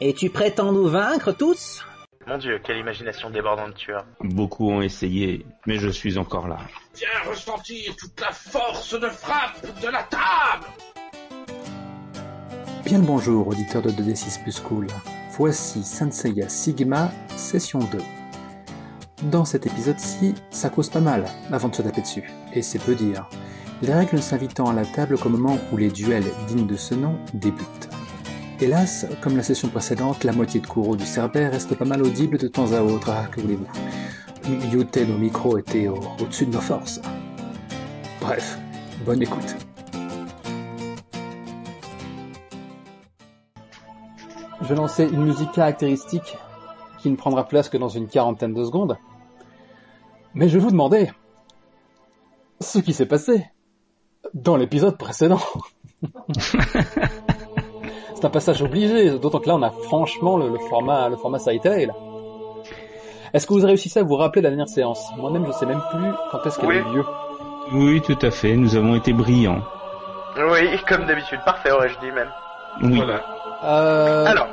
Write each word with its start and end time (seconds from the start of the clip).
Et 0.00 0.12
tu 0.12 0.28
prétends 0.28 0.72
nous 0.72 0.88
vaincre 0.88 1.32
tous? 1.32 1.82
Mon 2.26 2.36
dieu, 2.36 2.60
quelle 2.62 2.76
imagination 2.76 3.30
débordante 3.30 3.74
tu 3.76 3.94
as. 3.94 4.04
Beaucoup 4.20 4.70
ont 4.70 4.82
essayé, 4.82 5.46
mais 5.66 5.78
je 5.78 5.88
suis 5.88 6.18
encore 6.18 6.48
là. 6.48 6.58
Viens 6.94 7.30
ressentir 7.30 7.96
toute 7.96 8.20
la 8.20 8.30
force 8.30 8.98
de 8.98 9.08
frappe 9.08 9.64
de 9.80 9.88
la 9.88 10.02
table 10.02 10.66
Bien 12.84 12.98
le 12.98 13.04
bonjour, 13.04 13.48
auditeur 13.48 13.80
de 13.80 13.90
2D6 13.90 14.42
Plus 14.42 14.60
Cool. 14.60 14.86
Voici 15.38 15.82
Senseiya 15.82 16.48
Sigma, 16.50 17.10
session 17.34 17.78
2. 17.78 17.98
Dans 19.30 19.46
cet 19.46 19.66
épisode-ci, 19.66 20.34
ça 20.50 20.68
cause 20.68 20.90
pas 20.90 21.00
mal 21.00 21.24
avant 21.50 21.68
de 21.68 21.74
se 21.74 21.82
taper 21.82 22.02
dessus, 22.02 22.30
et 22.52 22.60
c'est 22.60 22.78
peu 22.78 22.94
dire. 22.94 23.26
Les 23.80 23.94
règles 23.94 24.16
ne 24.16 24.20
s'invitant 24.20 24.66
à 24.66 24.74
la 24.74 24.84
table 24.84 25.18
qu'au 25.18 25.30
moment 25.30 25.58
où 25.72 25.78
les 25.78 25.88
duels 25.88 26.30
dignes 26.48 26.66
de 26.66 26.76
ce 26.76 26.94
nom 26.94 27.18
débutent. 27.32 27.95
Hélas, 28.60 29.06
comme 29.20 29.36
la 29.36 29.42
session 29.42 29.68
précédente, 29.68 30.24
la 30.24 30.32
moitié 30.32 30.60
de 30.60 30.66
Kuro 30.66 30.96
du 30.96 31.04
Cerbère 31.04 31.52
reste 31.52 31.74
pas 31.76 31.84
mal 31.84 32.02
audible 32.02 32.38
de 32.38 32.48
temps 32.48 32.72
à 32.72 32.80
autre, 32.80 33.10
ah, 33.10 33.26
que 33.30 33.40
voulez-vous. 33.40 33.66
Yuten 34.72 35.10
au 35.14 35.18
micro 35.18 35.58
était 35.58 35.88
au- 35.88 36.00
au-dessus 36.20 36.46
de 36.46 36.52
nos 36.52 36.60
forces. 36.60 37.00
Bref, 38.20 38.58
bonne 39.04 39.20
écoute. 39.22 39.56
Je 44.62 44.74
lancer 44.74 45.04
une 45.04 45.24
musique 45.24 45.52
caractéristique 45.52 46.38
qui 46.98 47.10
ne 47.10 47.16
prendra 47.16 47.46
place 47.46 47.68
que 47.68 47.76
dans 47.76 47.88
une 47.90 48.08
quarantaine 48.08 48.54
de 48.54 48.64
secondes. 48.64 48.96
Mais 50.34 50.48
je 50.48 50.58
vous 50.58 50.70
demander 50.70 51.10
ce 52.60 52.78
qui 52.78 52.94
s'est 52.94 53.06
passé 53.06 53.46
dans 54.32 54.56
l'épisode 54.56 54.96
précédent. 54.96 55.40
C'est 58.16 58.24
un 58.24 58.30
passage 58.30 58.62
obligé, 58.62 59.18
d'autant 59.18 59.38
que 59.40 59.48
là 59.48 59.54
on 59.56 59.62
a 59.62 59.70
franchement 59.70 60.36
le, 60.38 60.48
le 60.48 60.58
format 60.70 61.08
le 61.10 61.16
format 61.16 61.38
Saitei, 61.38 61.86
là. 61.86 61.92
Est-ce 63.34 63.46
que 63.46 63.52
vous 63.52 63.66
réussissez 63.66 64.00
à 64.00 64.02
vous 64.02 64.16
rappeler 64.16 64.40
la 64.40 64.48
dernière 64.48 64.68
séance? 64.68 65.04
Moi-même 65.18 65.44
je 65.46 65.52
sais 65.52 65.66
même 65.66 65.82
plus 65.90 66.10
quand 66.30 66.44
est-ce 66.46 66.58
qu'elle 66.58 66.70
a 66.70 66.74
eu 66.76 66.82
Oui. 66.82 66.94
lieu. 66.94 67.04
Oui, 67.72 68.00
tout 68.00 68.18
à 68.22 68.30
fait, 68.30 68.56
nous 68.56 68.74
avons 68.76 68.94
été 68.94 69.12
brillants. 69.12 69.60
Oui, 70.38 70.78
comme 70.88 71.04
d'habitude, 71.06 71.40
parfait 71.44 71.70
aurais-je 71.72 71.98
dit 71.98 72.10
même. 72.12 72.30
Oui. 72.82 72.96
Voilà. 72.96 73.22
Euh... 73.64 74.24
Alors, 74.26 74.48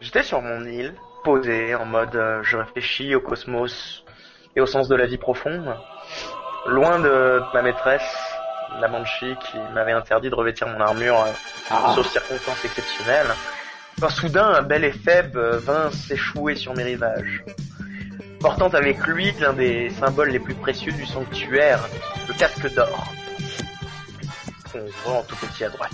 j'étais 0.00 0.22
sur 0.22 0.40
mon 0.40 0.64
île, 0.64 0.94
posé 1.24 1.74
en 1.74 1.84
mode 1.84 2.14
euh, 2.16 2.40
je 2.42 2.56
réfléchis 2.56 3.14
au 3.14 3.20
cosmos 3.20 4.04
et 4.56 4.60
au 4.60 4.66
sens 4.66 4.88
de 4.88 4.94
la 4.96 5.06
vie 5.06 5.18
profonde, 5.18 5.74
loin 6.66 7.00
de 7.00 7.40
ma 7.52 7.62
maîtresse, 7.62 8.33
la 8.80 8.88
Banshee, 8.88 9.36
qui 9.36 9.58
m'avait 9.74 9.92
interdit 9.92 10.30
de 10.30 10.34
revêtir 10.34 10.66
mon 10.68 10.80
armure, 10.80 11.20
euh, 11.20 11.30
Ah. 11.70 11.92
sauf 11.94 12.10
circonstances 12.10 12.64
exceptionnelles. 12.64 13.28
Quand 14.00 14.10
soudain, 14.10 14.46
un 14.48 14.62
bel 14.62 14.84
éphèbe 14.84 15.36
euh, 15.36 15.58
vint 15.58 15.90
s'échouer 15.90 16.56
sur 16.56 16.74
mes 16.74 16.82
rivages, 16.82 17.44
portant 18.40 18.68
avec 18.68 18.98
lui 19.06 19.32
l'un 19.40 19.52
des 19.52 19.90
symboles 19.90 20.30
les 20.30 20.40
plus 20.40 20.54
précieux 20.54 20.92
du 20.92 21.06
sanctuaire, 21.06 21.80
le 22.28 22.34
casque 22.34 22.72
d'or. 22.74 23.12
On 24.74 25.08
voit 25.08 25.18
en 25.20 25.22
tout 25.22 25.36
petit 25.36 25.64
à 25.64 25.68
droite. 25.68 25.92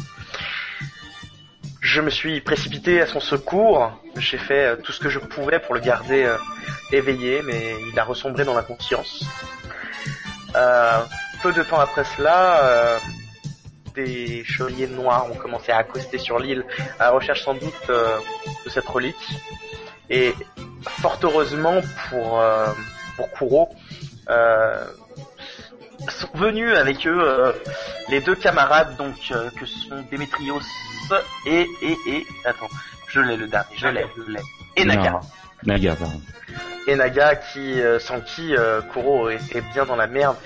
Je 1.83 2.01
me 2.01 2.11
suis 2.11 2.41
précipité 2.41 3.01
à 3.01 3.06
son 3.06 3.20
secours. 3.20 3.91
J'ai 4.17 4.39
fait 4.39 4.67
euh, 4.67 4.77
tout 4.77 4.92
ce 4.92 5.01
que 5.01 5.08
je 5.08 5.19
pouvais 5.19 5.58
pour 5.58 5.75
le 5.75 5.81
garder 5.81 6.25
euh, 6.25 6.36
éveillé, 6.92 7.42
mais 7.45 7.75
il 7.92 7.98
a 7.98 8.05
ressombré 8.05 8.45
dans 8.45 8.55
l'inconscience. 8.55 9.25
Euh, 10.56 11.01
peu 11.42 11.52
de 11.52 11.62
temps 11.62 11.80
après 11.80 12.05
cela, 12.05 12.64
euh, 12.64 12.98
des 13.94 14.44
chevaliers 14.44 14.86
noirs 14.86 15.30
ont 15.30 15.34
commencé 15.34 15.72
à 15.72 15.78
accoster 15.78 16.19
sur 16.19 16.38
l'île 16.38 16.64
à 16.98 17.05
la 17.05 17.10
recherche 17.10 17.42
sans 17.44 17.55
doute 17.55 17.74
euh, 17.88 18.19
de 18.64 18.70
cette 18.70 18.86
relique. 18.86 19.16
Et 20.08 20.34
fort 21.00 21.18
heureusement 21.22 21.80
pour 22.08 22.41
euh, 22.41 22.66
pour 23.16 23.30
Kuro, 23.33 23.68
euh, 24.28 24.84
sont 26.08 26.30
venus 26.34 26.74
avec 26.74 27.06
eux 27.06 27.55
les 28.08 28.20
deux 28.20 28.34
camarades 28.34 28.96
donc 28.96 29.14
que 29.58 29.67
sont 29.67 30.02
Démétrios 30.11 30.61
et 31.46 31.67
et 31.83 31.96
et 32.07 32.27
attends, 32.45 32.68
je 33.08 33.20
l'ai 33.20 33.36
le 33.36 33.46
dernier, 33.46 33.77
je 33.77 33.89
l'ai, 33.89 34.07
je 34.17 34.33
l'ai. 34.33 34.40
Et 34.77 34.84
Naga. 34.84 35.20
Naga. 35.64 35.96
Pardon. 35.96 36.20
Et 36.86 36.96
Naga 36.96 37.36
qui 37.36 37.80
euh, 37.80 37.98
sans 37.98 38.20
qui 38.20 38.56
euh, 38.56 38.80
Kuro 38.92 39.28
était 39.30 39.60
bien 39.74 39.84
dans 39.84 39.96
la 39.96 40.06
merde 40.06 40.36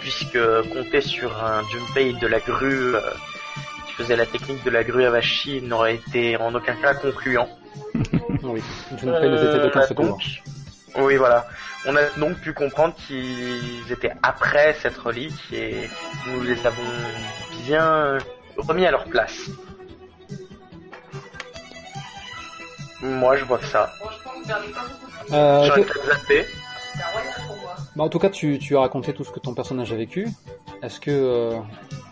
puisque 0.00 0.38
compter 0.72 1.00
sur 1.00 1.42
un 1.42 1.62
Junpei 1.70 2.12
de 2.14 2.26
la 2.26 2.40
grue 2.40 2.94
euh, 2.96 3.00
qui 3.86 3.92
faisait 3.94 4.16
la 4.16 4.26
technique 4.26 4.62
de 4.64 4.70
la 4.70 4.82
grue 4.84 5.04
Avashi 5.04 5.62
n'aurait 5.62 5.94
été 5.96 6.36
en 6.36 6.54
aucun 6.54 6.74
cas 6.76 6.94
concluant. 6.94 7.48
Oui, 8.42 8.60
Junpei 9.00 9.28
ne 9.30 9.36
était 9.36 9.66
aucun 9.66 9.80
Euh, 9.80 9.86
secours. 9.86 10.06
donc- 10.06 10.22
Oui, 10.98 11.16
voilà. 11.16 11.46
On 11.86 11.96
a 11.96 12.02
donc 12.18 12.38
pu 12.40 12.52
comprendre 12.52 12.94
qu'ils 13.06 13.90
étaient 13.90 14.12
après 14.22 14.76
cette 14.82 14.96
relique 14.98 15.50
et 15.52 15.88
nous 16.26 16.42
les 16.42 16.66
avons 16.66 16.82
bien 17.66 18.18
remis 18.58 18.84
à 18.86 18.90
leur 18.90 19.04
place. 19.04 19.48
Moi, 23.00 23.36
je 23.36 23.44
vois 23.44 23.58
que 23.58 23.66
ça. 23.66 23.92
Euh, 25.32 25.64
J'aurais 25.66 25.80
peut-être 25.82 26.06
zappé. 26.06 26.44
Bah, 27.96 28.04
en 28.04 28.08
tout 28.08 28.18
cas, 28.18 28.28
tu, 28.30 28.58
tu 28.58 28.76
as 28.76 28.80
raconté 28.80 29.12
tout 29.12 29.24
ce 29.24 29.30
que 29.30 29.40
ton 29.40 29.54
personnage 29.54 29.92
a 29.92 29.96
vécu. 29.96 30.28
Est-ce 30.82 31.00
que 31.00 31.10
euh, 31.10 31.52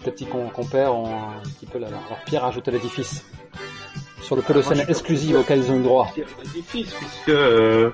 tes 0.04 0.10
petits 0.10 0.26
com- 0.26 0.50
compères 0.52 0.94
ont 0.94 1.14
un 1.14 1.42
petit 1.42 1.66
peu 1.66 1.78
la- 1.78 1.90
leur, 1.90 2.00
leur 2.08 2.18
pierre 2.24 2.44
à 2.44 2.48
ajouter 2.48 2.70
à 2.70 2.74
l'édifice 2.74 3.24
Sur 4.22 4.36
le 4.36 4.42
Colossal 4.42 4.76
moi, 4.76 4.84
je- 4.86 4.90
exclusif 4.90 5.36
auquel 5.36 5.58
ils 5.58 5.70
ont 5.70 5.78
eu 5.78 5.82
droit? 5.82 6.12
Difficile 6.14 6.86
puisque 6.86 7.28
euh, 7.28 7.90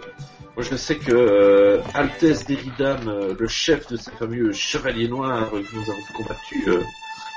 moi 0.57 0.65
je 0.71 0.77
sais 0.77 0.97
que 0.97 1.11
euh, 1.13 1.81
Altesse 1.95 2.47
Deridam, 2.47 3.09
euh, 3.09 3.35
le 3.39 3.49
chef 3.49 3.89
de 3.89 3.97
ces 3.97 4.11
fameux 4.13 4.53
chevaliers 4.53 5.09
noirs 5.09 5.51
que 5.51 5.57
nous 5.57 5.83
avons 5.91 6.03
combattu 6.17 6.65
euh, 6.69 6.83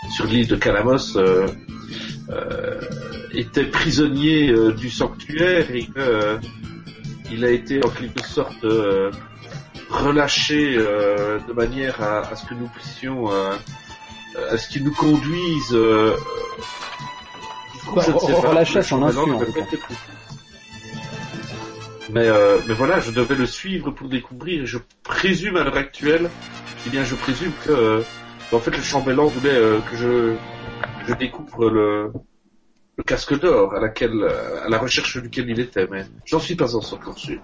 sur 0.10 0.26
l'île 0.26 0.48
de 0.48 0.56
Calamos, 0.56 1.18
euh, 1.18 1.48
euh, 2.30 2.82
était 3.34 3.66
prisonnier 3.66 4.50
euh, 4.50 4.72
du 4.74 4.90
sanctuaire 4.90 5.72
et 5.74 5.86
que 5.86 5.92
euh, 6.00 6.38
il 7.32 7.46
a 7.46 7.50
été 7.50 7.84
en 7.84 7.90
quelque 7.90 8.26
sorte 8.26 8.64
euh, 8.64 9.12
relâché 9.90 10.76
euh, 10.78 11.40
de 11.48 11.54
manière 11.54 12.02
à, 12.02 12.20
à 12.20 12.36
ce 12.36 12.46
que 12.46 12.54
nous 12.54 12.68
puissions 12.68 13.32
euh, 13.32 13.56
à 14.50 14.58
ce 14.58 14.70
qu'il 14.70 14.84
nous 14.84 14.94
conduise 14.94 15.76
Bah, 17.94 18.02
relâché 18.04 18.80
à 18.80 18.84
son 18.84 19.04
insu, 19.04 19.20
Mais, 22.10 22.28
mais 22.68 22.74
voilà, 22.74 23.00
je 23.00 23.12
devais 23.12 23.36
le 23.36 23.46
suivre 23.46 23.92
pour 23.92 24.08
découvrir. 24.08 24.66
Je 24.66 24.78
présume 25.04 25.58
à 25.58 25.64
l'heure 25.66 25.78
actuelle, 25.78 26.30
eh 26.86 26.90
bien, 26.90 27.04
je 27.04 27.16
présume 27.16 27.52
que, 27.66 28.04
en 28.54 28.60
fait, 28.60 28.72
le 28.72 28.82
chambellan 28.84 29.26
voulait 29.26 29.60
que 29.90 29.98
je, 29.98 30.36
je 31.08 31.14
découvre 31.16 31.70
le, 31.70 32.12
le 33.02 33.04
casque 33.04 33.40
d'or 33.40 33.74
à 33.74 33.80
laquelle, 33.80 34.24
à 34.66 34.70
la 34.70 34.78
recherche 34.78 35.18
duquel 35.18 35.50
il 35.50 35.60
était. 35.60 35.88
Mais 35.90 36.06
j'en 36.26 36.40
suis 36.40 36.56
pas 36.56 36.76
encore 36.76 37.18
sûr. 37.18 37.40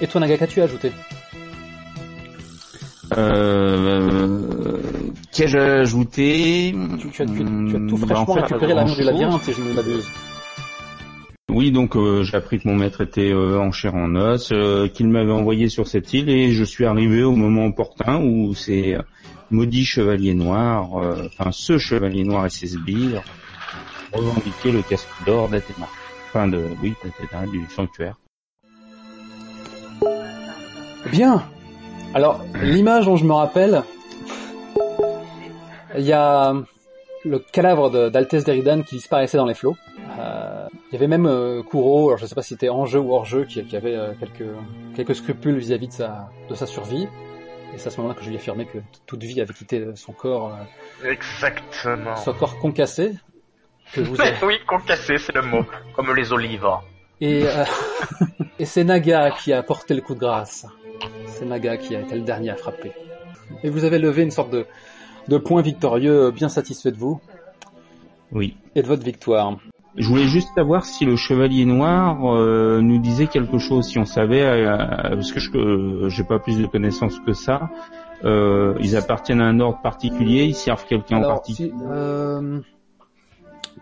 Et 0.00 0.06
toi, 0.06 0.20
Naga, 0.20 0.36
qu'as-tu 0.36 0.60
ajouté? 0.60 0.92
Euh, 3.16 4.78
qu'ai-je 5.32 5.58
ajouté? 5.58 6.74
Tu, 7.00 7.10
tu 7.10 7.22
as, 7.22 7.26
tu, 7.26 7.32
tu 7.32 7.42
as 7.42 7.44
tout 7.44 7.96
Hmm, 7.96 8.00
bah, 8.00 8.06
fraîchement 8.06 8.22
en 8.22 8.34
fait, 8.34 8.40
récupéré 8.42 8.74
l'amour 8.74 8.96
du 8.96 9.02
labyrinthe, 9.04 9.42
si 9.42 9.52
je 9.52 9.62
ne 9.62 9.72
m'abuse. 9.72 10.06
Oui, 11.48 11.70
donc 11.70 11.96
euh, 11.96 12.22
j'ai 12.24 12.36
appris 12.36 12.58
que 12.58 12.68
mon 12.68 12.74
maître 12.74 13.00
était 13.00 13.32
euh, 13.32 13.58
en 13.58 13.72
chair 13.72 13.94
en 13.94 14.14
os, 14.16 14.50
euh, 14.52 14.88
qu'il 14.88 15.08
m'avait 15.08 15.32
envoyé 15.32 15.70
sur 15.70 15.86
cette 15.86 16.12
île 16.12 16.28
et 16.28 16.50
je 16.50 16.64
suis 16.64 16.84
arrivé 16.84 17.22
au 17.22 17.34
moment 17.34 17.66
opportun 17.66 18.20
où 18.20 18.54
ces 18.54 18.98
maudits 19.50 19.84
chevaliers 19.84 20.34
noirs, 20.34 20.96
euh, 20.98 21.28
enfin 21.38 21.50
ce 21.52 21.78
chevalier 21.78 22.24
noir 22.24 22.46
et 22.46 22.50
ses 22.50 22.68
sbires, 22.68 23.22
revendiquaient 24.12 24.72
le 24.72 24.82
casque 24.82 25.08
d'or 25.24 25.48
d'Athéna. 25.48 25.86
Enfin 26.28 26.48
de, 26.48 26.64
oui, 26.82 26.94
d'Athéna, 27.04 27.46
du 27.50 27.64
sanctuaire. 27.70 28.16
Bien. 31.10 31.42
Alors, 32.14 32.40
l'image 32.62 33.06
dont 33.06 33.16
je 33.16 33.24
me 33.24 33.32
rappelle, 33.32 33.82
il 35.96 36.04
y 36.04 36.12
a 36.12 36.54
le 37.24 37.38
cadavre 37.38 38.10
d'Altesse 38.10 38.44
Deridan 38.44 38.82
qui 38.82 38.96
disparaissait 38.96 39.36
dans 39.36 39.46
les 39.46 39.54
flots. 39.54 39.76
Euh, 40.18 40.66
il 40.90 40.94
y 40.94 40.96
avait 40.96 41.08
même 41.08 41.26
euh, 41.26 41.62
Kuro, 41.62 42.08
alors 42.08 42.18
je 42.18 42.24
ne 42.24 42.28
sais 42.28 42.34
pas 42.34 42.42
si 42.42 42.50
c'était 42.50 42.68
en 42.68 42.86
jeu 42.86 43.00
ou 43.00 43.12
hors 43.12 43.24
jeu, 43.24 43.44
qui, 43.44 43.60
avait 43.76 43.96
euh, 43.96 44.12
quelques, 44.18 44.50
quelques 44.94 45.14
scrupules 45.14 45.58
vis-à-vis 45.58 45.88
de 45.88 45.92
sa, 45.92 46.30
de 46.48 46.54
sa 46.54 46.66
survie. 46.66 47.08
Et 47.74 47.78
c'est 47.78 47.88
à 47.88 47.90
ce 47.90 47.96
moment-là 47.98 48.14
que 48.14 48.22
je 48.22 48.28
lui 48.28 48.36
ai 48.36 48.38
affirmé 48.38 48.64
que 48.66 48.78
toute 49.06 49.22
vie 49.22 49.40
avait 49.40 49.52
quitté 49.52 49.84
son 49.96 50.12
corps, 50.12 50.54
euh, 51.04 51.10
Exactement. 51.10 52.16
son 52.16 52.32
corps 52.32 52.58
concassé. 52.58 53.12
Que 53.92 54.02
je 54.04 54.08
vous 54.10 54.20
ai... 54.20 54.32
oui, 54.44 54.58
concassé, 54.66 55.18
c'est 55.18 55.34
le 55.34 55.42
mot. 55.42 55.64
Comme 55.94 56.14
les 56.14 56.32
olives. 56.32 56.66
Et, 57.20 57.44
euh, 57.46 57.64
et 58.58 58.64
c'est 58.64 58.84
Naga 58.84 59.30
qui 59.30 59.52
a 59.52 59.62
porté 59.62 59.94
le 59.94 60.00
coup 60.00 60.14
de 60.14 60.20
grâce. 60.20 60.66
C'est 61.26 61.44
Naga 61.44 61.76
qui 61.76 61.94
a 61.96 62.00
été 62.00 62.14
le 62.14 62.22
dernier 62.22 62.50
à 62.50 62.56
frapper. 62.56 62.92
Et 63.62 63.68
vous 63.70 63.84
avez 63.84 63.98
levé 63.98 64.22
une 64.22 64.30
sorte 64.30 64.50
de, 64.50 64.66
de 65.28 65.38
points 65.38 65.62
victorieux, 65.62 66.30
bien 66.30 66.48
satisfait 66.48 66.90
de 66.92 66.96
vous 66.96 67.20
Oui. 68.32 68.56
et 68.74 68.82
de 68.82 68.86
votre 68.86 69.04
victoire. 69.04 69.56
Je 69.96 70.08
voulais 70.08 70.26
juste 70.26 70.54
savoir 70.54 70.84
si 70.84 71.04
le 71.06 71.16
chevalier 71.16 71.64
noir 71.64 72.24
euh, 72.24 72.80
nous 72.82 72.98
disait 72.98 73.26
quelque 73.26 73.58
chose, 73.58 73.86
si 73.86 73.98
on 73.98 74.04
savait, 74.04 74.42
euh, 74.42 74.76
parce 75.10 75.32
que 75.32 75.40
je 75.40 75.50
euh, 75.56 76.08
j'ai 76.10 76.24
pas 76.24 76.38
plus 76.38 76.58
de 76.58 76.66
connaissances 76.66 77.18
que 77.20 77.32
ça. 77.32 77.70
Euh, 78.24 78.74
ils 78.80 78.96
appartiennent 78.96 79.40
à 79.40 79.46
un 79.46 79.58
ordre 79.60 79.80
particulier, 79.80 80.44
ils 80.44 80.54
servent 80.54 80.84
quelqu'un 80.86 81.18
en 81.18 81.22
particulier. 81.22 81.70
si, 81.70 81.84
euh, 81.90 82.60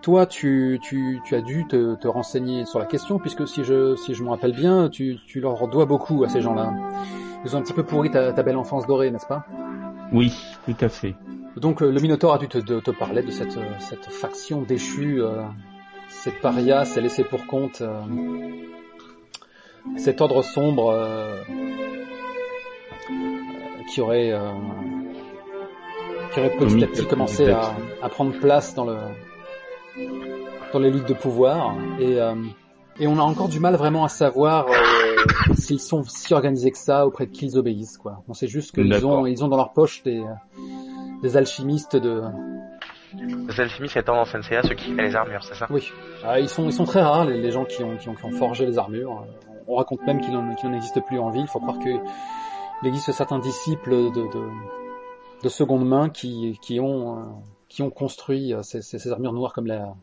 toi, 0.02 0.26
tu, 0.26 0.78
tu, 0.82 1.20
tu 1.24 1.34
as 1.34 1.40
dû 1.40 1.66
te, 1.66 1.96
te 1.96 2.06
renseigner 2.06 2.64
sur 2.64 2.78
la 2.78 2.86
question, 2.86 3.18
puisque 3.18 3.48
si 3.48 3.64
je, 3.64 3.96
si 3.96 4.14
je 4.14 4.22
me 4.22 4.30
rappelle 4.30 4.54
bien, 4.54 4.88
tu, 4.88 5.16
tu 5.26 5.40
leur 5.40 5.66
dois 5.68 5.86
beaucoup 5.86 6.22
à 6.24 6.28
ces 6.28 6.40
gens-là. 6.40 6.72
Ils 7.44 7.56
ont 7.56 7.58
un 7.58 7.62
petit 7.62 7.72
peu 7.72 7.82
pourri 7.82 8.10
ta, 8.10 8.32
ta 8.32 8.42
belle 8.42 8.56
enfance 8.56 8.86
dorée, 8.86 9.10
n'est-ce 9.10 9.26
pas? 9.26 9.44
Oui, 10.12 10.32
tout 10.66 10.76
à 10.80 10.88
fait. 10.88 11.14
Donc 11.56 11.82
euh, 11.82 11.90
le 11.90 12.00
Minotaure 12.00 12.34
a 12.34 12.38
dû 12.38 12.48
te, 12.48 12.58
te, 12.58 12.80
te 12.80 12.90
parler 12.90 13.22
de 13.22 13.30
cette, 13.30 13.58
cette 13.78 14.06
faction 14.06 14.62
déchue, 14.62 15.22
euh, 15.22 15.42
ces 16.08 16.30
parias, 16.30 16.84
ces 16.84 17.00
laissés 17.00 17.24
pour 17.24 17.46
compte, 17.46 17.80
euh, 17.80 18.00
cet 19.96 20.20
ordre 20.20 20.42
sombre 20.42 20.90
euh, 20.90 21.42
qui 23.90 24.00
aurait 24.00 24.32
euh, 24.32 24.52
qui 26.32 26.40
aurait 26.40 26.56
petit 26.56 26.82
à 26.84 26.86
petit 26.86 27.06
commencé 27.06 27.50
à, 27.50 27.74
à 28.02 28.08
prendre 28.08 28.32
place 28.38 28.74
dans 28.74 28.84
le 28.84 28.96
dans 30.72 30.78
les 30.78 30.90
luttes 30.90 31.08
de 31.08 31.14
pouvoir 31.14 31.74
et 32.00 32.20
euh, 32.20 32.34
et 32.98 33.06
on 33.06 33.18
a 33.18 33.22
encore 33.22 33.48
du 33.48 33.60
mal 33.60 33.74
vraiment 33.74 34.04
à 34.04 34.08
savoir 34.08 34.66
s'ils 35.54 35.80
sont 35.80 36.02
si 36.04 36.32
organisés 36.32 36.70
que 36.70 36.78
ça 36.78 37.06
auprès 37.06 37.26
de 37.26 37.32
qui 37.32 37.46
ils 37.46 37.58
obéissent 37.58 37.98
quoi. 37.98 38.22
On 38.28 38.34
sait 38.34 38.46
juste 38.48 38.72
qu'ils 38.74 39.06
ont 39.06 39.26
ils 39.26 39.44
ont 39.44 39.48
dans 39.48 39.56
leur 39.56 39.72
poche 39.72 40.02
des 40.02 40.24
des 41.22 41.36
alchimistes 41.36 41.96
de 41.96 42.22
Les 43.16 43.60
alchimistes 43.60 43.96
étant 43.96 44.20
en 44.20 44.24
Senseiya 44.24 44.62
ceux 44.62 44.74
qui 44.74 44.92
créent 44.94 45.06
les 45.06 45.16
armures, 45.16 45.42
c'est 45.44 45.54
ça? 45.54 45.66
Oui 45.70 45.92
Ah, 46.24 46.40
ils 46.40 46.48
sont 46.48 46.64
ils 46.66 46.72
sont 46.72 46.84
très 46.84 47.02
rares 47.02 47.24
les, 47.26 47.40
les 47.40 47.50
gens 47.50 47.64
qui 47.64 47.82
ont, 47.82 47.96
qui 47.96 48.08
ont 48.08 48.14
qui 48.14 48.24
ont 48.24 48.30
forgé 48.32 48.66
les 48.66 48.78
armures. 48.78 49.26
On 49.68 49.76
raconte 49.76 50.02
même 50.06 50.20
qu'il 50.20 50.34
en 50.36 50.54
qu'il 50.54 50.68
n'en 50.70 50.76
existe 50.76 51.00
plus 51.06 51.18
en 51.18 51.30
ville. 51.30 51.42
Il 51.42 51.48
faut 51.48 51.60
croire 51.60 51.78
que 51.78 51.88
il 52.82 52.88
existe 52.88 53.12
certains 53.12 53.38
disciples 53.38 53.90
de 53.90 54.10
de, 54.10 54.48
de 55.42 55.48
seconde 55.48 55.86
main 55.86 56.08
qui 56.10 56.58
qui 56.60 56.80
ont 56.80 57.18
euh, 57.18 57.22
qui 57.68 57.82
ont 57.82 57.90
construit 57.90 58.52
euh, 58.52 58.62
ces, 58.62 58.82
ces, 58.82 58.98
ces 58.98 59.10
armures 59.12 59.32
noires 59.32 59.52
comme 59.52 59.66
la 59.66 59.94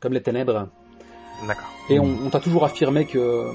comme 0.00 0.12
les 0.12 0.22
ténèbres. 0.22 0.68
D'accord. 1.46 1.68
Et 1.88 1.98
on, 1.98 2.04
on 2.26 2.30
t'a 2.30 2.40
toujours 2.40 2.64
affirmé 2.64 3.06
que 3.06 3.46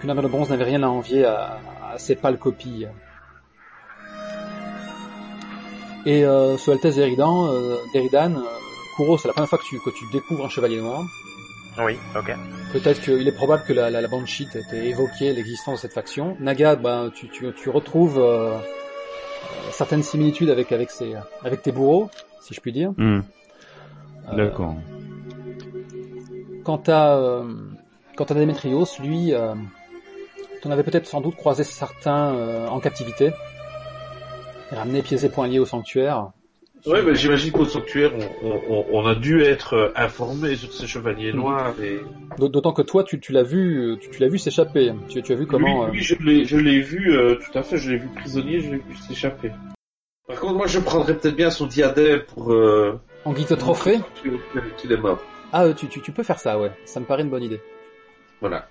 qu'une 0.00 0.10
armure 0.10 0.24
de 0.24 0.28
bronze 0.28 0.50
n'avait 0.50 0.64
rien 0.64 0.82
à 0.82 0.88
envier 0.88 1.24
à, 1.24 1.58
à 1.92 1.98
ces 1.98 2.14
pâles 2.16 2.38
copies. 2.38 2.86
Et 6.06 6.24
euh, 6.24 6.56
ce 6.58 6.70
Altesse 6.70 6.96
Deridan, 6.96 7.48
euh, 7.48 7.76
Deridan, 7.92 8.36
euh, 8.36 8.42
Kuro, 8.96 9.16
c'est 9.18 9.28
la 9.28 9.34
première 9.34 9.48
fois 9.48 9.58
que 9.58 9.64
tu, 9.64 9.80
que 9.80 9.90
tu 9.90 10.04
découvres 10.12 10.44
un 10.44 10.48
chevalier 10.48 10.80
noir. 10.80 11.04
Oui, 11.78 11.96
ok. 12.16 12.36
Peut-être 12.72 13.00
qu'il 13.00 13.26
est 13.26 13.34
probable 13.34 13.64
que 13.66 13.72
la, 13.72 13.90
la, 13.90 14.00
la 14.00 14.08
Banshee 14.08 14.46
t'ait 14.48 14.86
évoqué 14.86 15.32
l'existence 15.32 15.76
de 15.76 15.80
cette 15.80 15.92
faction. 15.92 16.36
Naga, 16.40 16.76
ben, 16.76 17.10
tu, 17.14 17.28
tu, 17.28 17.52
tu 17.54 17.70
retrouves 17.70 18.20
euh, 18.20 18.56
certaines 19.70 20.02
similitudes 20.02 20.50
avec, 20.50 20.70
avec, 20.72 20.90
ses, 20.90 21.14
avec 21.42 21.62
tes 21.62 21.72
bourreaux, 21.72 22.10
si 22.40 22.54
je 22.54 22.60
puis 22.60 22.72
dire. 22.72 22.92
Euh, 22.98 23.20
D'accord. 24.36 24.76
Quant 26.64 26.82
à, 26.86 27.16
euh, 27.16 27.44
quant 28.16 28.24
à 28.24 28.34
Demetrios, 28.34 28.86
lui, 29.00 29.34
euh, 29.34 29.54
tu 30.62 30.68
en 30.68 30.70
avais 30.70 30.84
peut-être 30.84 31.06
sans 31.06 31.20
doute 31.20 31.36
croisé 31.36 31.64
certains 31.64 32.34
euh, 32.34 32.68
en 32.68 32.78
captivité, 32.78 33.32
ramenés 34.74 35.02
pieds 35.02 35.24
et 35.24 35.28
poings 35.28 35.46
liés 35.48 35.58
au 35.58 35.66
sanctuaire. 35.66 36.30
Ouais, 36.86 37.02
mais 37.02 37.14
j'imagine 37.14 37.50
qu'au 37.50 37.64
sanctuaire, 37.64 38.12
on, 38.42 38.60
on, 38.68 38.84
on 38.92 39.06
a 39.06 39.14
dû 39.14 39.40
être 39.42 39.74
euh, 39.74 39.88
informé 39.96 40.54
sur 40.56 40.70
ces 40.72 40.86
chevaliers 40.86 41.32
Mhm. 41.32 41.38
noirs 41.40 41.74
et 41.82 42.00
D'aut- 42.38 42.48
D'autant 42.48 42.72
que 42.72 42.82
toi, 42.82 43.04
tu, 43.04 43.20
tu 43.20 43.32
l'as 43.32 43.42
vu, 43.44 43.96
tu, 44.00 44.10
tu 44.10 44.20
l'as 44.20 44.28
vu 44.28 44.38
s'échapper. 44.38 44.92
Tu, 45.08 45.22
tu 45.22 45.32
as 45.32 45.36
vu 45.36 45.46
comment. 45.46 45.86
lui, 45.86 45.88
euh, 45.88 45.92
lui, 45.92 46.02
je 46.02 46.14
l'ai, 46.16 46.44
je 46.44 46.56
l'ai 46.58 46.80
vu, 46.80 47.12
euh, 47.16 47.36
tout 47.36 47.56
à 47.58 47.62
fait, 47.62 47.78
je 47.78 47.90
l'ai 47.90 47.96
vu 47.98 48.08
prisonnier, 48.08 48.60
je 48.60 48.70
l'ai 48.72 48.76
vu 48.78 48.94
s'échapper. 49.08 49.50
Par 50.26 50.38
contre, 50.40 50.54
moi, 50.54 50.66
je 50.66 50.78
prendrais 50.80 51.14
peut-être 51.16 51.36
bien 51.36 51.50
son 51.50 51.66
diadème 51.66 52.20
pour 52.34 52.52
euh, 52.52 52.98
En 53.24 53.32
guise 53.32 53.48
de 53.48 53.54
trophée 53.54 54.00
qu'il 54.78 54.92
est 54.92 54.96
mort. 54.96 55.22
Ah, 55.52 55.64
euh, 55.66 55.74
tu, 55.74 55.86
tu, 55.86 56.00
tu 56.00 56.12
peux 56.12 56.22
faire 56.24 56.38
ça, 56.40 56.58
ouais. 56.58 56.72
Ça 56.86 56.98
me 57.00 57.04
paraît 57.06 57.22
une 57.22 57.30
bonne 57.30 57.42
idée. 57.44 57.60
Voilà. 58.40 58.68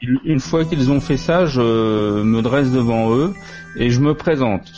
Une 0.00 0.20
une 0.24 0.40
fois 0.40 0.64
qu'ils 0.64 0.92
ont 0.92 1.00
fait 1.00 1.16
ça, 1.16 1.46
je 1.46 1.60
me 2.22 2.40
dresse 2.42 2.70
devant 2.70 3.12
eux 3.16 3.34
et 3.76 3.90
je 3.90 4.00
me 4.00 4.14
présente. 4.14 4.70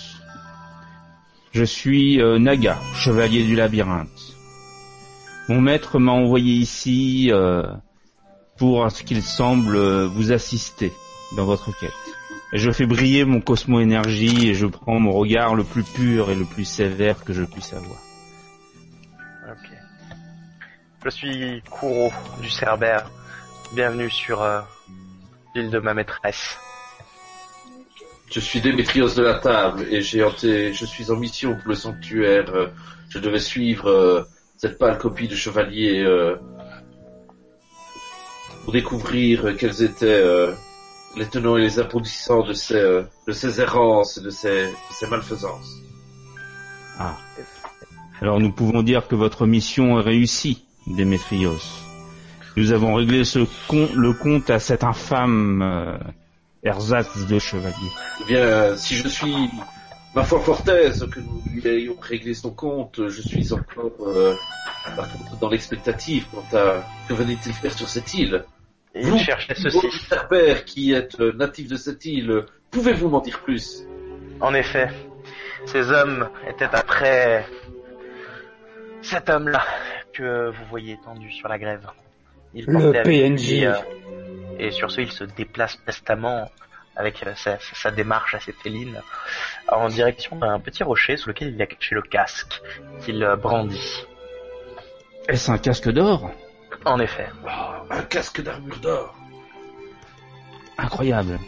Je 1.52 1.64
suis 1.64 2.22
euh, 2.22 2.38
Naga, 2.38 2.78
chevalier 2.94 3.42
du 3.42 3.56
labyrinthe. 3.56 4.36
Mon 5.48 5.60
maître 5.60 5.98
m'a 5.98 6.12
envoyé 6.12 6.54
ici 6.54 7.30
euh, 7.32 7.64
pour, 8.56 8.84
à 8.84 8.90
ce 8.90 9.02
qu'il 9.02 9.20
semble, 9.20 9.74
euh, 9.74 10.06
vous 10.06 10.30
assister 10.30 10.92
dans 11.36 11.44
votre 11.44 11.76
quête. 11.80 11.90
Je 12.52 12.70
fais 12.70 12.86
briller 12.86 13.24
mon 13.24 13.40
cosmo-énergie 13.40 14.48
et 14.48 14.54
je 14.54 14.66
prends 14.66 15.00
mon 15.00 15.10
regard 15.10 15.56
le 15.56 15.64
plus 15.64 15.82
pur 15.82 16.30
et 16.30 16.36
le 16.36 16.44
plus 16.44 16.64
sévère 16.64 17.24
que 17.24 17.32
je 17.32 17.42
puisse 17.42 17.72
avoir. 17.72 17.98
Ok. 19.50 19.70
Je 21.04 21.10
suis 21.10 21.62
Kuro 21.62 22.12
du 22.40 22.50
Cerbère. 22.50 23.10
Bienvenue 23.72 24.10
sur 24.10 24.44
l'île 25.54 25.70
de 25.70 25.78
ma 25.78 25.94
maîtresse. 25.94 26.58
Je 28.30 28.38
suis 28.38 28.60
Démétrios 28.60 29.08
de 29.16 29.22
la 29.22 29.40
table 29.40 29.86
et 29.90 30.02
j'ai 30.02 30.22
hanté, 30.22 30.72
je 30.72 30.84
suis 30.84 31.10
en 31.10 31.16
mission 31.16 31.56
pour 31.56 31.68
le 31.68 31.74
sanctuaire. 31.74 32.70
Je 33.08 33.18
devais 33.18 33.40
suivre 33.40 33.88
euh, 33.88 34.22
cette 34.56 34.78
pâle 34.78 34.98
copie 34.98 35.26
de 35.26 35.34
chevalier 35.34 36.04
euh, 36.04 36.36
pour 38.62 38.72
découvrir 38.72 39.56
quels 39.58 39.82
étaient 39.82 40.06
euh, 40.06 40.52
les 41.16 41.26
tenants 41.26 41.56
et 41.56 41.62
les 41.62 41.80
aboutissants 41.80 42.44
de 42.44 42.52
ces, 42.52 43.02
de 43.26 43.32
ces 43.32 43.60
errances 43.60 44.18
et 44.18 44.22
de 44.22 44.30
ces, 44.30 44.68
ces 44.92 45.08
malfaisances. 45.08 45.80
Ah. 47.00 47.16
Alors 48.20 48.38
nous 48.38 48.52
pouvons 48.52 48.84
dire 48.84 49.08
que 49.08 49.16
votre 49.16 49.44
mission 49.44 49.98
est 49.98 50.02
réussie, 50.04 50.64
Démétrios. 50.86 51.58
Nous 52.56 52.70
avons 52.70 52.94
réglé 52.94 53.24
ce 53.24 53.40
le 53.40 54.12
compte 54.12 54.50
à 54.50 54.60
cet 54.60 54.84
infâme 54.84 55.98
ersatz 56.62 57.26
de 57.26 57.38
chevalier. 57.38 57.90
Eh 58.20 58.24
bien, 58.26 58.76
si 58.76 58.94
je 58.96 59.08
suis 59.08 59.50
ma 60.14 60.24
foi 60.24 60.40
fort 60.40 60.62
aise 60.68 61.06
que 61.12 61.20
nous 61.20 61.42
lui 61.52 61.66
ayons 61.66 61.96
réglé 62.00 62.34
son 62.34 62.50
compte, 62.50 63.08
je 63.08 63.22
suis 63.22 63.52
encore 63.52 63.92
euh, 64.00 64.34
par 64.96 65.10
contre 65.12 65.36
dans 65.38 65.48
l'expectative 65.48 66.26
quant 66.32 66.56
à 66.56 66.84
que 67.08 67.14
venait-il 67.14 67.52
faire 67.52 67.72
sur 67.72 67.88
cette 67.88 68.12
île. 68.14 68.44
Il 68.94 69.06
Vous, 69.06 69.18
cherchait 69.18 69.54
Vous, 69.54 69.70
ceci. 69.70 69.90
Cerbère, 70.08 70.64
qui 70.64 70.92
êtes 70.92 71.20
euh, 71.20 71.32
natif 71.32 71.68
de 71.68 71.76
cette 71.76 72.04
île, 72.04 72.44
pouvez-vous 72.72 73.08
m'en 73.08 73.20
dire 73.20 73.40
plus? 73.40 73.84
En 74.40 74.52
effet, 74.54 74.88
ces 75.66 75.90
hommes 75.92 76.28
étaient 76.48 76.68
après 76.72 77.46
cet 79.02 79.28
homme-là 79.30 79.64
que 80.12 80.50
vous 80.50 80.64
voyez 80.68 80.98
tendu 81.04 81.30
sur 81.30 81.48
la 81.48 81.58
grève. 81.58 81.86
Il 82.52 82.64
Le 82.66 82.90
PNJ. 83.02 83.50
lui, 83.50 83.66
euh, 83.66 83.74
et 84.60 84.70
sur 84.70 84.90
ce, 84.90 85.00
il 85.00 85.10
se 85.10 85.24
déplace 85.24 85.76
prestamment 85.76 86.50
avec 86.96 87.22
euh, 87.26 87.34
sa, 87.34 87.58
sa 87.60 87.90
démarche 87.90 88.34
assez 88.34 88.52
féline 88.52 89.00
en 89.68 89.88
direction 89.88 90.36
d'un 90.36 90.60
petit 90.60 90.82
rocher 90.82 91.16
sous 91.16 91.28
lequel 91.30 91.54
il 91.54 91.62
a 91.62 91.66
caché 91.66 91.94
le 91.94 92.02
casque 92.02 92.60
qu'il 93.02 93.22
euh, 93.22 93.36
brandit. 93.36 94.06
Est-ce 95.28 95.50
un 95.50 95.58
casque 95.58 95.88
d'or? 95.90 96.30
En 96.84 96.98
effet. 97.00 97.28
Oh, 97.44 97.48
Un 97.90 98.02
casque 98.02 98.42
d'armure 98.42 98.78
d'or. 98.78 99.14
Incroyable. 100.78 101.38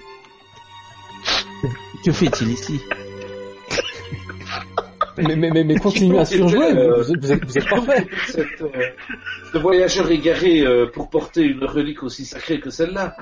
Que 2.05 2.13
fait-il 2.13 2.51
ici? 2.51 2.81
Mais, 5.19 5.37
mais, 5.37 5.51
mais, 5.51 5.65
mais 5.65 5.77
continuez 5.77 6.19
à 6.19 6.25
surjouer, 6.25 6.73
Euh, 6.77 7.03
vous, 7.03 7.13
êtes- 7.13 7.21
vous 7.21 7.33
êtes, 7.33 7.45
vous 7.45 7.59
êtes 7.59 7.69
parfait. 7.69 8.07
Cette, 8.29 8.63
euh, 8.63 8.69
ce 9.53 9.59
voyageur 9.59 10.11
égaré 10.11 10.63
euh, 10.63 10.87
pour 10.87 11.11
porter 11.11 11.43
une 11.43 11.65
relique 11.65 12.03
aussi 12.03 12.25
sacrée 12.25 12.61
que 12.61 12.71
celle-là. 12.71 13.15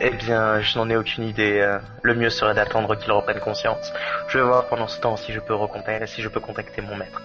Eh 0.00 0.10
bien, 0.10 0.60
je 0.60 0.78
n'en 0.78 0.88
ai 0.90 0.96
aucune 0.96 1.24
idée. 1.24 1.60
euh, 1.60 1.78
Le 2.02 2.14
mieux 2.14 2.30
serait 2.30 2.54
d'attendre 2.54 2.96
qu'il 2.96 3.12
reprenne 3.12 3.38
conscience. 3.38 3.92
Je 4.28 4.38
vais 4.38 4.44
voir 4.44 4.66
pendant 4.66 4.88
ce 4.88 5.00
temps 5.00 5.16
si 5.16 5.32
je 5.32 5.40
peux 5.40 5.54
recontacter, 5.54 6.06
si 6.06 6.22
je 6.22 6.28
peux 6.28 6.40
contacter 6.40 6.80
mon 6.82 6.96
maître. 6.96 7.22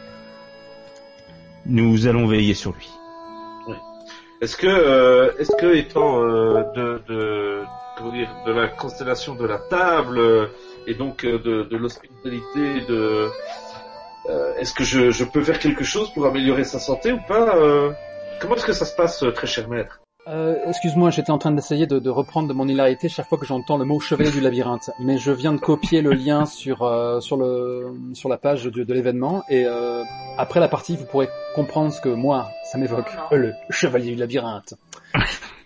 Nous 1.66 2.08
allons 2.08 2.28
veiller 2.28 2.54
sur 2.54 2.72
lui. 2.74 2.90
Est-ce 4.42 4.56
que, 4.56 4.68
euh, 4.68 5.32
est-ce 5.40 5.54
que 5.58 5.76
étant 5.76 6.22
euh, 6.24 6.64
de, 6.76 7.02
de, 7.10 7.64
comment 7.98 8.12
dire, 8.14 8.30
de 8.46 8.54
la 8.54 8.68
constellation 8.70 9.36
de 9.36 9.46
la 9.46 9.58
table 9.58 10.18
euh, 10.18 10.46
et 10.88 10.94
donc 10.94 11.24
euh, 11.26 11.40
de, 11.40 11.64
de 11.64 11.78
l'hospitalité, 11.78 12.82
de, 12.88 13.30
euh, 14.30 14.56
est-ce 14.58 14.74
que 14.74 14.84
je, 14.84 15.12
je 15.12 15.24
peux 15.24 15.42
faire 15.42 15.60
quelque 15.60 15.84
chose 15.84 16.12
pour 16.14 16.26
améliorer 16.26 16.64
sa 16.64 16.80
santé 16.80 17.12
ou 17.12 17.20
pas 17.28 17.56
euh? 17.58 17.92
Comment 18.40 18.56
est-ce 18.56 18.66
que 18.66 18.74
ça 18.74 18.86
se 18.86 18.96
passe, 18.96 19.24
très 19.36 19.48
cher 19.48 19.68
maître? 19.68 20.00
Euh, 20.28 20.58
excuse-moi, 20.68 21.10
j'étais 21.10 21.32
en 21.32 21.40
train 21.40 21.52
d'essayer 21.52 21.88
de, 21.88 21.98
de 21.98 22.10
reprendre 22.10 22.48
de 22.48 22.54
mon 22.54 22.68
hilarité 22.68 23.10
chaque 23.10 23.28
fois 23.28 23.38
que 23.38 23.46
j'entends 23.46 23.78
le 23.78 23.86
mot 23.86 24.00
chevalier 24.00 24.32
du 24.32 24.42
labyrinthe, 24.42 24.92
mais 25.00 25.18
je 25.18 25.32
viens 25.32 25.54
de 25.54 25.60
copier 25.60 26.02
le 26.02 26.12
lien 26.12 26.46
sur 26.62 26.84
euh, 26.84 27.20
sur 27.20 27.36
le 27.38 27.92
sur 28.14 28.30
la 28.30 28.38
page 28.38 28.66
de, 28.66 28.84
de 28.84 28.94
l'événement 28.94 29.44
et 29.50 29.66
euh, 29.66 30.04
après 30.38 30.60
la 30.60 30.68
partie 30.68 30.98
vous 30.98 31.06
pourrez 31.06 31.30
comprendre 31.56 31.92
ce 31.92 32.00
que 32.00 32.10
moi 32.10 32.50
ça 32.72 32.78
m'évoque. 32.78 33.10
Le 33.32 33.54
chevalier 33.72 34.12
du 34.12 34.16
labyrinthe. 34.18 34.76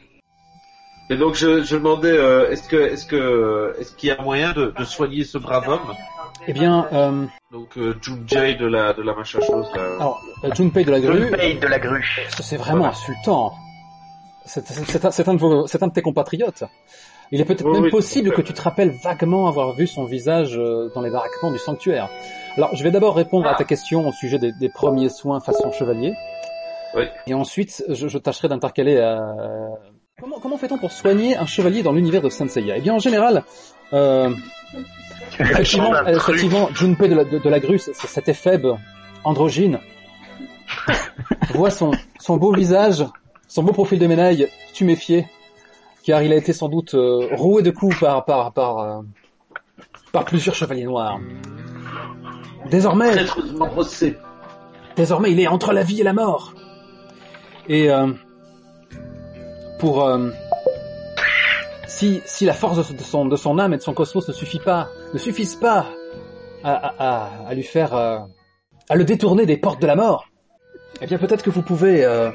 Et 1.14 1.18
donc 1.18 1.36
je, 1.36 1.64
je 1.64 1.76
demandais, 1.76 2.12
euh, 2.12 2.50
est-ce 2.50 2.68
que 2.68 2.76
est-ce 2.76 3.06
que 3.06 3.76
est-ce 3.80 3.92
qu'il 3.96 4.10
y 4.10 4.12
a 4.12 4.20
moyen 4.22 4.52
de, 4.54 4.74
de 4.78 4.84
soigner 4.84 5.24
ce 5.24 5.38
brave 5.38 5.68
homme? 5.70 5.94
Eh 6.48 6.54
bien, 6.54 6.88
euh, 6.92 7.26
Donc 7.52 7.78
euh, 7.78 7.94
Junjay 8.02 8.56
de 8.56 8.66
la 8.66 8.94
de 8.94 9.04
la 9.04 9.14
machin 9.14 9.40
chose 9.42 9.68
là. 9.76 9.84
alors 10.00 10.20
euh, 10.44 10.50
Junpei 10.56 10.84
de 10.84 10.92
la 10.92 11.00
grue, 11.00 11.30
paye 11.30 11.60
de 11.60 11.68
la 11.68 11.78
grue. 11.78 12.04
c'est 12.40 12.58
vraiment 12.58 12.88
insultant. 12.88 13.54
C'est 14.46 14.66
c'est- 14.68 14.86
c'est 14.92 15.06
un, 15.06 15.12
c'est 15.12 15.28
un 15.30 15.36
de 15.36 15.40
vos- 15.40 15.68
c'est 15.68 15.84
un 15.84 15.88
de 15.88 15.94
tes 15.94 16.02
compatriotes. 16.02 16.64
Il 17.32 17.40
est 17.42 17.46
peut-être 17.46 17.66
Oui, 17.66 17.74
même 17.74 17.84
oui, 17.84 17.90
possible 17.92 18.32
que 18.32 18.42
tu 18.42 18.54
te 18.54 18.62
rappelles 18.62 18.94
vaguement 19.04 19.48
avoir 19.48 19.74
vu 19.74 19.86
son 19.88 20.06
visage 20.06 20.58
euh, 20.58 20.90
dans 20.96 21.02
les 21.02 21.10
baraquements 21.12 21.52
du 21.52 21.60
sanctuaire. 21.60 22.10
Alors, 22.58 22.76
je 22.76 22.84
vais 22.84 22.92
d'abord 22.92 23.16
répondre 23.16 23.48
à 23.48 23.56
ta 23.56 23.64
question 23.64 24.08
au 24.08 24.12
sujet 24.12 24.38
des, 24.40 24.52
des 24.60 24.70
premiers 24.70 25.10
soins 25.10 25.40
façon 25.40 25.72
chevalier. 25.72 26.14
Oui. 26.96 27.06
Et 27.28 27.34
ensuite, 27.34 27.84
je, 27.90 28.08
je 28.08 28.18
tâcherai 28.20 28.50
d'intercaler 28.50 29.00
à... 29.00 29.34
Comment, 30.22 30.40
comment 30.40 30.58
fait-on 30.58 30.78
pour 30.78 30.92
soigner 30.92 31.36
un 31.38 31.46
chevalier 31.48 31.82
dans 31.82 31.92
l'univers 31.92 32.22
de 32.22 32.30
Senseiya 32.30 32.78
Eh 32.78 32.82
bien, 32.82 32.94
en 32.94 33.00
général, 33.00 33.44
euh, 33.94 34.30
effectivement, 35.40 35.92
effectivement, 36.06 36.70
Junpei 36.74 37.10
de 37.10 37.16
la, 37.16 37.24
de, 37.26 37.40
de 37.40 37.50
la 37.50 37.60
grue, 37.60 37.80
cet 37.80 38.30
éphèbe 38.30 38.68
androgyne, 39.24 39.80
voit 41.54 41.72
son, 41.72 41.92
son 42.20 42.38
beau 42.38 42.54
visage, 42.54 43.04
son 43.48 43.64
beau 43.64 43.74
profil 43.74 43.98
de 43.98 44.06
ménaille 44.06 44.48
tuméfié, 44.74 45.26
car 46.04 46.22
il 46.22 46.32
a 46.32 46.36
été 46.36 46.54
sans 46.54 46.70
doute 46.70 46.94
euh, 46.94 47.30
roué 47.34 47.64
de 47.64 47.72
coups 47.72 48.00
par, 48.00 48.24
par, 48.24 48.54
par, 48.54 48.80
euh, 48.80 49.02
par 50.12 50.26
plusieurs 50.26 50.56
chevaliers 50.56 50.84
noirs. 50.86 51.20
Désormais, 52.70 53.16
désormais, 54.96 55.32
il 55.32 55.40
est 55.40 55.48
entre 55.48 55.74
la 55.74 55.82
vie 55.82 56.02
et 56.02 56.04
la 56.04 56.14
mort. 56.14 56.54
Et 57.68 57.90
euh, 57.90 58.12
pour 59.80 60.04
euh, 60.08 60.30
si 61.88 62.22
si 62.26 62.46
la 62.46 62.54
force 62.54 62.94
de 62.94 63.04
son 63.04 63.26
de 63.26 63.36
son 63.36 63.60
âme 63.60 63.74
et 63.74 63.78
de 63.78 63.82
son 63.82 63.94
cosmos 63.94 64.28
ne 64.28 64.34
suffit 64.34 64.60
pas, 64.60 64.90
ne 65.14 65.20
suffisent 65.20 65.56
pas 65.56 65.88
à, 66.64 66.72
à, 66.74 66.94
à, 66.98 67.48
à 67.50 67.54
lui 67.54 67.64
faire 67.64 67.94
euh, 67.96 68.20
à 68.90 68.96
le 68.96 69.04
détourner 69.04 69.46
des 69.46 69.58
portes 69.58 69.82
de 69.82 69.88
la 69.88 69.96
mort, 69.96 70.28
eh 71.02 71.06
bien 71.08 71.18
peut-être 71.18 71.44
que 71.44 71.50
vous 71.50 71.62
pouvez 71.62 72.04
euh, 72.06 72.32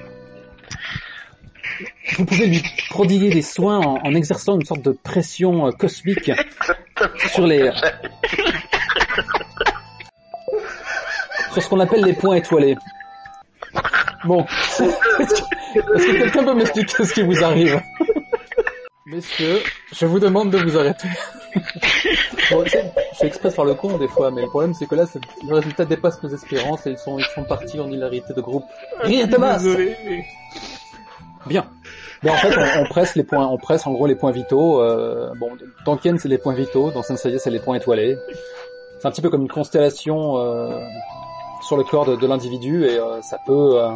vous 2.17 2.25
pouvez 2.25 2.47
lui 2.47 2.63
prodiguer 2.91 3.31
des 3.31 3.43
soins 3.43 3.79
en, 3.79 3.99
en 4.05 4.15
exerçant 4.15 4.57
une 4.57 4.65
sorte 4.65 4.83
de 4.83 4.93
pression 4.93 5.67
euh, 5.67 5.71
cosmique 5.73 6.31
sur 7.33 7.47
les 7.47 7.71
sur 11.53 11.63
ce 11.63 11.69
qu'on 11.69 11.81
appelle 11.81 12.03
les 12.05 12.15
points 12.15 12.37
étoilés. 12.37 12.77
Bon, 14.25 14.45
est-ce 15.75 16.07
que, 16.07 16.19
quelqu'un 16.19 16.45
peut 16.45 16.55
m'expliquer 16.55 17.05
ce 17.05 17.13
qui 17.13 17.23
vous 17.23 17.43
arrive? 17.43 17.81
Messieurs, 19.07 19.61
je 19.93 20.05
vous 20.05 20.19
demande 20.21 20.51
de 20.51 20.59
vous 20.59 20.77
arrêter. 20.77 21.09
Bon, 22.51 22.63
je 22.65 22.77
fais 23.15 23.27
exprès 23.27 23.51
faire 23.51 23.65
le 23.65 23.75
con 23.75 23.97
des 23.97 24.09
fois, 24.09 24.31
mais 24.31 24.43
le 24.43 24.49
problème 24.49 24.75
c'est 24.75 24.87
que 24.87 24.95
là, 24.95 25.05
le 25.49 25.55
résultat 25.55 25.87
dépasse 25.87 26.23
nos 26.23 26.29
espérances 26.29 26.87
et 26.87 26.91
ils 26.91 26.99
sont, 26.99 27.19
ils 27.19 27.25
sont 27.35 27.45
partis 27.45 27.81
en 27.81 27.91
hilarité 27.91 28.35
de 28.35 28.41
groupe. 28.41 28.65
Rire 29.01 29.27
de 29.29 29.37
masse 29.37 29.65
Bien. 31.47 31.67
Ben, 32.23 32.33
en 32.33 32.37
fait, 32.37 32.55
on, 32.57 32.83
on 32.83 32.85
presse 32.89 33.15
les 33.15 33.23
points, 33.23 33.47
on 33.47 33.57
presse 33.59 33.87
en 33.87 33.93
gros 33.93 34.07
les 34.07 34.17
points 34.17 34.33
vitaux. 34.33 34.83
Euh, 34.83 35.33
bon, 35.39 35.53
dans 35.87 35.97
Ken 35.97 36.19
c'est 36.19 36.29
les 36.29 36.39
points 36.39 36.55
vitaux, 36.55 36.91
dans 36.91 37.03
Senseiya 37.03 37.39
c'est 37.39 37.51
les 37.51 37.61
points 37.61 37.77
étoilés. 37.77 38.19
C'est 38.99 39.07
un 39.07 39.11
petit 39.11 39.23
peu 39.23 39.31
comme 39.31 39.43
une 39.43 39.49
constellation 39.49 40.37
euh, 40.39 40.81
sur 41.63 41.77
le 41.77 41.85
corps 41.85 42.05
de, 42.05 42.17
de 42.17 42.27
l'individu 42.27 42.85
et 42.85 42.99
euh, 42.99 43.23
ça 43.23 43.39
peut, 43.47 43.81
euh, 43.81 43.91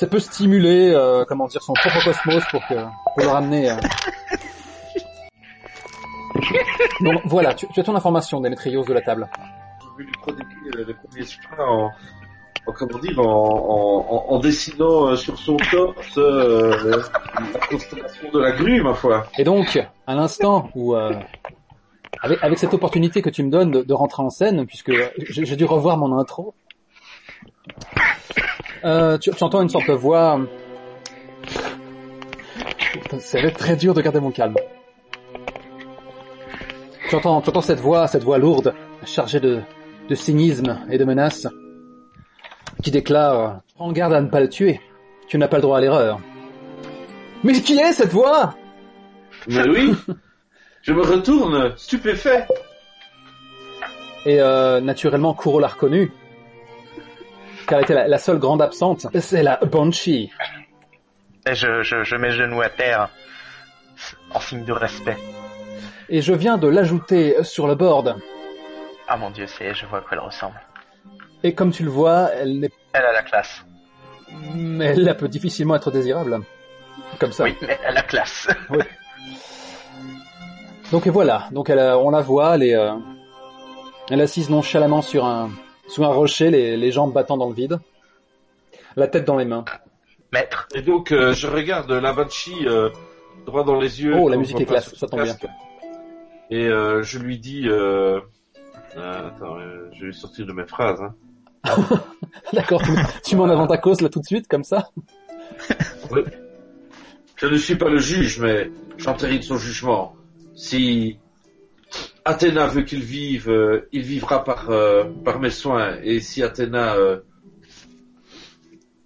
ça 0.00 0.06
peut 0.06 0.18
stimuler, 0.18 0.92
euh, 0.94 1.26
comment 1.28 1.46
dire, 1.46 1.62
son 1.62 1.74
propre 1.74 2.02
cosmos 2.02 2.42
pour 2.50 2.66
que 2.66 2.74
pour 2.74 3.22
le 3.22 3.28
ramener. 3.28 3.70
euh. 3.70 3.74
Donc 7.02 7.20
voilà, 7.26 7.52
tu, 7.52 7.66
tu 7.74 7.80
as 7.80 7.82
ton 7.82 7.94
information, 7.94 8.40
Demetrios 8.40 8.82
de 8.84 8.94
la 8.94 9.02
table. 9.02 9.28
J'ai 9.82 9.88
voulu 9.90 10.04
lui 10.06 10.12
prodiguer 10.22 10.70
euh, 10.74 10.84
le 10.86 10.94
premier 10.94 11.22
soin 11.26 11.42
en, 11.58 11.90
en 12.66 12.72
comment 12.72 12.98
dire, 12.98 13.20
en, 13.20 14.06
en, 14.08 14.24
en, 14.34 14.38
dessinant 14.38 15.08
euh, 15.08 15.16
sur 15.16 15.36
son 15.38 15.58
torse 15.58 16.16
euh, 16.16 17.02
la 17.52 17.58
constellation 17.66 18.30
de 18.32 18.38
la 18.40 18.52
grue, 18.52 18.82
ma 18.82 18.94
foi. 18.94 19.26
Et 19.36 19.44
donc, 19.44 19.78
à 20.06 20.14
l'instant 20.14 20.70
où, 20.74 20.96
euh, 20.96 21.12
avec, 22.22 22.42
avec 22.42 22.58
cette 22.58 22.72
opportunité 22.72 23.20
que 23.20 23.28
tu 23.28 23.42
me 23.42 23.50
donnes 23.50 23.70
de, 23.70 23.82
de 23.82 23.92
rentrer 23.92 24.22
en 24.22 24.30
scène, 24.30 24.64
puisque 24.64 24.92
j'ai 24.92 25.44
j'ai 25.44 25.56
dû 25.56 25.66
revoir 25.66 25.98
mon 25.98 26.18
intro, 26.18 26.54
euh, 28.84 29.18
tu, 29.18 29.30
tu 29.30 29.44
entends 29.44 29.62
une 29.62 29.68
sorte 29.68 29.88
de 29.88 29.94
voix. 29.94 30.40
Ça 33.18 33.40
va 33.40 33.48
être 33.48 33.58
très 33.58 33.76
dur 33.76 33.94
de 33.94 34.00
garder 34.00 34.20
mon 34.20 34.30
calme. 34.30 34.54
Tu 37.08 37.16
entends, 37.16 37.40
tu 37.40 37.48
entends 37.50 37.60
cette 37.60 37.80
voix, 37.80 38.06
cette 38.06 38.22
voix 38.22 38.38
lourde, 38.38 38.72
chargée 39.04 39.40
de, 39.40 39.60
de 40.08 40.14
cynisme 40.14 40.78
et 40.90 40.98
de 40.98 41.04
menaces, 41.04 41.48
qui 42.82 42.90
déclare 42.90 43.60
Prends 43.74 43.92
garde 43.92 44.12
à 44.12 44.20
ne 44.20 44.28
pas 44.28 44.40
le 44.40 44.48
tuer. 44.48 44.80
Tu 45.26 45.38
n'as 45.38 45.48
pas 45.48 45.56
le 45.56 45.62
droit 45.62 45.78
à 45.78 45.80
l'erreur. 45.80 46.20
Mais 47.42 47.54
qui 47.54 47.78
est 47.78 47.92
cette 47.92 48.12
voix? 48.12 48.54
Mais 49.48 49.66
oui, 49.68 49.94
je 50.82 50.92
me 50.92 51.00
retourne, 51.00 51.72
stupéfait. 51.76 52.46
Et 54.26 54.38
euh, 54.40 54.80
naturellement, 54.80 55.32
Kuro 55.32 55.60
l'a 55.60 55.68
reconnue, 55.68 56.12
elle 57.72 57.82
était 57.82 57.94
la, 57.94 58.08
la 58.08 58.18
seule 58.18 58.38
grande 58.38 58.62
absente. 58.62 59.06
C'est 59.20 59.42
la 59.42 59.56
Banshee. 59.56 60.30
Je, 61.50 61.82
je, 61.82 62.04
je 62.04 62.16
mets 62.16 62.28
le 62.28 62.34
genou 62.34 62.60
à 62.60 62.68
terre 62.68 63.08
en 64.34 64.40
signe 64.40 64.64
de 64.64 64.72
respect. 64.72 65.16
Et 66.08 66.22
je 66.22 66.32
viens 66.34 66.58
de 66.58 66.68
l'ajouter 66.68 67.42
sur 67.44 67.66
le 67.66 67.74
board. 67.74 68.16
Ah 69.08 69.16
mon 69.16 69.30
dieu, 69.30 69.46
c'est, 69.46 69.74
je 69.74 69.86
vois 69.86 69.98
à 69.98 70.00
quoi 70.02 70.10
elle 70.12 70.18
ressemble. 70.20 70.60
Et 71.42 71.54
comme 71.54 71.72
tu 71.72 71.82
le 71.84 71.90
vois, 71.90 72.30
elle 72.34 72.60
n'est, 72.60 72.70
Elle 72.92 73.04
a 73.04 73.12
la 73.12 73.22
classe. 73.22 73.64
mais 74.54 74.86
elle 74.86 75.16
peut 75.16 75.28
difficilement 75.28 75.76
être 75.76 75.90
désirable. 75.90 76.40
Comme 77.18 77.32
ça. 77.32 77.44
Oui, 77.44 77.56
mais 77.62 77.78
elle 77.82 77.88
a 77.88 77.92
la 77.92 78.02
classe. 78.02 78.46
Donc 80.92 81.06
et 81.06 81.10
voilà. 81.10 81.48
Donc 81.52 81.70
elle, 81.70 81.78
a- 81.78 81.98
on 81.98 82.10
la 82.10 82.20
voit, 82.20 82.56
elle 82.56 82.62
est, 82.64 82.74
euh, 82.74 82.92
elle 84.10 84.20
est 84.20 84.24
assise 84.24 84.50
nonchalamment 84.50 85.02
sur 85.02 85.24
un, 85.24 85.50
sur 85.90 86.04
un 86.04 86.12
rocher, 86.12 86.50
les, 86.50 86.76
les 86.76 86.92
jambes 86.92 87.12
battant 87.12 87.36
dans 87.36 87.48
le 87.48 87.54
vide, 87.54 87.78
la 88.96 89.08
tête 89.08 89.24
dans 89.24 89.36
les 89.36 89.44
mains. 89.44 89.64
Maître. 90.32 90.68
Et 90.74 90.82
donc, 90.82 91.12
euh, 91.12 91.32
je 91.32 91.46
regarde 91.48 91.90
la 91.90 92.14
euh, 92.16 92.90
droit 93.44 93.64
dans 93.64 93.78
les 93.78 94.02
yeux. 94.02 94.14
Oh, 94.16 94.28
la 94.28 94.36
musique 94.36 94.60
est 94.60 94.66
classe, 94.66 94.94
ça 94.94 95.06
tombe 95.06 95.24
casque. 95.24 95.46
Et 96.50 96.66
euh, 96.66 97.02
je 97.02 97.18
lui 97.18 97.38
dis... 97.38 97.68
Euh... 97.68 98.20
ah, 98.96 99.28
attends, 99.28 99.58
euh, 99.58 99.90
je 99.92 100.06
vais 100.06 100.12
sortir 100.12 100.46
de 100.46 100.52
mes 100.52 100.66
phrases. 100.66 101.00
Hein. 101.00 101.14
D'accord. 102.52 102.82
Tu, 102.82 102.92
tu 103.24 103.36
m'en 103.36 103.44
avant 103.44 103.66
ta 103.66 103.78
cause 103.78 104.00
là 104.00 104.08
tout 104.08 104.20
de 104.20 104.26
suite, 104.26 104.48
comme 104.48 104.64
ça? 104.64 104.88
Oui. 106.10 106.22
Je 107.36 107.46
ne 107.46 107.56
suis 107.56 107.76
pas 107.76 107.88
le 107.88 107.98
juge, 107.98 108.40
mais 108.40 108.70
j'entérine 108.98 109.42
son 109.42 109.56
jugement. 109.56 110.14
Si 110.54 111.18
Athéna 112.24 112.66
veut 112.66 112.82
qu'il 112.82 113.02
vive, 113.02 113.48
euh, 113.48 113.88
il 113.92 114.02
vivra 114.02 114.44
par, 114.44 114.70
euh, 114.70 115.04
par 115.24 115.40
mes 115.40 115.50
soins. 115.50 115.96
Et 116.02 116.20
si 116.20 116.42
Athéna 116.42 116.94
euh, 116.94 117.20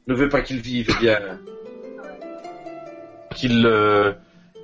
ne 0.06 0.14
veut 0.14 0.28
pas 0.28 0.42
qu'il 0.42 0.60
vive, 0.60 0.90
eh 0.96 1.00
bien, 1.00 1.40
qu'il 3.34 3.68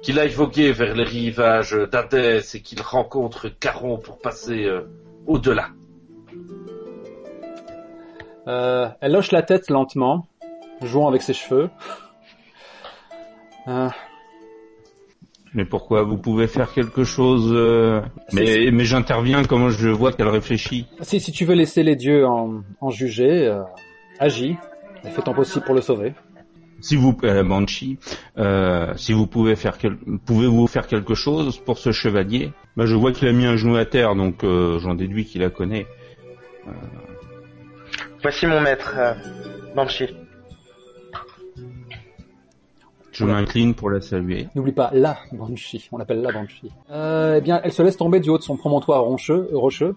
qu'il 0.02 0.19
aille 0.19 0.30
voguer 0.30 0.73
vers 0.73 0.95
les 0.95 1.04
rivages 1.04 1.73
d'Hadès 1.73 2.42
et 2.54 2.62
qu'il 2.62 2.80
rencontre 2.80 3.49
Caron 3.49 3.99
pour 3.99 4.19
passer 4.19 4.66
au-delà. 5.26 5.69
Elle 8.47 9.14
hoche 9.14 9.30
la 9.30 9.42
tête 9.42 9.69
lentement, 9.69 10.26
jouant 10.80 11.07
avec 11.07 11.21
ses 11.21 11.35
cheveux. 11.35 11.69
Mais 15.54 15.64
pourquoi 15.64 16.02
Vous 16.04 16.16
pouvez 16.16 16.47
faire 16.47 16.73
quelque 16.73 17.02
chose 17.04 17.50
euh, 17.52 18.00
Mais, 18.33 18.71
mais 18.73 18.85
j'interviens 18.85 19.45
comme 19.45 19.69
je 19.71 19.88
vois 19.88 20.12
qu'elle 20.12 20.28
réfléchit. 20.28 20.87
si, 21.00 21.19
si 21.21 21.33
tu 21.33 21.45
veux 21.45 21.54
laisser 21.54 21.83
les 21.83 21.97
dieux 21.97 22.25
en, 22.26 22.62
en 22.80 22.90
juger, 22.90 23.47
euh, 23.49 23.62
agis 24.21 24.57
et 25.04 25.09
fais 25.11 25.23
ton 25.23 25.35
possible 25.35 25.64
pour 25.64 25.75
le 25.75 25.80
sauver. 25.80 26.12
Si 26.83 26.97
vous, 26.97 27.16
euh, 27.25 27.42
Banshee, 27.42 27.99
euh, 28.38 28.95
si 28.97 29.12
vous 29.12 29.26
pouvez 29.26 29.54
faire, 29.57 29.76
quel- 29.76 29.99
pouvez-vous 30.25 30.66
faire 30.66 30.87
quelque 30.87 31.14
chose 31.14 31.59
pour 31.59 31.78
ce 31.78 31.90
chevalier? 31.92 32.52
Bah, 32.76 32.87
Je 32.87 32.95
vois 32.95 33.12
qu'il 33.12 33.26
a 33.28 33.33
mis 33.33 33.45
un 33.45 33.57
genou 33.57 33.76
à 33.76 33.85
terre, 33.85 34.14
donc 34.14 34.45
euh, 34.45 34.78
j'en 34.78 34.95
déduis 34.95 35.25
qu'il 35.26 35.40
la 35.42 35.50
connaît. 35.50 35.87
Voici 38.23 38.47
mon 38.47 38.61
maître, 38.61 38.95
euh, 38.99 39.14
Banshee. 39.75 40.14
Je 43.21 43.27
m'incline 43.27 43.75
pour 43.75 43.91
la 43.91 44.00
saluer. 44.00 44.49
N'oublie 44.55 44.73
pas 44.73 44.91
la 44.95 45.19
Banshee, 45.33 45.89
on 45.93 45.99
l'appelle 45.99 46.23
la 46.23 46.33
Banshee. 46.33 46.71
Euh, 46.91 47.37
eh 47.37 47.41
bien, 47.43 47.61
elle 47.62 47.73
se 47.73 47.83
laisse 47.83 47.99
tomber 47.99 48.19
du 48.19 48.31
haut 48.31 48.39
de 48.39 48.43
son 48.43 48.57
promontoire 48.57 49.03
rocheux, 49.03 49.47
rocheux 49.53 49.95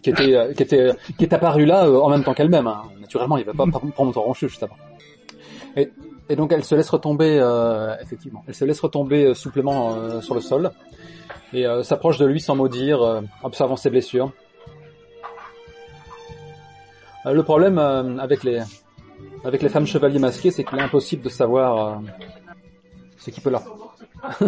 qui 0.00 0.10
était, 0.10 0.36
euh, 0.36 0.52
qui 0.52 0.62
était, 0.62 0.90
qui 1.18 1.24
est 1.24 1.32
apparu 1.32 1.64
là 1.64 1.86
euh, 1.86 1.98
en 1.98 2.08
même 2.08 2.22
temps 2.22 2.34
qu'elle-même. 2.34 2.68
Hein. 2.68 2.82
Naturellement, 3.00 3.36
il 3.36 3.42
n'y 3.42 3.48
avait 3.48 3.56
pas 3.56 3.66
de 3.66 3.90
promontoire 3.90 4.24
rocheux 4.24 4.46
juste 4.46 4.62
avant. 4.62 4.76
Et, 5.76 5.90
et 6.28 6.36
donc, 6.36 6.52
elle 6.52 6.62
se 6.62 6.76
laisse 6.76 6.88
retomber, 6.88 7.38
euh, 7.40 7.96
effectivement, 8.00 8.44
elle 8.46 8.54
se 8.54 8.64
laisse 8.64 8.78
retomber 8.78 9.24
euh, 9.24 9.34
souplement 9.34 9.94
euh, 9.96 10.20
sur 10.20 10.36
le 10.36 10.40
sol 10.40 10.70
et 11.52 11.66
euh, 11.66 11.82
s'approche 11.82 12.18
de 12.18 12.26
lui 12.26 12.40
sans 12.40 12.54
mot 12.54 12.68
dire, 12.68 13.02
euh, 13.02 13.22
observant 13.42 13.76
ses 13.76 13.90
blessures. 13.90 14.30
Euh, 17.26 17.32
le 17.32 17.42
problème 17.42 17.78
euh, 17.78 18.18
avec 18.18 18.44
les, 18.44 18.62
avec 19.44 19.62
les 19.62 19.68
femmes 19.68 19.86
chevaliers 19.86 20.20
masqués, 20.20 20.52
c'est 20.52 20.62
qu'il 20.62 20.78
est 20.78 20.82
impossible 20.82 21.22
de 21.22 21.28
savoir 21.28 21.76
euh, 21.76 21.96
ce 23.22 23.30
qui 23.30 23.40
peut 23.40 23.50
leur... 23.50 23.62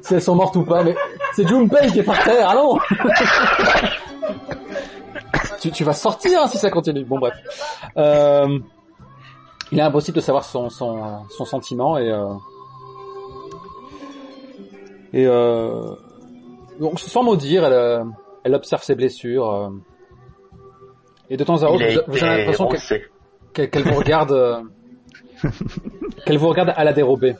si 0.00 0.14
elles 0.14 0.22
sont 0.22 0.34
mortes 0.34 0.56
ou 0.56 0.64
pas, 0.64 0.82
mais 0.82 0.96
c'est 1.34 1.46
Junpei 1.46 1.88
qui 1.92 2.00
est 2.00 2.02
par 2.02 2.22
terre, 2.24 2.48
allons 2.48 2.78
tu, 5.60 5.70
tu 5.70 5.84
vas 5.84 5.92
sortir 5.92 6.40
hein, 6.42 6.46
si 6.48 6.58
ça 6.58 6.70
continue. 6.70 7.04
Bon 7.04 7.18
bref. 7.18 7.34
Euh, 7.96 8.58
il 9.72 9.78
est 9.78 9.82
impossible 9.82 10.16
de 10.16 10.20
savoir 10.22 10.44
son, 10.44 10.68
son, 10.70 11.24
son 11.28 11.44
sentiment 11.44 11.98
et... 11.98 12.10
Euh, 12.10 12.34
et 15.12 15.26
euh, 15.26 15.94
donc 16.80 16.98
sans 17.00 17.22
mot 17.22 17.36
dire, 17.36 17.64
elle, 17.64 17.72
euh, 17.72 18.04
elle 18.44 18.54
observe 18.54 18.82
ses 18.82 18.94
blessures. 18.94 19.50
euh, 19.50 19.70
et 21.30 21.36
de 21.36 21.44
temps 21.44 21.62
à 21.62 21.70
autre, 21.70 21.84
vous, 22.06 22.12
vous 22.12 22.24
avez 22.24 22.44
l'impression 22.44 22.68
qu'elle 23.54 23.82
vous 23.82 23.94
regarde, 23.98 24.32
euh, 24.32 24.60
qu'elle 26.26 26.38
vous 26.38 26.48
regarde 26.48 26.72
à 26.76 26.84
la 26.84 26.92
dérobée. 26.92 27.34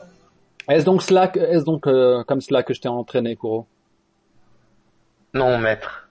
Est-ce 0.69 0.85
donc 0.85 1.03
cela, 1.03 1.31
est-ce 1.35 1.65
donc 1.65 1.87
euh, 1.87 2.25
comme 2.25 2.41
cela 2.41 2.63
que 2.63 2.75
je 2.75 2.81
t'ai 2.81 2.89
entraîné, 2.89 3.37
Kuro? 3.37 3.67
Non, 5.35 5.59
maître. 5.59 6.09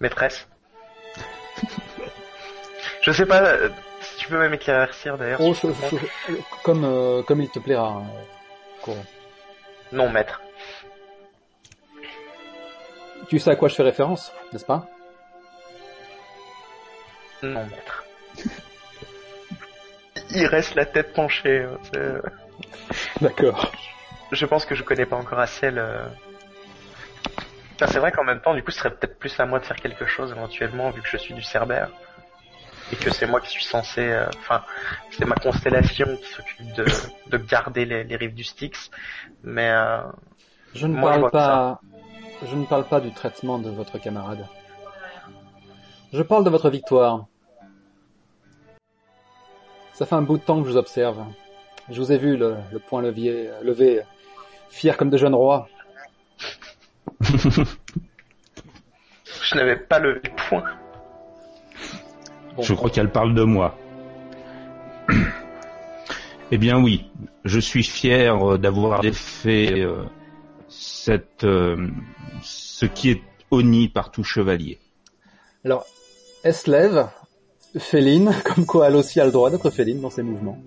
Maîtresse. 0.00 0.48
je 3.02 3.12
sais 3.12 3.26
pas 3.26 3.42
euh, 3.44 3.68
si 4.00 4.16
tu 4.18 4.28
peux 4.28 4.38
même 4.38 4.54
éclaircir 4.54 5.16
d'ailleurs. 5.16 5.40
Oh, 5.40 5.54
si 5.54 5.68
je- 5.68 5.96
je- 6.28 6.34
comme 6.64 6.84
euh, 6.84 7.22
comme 7.22 7.40
il 7.40 7.48
te 7.50 7.58
plaira, 7.60 7.98
euh, 7.98 8.82
Kuro. 8.82 8.96
Non, 9.92 10.08
maître. 10.10 10.40
Tu 13.28 13.38
sais 13.38 13.50
à 13.50 13.56
quoi 13.56 13.68
je 13.68 13.74
fais 13.76 13.82
référence, 13.84 14.32
n'est-ce 14.52 14.64
pas? 14.66 14.86
Non, 17.42 17.64
maître. 17.66 18.04
Il 20.30 20.46
reste 20.46 20.74
la 20.74 20.84
tête 20.86 21.12
penchée. 21.12 21.60
euh, 21.60 21.76
c'est- 21.92 22.43
D'accord. 23.20 23.70
Je 24.32 24.46
pense 24.46 24.64
que 24.66 24.74
je 24.74 24.82
connais 24.82 25.06
pas 25.06 25.16
encore 25.16 25.38
assez 25.38 25.70
le... 25.70 25.86
Enfin, 27.74 27.86
c'est 27.88 27.98
vrai 27.98 28.12
qu'en 28.12 28.24
même 28.24 28.40
temps, 28.40 28.54
du 28.54 28.62
coup, 28.62 28.70
ce 28.70 28.78
serait 28.78 28.94
peut-être 28.94 29.18
plus 29.18 29.38
à 29.40 29.46
moi 29.46 29.58
de 29.58 29.64
faire 29.64 29.76
quelque 29.76 30.06
chose 30.06 30.30
éventuellement, 30.32 30.90
vu 30.90 31.02
que 31.02 31.08
je 31.08 31.16
suis 31.16 31.34
du 31.34 31.42
Cerbère. 31.42 31.88
Et 32.92 32.96
que 32.96 33.10
c'est 33.10 33.26
moi 33.26 33.40
qui 33.40 33.50
suis 33.50 33.64
censé... 33.64 34.00
euh, 34.02 34.26
Enfin, 34.38 34.62
c'est 35.10 35.24
ma 35.24 35.34
constellation 35.36 36.16
qui 36.16 36.26
s'occupe 36.26 36.72
de, 36.74 36.84
de 37.28 37.36
garder 37.38 37.84
les, 37.84 38.04
les 38.04 38.16
rives 38.16 38.34
du 38.34 38.44
Styx. 38.44 38.90
Mais... 39.42 39.70
euh, 39.70 40.02
Je 40.74 40.86
ne 40.86 40.94
Moi, 40.96 41.10
parle 41.10 41.30
pas. 41.30 41.80
Je 42.46 42.54
ne 42.54 42.64
parle 42.66 42.84
pas 42.84 43.00
du 43.00 43.12
traitement 43.12 43.58
de 43.58 43.70
votre 43.70 43.98
camarade. 43.98 44.46
Je 46.12 46.22
parle 46.22 46.44
de 46.44 46.50
votre 46.50 46.70
victoire. 46.70 47.26
Ça 49.94 50.06
fait 50.06 50.14
un 50.14 50.22
bout 50.22 50.38
de 50.38 50.42
temps 50.42 50.60
que 50.60 50.66
je 50.66 50.72
vous 50.72 50.76
observe. 50.76 51.24
Je 51.90 52.00
vous 52.00 52.12
ai 52.12 52.18
vu 52.18 52.36
le, 52.36 52.56
le 52.72 52.78
point 52.78 53.02
levier, 53.02 53.50
levé, 53.62 54.00
fier 54.70 54.96
comme 54.96 55.10
de 55.10 55.16
jeunes 55.16 55.34
rois. 55.34 55.68
je 57.20 57.64
n'avais 59.54 59.76
pas 59.76 59.98
levé 59.98 60.20
le 60.24 60.48
point. 60.48 60.64
Bon. 62.56 62.62
Je 62.62 62.74
crois 62.74 62.90
qu'elle 62.90 63.10
parle 63.10 63.34
de 63.34 63.42
moi. 63.42 63.76
eh 66.50 66.58
bien 66.58 66.80
oui, 66.80 67.10
je 67.44 67.60
suis 67.60 67.82
fier 67.82 68.36
euh, 68.36 68.58
d'avoir 68.58 69.00
défait 69.00 69.80
euh, 69.80 70.04
cette, 70.68 71.44
euh, 71.44 71.88
ce 72.42 72.86
qui 72.86 73.10
est 73.10 73.22
honni 73.50 73.88
par 73.88 74.10
tout 74.10 74.24
chevalier. 74.24 74.78
Alors, 75.64 75.86
elle 76.42 76.54
se 76.54 76.70
lève, 76.70 77.08
féline, 77.78 78.34
comme 78.44 78.66
quoi 78.66 78.88
elle 78.88 78.96
aussi 78.96 79.20
a 79.20 79.26
le 79.26 79.32
droit 79.32 79.50
d'être 79.50 79.70
féline 79.70 80.00
dans 80.00 80.10
ses 80.10 80.22
mouvements. 80.22 80.58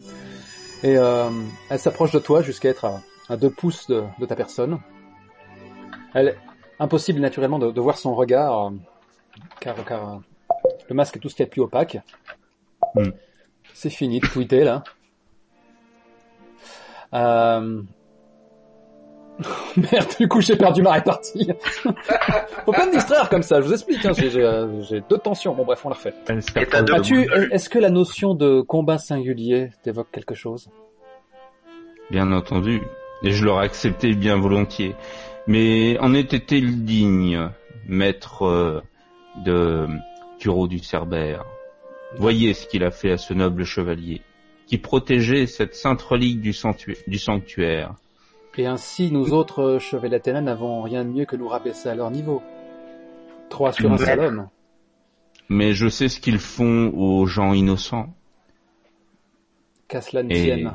Et 0.87 0.97
euh, 0.97 1.29
elle 1.69 1.79
s'approche 1.79 2.11
de 2.11 2.19
toi 2.19 2.41
jusqu'à 2.41 2.69
être 2.69 2.85
à, 2.85 3.01
à 3.27 3.35
deux 3.35 3.49
pouces 3.49 3.87
de, 3.87 4.05
de 4.19 4.25
ta 4.25 4.37
personne. 4.37 4.79
Elle 6.13 6.37
impossible 6.79 7.19
naturellement 7.19 7.59
de, 7.59 7.71
de 7.71 7.81
voir 7.81 7.97
son 7.97 8.15
regard, 8.15 8.67
euh, 8.67 8.69
car, 9.59 9.83
car 9.83 10.13
euh, 10.13 10.17
le 10.87 10.95
masque 10.95 11.17
est 11.17 11.19
tout 11.19 11.27
ce 11.27 11.35
qu'il 11.35 11.43
y 11.43 11.45
a 11.45 11.47
de 11.47 11.51
plus 11.51 11.61
opaque. 11.61 11.97
Hmm. 12.95 13.09
C'est 13.73 13.89
fini 13.89 14.21
de 14.21 14.27
tweeter 14.27 14.63
là. 14.63 14.85
Euh... 17.13 17.81
Merde, 19.77 20.07
du 20.19 20.27
coup 20.27 20.41
j'ai 20.41 20.55
perdu 20.55 20.81
ma 20.81 20.93
répartie. 20.93 21.49
Faut 22.65 22.71
pas 22.71 22.85
me 22.87 22.91
distraire 22.91 23.29
comme 23.29 23.43
ça, 23.43 23.61
je 23.61 23.67
vous 23.67 23.73
explique, 23.73 24.03
hein, 24.05 24.11
j'ai- 24.13 24.29
j'ai 24.31 24.41
euh, 24.43 24.81
j'ai 24.83 25.01
deux 25.09 25.17
tensions. 25.19 25.53
Bon 25.53 25.63
bref, 25.63 25.85
on 25.85 25.89
la 25.89 25.95
refait. 25.95 26.13
As-tu, 26.93 27.29
est-ce 27.51 27.69
que 27.69 27.77
la 27.79 27.89
notion 27.89 28.33
de 28.33 28.61
combat 28.61 28.97
singulier 28.97 29.69
t'évoque 29.83 30.09
quelque 30.11 30.33
chose? 30.35 30.69
Bien 32.09 32.31
entendu, 32.31 32.81
et 33.23 33.31
je 33.31 33.43
l'aurais 33.45 33.65
accepté 33.65 34.13
bien 34.13 34.37
volontiers. 34.37 34.95
Mais 35.45 35.97
en 35.99 36.13
était-il 36.13 36.83
digne, 36.83 37.49
maître 37.87 38.43
euh, 38.45 38.81
de 39.45 39.87
Turo 40.39 40.67
du 40.67 40.79
Cerbère? 40.79 41.45
Voyez 42.17 42.53
ce 42.53 42.65
qu'il 42.67 42.83
a 42.83 42.91
fait 42.91 43.11
à 43.11 43.17
ce 43.17 43.33
noble 43.33 43.65
chevalier, 43.65 44.21
qui 44.65 44.77
protégeait 44.77 45.45
cette 45.45 45.75
sainte 45.75 46.01
relique 46.01 46.41
du 46.41 46.53
sanctuaire. 46.53 47.93
Et 48.57 48.65
ainsi, 48.65 49.11
nous 49.11 49.33
autres 49.33 49.61
euh, 49.61 49.79
chevaliers 49.79 50.09
d'Athéna 50.09 50.41
n'avons 50.41 50.81
rien 50.81 51.05
de 51.05 51.09
mieux 51.09 51.25
que 51.25 51.35
nous 51.35 51.47
rabaisser 51.47 51.89
à 51.89 51.95
leur 51.95 52.09
niveau. 52.09 52.41
Trois 53.49 53.71
sur 53.71 53.91
un 53.91 53.97
seul 53.97 54.19
homme. 54.19 54.49
Mais 55.47 55.73
je 55.73 55.87
sais 55.87 56.09
ce 56.09 56.19
qu'ils 56.19 56.39
font 56.39 56.91
aux 56.95 57.27
gens 57.27 57.53
innocents. 57.53 58.09
Qu'à 59.87 60.01
cela 60.01 60.23
ne 60.23 60.33
tienne. 60.33 60.73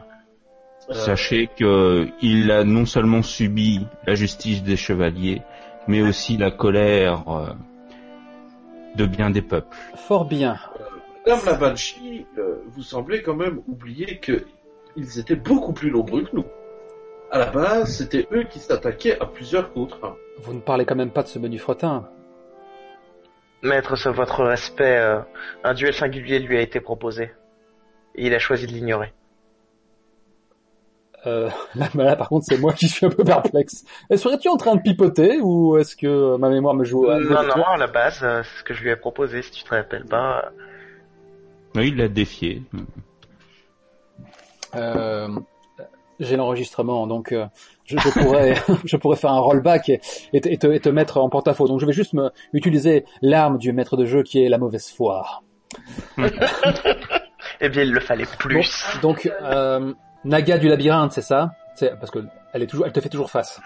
Sachez 0.90 1.49
que 1.49 2.09
il 2.23 2.51
a 2.51 2.64
non 2.64 2.87
seulement 2.87 3.23
subi 3.23 3.87
la 4.07 4.14
justice 4.14 4.62
des 4.62 4.77
chevaliers, 4.77 5.42
mais 5.88 6.03
aussi 6.03 6.37
la 6.37 6.51
colère 6.51 7.29
euh, 7.29 7.53
de 8.97 9.07
bien 9.07 9.31
des 9.31 9.42
peuples. 9.42 9.77
Fort 9.97 10.25
bien. 10.25 10.59
Madame 11.27 11.45
la 11.47 11.55
Banshee, 11.55 12.27
euh, 12.38 12.62
vous 12.68 12.83
semblez 12.83 13.23
quand 13.23 13.37
même 13.37 13.61
oublier 13.68 14.18
que 14.18 14.45
ils 14.97 15.18
étaient 15.18 15.37
beaucoup 15.37 15.73
plus 15.73 15.90
nombreux 15.90 16.23
que 16.23 16.37
nous. 16.37 16.45
À 17.33 17.38
la 17.38 17.47
base, 17.47 17.97
c'était 17.97 18.29
eux 18.31 18.45
qui 18.45 18.59
s'attaquaient 18.59 19.18
à 19.18 19.25
plusieurs 19.25 19.73
contre 19.73 20.05
un. 20.05 20.14
Vous 20.42 20.53
ne 20.53 20.61
parlez 20.61 20.85
quand 20.85 20.95
même 20.95 21.11
pas 21.11 21.23
de 21.23 21.29
ce 21.29 21.38
menu 21.38 21.59
fretin. 21.59 22.07
Maître, 23.62 23.97
sur 23.97 24.12
votre 24.12 24.45
respect, 24.45 24.99
euh, 24.99 25.21
un 25.64 25.73
duel 25.73 25.95
singulier 25.95 26.40
lui 26.40 26.59
a 26.59 26.61
été 26.61 26.79
proposé. 26.79 27.31
Et 28.16 28.27
il 28.27 28.35
a 28.35 28.38
choisi 28.38 28.66
de 28.66 28.73
l'ignorer. 28.73 29.14
Euh, 31.27 31.49
là, 31.75 31.88
là, 31.95 32.16
par 32.16 32.29
contre, 32.29 32.45
c'est 32.47 32.59
moi 32.59 32.75
qui 32.75 32.87
suis 32.87 33.07
un 33.07 33.11
peu 33.11 33.25
perplexe. 33.25 33.85
Est-ce 34.11 34.25
Serais-tu 34.25 34.51
en 34.51 34.59
train 34.59 34.77
de 34.77 34.83
pipoter 34.83 35.40
ou 35.40 35.79
est-ce 35.79 35.97
que 35.97 36.37
ma 36.37 36.51
mémoire 36.51 36.75
me 36.75 36.85
joue 36.85 37.09
à 37.09 37.18
non, 37.18 37.45
non, 37.45 37.64
à 37.64 37.79
la 37.79 37.87
base, 37.87 38.21
euh, 38.23 38.42
c'est 38.42 38.59
ce 38.59 38.64
que 38.64 38.75
je 38.75 38.83
lui 38.83 38.90
ai 38.90 38.97
proposé, 38.97 39.40
si 39.40 39.53
tu 39.53 39.64
te 39.64 39.75
rappelles 39.75 40.05
pas. 40.05 40.53
Oui, 41.77 41.88
il 41.88 41.97
l'a 41.97 42.09
défié. 42.09 42.62
Euh, 44.75 45.29
J'ai 46.24 46.37
l'enregistrement, 46.37 47.06
donc 47.06 47.32
euh, 47.32 47.46
je, 47.85 47.98
je 47.98 48.08
pourrais, 48.20 48.54
je 48.85 48.96
pourrais 48.96 49.16
faire 49.16 49.32
un 49.32 49.40
rollback 49.40 49.88
et, 49.88 50.00
et, 50.32 50.40
te, 50.40 50.48
et 50.48 50.56
te- 50.56 50.66
et 50.68 50.80
te 50.80 50.88
mettre 50.88 51.18
en 51.18 51.28
porte-à-faux. 51.28 51.66
Donc 51.68 51.80
je 51.80 51.87
vais 51.87 51.92
juste 51.92 52.12
me 52.14 52.30
utiliser 52.52 53.04
l'arme 53.20 53.58
du 53.58 53.72
maître 53.72 53.96
de 53.96 54.04
jeu 54.04 54.22
qui 54.22 54.42
est 54.44 54.48
la 54.48 54.58
mauvaise 54.58 54.90
foi. 54.90 55.42
Eh 57.61 57.68
bien, 57.68 57.82
il 57.82 57.92
le 57.92 58.00
fallait 58.00 58.26
plus. 58.38 58.54
Bon, 58.56 59.00
donc 59.00 59.30
euh, 59.42 59.92
Naga 60.24 60.58
du 60.58 60.68
labyrinthe, 60.68 61.12
c'est 61.12 61.22
ça? 61.22 61.52
C'est 61.74 61.98
parce 61.98 62.11
que 62.11 62.20
elle 62.52 62.62
est 62.62 62.66
toujours, 62.66 62.87
elle 62.87 62.92
te 62.92 63.00
fait 63.00 63.08
toujours 63.08 63.30
face. 63.30 63.61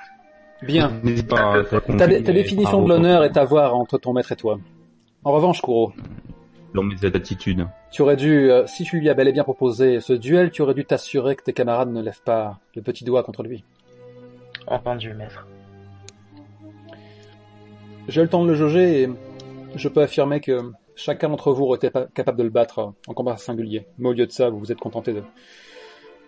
Bien. 0.63 0.91
Pas 1.29 1.63
Ta, 1.99 2.07
définition 2.07 2.83
de 2.83 2.89
l'honneur 2.89 3.25
est 3.25 3.37
à 3.37 3.45
voir 3.45 3.75
entre 3.77 3.99
ton 3.99 4.13
maître 4.13 4.33
et 4.33 4.37
toi. 4.37 4.59
En 5.25 5.33
revanche, 5.33 5.61
Kuro, 5.61 5.93
dans 6.77 6.85
mes 6.85 7.05
attitudes. 7.05 7.67
tu 7.91 8.03
aurais 8.03 8.17
dû, 8.17 8.51
euh, 8.51 8.67
si 8.69 8.85
tu 8.85 9.01
lui 9.01 9.09
as 9.11 9.15
bel 9.15 9.27
et 9.27 9.33
bien 9.33 9.43
proposé 9.43 10.01
ce 10.01 10.13
duel, 10.13 10.51
tu 10.53 10.63
aurais 10.63 10.75
dû 10.75 10.85
t'assurer 10.85 11.35
que 11.35 11.43
tes 11.43 11.53
camarades 11.53 11.91
ne 11.93 12.01
lèvent 12.01 12.23
pas 12.23 12.61
le 12.77 12.83
petit 12.83 13.03
doigt 13.05 13.25
contre 13.25 13.43
lui. 13.43 13.65
Entendu, 14.69 15.13
maître. 15.15 15.47
J'ai 18.09 18.21
eu 18.21 18.25
le 18.25 18.31
temps 18.31 18.45
de 18.45 18.49
le 18.51 18.55
jauger 18.55 19.03
et 19.03 19.09
je 19.75 19.89
peux 19.89 20.03
affirmer 20.03 20.41
que 20.41 20.71
chacun 20.95 21.29
d'entre 21.29 21.53
vous 21.53 21.65
aurait 21.65 21.77
été 21.77 21.91
pa- 21.91 22.07
capable 22.15 22.39
de 22.39 22.45
le 22.45 22.51
battre 22.51 22.93
en 23.09 23.15
combat 23.15 23.37
singulier. 23.37 23.87
Mais 23.99 24.09
au 24.09 24.13
lieu 24.13 24.27
de 24.27 24.33
ça, 24.33 24.49
vous 24.51 24.59
vous 24.59 24.71
êtes 24.73 24.79
contenté 24.79 25.13
de, 25.13 25.23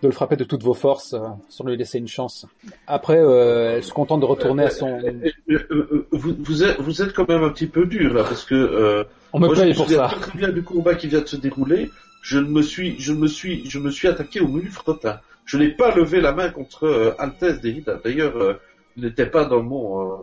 de 0.02 0.08
le 0.08 0.12
frapper 0.12 0.36
de 0.36 0.44
toutes 0.44 0.62
vos 0.62 0.74
forces 0.74 1.14
euh, 1.14 1.20
sans 1.48 1.64
lui 1.64 1.76
laisser 1.76 1.98
une 1.98 2.08
chance. 2.08 2.46
Après, 2.86 3.18
euh, 3.18 3.76
elle 3.76 3.82
se 3.84 3.92
contente 3.92 4.20
de 4.20 4.26
retourner 4.26 4.64
à 4.64 4.70
son. 4.70 5.00
Euh, 5.00 5.30
euh, 5.50 5.66
euh, 5.70 6.06
vous, 6.12 6.34
vous, 6.38 6.62
êtes, 6.64 6.80
vous 6.80 7.02
êtes 7.02 7.12
quand 7.12 7.28
même 7.28 7.42
un 7.42 7.50
petit 7.50 7.66
peu 7.66 7.86
dur 7.86 8.14
là, 8.14 8.22
parce 8.24 8.44
que 8.44 8.54
euh, 8.54 9.04
On 9.32 9.40
me 9.40 9.46
moi, 9.46 9.54
je 9.54 9.60
paye 9.60 9.70
me 9.70 9.76
pour 9.76 9.88
ça. 9.88 10.08
très, 10.20 10.38
bien 10.38 10.50
du 10.50 10.62
combat 10.62 10.94
qui 10.94 11.08
vient 11.08 11.20
de 11.20 11.26
se 11.26 11.36
dérouler. 11.36 11.90
Je 12.22 12.38
me 12.38 12.62
suis, 12.62 12.98
je 13.00 13.12
me 13.12 13.26
suis, 13.26 13.68
je 13.68 13.78
me 13.78 13.90
suis 13.90 14.08
attaqué 14.08 14.40
au 14.40 14.48
menu 14.48 14.68
frottin. 14.68 15.20
Je 15.44 15.56
n'ai 15.56 15.70
pas 15.70 15.94
levé 15.94 16.20
la 16.20 16.32
main 16.32 16.50
contre 16.50 16.84
euh, 16.84 17.14
Altesse 17.18 17.60
Derrida. 17.60 18.00
D'ailleurs, 18.04 18.36
euh, 18.36 18.54
il 18.96 19.04
n'était 19.04 19.26
pas 19.26 19.46
dans 19.46 19.62
mon, 19.62 20.00
euh, 20.02 20.16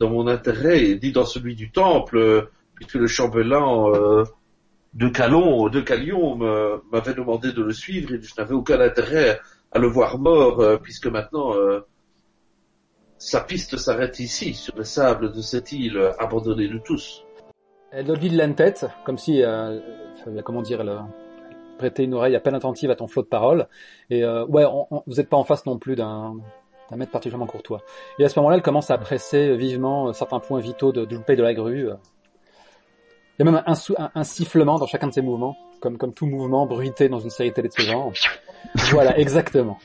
dans 0.00 0.08
mon 0.10 0.26
intérêt, 0.26 0.98
ni 1.02 1.12
dans 1.12 1.26
celui 1.26 1.54
du 1.54 1.70
temple, 1.70 2.16
euh, 2.16 2.42
puisque 2.74 2.94
le 2.94 3.06
chambellan 3.06 3.92
euh, 3.94 4.24
de 4.94 5.08
Calon, 5.08 5.68
de 5.68 5.80
Calion 5.80 6.36
m'avait 6.36 7.14
demandé 7.14 7.52
de 7.52 7.62
le 7.62 7.72
suivre, 7.72 8.14
et 8.14 8.20
je 8.20 8.34
n'avais 8.36 8.54
aucun 8.54 8.80
intérêt 8.80 9.40
à 9.72 9.78
le 9.78 9.88
voir 9.88 10.18
mort, 10.18 10.60
euh, 10.60 10.76
puisque 10.76 11.06
maintenant 11.06 11.54
euh, 11.54 11.80
sa 13.18 13.40
piste 13.40 13.76
s'arrête 13.78 14.20
ici, 14.20 14.54
sur 14.54 14.76
les 14.76 14.84
sables 14.84 15.32
de 15.32 15.40
cette 15.40 15.72
île 15.72 16.12
abandonnée 16.18 16.68
de 16.68 16.78
tous. 16.78 17.24
Elle 17.90 18.06
de 18.06 18.36
la 18.36 18.48
tête, 18.48 18.86
comme 19.04 19.18
si, 19.18 19.42
euh, 19.42 19.80
comment 20.44 20.62
dire, 20.62 20.80
elle 20.80 20.98
prêtait 21.78 22.04
une 22.04 22.14
oreille 22.14 22.36
à 22.36 22.40
peine 22.40 22.54
attentive 22.54 22.90
à 22.90 22.96
ton 22.96 23.06
flot 23.06 23.22
de 23.22 23.28
paroles. 23.28 23.66
Et 24.08 24.24
ouais, 24.24 24.64
vous 25.06 25.14
n'êtes 25.14 25.28
pas 25.28 25.36
en 25.36 25.44
face 25.44 25.66
non 25.66 25.78
plus 25.78 25.94
d'un 25.94 26.36
maître 26.96 27.12
particulièrement 27.12 27.46
courtois. 27.46 27.82
Et 28.18 28.24
à 28.24 28.30
ce 28.30 28.38
moment-là, 28.38 28.56
elle 28.56 28.62
commence 28.62 28.90
à 28.90 28.96
presser 28.96 29.54
vivement 29.56 30.12
certains 30.14 30.40
points 30.40 30.60
vitaux 30.60 30.92
de, 30.92 31.04
de 31.04 31.16
de 31.16 31.42
la 31.42 31.52
grue. 31.52 31.90
Il 33.42 33.46
y 33.46 33.48
a 33.48 33.50
même 33.50 33.62
un, 33.66 33.74
sou- 33.74 33.96
un, 33.98 34.08
un 34.14 34.22
sifflement 34.22 34.78
dans 34.78 34.86
chacun 34.86 35.08
de 35.08 35.12
ses 35.12 35.20
mouvements, 35.20 35.56
comme, 35.80 35.98
comme 35.98 36.14
tout 36.14 36.26
mouvement 36.26 36.64
bruité 36.64 37.08
dans 37.08 37.18
une 37.18 37.30
série 37.30 37.52
télé 37.52 37.68
de 37.70 37.72
ce 37.74 37.82
genre. 37.82 38.12
Voilà, 38.92 39.18
exactement. 39.18 39.80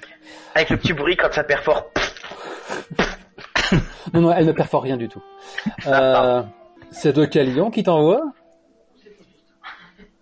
Avec 0.54 0.70
le 0.70 0.78
petit 0.78 0.94
bruit 0.94 1.18
quand 1.18 1.32
ça 1.34 1.44
perfore. 1.44 1.86
Non, 4.14 4.22
non, 4.22 4.32
elle 4.32 4.46
ne 4.46 4.54
perfore 4.54 4.84
rien 4.84 4.96
du 4.96 5.10
tout. 5.10 5.22
Euh, 5.88 6.42
c'est 6.92 7.12
de 7.14 7.26
Calion 7.26 7.70
qui 7.70 7.84
t'envoie? 7.84 8.22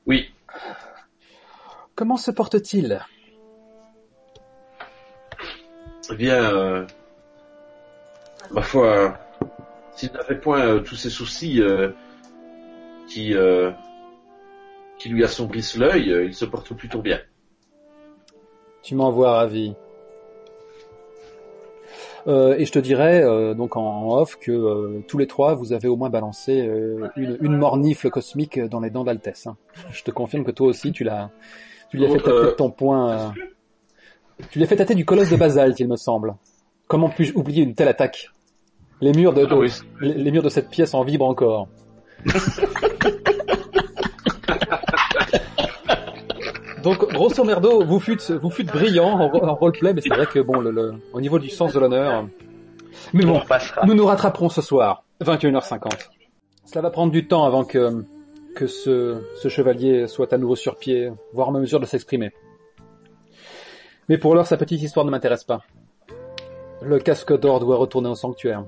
Oui, 0.08 0.32
Comment 1.94 2.18
se 2.18 2.32
porte-t-il? 2.32 3.00
Eh 6.12 6.16
bien, 6.16 6.34
euh, 6.44 6.88
ma 8.50 8.64
foi, 8.64 8.88
euh, 8.88 9.10
s'il 9.96 10.12
n'avait 10.14 10.40
point 10.40 10.62
euh, 10.66 10.80
tous 10.80 10.96
ces 10.96 11.12
soucis 11.12 11.62
euh, 11.62 11.92
qui, 13.16 13.34
euh, 13.34 13.72
qui 15.00 15.08
lui 15.08 15.24
assombrissent 15.24 15.78
l'œil, 15.78 16.12
euh, 16.12 16.26
il 16.26 16.34
se 16.34 16.44
porte 16.44 16.74
plutôt 16.74 17.02
bien. 17.02 17.18
Tu 18.84 18.94
m'envoies 18.94 19.32
ravi. 19.32 19.74
Euh, 22.28 22.56
et 22.58 22.66
je 22.66 22.72
te 22.74 22.80
dirais 22.80 23.24
euh, 23.24 23.54
donc 23.54 23.78
en, 23.78 24.18
off 24.18 24.36
que 24.36 24.52
euh, 24.52 25.02
tous 25.08 25.18
les 25.18 25.28
trois 25.28 25.54
vous 25.56 25.72
avez 25.72 25.88
au 25.88 25.96
moins 25.96 26.10
balancé 26.10 26.68
euh, 26.68 27.08
une, 27.16 27.38
une 27.40 27.56
mornifle 27.56 28.10
cosmique 28.10 28.60
dans 28.60 28.82
les 28.82 28.90
dents 28.90 29.06
d'Altesse. 29.06 29.48
hein. 29.48 29.56
Je 29.92 30.04
te 30.04 30.12
confirme 30.12 30.44
que 30.44 30.52
toi 30.52 30.68
aussi 30.68 30.92
tu 30.92 31.06
l'as, 31.06 31.30
tu 31.90 31.96
lui 31.98 32.06
as 32.06 32.10
fait 32.10 32.18
tâter 32.20 32.46
de 32.48 32.52
ton 32.52 32.70
point. 32.70 33.12
euh, 33.12 33.30
tu 34.50 34.58
lui 34.60 34.66
as 34.66 34.68
fait 34.68 34.76
tâter 34.76 34.96
du 34.96 35.06
colosse 35.06 35.30
de 35.30 35.38
basalte, 35.38 35.80
il 35.80 35.88
me 35.88 35.96
semble. 35.96 36.36
Comment 36.90 37.08
puis-je 37.10 37.34
oublier 37.36 37.64
une 37.64 37.76
telle 37.76 37.88
attaque? 37.88 38.28
Les 39.00 39.14
murs 39.14 39.32
de, 39.34 39.46
de- 39.46 39.48
Ah 39.52 39.56
oui. 39.58 39.72
les, 40.02 40.14
les 40.16 40.32
murs 40.32 40.44
de 40.44 40.50
cette 40.50 40.70
pièce 40.70 40.94
en 40.94 41.04
vibrent 41.04 41.30
encore. 41.30 41.70
Donc, 46.86 47.06
grosso 47.12 47.44
merdo, 47.44 47.84
vous 47.84 48.00
fûtes, 48.00 48.32
vous 48.32 48.50
fûtes 48.52 48.68
brillant 48.68 49.10
en, 49.20 49.28
ro- 49.28 49.44
en 49.44 49.56
roleplay, 49.56 49.94
mais 49.94 50.02
c'est 50.02 50.10
vrai 50.14 50.26
que 50.28 50.40
bon, 50.40 50.60
le, 50.62 50.72
le- 50.72 50.94
au 51.14 51.20
niveau 51.20 51.40
du 51.40 51.50
sens 51.50 51.74
de 51.74 51.80
l'honneur. 51.80 52.28
Mais 53.14 53.26
On 53.26 53.34
bon, 53.34 53.42
nous 53.88 53.94
nous 53.96 54.06
rattraperons 54.06 54.50
ce 54.50 54.62
soir, 54.62 55.04
21h50. 55.22 55.90
Cela 56.64 56.82
va 56.84 56.92
prendre 56.92 57.12
du 57.12 57.28
temps 57.28 57.44
avant 57.44 57.66
que, 57.66 58.06
que 58.56 58.68
ce, 58.68 59.22
ce 59.42 59.50
chevalier 59.50 60.08
soit 60.08 60.32
à 60.32 60.38
nouveau 60.38 60.56
sur 60.56 60.78
pied, 60.78 61.12
voire 61.34 61.50
en 61.50 61.52
mesure 61.54 61.80
de 61.80 61.86
s'exprimer. 61.86 62.32
Mais 64.08 64.18
pour 64.18 64.34
l'heure, 64.36 64.46
sa 64.48 64.56
petite 64.56 64.82
histoire 64.82 65.06
ne 65.06 65.12
m'intéresse 65.12 65.44
pas. 65.44 65.62
Le 66.82 67.00
casque 67.00 67.38
d'or 67.38 67.60
doit 67.60 67.78
retourner 67.78 68.10
au 68.10 68.16
sanctuaire. 68.16 68.64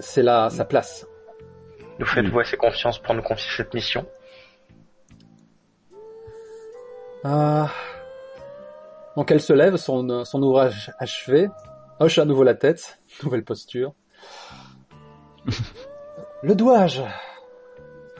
C'est 0.00 0.22
là 0.22 0.50
sa 0.50 0.64
place. 0.64 1.06
Nous 1.98 2.06
faites-vous 2.06 2.40
assez 2.40 2.56
confiance 2.56 2.98
pour 2.98 3.14
nous 3.14 3.22
confier 3.22 3.48
cette 3.56 3.72
mission 3.74 4.04
Ah. 7.24 7.70
Donc 9.16 9.30
elle 9.30 9.40
se 9.40 9.52
lève, 9.52 9.76
son, 9.76 10.24
son 10.24 10.42
ouvrage 10.42 10.90
achevé, 10.98 11.48
hoche 12.00 12.18
à 12.18 12.24
nouveau 12.24 12.42
la 12.44 12.54
tête, 12.54 12.98
nouvelle 13.22 13.44
posture. 13.44 13.94
Le 16.42 16.54
dois-je? 16.54 17.02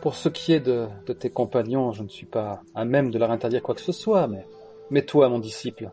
Pour 0.01 0.15
ce 0.15 0.29
qui 0.29 0.53
est 0.53 0.61
de, 0.61 0.87
de 1.07 1.12
tes 1.12 1.31
compagnons, 1.31 1.93
je 1.93 2.03
ne 2.03 2.09
suis 2.09 2.27
pas 2.27 2.61
à 2.75 2.85
même 2.85 3.11
de 3.11 3.19
leur 3.19 3.31
interdire 3.31 3.62
quoi 3.62 3.75
que 3.75 3.81
ce 3.81 3.93
soit, 3.93 4.27
mais, 4.27 4.47
mais 4.91 5.03
toi, 5.03 5.29
mon 5.29 5.38
disciple, 5.38 5.91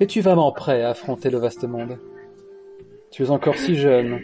es-tu 0.00 0.20
vraiment 0.20 0.52
prêt 0.52 0.82
à 0.82 0.90
affronter 0.90 1.30
le 1.30 1.38
vaste 1.38 1.64
monde? 1.64 1.98
Tu 3.10 3.24
es 3.24 3.30
encore 3.30 3.56
si 3.56 3.76
jeune. 3.76 4.20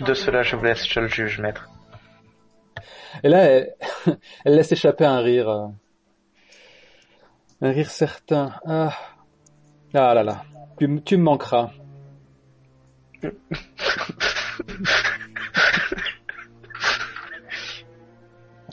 De 0.00 0.14
cela, 0.14 0.42
je 0.42 0.56
vous 0.56 0.64
laisse 0.64 0.82
seul 0.82 1.08
juge, 1.08 1.38
maître. 1.40 1.68
Et 3.22 3.28
là, 3.28 3.42
elle, 3.44 3.74
elle 4.44 4.56
laisse 4.56 4.72
échapper 4.72 5.04
un 5.04 5.18
rire. 5.18 5.70
Un 7.62 7.70
rire 7.70 7.90
certain. 7.90 8.52
Ah, 8.66 8.92
ah 9.94 10.14
là 10.14 10.22
là. 10.22 10.44
Tu, 10.78 11.16
me 11.16 11.22
manqueras. 11.22 11.70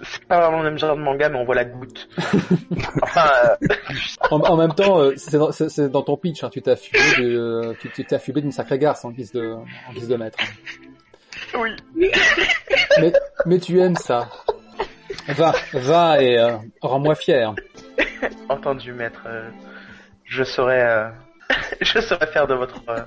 C'est 0.02 0.23
pas 0.25 0.39
vraiment 0.39 0.60
le 0.63 0.69
même 0.69 0.80
genre 0.80 0.95
de 0.95 1.02
manga, 1.02 1.28
mais 1.28 1.38
on 1.38 1.43
voit 1.43 1.56
la 1.56 1.65
goutte. 1.65 2.08
enfin, 3.02 3.30
euh, 3.62 3.67
En, 4.32 4.39
en 4.39 4.56
même 4.56 4.73
temps, 4.73 4.99
euh, 5.02 5.13
c'est 5.17 5.38
dans, 5.38 5.52
c'est- 5.52 5.67
c'est 5.67 5.89
dans 5.89 6.04
ton 6.04 6.15
pitch. 6.15 6.41
hein, 6.43 6.49
tu 6.49 6.62
t'es 6.62 6.71
affublé 6.71 7.02
de- 7.21 7.75
tu 7.82 7.89
tu 7.91 8.06
t'es 8.06 8.15
affublé 8.15 8.41
d'une 8.41 8.54
sacrée 8.54 8.80
garce 8.80 9.04
en 9.04 9.12
guise 9.12 9.34
de, 9.34 9.56
en 9.89 9.93
guise 9.93 10.08
de 10.08 10.15
maître. 10.15 10.38
oui. 11.60 11.71
Mais, 13.02 13.12
mais 13.45 13.60
tu 13.60 13.80
aimes 13.82 13.97
ça. 13.97 14.30
Va, 15.28 15.54
va 15.73 16.21
et 16.23 16.39
euh, 16.39 16.56
rends-moi 16.82 17.15
fier. 17.15 17.54
Entendu, 18.49 18.93
maître. 18.93 19.23
euh, 19.27 19.49
je 20.25 20.43
saurais, 20.43 20.83
euh, 20.83 21.09
je 21.81 21.99
saurais 21.99 22.27
faire 22.27 22.47
de 22.47 22.53
votre. 22.53 22.81
euh, 22.89 23.01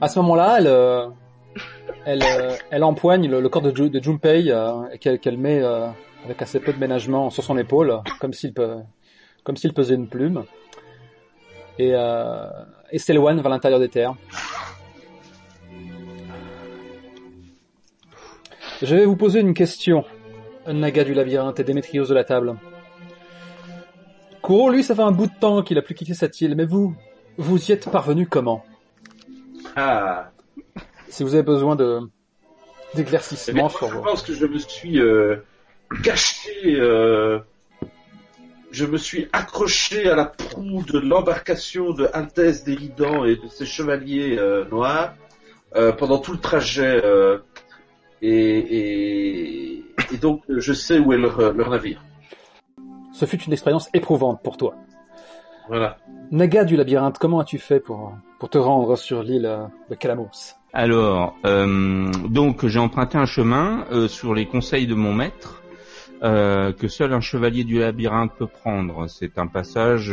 À 0.00 0.08
ce 0.08 0.18
moment-là, 0.20 0.56
elle, 0.58 2.22
elle, 2.22 2.22
elle 2.70 2.84
empoigne 2.84 3.28
le, 3.28 3.48
corps 3.48 3.62
de, 3.62 3.74
Ju- 3.74 3.90
Junpei 4.02 4.52
qu'elle 5.00 5.38
met 5.38 5.62
avec 6.24 6.42
assez 6.42 6.60
peu 6.60 6.72
de 6.72 6.78
ménagement 6.78 7.30
sur 7.30 7.42
son 7.44 7.56
épaule, 7.58 8.00
comme 8.20 8.32
s'il 8.32 8.52
comme 9.44 9.56
s'il 9.56 9.72
pesait 9.72 9.94
une 9.94 10.08
plume, 10.08 10.44
et, 11.78 11.92
euh, 11.94 12.46
et 12.90 12.98
s'éloigne 12.98 13.40
vers 13.40 13.50
l'intérieur 13.50 13.78
des 13.78 13.88
terres. 13.88 14.14
Je 18.82 18.94
vais 18.94 19.04
vous 19.06 19.16
poser 19.16 19.40
une 19.40 19.54
question, 19.54 20.04
Naga 20.66 21.04
du 21.04 21.14
labyrinthe 21.14 21.60
et 21.60 21.64
Démétrios 21.64 22.06
de 22.06 22.14
la 22.14 22.24
table. 22.24 22.56
Kuro, 24.46 24.70
lui, 24.70 24.84
ça 24.84 24.94
fait 24.94 25.02
un 25.02 25.10
bout 25.10 25.26
de 25.26 25.32
temps 25.40 25.64
qu'il 25.64 25.76
a 25.76 25.82
plus 25.82 25.96
quitté 25.96 26.14
cette 26.14 26.40
île, 26.40 26.54
mais 26.54 26.66
vous, 26.66 26.94
vous 27.36 27.68
y 27.68 27.72
êtes 27.72 27.90
parvenu 27.90 28.28
comment? 28.28 28.64
Ah, 29.74 30.30
Si 31.08 31.24
vous 31.24 31.34
avez 31.34 31.42
besoin 31.42 31.74
de 31.74 32.00
d'éclaircissement 32.94 33.68
sur 33.68 33.90
je 33.90 33.98
pense 33.98 34.22
que 34.22 34.32
je 34.32 34.46
me 34.46 34.58
suis 34.58 35.00
euh, 35.00 35.38
caché, 36.04 36.76
euh, 36.78 37.40
je 38.70 38.86
me 38.86 38.96
suis 38.96 39.28
accroché 39.32 40.08
à 40.08 40.14
la 40.14 40.26
proue 40.26 40.84
de 40.84 41.00
l'embarcation 41.00 41.90
de 41.90 42.08
Altesse 42.12 42.62
Déridan 42.62 43.24
et 43.24 43.34
de 43.34 43.48
ses 43.48 43.66
chevaliers 43.66 44.38
euh, 44.38 44.64
noirs 44.70 45.14
pendant 45.98 46.18
tout 46.18 46.32
le 46.32 46.38
trajet. 46.38 47.02
et, 48.22 48.28
et, 48.30 49.84
et 50.12 50.16
donc, 50.18 50.42
je 50.48 50.72
sais 50.72 50.98
où 51.00 51.12
est 51.12 51.18
leur, 51.18 51.52
leur 51.52 51.68
navire. 51.68 52.00
Ce 53.16 53.24
fut 53.24 53.40
une 53.44 53.54
expérience 53.54 53.88
éprouvante 53.94 54.42
pour 54.42 54.58
toi. 54.58 54.74
Voilà. 55.68 55.96
Naga 56.30 56.64
du 56.64 56.76
labyrinthe, 56.76 57.16
comment 57.18 57.40
as-tu 57.40 57.58
fait 57.58 57.80
pour, 57.80 58.12
pour 58.38 58.50
te 58.50 58.58
rendre 58.58 58.94
sur 58.96 59.22
l'île 59.22 59.46
euh, 59.46 59.64
de 59.88 59.94
Calamos? 59.94 60.28
Alors, 60.74 61.34
euh, 61.46 62.10
donc 62.28 62.66
j'ai 62.66 62.78
emprunté 62.78 63.16
un 63.16 63.24
chemin 63.24 63.86
euh, 63.90 64.06
sur 64.06 64.34
les 64.34 64.44
conseils 64.44 64.86
de 64.86 64.94
mon 64.94 65.14
maître 65.14 65.62
euh, 66.22 66.74
que 66.74 66.88
seul 66.88 67.14
un 67.14 67.22
chevalier 67.22 67.64
du 67.64 67.78
labyrinthe 67.78 68.32
peut 68.38 68.46
prendre. 68.46 69.08
C'est 69.08 69.38
un 69.38 69.46
passage 69.46 70.12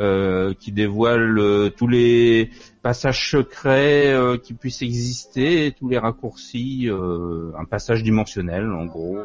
euh, 0.00 0.52
qui 0.58 0.72
dévoile 0.72 1.38
euh, 1.38 1.70
tous 1.70 1.86
les 1.86 2.50
passages 2.82 3.30
secrets 3.30 4.12
euh, 4.12 4.38
qui 4.38 4.54
puissent 4.54 4.82
exister, 4.82 5.72
tous 5.78 5.88
les 5.88 5.98
raccourcis, 5.98 6.88
euh, 6.88 7.52
un 7.56 7.64
passage 7.64 8.02
dimensionnel 8.02 8.72
en 8.72 8.86
gros. 8.86 9.18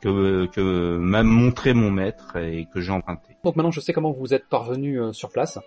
Que, 0.00 0.46
que 0.46 0.96
m'a 0.96 1.22
montré 1.22 1.74
mon 1.74 1.90
maître 1.90 2.36
et 2.36 2.66
que 2.72 2.80
j'ai 2.80 2.92
emprunté. 2.92 3.36
Donc 3.44 3.56
maintenant 3.56 3.70
je 3.70 3.80
sais 3.80 3.92
comment 3.92 4.12
vous 4.12 4.34
êtes 4.34 4.48
parvenu 4.48 5.00
euh, 5.00 5.12
sur 5.12 5.30
place. 5.30 5.58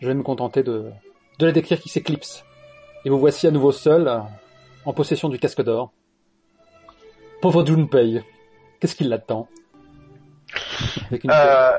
Je 0.00 0.08
vais 0.08 0.14
me 0.14 0.22
contenter 0.22 0.62
de, 0.62 0.90
de 1.38 1.46
la 1.46 1.52
décrire 1.52 1.80
qui 1.80 1.88
s'éclipse. 1.88 2.44
Et 3.04 3.10
vous 3.10 3.18
voici 3.18 3.46
à 3.46 3.50
nouveau 3.50 3.72
seul, 3.72 4.08
euh, 4.08 4.18
en 4.84 4.92
possession 4.92 5.28
du 5.28 5.38
casque 5.38 5.62
d'or. 5.62 5.92
Pauvre 7.40 7.66
Junpei, 7.66 8.22
qu'est-ce 8.80 8.94
qui 8.94 9.04
l'attend? 9.04 9.48
Euh, 11.12 11.78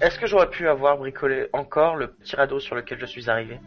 Est-ce 0.00 0.18
que 0.18 0.26
j'aurais 0.26 0.48
pu 0.48 0.68
avoir 0.68 0.96
bricolé 0.96 1.48
encore 1.52 1.96
le 1.96 2.08
petit 2.12 2.36
radeau 2.36 2.60
sur 2.60 2.74
lequel 2.74 2.98
je 2.98 3.06
suis 3.06 3.28
arrivé? 3.28 3.58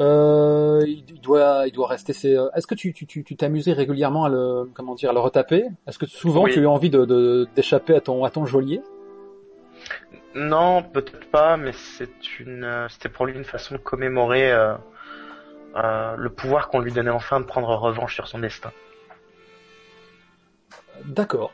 Euh, 0.00 0.84
il 0.86 1.20
doit, 1.20 1.64
il 1.66 1.72
doit 1.72 1.88
rester. 1.88 2.12
C'est. 2.12 2.36
euh, 2.36 2.48
Est-ce 2.54 2.66
que 2.66 2.74
tu, 2.76 2.92
tu, 2.92 3.06
tu, 3.06 3.24
tu 3.24 3.34
t'amusais 3.36 3.72
régulièrement 3.72 4.24
à 4.24 4.28
le, 4.28 4.70
comment 4.74 4.94
dire, 4.94 5.10
à 5.10 5.12
le 5.12 5.18
retaper? 5.18 5.64
Est-ce 5.88 5.98
que 5.98 6.06
souvent 6.06 6.44
Oui. 6.44 6.52
tu 6.52 6.60
as 6.60 6.62
eu 6.62 6.66
envie 6.66 6.90
de, 6.90 7.04
de- 7.04 7.48
d'échapper 7.56 7.94
à 7.96 8.00
ton, 8.00 8.22
à 8.24 8.30
ton 8.30 8.46
geôlier? 8.46 8.80
Non, 10.34 10.82
peut-être 10.84 11.28
pas, 11.30 11.56
mais 11.56 11.72
c'est 11.72 12.38
une, 12.38 12.62
euh, 12.62 12.88
c'était 12.88 13.08
pour 13.08 13.26
lui 13.26 13.34
une 13.34 13.44
façon 13.44 13.74
de 13.74 13.80
commémorer 13.80 14.52
euh, 14.52 14.74
euh, 15.76 16.14
le 16.16 16.30
pouvoir 16.30 16.68
qu'on 16.68 16.78
lui 16.80 16.92
donnait 16.92 17.10
enfin 17.10 17.40
de 17.40 17.44
prendre 17.46 17.68
revanche 17.68 18.14
sur 18.14 18.28
son 18.28 18.38
destin. 18.38 18.70
D'accord. 21.06 21.52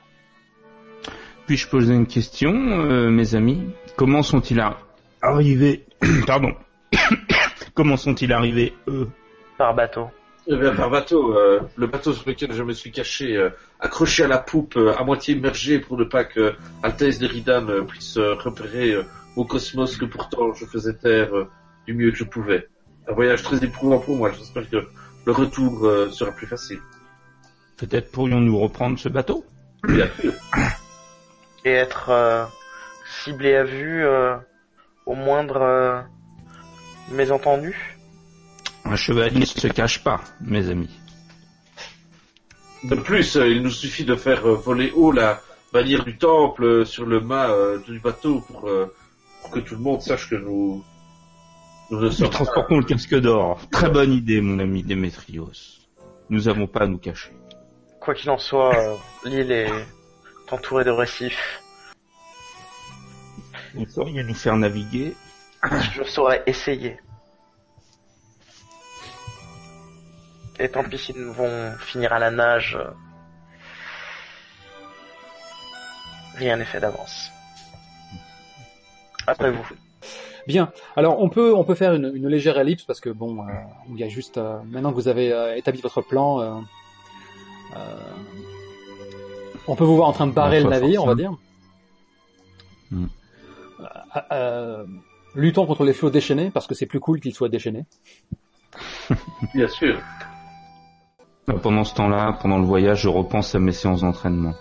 Puis-je 1.47 1.69
poser 1.69 1.95
une 1.95 2.07
question, 2.07 2.53
euh, 2.55 3.09
mes 3.11 3.35
amis? 3.35 3.63
Comment 3.97 4.23
sont-ils 4.23 4.59
arri- 4.59 4.77
arrivés? 5.23 5.85
Pardon. 6.27 6.53
Comment 7.75 7.97
sont-ils 7.97 8.33
arrivés, 8.33 8.73
eux 8.87 9.09
Par 9.59 9.75
bateau. 9.75 10.09
Eh 10.47 10.57
bien, 10.57 10.75
par 10.75 10.91
bateau, 10.91 11.37
euh, 11.37 11.61
le 11.77 11.87
bateau 11.87 12.13
sur 12.13 12.29
lequel 12.29 12.53
je 12.53 12.63
me 12.63 12.73
suis 12.73 12.93
caché, 12.93 13.37
euh, 13.37 13.49
accroché 13.81 14.25
à 14.25 14.29
la 14.29 14.39
poupe, 14.39 14.77
euh, 14.77 14.95
à 14.97 15.03
moitié 15.03 15.35
immergé 15.35 15.79
pour 15.81 15.97
ne 15.97 16.05
pas 16.05 16.25
que 16.25 16.55
Altesse 16.83 17.19
Deridam 17.19 17.69
euh, 17.71 17.83
puisse 17.83 18.19
euh, 18.19 18.35
repérer 18.35 18.93
euh, 18.93 19.05
au 19.37 19.45
cosmos 19.45 19.97
que 19.97 20.05
pourtant 20.05 20.53
je 20.53 20.67
faisais 20.67 20.95
taire 20.95 21.35
euh, 21.35 21.49
du 21.87 21.95
mieux 21.95 22.11
que 22.11 22.19
je 22.19 22.25
pouvais. 22.25 22.69
Un 23.09 23.15
voyage 23.15 23.43
très 23.43 23.65
éprouvant 23.65 23.99
pour 23.99 24.17
moi, 24.17 24.31
j'espère 24.33 24.69
que 24.69 24.87
le 25.25 25.33
retour 25.33 25.87
euh, 25.87 26.11
sera 26.11 26.31
plus 26.31 26.47
facile. 26.47 26.81
Peut-être 27.79 28.13
pourrions-nous 28.13 28.59
reprendre 28.59 28.99
ce 28.99 29.09
bateau 29.09 29.45
Bien 29.83 30.09
sûr. 30.21 30.33
Et 31.65 31.73
être 31.73 32.11
euh, 32.11 32.45
ciblé 33.25 33.57
à 33.57 33.65
vue 33.65 34.05
euh, 34.05 34.37
au 35.07 35.15
moindre 35.15 35.63
euh, 35.63 36.01
mésentendu. 37.11 37.97
Un 38.85 38.97
chevalier 38.97 39.41
ne 39.41 39.45
se 39.45 39.67
cache 39.69 40.03
pas, 40.03 40.21
mes 40.41 40.69
amis. 40.69 40.91
De 42.85 42.97
plus, 42.97 43.37
euh, 43.37 43.49
il 43.49 43.63
nous 43.63 43.71
suffit 43.71 44.05
de 44.05 44.15
faire 44.15 44.47
euh, 44.47 44.55
voler 44.55 44.91
haut 44.91 45.11
la 45.11 45.41
bannière 45.73 46.05
du 46.05 46.19
temple 46.19 46.65
euh, 46.65 46.85
sur 46.85 47.07
le 47.07 47.21
mât 47.21 47.51
du 47.87 47.99
bateau 47.99 48.41
pour, 48.41 48.69
pour 49.41 49.51
que 49.51 49.61
tout 49.61 49.75
le 49.75 49.81
monde 49.81 50.03
sache 50.03 50.29
que 50.29 50.35
nous, 50.35 50.85
nous 51.91 52.01
ne 52.01 52.11
sommes 52.11 52.29
pas... 52.29 52.35
transportons 52.35 52.79
le 52.79 52.85
casque 52.85 53.19
d'or. 53.19 53.59
Très 53.71 53.89
bonne 53.89 54.13
idée, 54.13 54.43
mon 54.43 54.59
ami 54.59 54.83
Démétrios. 54.83 55.51
Nous 56.29 56.43
n'avons 56.43 56.67
pas 56.67 56.81
à 56.81 56.87
nous 56.87 56.99
cacher. 56.99 57.33
Quoi 58.01 58.15
qu'il 58.15 58.29
en 58.29 58.39
soit, 58.39 58.99
l'île 59.25 59.51
est 59.51 59.73
entourée 60.51 60.85
de 60.85 60.91
récifs. 60.91 61.63
Vous 63.75 63.87
sauriez 63.87 64.23
nous 64.23 64.35
faire 64.35 64.57
naviguer 64.57 65.15
Je 65.95 66.03
saurais 66.05 66.43
essayer. 66.47 66.99
Et 70.59 70.69
tant 70.69 70.85
pis 70.85 70.99
s'ils 70.99 71.25
vont 71.25 71.73
finir 71.79 72.13
à 72.13 72.19
la 72.19 72.31
nage. 72.31 72.77
euh, 72.81 72.91
Rien 76.37 76.57
n'est 76.57 76.65
fait 76.65 76.81
d'avance. 76.81 77.31
Après 79.27 79.51
vous. 79.51 79.65
Bien. 80.47 80.71
Alors 80.97 81.21
on 81.21 81.29
peut, 81.29 81.55
on 81.55 81.65
peut 81.65 81.75
faire 81.75 81.95
une, 81.95 82.13
une 82.15 82.29
légère 82.29 82.59
ellipse 82.59 82.85
parce 82.85 83.01
que 83.01 83.09
bon, 83.11 83.47
euh, 83.49 83.53
il 83.91 83.97
y 83.99 84.05
a 84.05 84.09
juste 84.09 84.37
euh, 84.37 84.59
maintenant 84.65 84.91
que 84.91 84.97
vous 84.97 85.09
avez 85.09 85.33
euh, 85.33 85.57
établi 85.57 85.81
votre 85.81 86.03
plan, 86.03 86.41
euh, 86.41 86.61
euh, 87.77 87.79
on 89.67 89.75
peut 89.77 89.85
vous 89.85 89.97
voir 89.97 90.09
en 90.09 90.13
train 90.13 90.27
de 90.27 90.33
barrer 90.33 90.61
le 90.61 90.69
navire, 90.69 91.03
on 91.03 91.07
va 91.07 91.15
dire. 91.15 91.33
Hmm. 92.91 93.07
Euh, 95.35 95.39
euh, 95.39 95.43
luttons 95.43 95.67
contre 95.67 95.85
les 95.85 95.93
flots 95.93 96.11
déchaînés 96.11 96.51
parce 96.51 96.67
que 96.67 96.75
c'est 96.75 96.87
plus 96.87 97.01
cool 97.01 97.21
qu'ils 97.21 97.35
soient 97.35 97.49
déchaînés. 97.49 97.85
Bien 99.55 99.69
sûr. 99.69 100.01
Pendant 101.63 101.85
ce 101.85 101.95
temps-là, 101.95 102.39
pendant 102.41 102.59
le 102.59 102.65
voyage, 102.65 103.03
je 103.03 103.09
repense 103.09 103.55
à 103.55 103.59
mes 103.59 103.73
séances 103.73 104.01
d'entraînement. 104.01 104.55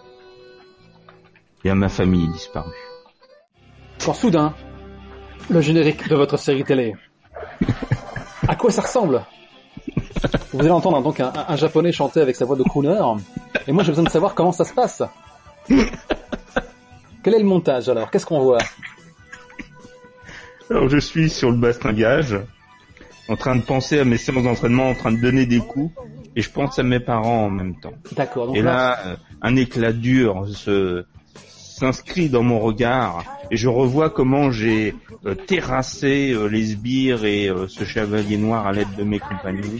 Et 1.63 1.69
à 1.69 1.75
ma 1.75 1.87
famille 1.87 2.27
disparue. 2.27 2.71
Quand 4.03 4.13
soudain, 4.13 4.53
le 5.49 5.61
générique 5.61 6.09
de 6.09 6.15
votre 6.15 6.37
série 6.37 6.63
télé. 6.63 6.95
À 8.45 8.57
quoi 8.57 8.71
ça 8.71 8.81
ressemble? 8.81 9.23
Vous 10.51 10.59
allez 10.59 10.69
entendre 10.69 11.01
donc 11.01 11.21
un, 11.21 11.31
un 11.47 11.55
japonais 11.55 11.93
chanter 11.93 12.19
avec 12.19 12.35
sa 12.35 12.43
voix 12.43 12.57
de 12.57 12.63
crooner, 12.63 12.99
et 13.65 13.71
moi 13.71 13.83
j'ai 13.83 13.91
besoin 13.91 14.03
de 14.03 14.09
savoir 14.09 14.35
comment 14.35 14.51
ça 14.51 14.65
se 14.65 14.73
passe. 14.73 15.01
Quel 17.23 17.35
est 17.35 17.39
le 17.39 17.45
montage 17.45 17.87
alors? 17.87 18.11
Qu'est-ce 18.11 18.25
qu'on 18.25 18.41
voit? 18.41 18.57
Alors 20.73 20.89
je 20.89 20.97
suis 20.97 21.29
sur 21.29 21.51
le 21.51 21.57
bastingage, 21.57 22.35
en 23.29 23.35
train 23.35 23.55
de 23.55 23.61
penser 23.61 23.99
à 23.99 24.05
mes 24.05 24.17
séances 24.17 24.43
d'entraînement, 24.43 24.89
en 24.89 24.95
train 24.95 25.11
de 25.11 25.21
donner 25.21 25.45
des 25.45 25.59
coups, 25.59 25.93
et 26.35 26.41
je 26.41 26.49
pense 26.49 26.79
à 26.79 26.83
mes 26.83 26.99
parents 26.99 27.45
en 27.45 27.51
même 27.51 27.79
temps. 27.79 27.93
D'accord, 28.15 28.47
donc 28.47 28.57
Et 28.57 28.63
là, 28.63 28.73
là, 28.73 28.99
euh, 29.05 29.15
un 29.43 29.55
éclat 29.55 29.93
dur 29.93 30.47
se 30.47 31.05
s'inscrit 31.35 32.27
dans 32.27 32.41
mon 32.41 32.59
regard, 32.59 33.23
et 33.51 33.55
je 33.55 33.67
revois 33.67 34.09
comment 34.09 34.49
j'ai 34.49 34.95
euh, 35.27 35.35
terrassé 35.35 36.31
euh, 36.31 36.47
les 36.47 36.63
sbires 36.63 37.23
et 37.23 37.49
euh, 37.49 37.67
ce 37.67 37.83
chevalier 37.83 38.37
noir 38.37 38.65
à 38.65 38.71
l'aide 38.71 38.95
de 38.97 39.03
mes 39.03 39.19
compagnons. 39.19 39.79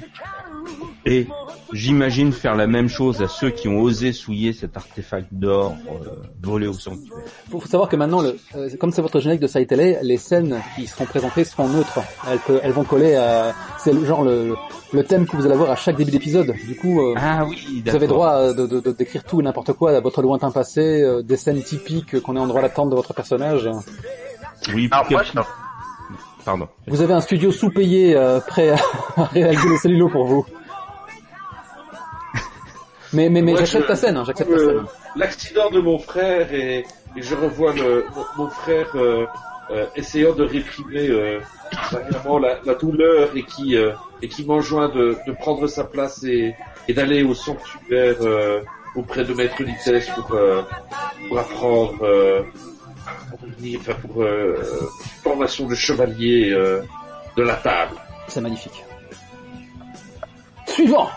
Et 1.08 1.26
j'imagine 1.74 2.32
faire 2.32 2.56
la 2.56 2.68
même 2.68 2.88
chose 2.88 3.22
à 3.22 3.28
ceux 3.28 3.50
qui 3.50 3.68
ont 3.68 3.80
osé 3.82 4.14
souiller 4.14 4.54
cet 4.54 4.78
artefact 4.78 5.28
d'or 5.32 5.76
euh, 5.90 6.10
volé 6.42 6.68
au 6.68 6.74
sanctuaire. 6.74 7.18
faut, 7.52 7.60
faut 7.60 7.68
savoir 7.68 7.90
que 7.90 7.96
maintenant, 7.96 8.22
le, 8.22 8.38
euh, 8.56 8.70
comme 8.80 8.92
c'est 8.92 9.02
votre 9.02 9.20
générique 9.20 9.42
de 9.42 9.48
série 9.48 9.68
télé, 9.68 9.98
les 10.02 10.18
scènes 10.18 10.62
qui 10.76 10.88
seront 10.88 11.06
présentées 11.06 11.44
seront 11.44 11.68
neutres. 11.68 12.00
Elles, 12.32 12.40
peut- 12.40 12.60
elles 12.64 12.72
vont 12.72 12.84
coller 12.84 13.16
à... 13.16 13.54
C'est 13.80 13.92
le 13.94 14.06
genre 14.06 14.24
le, 14.24 14.56
le 14.94 15.04
thème 15.04 15.26
que 15.26 15.36
vous 15.36 15.46
allez 15.46 15.56
avoir 15.56 15.72
à 15.72 15.76
chaque 15.76 15.96
début 15.98 16.12
d'épisode. 16.12 16.54
Du 16.68 16.76
coup, 16.76 17.02
euh, 17.02 17.16
Ah 17.18 17.46
oui, 17.46 17.84
Vous 17.86 17.96
avez 17.96 18.08
droit 18.08 18.34
euh, 18.36 18.54
de, 18.54 18.68
de, 18.68 18.80
de 18.80 18.92
décrire 18.92 19.24
tout 19.24 19.42
et 19.42 19.44
n'importe 19.44 19.74
quoi, 19.74 19.92
à 19.96 20.00
votre 20.00 20.22
lointain 20.22 20.52
passé, 20.52 21.02
euh, 21.02 21.22
des 21.24 21.38
scènes 21.38 21.62
typiques 21.64 22.20
qu'on 22.22 22.36
est 22.36 22.40
en 22.40 22.48
droit 22.48 22.62
d'attendre 22.62 22.92
de 22.92 22.96
votre 22.96 23.14
personnage. 23.14 23.70
Oui, 24.74 24.88
Alors 24.92 25.06
moi, 25.12 25.22
puis- 25.24 25.40
pardon. 26.46 26.68
Vous 26.88 27.02
avez 27.02 27.14
un 27.14 27.22
studio 27.22 27.52
sous-payé 27.52 28.16
euh, 28.16 28.40
prêt 28.40 28.70
à, 28.70 28.76
à 29.18 29.24
réaliser 29.26 29.70
les 29.70 29.78
cellulos 29.78 30.10
pour 30.10 30.26
vous. 30.26 30.46
Mais 33.14 33.30
mais 33.30 33.42
mais 33.42 33.56
j'accepte 33.56 33.88
ta 33.88 33.96
scène, 33.96 34.18
hein, 34.18 34.24
j'accepte 34.26 34.50
ta 34.50 34.56
Euh, 34.58 34.78
scène. 34.80 34.86
L'accident 35.16 35.70
de 35.70 35.80
mon 35.80 36.00
frère 36.00 36.52
et, 36.54 36.80
et 37.16 37.22
je 37.22 37.36
revois 37.36 37.74
le, 37.74 38.06
mon, 38.16 38.44
mon 38.44 38.50
frère 38.50 38.90
euh, 38.96 39.26
euh, 39.72 39.86
essayant 39.96 40.34
de 40.34 40.44
réprimer 40.44 41.08
euh, 41.10 41.40
la, 42.42 42.60
la 42.66 42.74
douleur 42.76 43.30
et 43.36 43.44
qui 43.44 43.76
et 44.22 44.28
qui 44.28 44.46
m'enjoint 44.46 44.90
de, 44.90 45.18
de 45.28 45.32
prendre 45.34 45.68
sa 45.68 45.84
place 45.84 46.24
et, 46.24 46.56
et 46.88 46.94
d'aller 46.94 47.24
au 47.24 47.34
sanctuaire 47.34 48.18
auprès 48.96 49.24
de 49.24 49.34
Maître 49.34 49.62
Litès 49.64 50.10
pour 50.16 50.28
pour 51.28 51.40
apprendre 51.40 52.46
enfin, 53.80 53.94
pour 54.02 54.24
euh, 54.24 54.56
formation 55.24 55.68
de 55.68 55.76
chevalier 55.76 56.52
euh, 56.52 56.82
de 57.38 57.44
la 57.44 57.56
table. 57.56 57.96
C'est 58.28 58.42
magnifique. 58.42 58.84
Suivant 60.68 61.10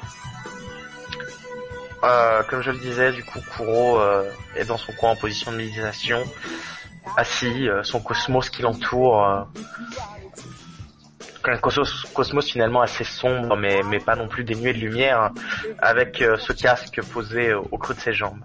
Euh, 2.06 2.42
comme 2.44 2.60
je 2.62 2.70
le 2.70 2.78
disais, 2.78 3.12
du 3.12 3.24
coup, 3.24 3.40
Kuro 3.56 3.98
euh, 3.98 4.30
est 4.54 4.64
dans 4.64 4.76
son 4.76 4.92
coin 4.92 5.10
en 5.10 5.16
position 5.16 5.50
de 5.50 5.56
méditation, 5.56 6.24
assis, 7.16 7.68
euh, 7.68 7.82
son 7.82 8.00
cosmos 8.00 8.48
qui 8.48 8.62
l'entoure. 8.62 9.24
euh, 9.24 9.42
un 11.48 11.58
cosmos, 11.58 12.06
cosmos 12.12 12.50
finalement 12.50 12.80
assez 12.82 13.04
sombre, 13.04 13.56
mais, 13.56 13.82
mais 13.84 14.00
pas 14.00 14.16
non 14.16 14.26
plus 14.26 14.42
dénué 14.42 14.72
de 14.72 14.78
lumière, 14.78 15.30
avec 15.78 16.20
euh, 16.20 16.36
ce 16.38 16.52
casque 16.52 17.00
posé 17.12 17.50
euh, 17.50 17.60
au 17.70 17.78
creux 17.78 17.94
de 17.94 18.00
ses 18.00 18.12
jambes. 18.12 18.40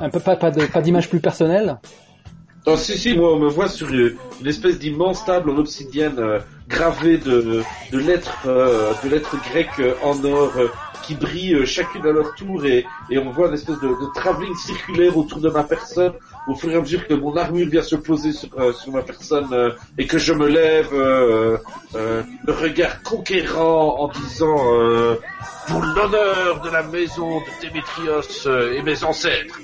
Un 0.00 0.08
peu 0.08 0.20
pas, 0.20 0.36
pas 0.36 0.50
de- 0.50 0.64
pas 0.66 0.80
d'image 0.80 1.10
plus 1.10 1.20
personnelle? 1.20 1.78
Non, 2.66 2.76
si, 2.76 2.96
si, 2.96 3.14
moi, 3.16 3.34
on 3.34 3.38
me 3.38 3.48
voit 3.48 3.68
sur 3.68 3.90
une, 3.90 4.16
une 4.40 4.46
espèce 4.46 4.78
d'immense 4.78 5.24
table 5.24 5.50
en 5.50 5.58
obsidienne 5.58 6.40
gravée 6.70 7.18
de, 7.18 7.62
de 7.92 7.98
lettres, 7.98 8.38
euh, 8.46 8.92
de 9.02 9.08
lettres 9.08 9.36
grecques 9.50 9.80
euh, 9.80 9.94
en 10.02 10.22
or 10.24 10.52
euh, 10.56 10.68
qui 11.04 11.14
brillent 11.14 11.54
euh, 11.54 11.66
chacune 11.66 12.06
à 12.06 12.12
leur 12.12 12.34
tour 12.34 12.64
et, 12.64 12.86
et 13.10 13.18
on 13.18 13.30
voit 13.30 13.48
une 13.48 13.54
espèce 13.54 13.80
de, 13.80 13.88
de 13.88 14.06
travelling 14.14 14.54
circulaire 14.54 15.16
autour 15.16 15.40
de 15.40 15.50
ma 15.50 15.64
personne. 15.64 16.12
Au 16.46 16.54
fur 16.54 16.70
et 16.70 16.76
à 16.76 16.80
mesure 16.80 17.06
que 17.06 17.14
mon 17.14 17.36
armure 17.36 17.68
vient 17.68 17.82
se 17.82 17.96
poser 17.96 18.32
sur, 18.32 18.48
euh, 18.58 18.72
sur 18.72 18.92
ma 18.92 19.02
personne 19.02 19.48
euh, 19.52 19.70
et 19.98 20.06
que 20.06 20.18
je 20.18 20.32
me 20.32 20.48
lève, 20.48 20.88
euh, 20.92 21.56
euh, 21.96 22.22
le 22.46 22.52
regard 22.52 23.02
conquérant 23.02 23.98
en 24.00 24.08
disant 24.08 24.58
euh, 24.74 25.16
pour 25.66 25.82
l'honneur 25.82 26.60
de 26.60 26.70
la 26.70 26.82
maison 26.84 27.40
de 27.40 27.50
Démétrios 27.60 28.46
et 28.74 28.82
mes 28.82 29.04
ancêtres. 29.04 29.60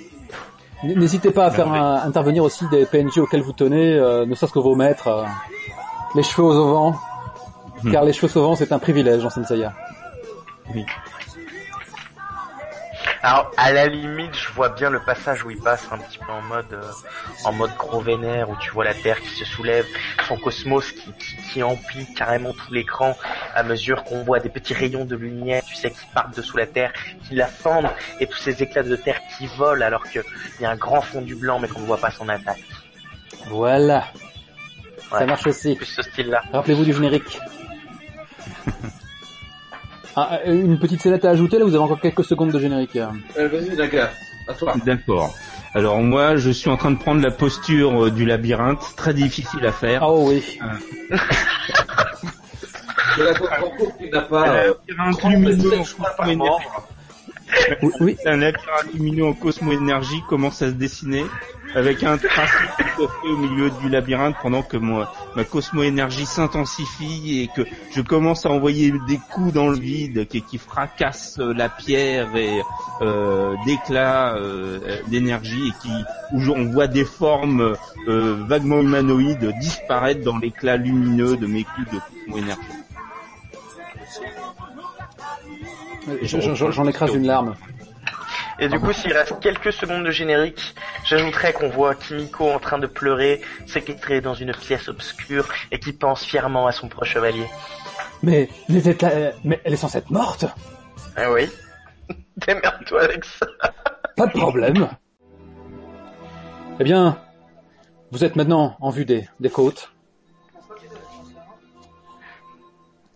N'hésitez 0.83 1.31
pas 1.31 1.47
à 1.47 1.51
faire 1.51 1.69
un- 1.73 2.03
intervenir 2.07 2.45
aussi 2.45 2.64
des 2.69 2.85
PNJ 2.87 3.19
auxquels 3.19 3.40
vous 3.42 3.53
tenez, 3.53 3.95
euh, 3.95 4.27
ne 4.27 4.35
serait-ce 4.35 4.53
que 4.53 4.59
vos 4.59 4.75
maîtres, 4.77 5.27
les 6.16 6.22
cheveux 6.22 6.48
au 6.48 6.74
vent, 6.74 6.98
Hmm. 7.83 7.92
car 7.92 8.05
les 8.05 8.14
cheveux 8.14 8.35
au 8.38 8.42
vent 8.42 8.57
c'est 8.57 8.72
un 8.72 8.79
privilège 8.79 9.22
en 9.24 9.31
Senseiya. 9.31 9.74
Alors, 13.22 13.50
à 13.57 13.72
la 13.72 13.87
limite, 13.87 14.35
je 14.35 14.52
vois 14.52 14.68
bien 14.68 14.88
le 14.88 15.00
passage 15.00 15.44
où 15.44 15.50
il 15.50 15.59
passe 15.59 15.85
un 15.90 15.98
petit 15.98 16.18
peu 16.18 16.31
en 16.31 16.42
mode, 16.42 16.72
euh, 16.72 16.83
en 17.44 17.52
mode 17.52 17.72
gros 17.76 18.00
vénère, 18.00 18.48
où 18.50 18.57
tu 18.57 18.70
vois 18.70 18.85
la 18.85 18.94
Terre 18.94 19.20
qui 19.20 19.31
se 19.31 19.44
soulève, 19.44 19.85
son 20.29 20.37
cosmos 20.37 20.92
qui, 20.92 21.12
qui, 21.14 21.37
qui 21.52 21.62
emplit 21.62 22.07
carrément 22.14 22.52
tout 22.52 22.72
l'écran 22.72 23.16
à 23.55 23.62
mesure 23.64 24.05
qu'on 24.05 24.22
voit 24.22 24.38
des 24.38 24.48
petits 24.48 24.74
rayons 24.74 25.05
de 25.05 25.16
lumière, 25.16 25.62
tu 25.64 25.74
sais, 25.74 25.90
qui 25.90 26.07
partent 26.14 26.37
dessous 26.37 26.57
la 26.57 26.66
Terre, 26.66 26.92
qui 27.29 27.35
la 27.35 27.46
fendent, 27.46 27.90
et 28.20 28.26
tous 28.26 28.38
ces 28.38 28.62
éclats 28.62 28.85
de 28.85 28.94
Terre 28.96 29.20
qui 29.37 29.46
volent 29.59 29.85
alors 29.85 30.05
qu'il 30.05 30.22
y 30.61 30.64
a 30.64 30.70
un 30.70 30.76
grand 30.76 31.00
fond 31.00 31.20
du 31.20 31.35
blanc, 31.35 31.59
mais 31.59 31.68
qu'on 31.68 31.81
ne 31.81 31.87
voit 31.87 31.98
pas 31.98 32.12
son 32.12 32.29
attaque. 32.29 32.62
Voilà, 33.48 34.05
ça 35.11 35.27
marche 35.27 35.47
aussi. 35.47 35.75
Plus 35.75 35.87
ce 35.87 36.03
style-là. 36.03 36.42
Rappelez-vous 36.53 36.85
du 36.85 36.92
générique. 36.92 37.38
Ah, 40.19 40.38
euh, 40.47 40.55
une 40.55 40.79
petite 40.79 41.03
scénette 41.03 41.27
à 41.27 41.31
ajouter, 41.31 41.59
là 41.59 41.66
vous 41.66 41.75
avez 41.75 41.85
encore 41.85 42.01
quelques 42.01 42.25
secondes 42.25 42.51
de 42.51 42.59
générique. 42.59 42.97
euh. 42.97 43.09
Euh, 43.37 43.49
Vas-y 43.49 43.77
Naga, 43.77 44.11
à 44.49 44.55
toi. 44.55 44.73
D'accord. 44.87 45.35
Alors 45.75 46.01
moi, 46.01 46.37
je 46.37 46.51
suis 46.51 46.71
en 46.71 46.79
train 46.79 46.90
de 46.90 46.97
prendre 46.99 47.21
la 47.21 47.31
posture 47.31 48.07
euh, 48.07 48.11
du 48.11 48.25
labyrinthe, 48.25 48.81
très 48.97 49.12
difficile 49.12 49.66
à 49.66 49.73
faire. 49.73 50.03
Ah 50.03 50.09
oh 50.11 50.29
oui. 50.31 50.59
Je 53.19 53.23
la 53.23 53.35
comprends 53.35 53.71
compte 53.77 53.99
qu'il 53.99 54.11
n'a 54.11 54.23
pas... 54.23 54.49
Un 54.49 54.55
euh, 54.55 54.75
lumineux 55.29 55.79
en 55.79 56.59
oui. 58.01 58.16
Un 58.25 58.37
labyrinthe 58.38 58.95
lumineux 58.95 59.27
en 59.27 59.33
cosmo-énergie 59.35 60.23
commence 60.31 60.62
à 60.62 60.69
se 60.69 60.73
dessiner 60.73 61.27
avec 61.76 62.02
un 62.04 62.16
tracé 62.16 62.54
au 62.98 63.36
milieu 63.36 63.70
du 63.70 63.90
labyrinthe 63.90 64.34
pendant 64.42 64.62
que 64.62 64.78
moi, 64.78 65.08
ma 65.34 65.44
cosmo-énergie 65.44 66.24
s'intensifie 66.24 67.42
et 67.42 67.48
que 67.48 67.66
je 67.90 68.00
commence 68.00 68.46
à 68.46 68.50
envoyer 68.50 68.92
des 69.06 69.18
coups 69.18 69.52
dans 69.52 69.68
le 69.68 69.78
vide 69.78 70.26
qui, 70.26 70.56
fracassent 70.56 71.38
euh, 71.38 71.52
la 71.52 71.68
pierre 71.68 72.34
et 72.34 72.62
euh, 73.02 73.56
d'éclats 73.66 74.36
euh, 74.36 75.02
d'énergie 75.08 75.68
et 75.68 75.72
qui 75.72 76.04
où 76.32 76.40
on 76.50 76.64
voit 76.64 76.86
des 76.88 77.04
formes 77.04 77.76
euh, 78.08 78.36
vaguement 78.48 78.80
humanoïdes 78.80 79.52
disparaître 79.60 80.22
dans 80.22 80.38
l'éclat 80.38 80.78
lumineux 80.78 81.36
de 81.36 81.46
mes 81.46 81.64
coups 81.64 81.90
de 81.92 82.00
cosmo-énergie. 82.24 82.62
Je- 86.22 86.40
je- 86.40 86.54
je- 86.54 86.70
J'en 86.70 86.86
écrase 86.88 87.14
une 87.14 87.26
larme. 87.26 87.54
Et 88.59 88.69
du 88.69 88.81
coup, 88.81 88.92
s'il 88.92 89.12
reste 89.12 89.38
quelques 89.40 89.73
secondes 89.73 90.05
de 90.05 90.11
générique, 90.11 90.75
j'ajouterais 91.05 91.53
qu'on 91.53 91.69
voit 91.69 91.95
Kimiko 91.95 92.51
en 92.51 92.59
train 92.59 92.79
de 92.79 92.87
pleurer, 92.87 93.42
séquestrée 93.66 94.21
dans 94.23 94.33
une 94.35 94.53
pièce 94.53 94.88
obscure, 94.88 95.47
et 95.71 95.79
qui 95.79 95.92
pense 95.92 96.25
fièrement 96.25 96.66
à 96.66 96.73
son 96.73 96.88
proche 96.88 97.11
chevalier. 97.12 97.47
Mais, 98.23 98.49
mais, 98.71 98.79
elle 98.83 98.88
est- 99.05 99.35
mais 99.45 99.61
elle 99.64 99.75
est 99.75 99.77
censée 99.77 99.99
être 99.99 100.11
morte 100.11 100.47
Ah 101.16 101.31
oui 101.33 101.51
Démerde-toi 102.47 103.03
avec 103.03 103.25
ça. 103.27 103.47
Pas 104.16 104.27
de 104.27 104.33
problème. 104.33 104.88
Eh 106.81 106.85
bien, 106.85 107.19
vous 108.11 108.25
êtes 108.25 108.37
maintenant 108.37 108.77
en 108.81 108.88
vue 108.90 109.05
des, 109.05 109.29
des 109.38 109.51
côtes. 109.51 109.92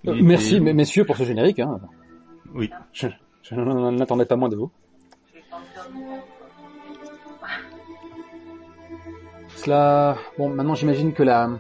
Euh, 0.07 0.15
merci, 0.23 0.61
messieurs, 0.61 1.05
pour 1.05 1.17
ce 1.17 1.25
générique. 1.25 1.61
Hein. 1.61 1.81
Oui. 2.55 2.71
Je, 2.93 3.09
je 3.43 3.55
n'attendais 3.55 4.25
pas 4.25 4.37
moins 4.37 4.49
de 4.49 4.57
vous. 4.57 4.71
Cela... 9.57 10.17
Bon, 10.39 10.49
maintenant 10.49 10.75
j'imagine 10.75 11.13
que 11.13 11.23
la, 11.23 11.51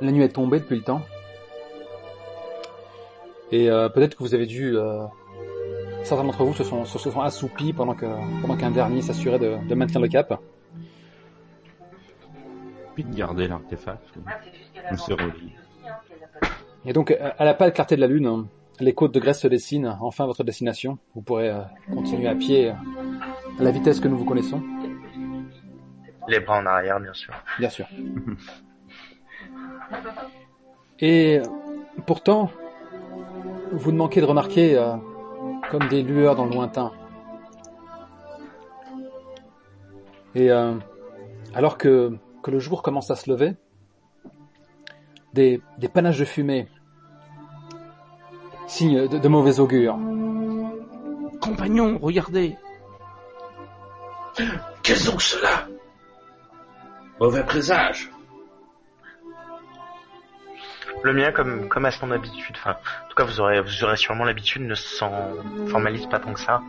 la 0.00 0.12
nuit 0.12 0.24
est 0.24 0.30
tombée 0.30 0.60
depuis 0.60 0.76
le 0.76 0.82
temps. 0.82 1.02
Et 3.52 3.70
euh, 3.70 3.88
peut-être 3.88 4.16
que 4.16 4.22
vous 4.22 4.34
avez 4.34 4.46
dû... 4.46 4.76
euh, 4.76 5.04
certains 6.02 6.24
d'entre 6.24 6.44
vous 6.44 6.54
se 6.54 6.64
sont, 6.64 6.84
se 6.84 6.98
sont 6.98 7.20
assoupis 7.20 7.72
pendant 7.72 7.94
que 7.94 8.06
pendant 8.40 8.56
qu'un 8.56 8.70
dernier 8.70 9.02
s'assurait 9.02 9.38
de, 9.38 9.56
de 9.68 9.74
maintenir 9.74 10.00
le 10.00 10.08
cap. 10.08 10.40
Puis 12.94 13.04
de 13.04 13.14
garder 13.14 13.46
l'artefact. 13.46 14.14
On 14.90 14.96
se 14.96 15.12
relie. 15.12 15.52
Et 16.86 16.92
donc, 16.92 17.10
euh, 17.10 17.30
à 17.36 17.44
la 17.44 17.52
pâle 17.52 17.72
clarté 17.72 17.96
de 17.96 18.00
la 18.00 18.06
lune, 18.06 18.46
les 18.80 18.94
côtes 18.94 19.12
de 19.12 19.20
Grèce 19.20 19.40
se 19.40 19.48
dessinent. 19.48 19.96
Enfin, 20.00 20.24
votre 20.26 20.44
destination. 20.44 20.98
Vous 21.14 21.20
pourrez 21.20 21.50
euh, 21.50 21.60
continuer 21.92 22.28
à 22.28 22.34
pied 22.34 22.70
euh, 22.70 22.74
à 23.58 23.62
la 23.62 23.70
vitesse 23.70 24.00
que 24.00 24.08
nous 24.08 24.18
vous 24.18 24.24
connaissons, 24.24 24.62
Les 26.28 26.40
bras 26.40 26.58
en 26.58 26.66
arrière, 26.66 27.00
bien 27.00 27.12
sûr. 27.14 27.32
bien 27.58 27.68
sûr. 27.70 27.86
Et 31.00 31.40
pourtant, 32.06 32.50
vous 33.72 33.92
ne 33.92 33.96
manquez 33.96 34.20
de 34.20 34.26
remarquer 34.26 34.76
euh, 34.76 34.96
comme 35.70 35.86
des 35.88 36.02
lueurs 36.02 36.34
dans 36.36 36.46
le 36.46 36.52
lointain. 36.52 36.92
Et 40.34 40.50
euh, 40.50 40.74
alors 41.54 41.78
que, 41.78 42.16
que 42.42 42.50
le 42.50 42.58
jour 42.58 42.82
commence 42.82 43.10
à 43.10 43.16
se 43.16 43.30
lever, 43.30 43.54
des, 45.32 45.60
des 45.78 45.88
panaches 45.88 46.18
de 46.18 46.24
fumée, 46.24 46.68
signe 48.66 49.06
de, 49.08 49.18
de 49.18 49.28
mauvais 49.28 49.60
augure. 49.60 49.98
Compagnon, 51.40 51.98
regardez. 52.02 52.56
Qu'est-ce 54.82 55.10
donc 55.10 55.22
cela? 55.22 55.66
Mauvais 57.20 57.44
présage. 57.44 58.10
Le 61.02 61.12
mien, 61.12 61.32
comme, 61.32 61.68
comme 61.68 61.84
à 61.84 61.90
son 61.90 62.10
habitude, 62.10 62.56
enfin, 62.58 62.72
en 62.72 63.08
tout 63.08 63.14
cas, 63.14 63.24
vous 63.24 63.40
aurez, 63.40 63.60
vous 63.60 63.84
aurez 63.84 63.96
sûrement 63.96 64.24
l'habitude, 64.24 64.62
ne 64.62 64.74
s'en 64.74 65.12
formalise 65.68 66.06
pas 66.06 66.18
tant 66.18 66.32
que 66.32 66.40
ça. 66.40 66.62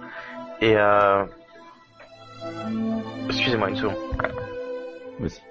Et 0.62 0.76
euh... 0.78 1.26
Excusez-moi 3.28 3.70
une 3.70 3.76
seconde. 3.78 3.98
Vas-y. 5.20 5.42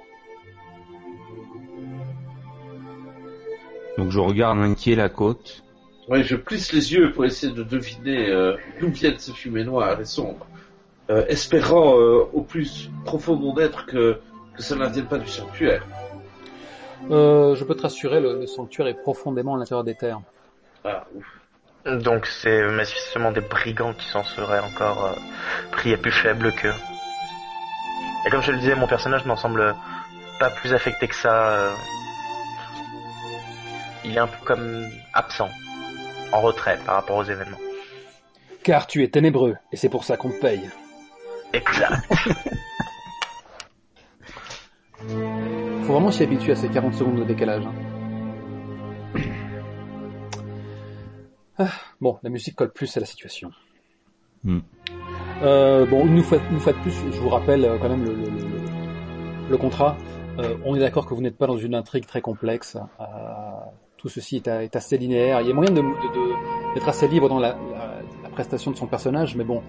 Donc 3.99 4.11
je 4.11 4.19
regarde 4.19 4.59
inquiet 4.59 4.95
la 4.95 5.09
côte. 5.09 5.63
Ouais, 6.09 6.23
je 6.23 6.37
plisse 6.37 6.73
les 6.73 6.93
yeux 6.93 7.13
pour 7.13 7.25
essayer 7.25 7.53
de 7.53 7.63
deviner 7.63 8.29
euh, 8.31 8.57
d'où 8.79 8.89
viennent 8.91 9.19
ces 9.19 9.33
fumées 9.33 9.65
noires 9.65 10.01
et 10.01 10.05
sombres, 10.05 10.47
euh, 11.11 11.25
espérant 11.29 11.99
euh, 11.99 12.29
au 12.33 12.43
plus 12.43 12.91
profond 13.05 13.37
de 13.37 13.43
mon 13.43 13.59
être 13.59 13.87
que, 13.87 14.21
que 14.55 14.63
ça 14.63 14.75
ne 14.77 14.87
vienne 14.89 15.07
pas 15.07 15.19
du 15.19 15.29
sanctuaire. 15.29 15.85
Euh, 17.11 17.55
je 17.55 17.65
peux 17.65 17.75
te 17.75 17.83
rassurer, 17.83 18.21
le, 18.21 18.41
le 18.41 18.47
sanctuaire 18.47 18.87
est 18.89 18.95
profondément 18.95 19.55
à 19.55 19.59
l'intérieur 19.59 19.85
des 19.85 19.95
terres. 19.95 20.21
Ah, 20.85 21.05
ouf. 21.15 21.25
Donc 22.03 22.27
c'est 22.27 22.63
manifestement 22.63 23.31
des 23.31 23.43
brigands 23.43 23.95
qui 23.95 24.09
s'en 24.09 24.25
seraient 24.25 24.59
encore 24.61 25.05
euh, 25.07 25.13
pris 25.71 25.95
à 25.95 25.97
plus 25.97 26.11
faible 26.11 26.53
que. 26.53 26.69
Et 28.27 28.31
comme 28.31 28.43
je 28.43 28.51
le 28.51 28.59
disais, 28.59 28.75
mon 28.75 28.89
personnage 28.89 29.25
n'en 29.25 29.37
semble 29.37 29.75
pas 30.41 30.51
plus 30.51 30.73
affecté 30.75 31.07
que 31.07 31.15
ça. 31.15 31.51
euh, 31.53 31.73
Il 34.05 34.17
est 34.17 34.21
un 34.21 34.27
peu 34.27 34.45
comme 34.45 34.89
absent, 35.15 35.49
en 36.33 36.41
retrait 36.41 36.79
par 36.85 36.97
rapport 36.97 37.17
aux 37.19 37.25
événements. 37.25 37.59
Car 38.65 38.89
tu 38.89 39.05
es 39.05 39.09
ténébreux, 39.09 39.57
et 39.71 39.77
c'est 39.77 39.89
pour 39.89 40.03
ça 40.03 40.17
qu'on 40.17 40.31
te 40.31 40.41
paye. 40.41 40.69
Exact. 41.57 42.15
Faut 45.83 45.93
vraiment 45.93 46.11
s'y 46.11 46.23
habituer 46.25 46.53
à 46.53 46.57
ces 46.57 46.69
40 46.69 46.95
secondes 46.95 47.19
de 47.19 47.25
décalage. 47.25 47.65
hein. 47.67 47.75
Ah, 51.59 51.71
bon, 52.01 52.19
la 52.23 52.29
musique 52.31 52.55
colle 52.57 52.71
plus 52.73 52.95
à 52.97 53.01
la 53.01 53.07
situation. 53.07 53.51
Hmm. 54.45 54.59
Euh, 55.43 55.87
bon, 55.87 56.07
une 56.07 56.23
fois, 56.23 56.39
une 56.51 56.61
fois 56.61 56.73
de 56.73 56.79
plus, 56.79 56.93
je 56.93 57.21
vous 57.21 57.29
rappelle 57.31 57.65
euh, 57.65 57.79
quand 57.79 57.89
même 57.89 58.05
le, 58.05 58.15
le, 58.15 58.25
le- 58.25 59.49
le 59.51 59.57
contrat. 59.57 59.97
Euh, 60.39 60.57
on 60.65 60.75
est 60.75 60.81
d'accord 60.81 61.07
que 61.07 61.15
vous 61.15 61.23
n'êtes 61.23 61.39
pas 61.39 61.47
dans 61.47 61.57
une 61.57 61.75
intrigue 61.75 62.05
très 62.05 62.21
complexe. 62.21 62.77
Euh, 63.01 63.05
tout 63.97 64.09
ceci 64.09 64.43
est, 64.45 64.77
assez 64.77 64.99
linéaire. 64.99 65.41
Il 65.41 65.49
y 65.49 65.51
a 65.51 65.55
moyen 65.55 65.71
de- 65.71 65.81
de- 65.81 65.83
de- 65.83 66.75
d'être 66.75 66.89
assez 66.89 67.09
libre 67.09 67.29
dans 67.29 67.39
la, 67.39 67.51
la- 67.73 68.03
la 68.23 68.29
prestation 68.29 68.71
de 68.71 68.77
son 68.77 68.87
personnage, 68.87 69.35
mais 69.37 69.45
bon. 69.45 69.63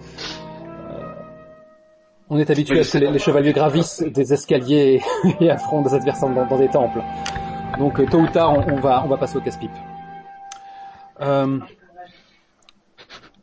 On 2.30 2.38
est 2.38 2.50
habitué 2.50 2.74
Oui, 2.74 2.80
à 2.80 2.84
ce 2.84 2.92
que 2.92 2.98
les, 2.98 3.10
les 3.10 3.18
chevaliers 3.18 3.52
gravissent 3.52 4.02
des 4.02 4.32
escaliers 4.32 5.00
et, 5.24 5.36
et 5.44 5.50
affrontent 5.50 5.88
des 5.88 5.94
adversaires 5.94 6.28
dans, 6.28 6.46
dans 6.46 6.58
des 6.58 6.68
temples. 6.68 7.02
Donc 7.78 8.00
euh, 8.00 8.06
tôt 8.06 8.18
ou 8.18 8.26
tard, 8.26 8.52
on, 8.52 8.72
on 8.72 8.80
va, 8.80 9.02
on 9.04 9.08
va 9.08 9.16
passer 9.16 9.36
au 9.38 9.40
casse-pipe. 9.40 9.70
Euh, 11.20 11.58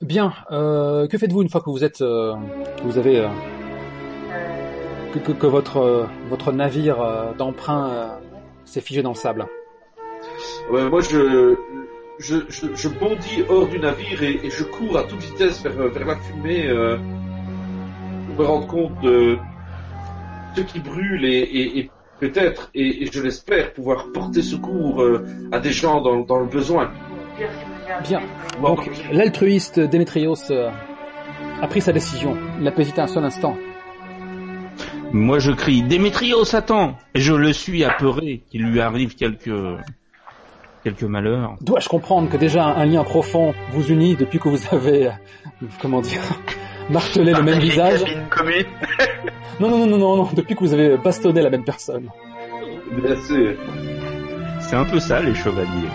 bien, 0.01 0.33
euh, 0.51 1.07
que 1.07 1.17
faites-vous 1.17 1.41
une 1.41 1.49
fois 1.49 1.61
que 1.61 1.69
vous 1.69 1.83
êtes, 1.83 2.01
euh, 2.01 2.35
que 2.77 2.83
vous 2.83 2.97
avez, 2.97 3.19
euh, 3.19 3.27
que, 5.13 5.19
que, 5.19 5.31
que 5.31 5.47
votre, 5.47 5.77
euh, 5.77 6.05
votre 6.29 6.51
navire 6.51 6.97
d'emprunt 7.37 8.19
s'est 8.65 8.81
figé 8.81 9.01
dans 9.01 9.11
le 9.11 9.15
sable? 9.15 9.45
Ouais, 10.71 10.89
moi, 10.89 11.01
je, 11.01 11.55
je, 12.19 12.37
je, 12.49 12.67
je 12.75 12.89
bondis 12.89 13.43
hors 13.47 13.67
du 13.67 13.79
navire 13.79 14.23
et, 14.23 14.39
et 14.43 14.49
je 14.49 14.63
cours 14.63 14.97
à 14.97 15.03
toute 15.03 15.19
vitesse 15.19 15.61
vers, 15.63 15.73
vers 15.89 16.05
la 16.07 16.15
fumée 16.15 16.67
pour 18.35 18.43
me 18.43 18.49
rendre 18.49 18.67
compte 18.67 19.01
de 19.01 19.37
ce 20.55 20.61
qui 20.61 20.79
brûle 20.79 21.25
et, 21.25 21.39
et, 21.39 21.79
et 21.79 21.91
peut-être, 22.19 22.69
et, 22.73 23.03
et 23.03 23.09
je 23.11 23.21
l'espère, 23.21 23.73
pouvoir 23.73 24.11
porter 24.13 24.41
secours 24.41 25.01
euh, 25.01 25.25
à 25.51 25.59
des 25.59 25.71
gens 25.71 26.01
dans, 26.01 26.21
dans 26.21 26.39
le 26.39 26.45
besoin. 26.45 26.91
Bien. 28.03 28.21
Donc, 28.61 28.89
l'altruiste 29.11 29.79
Démétrios 29.79 30.35
euh, 30.51 30.71
a 31.61 31.67
pris 31.67 31.81
sa 31.81 31.91
décision. 31.91 32.37
Il 32.57 32.63
n'a 32.63 32.71
pas 32.71 32.81
hésité 32.81 33.01
un 33.01 33.07
seul 33.07 33.23
instant. 33.23 33.55
Moi 35.11 35.39
je 35.39 35.51
crie 35.51 35.83
Démétrios, 35.83 36.55
attends 36.55 36.97
Et 37.13 37.21
je 37.21 37.33
le 37.33 37.53
suis 37.53 37.83
apeuré 37.83 38.43
qu'il 38.49 38.63
lui 38.63 38.81
arrive 38.81 39.15
quelques 39.15 39.51
quelques 40.83 41.03
malheurs. 41.03 41.55
Dois-je 41.61 41.89
comprendre 41.89 42.29
que 42.29 42.37
déjà 42.37 42.65
un 42.65 42.85
lien 42.85 43.03
profond 43.03 43.53
vous 43.71 43.87
unit 43.87 44.15
depuis 44.15 44.39
que 44.39 44.49
vous 44.49 44.59
avez, 44.71 45.07
euh, 45.07 45.11
comment 45.81 46.01
dire, 46.01 46.21
martelé 46.89 47.33
le 47.33 47.43
même 47.43 47.59
visage. 47.59 48.03
Non, 49.57 49.69
non, 49.69 49.77
non, 49.77 49.87
non, 49.87 49.97
non, 49.97 50.17
non, 50.17 50.29
depuis 50.33 50.53
que 50.53 50.59
vous 50.59 50.73
avez 50.73 50.97
bastonné 50.97 51.41
la 51.41 51.49
même 51.49 51.63
personne. 51.63 52.09
Mais 52.91 53.15
c'est, 53.15 53.55
C'est 54.59 54.75
un 54.75 54.83
peu 54.83 54.99
ça 54.99 55.21
les 55.21 55.33
chevaliers. 55.33 55.87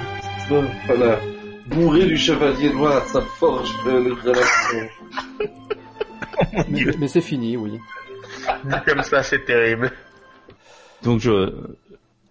voilà. 0.86 1.18
Bourré 1.66 2.06
du 2.06 2.16
chevalier 2.16 2.72
noir, 2.72 3.04
ça 3.08 3.20
forge 3.20 3.70
les 3.84 4.12
relations. 4.12 4.88
Mais, 6.70 6.84
mais 6.98 7.08
c'est 7.08 7.20
fini, 7.20 7.58
oui. 7.58 7.78
Comme 8.86 9.02
ça, 9.02 9.22
c'est 9.22 9.44
terrible. 9.44 9.92
Donc 11.02 11.20
je 11.20 11.52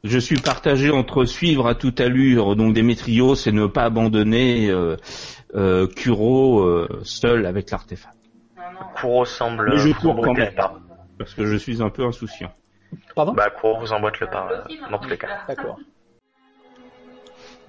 je 0.03 0.18
suis 0.18 0.38
partagé 0.39 0.89
entre 0.91 1.26
suivre 1.26 1.68
à 1.68 1.76
toute 1.76 1.99
allure 1.99 2.55
donc 2.55 2.74
Démétrios 2.74 3.36
et 3.36 3.51
ne 3.51 3.68
pas 3.68 3.84
abandonner 3.84 4.70
euh, 4.70 4.95
euh, 5.55 5.88
Kuro 5.88 6.62
euh, 6.62 6.88
seul 7.03 7.45
avec 7.45 7.70
l'artefact. 7.72 8.18
Kuro 8.95 9.25
semble 9.25 9.69
Mais 9.69 9.77
je 9.77 9.88
vous 9.89 9.93
cours 9.93 10.15
quand 10.15 10.21
emboîter 10.21 10.41
même. 10.41 10.49
le 10.49 10.55
pas. 10.55 10.73
Parce 11.17 11.34
que 11.34 11.45
je 11.45 11.55
suis 11.55 11.82
un 11.82 11.89
peu 11.89 12.05
insouciant. 12.05 12.51
Pardon? 13.15 13.34
Bah, 13.34 13.49
Kuro 13.49 13.80
vous 13.80 13.91
emboîte 13.93 14.19
le 14.19 14.27
pas, 14.27 14.47
euh, 14.51 14.89
dans 14.91 14.97
tous 14.99 15.09
les 15.09 15.17
cas. 15.17 15.27
D'accord. 15.47 15.77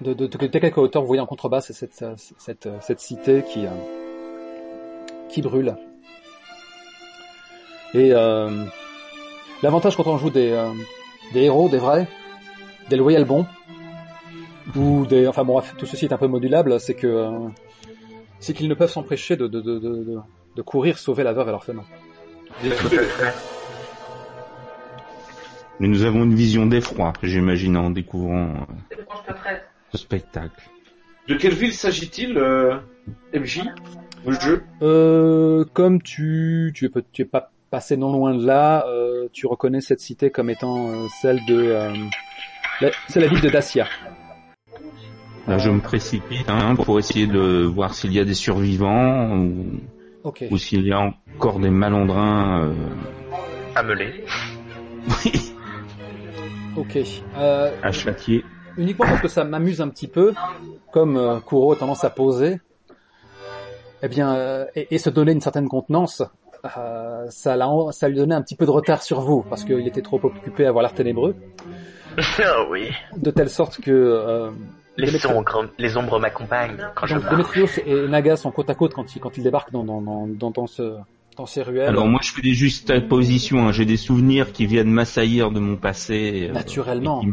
De, 0.01 0.13
de, 0.13 0.25
de, 0.25 0.37
de 0.37 0.47
quelque 0.59 0.79
hauteur 0.79 1.03
vous 1.03 1.07
voyez 1.07 1.21
en 1.21 1.27
contrebasse 1.27 1.67
c'est 1.67 1.73
cette, 1.73 2.01
euh, 2.01 2.15
cette, 2.17 2.65
euh, 2.65 2.77
cette 2.81 2.99
cité 2.99 3.43
qui, 3.43 3.67
euh, 3.67 3.69
qui 5.29 5.41
brûle. 5.43 5.75
Et 7.93 8.11
euh, 8.13 8.65
l'avantage 9.61 9.95
quand 9.95 10.07
on 10.07 10.17
joue 10.17 10.31
des, 10.31 10.51
euh, 10.53 10.71
des 11.33 11.41
héros, 11.41 11.69
des 11.69 11.77
vrais, 11.77 12.07
des 12.89 12.95
loyaux 12.95 13.25
bons, 13.25 13.45
ou 14.75 15.05
des... 15.05 15.27
Enfin 15.27 15.43
bon, 15.43 15.61
tout 15.77 15.85
ceci 15.85 16.05
est 16.05 16.13
un 16.13 16.17
peu 16.17 16.27
modulable, 16.27 16.79
c'est 16.79 16.95
que 16.95 17.05
euh, 17.07 17.49
c'est 18.39 18.53
qu'ils 18.53 18.69
ne 18.69 18.73
peuvent 18.73 18.89
s'empêcher 18.89 19.35
de, 19.35 19.47
de, 19.47 19.59
de, 20.55 20.61
courir 20.61 20.97
sauver 20.97 21.23
la 21.23 21.33
veuve 21.33 21.47
et 21.47 21.51
l'orphelin. 21.51 21.83
Mais 25.79 25.87
nous 25.87 26.03
avons 26.03 26.23
une 26.23 26.35
vision 26.35 26.65
d'effroi, 26.65 27.13
j'imagine, 27.23 27.75
en 27.77 27.89
découvrant 27.89 28.67
euh, 28.93 28.95
ce 29.91 29.97
spectacle. 29.97 30.61
De 31.27 31.35
quelle 31.35 31.53
ville 31.53 31.73
s'agit-il, 31.73 32.37
euh, 32.37 32.77
MJ 33.33 33.61
Le 34.25 34.39
jeu? 34.39 34.63
Euh, 34.81 35.65
comme 35.73 36.01
tu, 36.01 36.71
tu, 36.75 36.85
es, 36.85 36.89
peut- 36.89 37.03
tu 37.11 37.23
es 37.23 37.25
pas 37.25 37.51
passé 37.71 37.97
non 37.97 38.11
loin 38.11 38.35
de 38.35 38.45
là, 38.45 38.85
euh, 38.87 39.27
tu 39.31 39.47
reconnais 39.47 39.81
cette 39.81 40.01
cité 40.01 40.29
comme 40.29 40.49
étant 40.49 40.89
euh, 40.91 41.07
celle 41.21 41.43
de... 41.45 41.55
euh, 41.57 41.93
c'est 43.07 43.19
la 43.19 43.27
ville 43.27 43.41
de 43.41 43.49
Dacia. 43.49 43.87
Là, 45.47 45.57
je 45.57 45.69
me 45.71 45.79
précipite 45.79 46.49
hein, 46.49 46.75
pour 46.75 46.99
essayer 46.99 47.27
de 47.27 47.63
voir 47.63 47.93
s'il 47.93 48.13
y 48.13 48.19
a 48.19 48.25
des 48.25 48.33
survivants 48.33 49.35
ou, 49.35 49.79
Ok. 50.23 50.45
ou 50.51 50.57
s'il 50.57 50.85
y 50.85 50.91
a 50.93 50.99
encore 50.99 51.59
des 51.59 51.69
malandrins. 51.69 52.65
euh, 52.69 52.73
Amelé. 53.75 54.23
Ok. 56.75 56.97
Euh, 57.37 57.71
à 57.83 57.91
châtier. 57.91 58.45
uniquement 58.77 59.05
parce 59.05 59.21
que 59.21 59.27
ça 59.27 59.43
m'amuse 59.43 59.81
un 59.81 59.89
petit 59.89 60.07
peu, 60.07 60.33
comme 60.91 61.17
euh, 61.17 61.39
Kuro 61.39 61.73
a 61.73 61.75
tendance 61.75 62.03
à 62.03 62.09
poser, 62.09 62.59
eh 64.03 64.07
bien, 64.07 64.33
euh, 64.35 64.65
et, 64.75 64.93
et 64.95 64.97
se 64.97 65.09
donner 65.09 65.31
une 65.33 65.41
certaine 65.41 65.67
contenance, 65.67 66.23
euh, 66.77 67.25
ça, 67.29 67.55
l'a 67.55 67.67
en- 67.67 67.91
ça 67.91 68.07
lui 68.07 68.15
donnait 68.15 68.35
un 68.35 68.41
petit 68.41 68.55
peu 68.55 68.65
de 68.65 68.71
retard 68.71 69.01
sur 69.03 69.21
vous, 69.21 69.43
parce 69.49 69.63
qu'il 69.63 69.85
était 69.87 70.01
trop 70.01 70.19
occupé 70.23 70.65
à 70.65 70.71
voir 70.71 70.83
l'art 70.83 70.93
ténébreux, 70.93 71.35
Ah 72.39 72.65
oui. 72.69 72.89
de 73.17 73.31
telle 73.31 73.49
sorte 73.49 73.81
que... 73.81 74.51
Les 75.01 75.25
ombres, 75.25 75.69
les 75.77 75.97
ombres 75.97 76.19
m'accompagnent 76.19 76.77
quand 76.95 77.07
je 77.07 77.15
donc 77.15 77.23
marche. 77.23 77.35
Démétrios 77.35 77.67
et 77.85 78.07
Naga 78.07 78.35
sont 78.37 78.51
côte 78.51 78.69
à 78.69 78.75
côte 78.75 78.93
quand 78.93 79.15
ils, 79.15 79.19
quand 79.19 79.35
ils 79.37 79.43
débarquent 79.43 79.71
dans, 79.71 79.83
dans, 79.83 80.01
dans, 80.01 80.27
dans, 80.27 80.51
dans 80.51 80.67
ce, 80.67 80.95
dans 81.37 81.45
ces 81.45 81.61
ruelles. 81.63 81.89
Alors 81.89 82.07
moi, 82.07 82.19
je 82.23 82.31
fais 82.31 82.41
des 82.41 82.53
juxtapositions. 82.53 83.67
Hein. 83.67 83.71
J'ai 83.71 83.85
des 83.85 83.97
souvenirs 83.97 84.51
qui 84.51 84.65
viennent 84.65 84.91
m'assaillir 84.91 85.51
de 85.51 85.59
mon 85.59 85.75
passé. 85.77 86.47
euh, 86.49 86.53
Naturellement. 86.53 87.23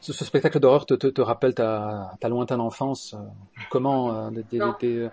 Ce, 0.00 0.12
ce 0.12 0.24
spectacle 0.24 0.58
d'horreur 0.58 0.84
te, 0.86 0.94
te, 0.94 1.06
te 1.06 1.20
rappelle 1.20 1.54
ta, 1.54 2.10
ta 2.20 2.28
lointaine 2.28 2.60
enfance, 2.60 3.14
euh, 3.14 3.22
comment 3.70 4.12
euh, 4.12 4.30
des, 4.30 4.42
des- 4.50 4.60
des- 4.80 5.08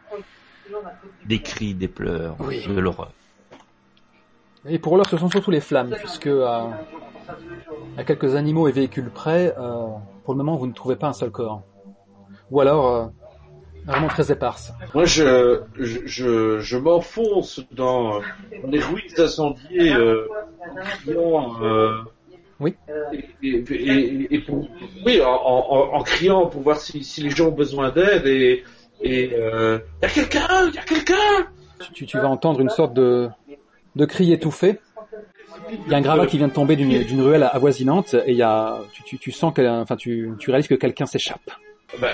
Des 1.26 1.40
cris, 1.42 1.74
des 1.76 1.88
pleurs, 1.88 2.36
Oui. 2.40 2.66
de 2.68 2.80
l'horreur. 2.80 3.12
Et 4.68 4.80
pour 4.80 4.98
l'heure, 4.98 5.08
ce 5.08 5.18
sont 5.18 5.30
surtout 5.30 5.52
les 5.52 5.62
flammes, 5.62 5.96
puisque 5.98 6.28
à, 6.28 6.70
à 7.98 8.04
quelques 8.04 8.36
animaux 8.36 8.68
et 8.68 8.72
véhicules 8.72 9.10
près, 9.10 9.54
euh, 9.60 9.88
pour 10.30 10.36
le 10.36 10.44
moment, 10.44 10.58
vous 10.58 10.68
ne 10.68 10.74
trouvez 10.74 10.96
pas 10.96 11.08
un 11.08 11.14
seul 11.14 11.32
corps. 11.32 11.64
Ou 12.52 12.62
alors, 12.62 12.86
euh, 12.88 13.08
vraiment 13.88 14.10
très 14.10 14.32
éparse. 14.32 14.72
Moi, 14.94 15.06
je, 15.06 15.64
je, 15.80 16.02
je, 16.06 16.60
je 16.60 16.78
m'enfonce 16.78 17.62
dans 17.72 18.18
euh, 18.18 18.20
les 18.68 18.80
ruines 18.80 19.12
incendiées 19.18 19.92
euh, 19.92 20.28
en 20.70 20.76
criant. 20.84 21.64
Euh, 21.64 22.04
Oui. 22.60 22.76
Et, 23.12 23.26
et, 23.42 23.66
et- 23.72 24.36
et 24.36 24.40
pour, 24.42 24.68
oui, 25.04 25.20
en, 25.20 25.32
en, 25.34 25.94
en 25.96 26.04
criant 26.04 26.46
pour 26.46 26.62
voir 26.62 26.78
si, 26.80 27.04
si 27.04 27.24
les 27.24 27.32
gens 27.32 27.48
ont 27.48 27.52
besoin 27.52 27.90
d'aide 27.90 28.28
et. 28.28 28.64
Et 29.02 29.34
euh, 29.34 29.80
y 30.04 30.06
a 30.06 30.10
quelqu'un, 30.10 30.70
y 30.72 30.78
a 30.78 30.84
quelqu'un. 30.84 31.48
Tu, 31.96 32.06
tu 32.06 32.20
vas 32.20 32.30
entendre 32.30 32.60
une 32.60 32.70
sorte 32.70 32.94
de, 32.94 33.30
de 33.96 34.06
cri 34.06 34.32
étouffé. 34.32 34.80
Il 35.86 35.92
y 35.92 35.94
a 35.94 35.98
un 35.98 36.02
gravat 36.02 36.26
qui 36.26 36.38
vient 36.38 36.48
de 36.48 36.54
tomber 36.54 36.76
d'une 36.76 37.04
d'une 37.04 37.22
ruelle 37.22 37.44
avoisinante 37.52 38.14
et 38.26 38.32
il 38.32 38.38
y 38.38 38.42
a, 38.44 38.80
tu, 38.94 39.04
tu, 39.04 39.18
tu 39.20 39.32
sens 39.32 39.54
que, 39.54 39.62
enfin, 39.82 39.96
tu, 39.96 40.32
tu 40.40 40.50
réalises 40.50 40.68
que 40.68 40.76
quelqu'un 40.76 41.06
s'échappe. 41.06 41.42
Ben, 42.00 42.10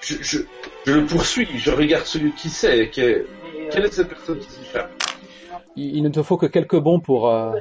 je, 0.00 0.14
je, 0.20 0.38
je 0.86 0.92
le 0.92 1.04
poursuis, 1.06 1.46
je 1.56 1.70
regarde 1.70 2.04
celui 2.04 2.32
qui 2.32 2.48
sait. 2.48 2.88
que- 2.88 3.24
quelle 3.70 3.84
est 3.86 3.92
cette 3.92 4.08
personne 4.08 4.38
qui 4.38 4.50
s'échappe? 4.50 4.90
Il, 5.76 5.96
il 5.96 6.02
ne 6.02 6.08
te 6.10 6.22
faut 6.22 6.36
que 6.36 6.46
quelques 6.46 6.78
bons 6.78 7.00
pour, 7.00 7.30
euh, 7.30 7.52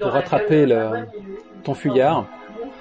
pour 0.00 0.10
rattraper 0.10 0.66
le, 0.66 0.90
ton 1.64 1.74
fuyard. 1.74 2.26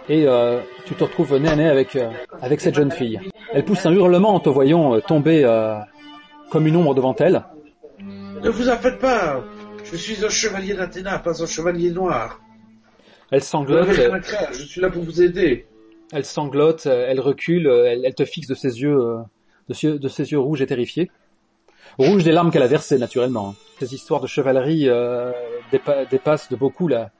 Et 0.09 0.25
euh, 0.27 0.59
tu 0.85 0.93
te 0.93 1.03
retrouves 1.03 1.37
nez 1.37 1.49
à 1.49 1.55
nez 1.55 1.67
avec, 1.67 1.95
euh, 1.95 2.09
avec 2.41 2.61
cette 2.61 2.75
jeune 2.75 2.91
fille. 2.91 3.19
Elle 3.53 3.65
pousse 3.65 3.85
un 3.85 3.91
hurlement 3.91 4.33
en 4.35 4.39
te 4.39 4.49
voyant 4.49 4.95
euh, 4.95 4.99
tomber 4.99 5.43
euh, 5.43 5.77
comme 6.51 6.67
une 6.67 6.75
ombre 6.75 6.93
devant 6.95 7.15
elle. 7.19 7.43
Ne 7.99 8.49
vous 8.49 8.69
en 8.69 8.77
faites 8.77 8.99
pas. 8.99 9.43
Je 9.91 9.95
suis 9.97 10.25
un 10.25 10.29
chevalier 10.29 10.73
d'Athéna, 10.73 11.19
pas 11.19 11.41
un 11.41 11.45
chevalier 11.45 11.91
noir. 11.91 12.39
Elle 13.31 13.43
sanglote, 13.43 13.87
craindre, 14.21 14.53
je 14.53 14.63
suis 14.63 14.81
là 14.81 14.89
pour 14.89 15.03
vous 15.03 15.21
aider. 15.21 15.65
elle 16.13 16.23
sanglote, 16.25 16.85
euh, 16.85 17.05
elle 17.09 17.19
recule, 17.19 17.67
euh, 17.67 17.85
elle, 17.85 18.05
elle 18.05 18.15
te 18.15 18.23
fixe 18.25 18.47
de 18.47 18.55
ses 18.55 18.81
yeux, 18.81 18.95
euh, 18.97 19.17
de, 19.67 19.73
ses, 19.73 19.99
de 19.99 20.07
ses 20.07 20.31
yeux 20.31 20.39
rouges 20.39 20.61
et 20.61 20.65
terrifiés. 20.67 21.11
Rouges 21.97 22.23
des 22.23 22.31
larmes 22.31 22.51
qu'elle 22.51 22.63
a 22.63 22.67
versées, 22.67 22.97
naturellement. 22.97 23.55
Ces 23.79 23.93
histoires 23.93 24.21
de 24.21 24.27
chevalerie 24.27 24.87
euh, 24.87 25.31
dépa- 25.71 26.07
dépassent 26.09 26.49
de 26.49 26.55
beaucoup 26.55 26.87
la, 26.87 27.11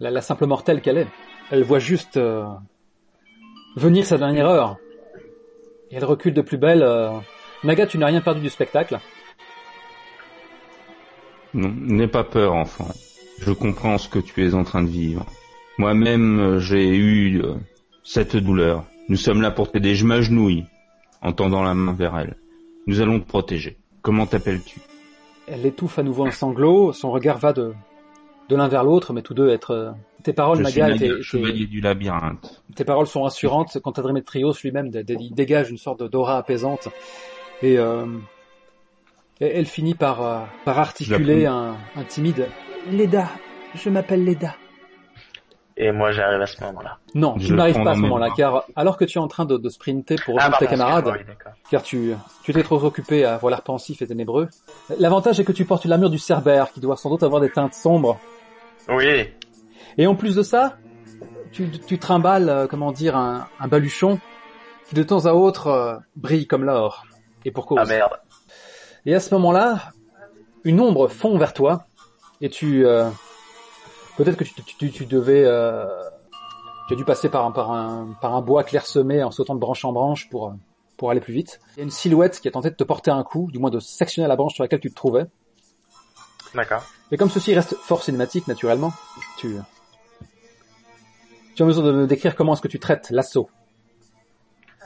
la, 0.00 0.10
la 0.10 0.20
simple 0.22 0.46
mortelle 0.46 0.80
qu'elle 0.80 0.98
est. 0.98 1.06
Elle 1.50 1.62
voit 1.64 1.78
juste 1.78 2.16
euh, 2.16 2.44
venir 3.76 4.04
sa 4.06 4.16
dernière 4.18 4.46
heure. 4.46 4.76
Et 5.90 5.96
elle 5.96 6.04
recule 6.04 6.34
de 6.34 6.42
plus 6.42 6.58
belle. 6.58 6.82
euh. 6.82 7.10
Naga, 7.64 7.86
tu 7.86 7.98
n'as 7.98 8.06
rien 8.06 8.20
perdu 8.20 8.40
du 8.40 8.50
spectacle. 8.50 8.98
Non, 11.54 11.72
n'aie 11.74 12.08
pas 12.08 12.24
peur, 12.24 12.54
enfant. 12.54 12.88
Je 13.40 13.52
comprends 13.52 13.98
ce 13.98 14.08
que 14.08 14.18
tu 14.18 14.44
es 14.46 14.54
en 14.54 14.64
train 14.64 14.82
de 14.82 14.88
vivre. 14.88 15.24
Moi-même, 15.78 16.40
euh, 16.40 16.58
j'ai 16.58 16.88
eu 16.88 17.40
euh, 17.42 17.54
cette 18.02 18.36
douleur. 18.36 18.84
Nous 19.08 19.16
sommes 19.16 19.40
là 19.40 19.50
pour 19.50 19.70
t'aider. 19.70 19.94
Je 19.94 20.04
m'agenouille 20.04 20.64
en 21.22 21.32
tendant 21.32 21.62
la 21.62 21.74
main 21.74 21.92
vers 21.92 22.18
elle. 22.18 22.36
Nous 22.86 23.00
allons 23.00 23.20
te 23.20 23.26
protéger. 23.26 23.76
Comment 24.02 24.26
t'appelles-tu? 24.26 24.80
Elle 25.46 25.64
étouffe 25.66 25.98
à 25.98 26.02
nouveau 26.02 26.26
un 26.26 26.30
sanglot. 26.30 26.92
Son 26.92 27.10
regard 27.10 27.38
va 27.38 27.52
de, 27.52 27.72
de 28.48 28.56
l'un 28.56 28.68
vers 28.68 28.84
l'autre, 28.84 29.12
mais 29.12 29.22
tous 29.22 29.34
deux 29.34 29.48
être... 29.48 29.70
euh, 29.70 29.90
Tes 30.24 30.32
paroles, 30.32 30.58
Je 30.64 30.70
suis 30.70 30.80
Naga, 30.80 31.22
chevalier 31.22 31.66
du 31.66 31.80
labyrinthe. 31.80 32.62
tes 32.74 32.84
paroles 32.84 33.06
sont 33.06 33.22
rassurantes 33.22 33.78
quant 33.80 33.92
à 33.92 34.02
Démétrios 34.02 34.52
lui-même, 34.62 34.90
il 34.92 35.34
dégage 35.34 35.70
une 35.70 35.78
sorte 35.78 36.02
d'aura 36.02 36.38
apaisante. 36.38 36.88
Et, 37.62 37.78
euh, 37.78 38.04
et 39.40 39.46
elle 39.58 39.66
finit 39.66 39.94
par, 39.94 40.22
euh, 40.22 40.40
par 40.64 40.78
articuler 40.78 41.46
un, 41.46 41.76
un 41.96 42.04
timide 42.04 42.48
Leda, 42.90 43.28
Je 43.74 43.90
m'appelle 43.90 44.24
Leda. 44.24 44.54
Et 45.80 45.92
moi, 45.92 46.10
j'arrive 46.10 46.40
à 46.40 46.46
ce 46.46 46.60
moment-là. 46.64 46.98
Non, 47.14 47.34
Je 47.38 47.46
tu 47.48 47.52
n'arrives 47.52 47.80
pas 47.84 47.92
à 47.92 47.94
ce 47.94 48.00
moment-là, 48.00 48.30
car 48.36 48.64
alors 48.74 48.96
que 48.96 49.04
tu 49.04 49.18
es 49.18 49.20
en 49.20 49.28
train 49.28 49.44
de, 49.44 49.56
de 49.56 49.68
sprinter 49.68 50.16
pour 50.24 50.34
Ah, 50.40 50.46
rejoindre 50.46 50.58
tes 50.58 50.64
pardon, 50.66 50.82
camarades, 50.82 51.24
oui, 51.28 51.34
car 51.70 51.82
tu, 51.84 52.14
tu 52.42 52.50
étais 52.50 52.64
trop 52.64 52.82
occupé 52.82 53.24
à 53.24 53.34
avoir 53.34 53.50
l'air 53.50 53.62
pensif 53.62 54.02
et 54.02 54.06
ténébreux, 54.08 54.48
l'avantage 54.98 55.38
est 55.38 55.44
que 55.44 55.52
tu 55.52 55.64
portes 55.64 55.84
l'armure 55.84 56.10
du 56.10 56.18
Cerbère, 56.18 56.72
qui 56.72 56.80
doit 56.80 56.96
sans 56.96 57.10
doute 57.10 57.22
avoir 57.22 57.40
des 57.40 57.50
teintes 57.50 57.74
sombres. 57.74 58.18
Oui, 58.88 59.28
Et 59.98 60.06
en 60.08 60.16
plus 60.16 60.34
de 60.34 60.42
ça, 60.42 60.78
tu, 61.52 61.70
tu 61.70 61.98
trimbales, 61.98 62.48
euh, 62.48 62.66
comment 62.66 62.90
dire, 62.90 63.16
un, 63.16 63.46
un 63.60 63.68
baluchon 63.68 64.18
qui 64.88 64.96
de 64.96 65.02
temps 65.04 65.26
à 65.26 65.32
autre 65.32 65.68
euh, 65.68 65.96
brille 66.16 66.48
comme 66.48 66.64
l'or. 66.64 67.04
Et 67.44 67.52
pour 67.52 67.66
cause. 67.66 67.78
ah 67.80 67.84
merde. 67.86 68.18
Et 69.06 69.14
à 69.14 69.20
ce 69.20 69.32
moment-là, 69.34 69.92
une 70.64 70.80
ombre 70.80 71.08
fond 71.08 71.38
vers 71.38 71.52
toi, 71.54 71.86
et 72.40 72.50
tu... 72.50 72.86
euh, 72.86 73.08
Peut-être 74.16 74.36
que 74.36 74.44
tu, 74.44 74.54
tu, 74.54 74.76
tu- 74.76 74.90
tu 74.90 75.06
devais... 75.06 75.44
euh, 75.44 75.86
tu 76.88 76.94
as 76.94 76.96
dû 76.96 77.04
passer 77.04 77.28
par 77.28 77.44
un, 77.44 77.52
par, 77.52 77.70
un, 77.70 78.16
par 78.20 78.34
un 78.34 78.40
bois 78.40 78.64
clairsemé 78.64 79.22
en 79.22 79.30
sautant 79.30 79.54
de 79.54 79.60
branche 79.60 79.84
en 79.84 79.92
branche 79.92 80.28
pour, 80.28 80.54
pour 80.96 81.10
aller 81.10 81.20
plus 81.20 81.32
vite. 81.34 81.60
Il 81.76 81.78
y 81.78 81.82
a 81.82 81.84
une 81.84 81.90
silhouette 81.90 82.40
qui 82.40 82.48
a 82.48 82.50
tenté 82.50 82.70
de 82.70 82.74
te 82.74 82.84
porter 82.84 83.10
un 83.10 83.22
coup, 83.22 83.48
du 83.52 83.58
moins 83.58 83.70
de 83.70 83.78
sectionner 83.78 84.26
la 84.26 84.36
branche 84.36 84.54
sur 84.54 84.64
laquelle 84.64 84.80
tu 84.80 84.90
te 84.90 84.94
trouvais. 84.94 85.26
D'accord. 86.54 86.82
Et 87.12 87.16
comme 87.16 87.30
ceci 87.30 87.54
reste 87.54 87.76
fort 87.76 88.02
cinématique, 88.02 88.48
naturellement, 88.48 88.92
tu... 89.36 89.56
Tu 91.54 91.62
as 91.62 91.66
besoin 91.66 91.84
de 91.84 91.92
me 91.92 92.06
décrire 92.06 92.34
comment 92.36 92.54
est-ce 92.54 92.62
que 92.62 92.68
tu 92.68 92.78
traites 92.78 93.10
l'assaut. 93.10 93.50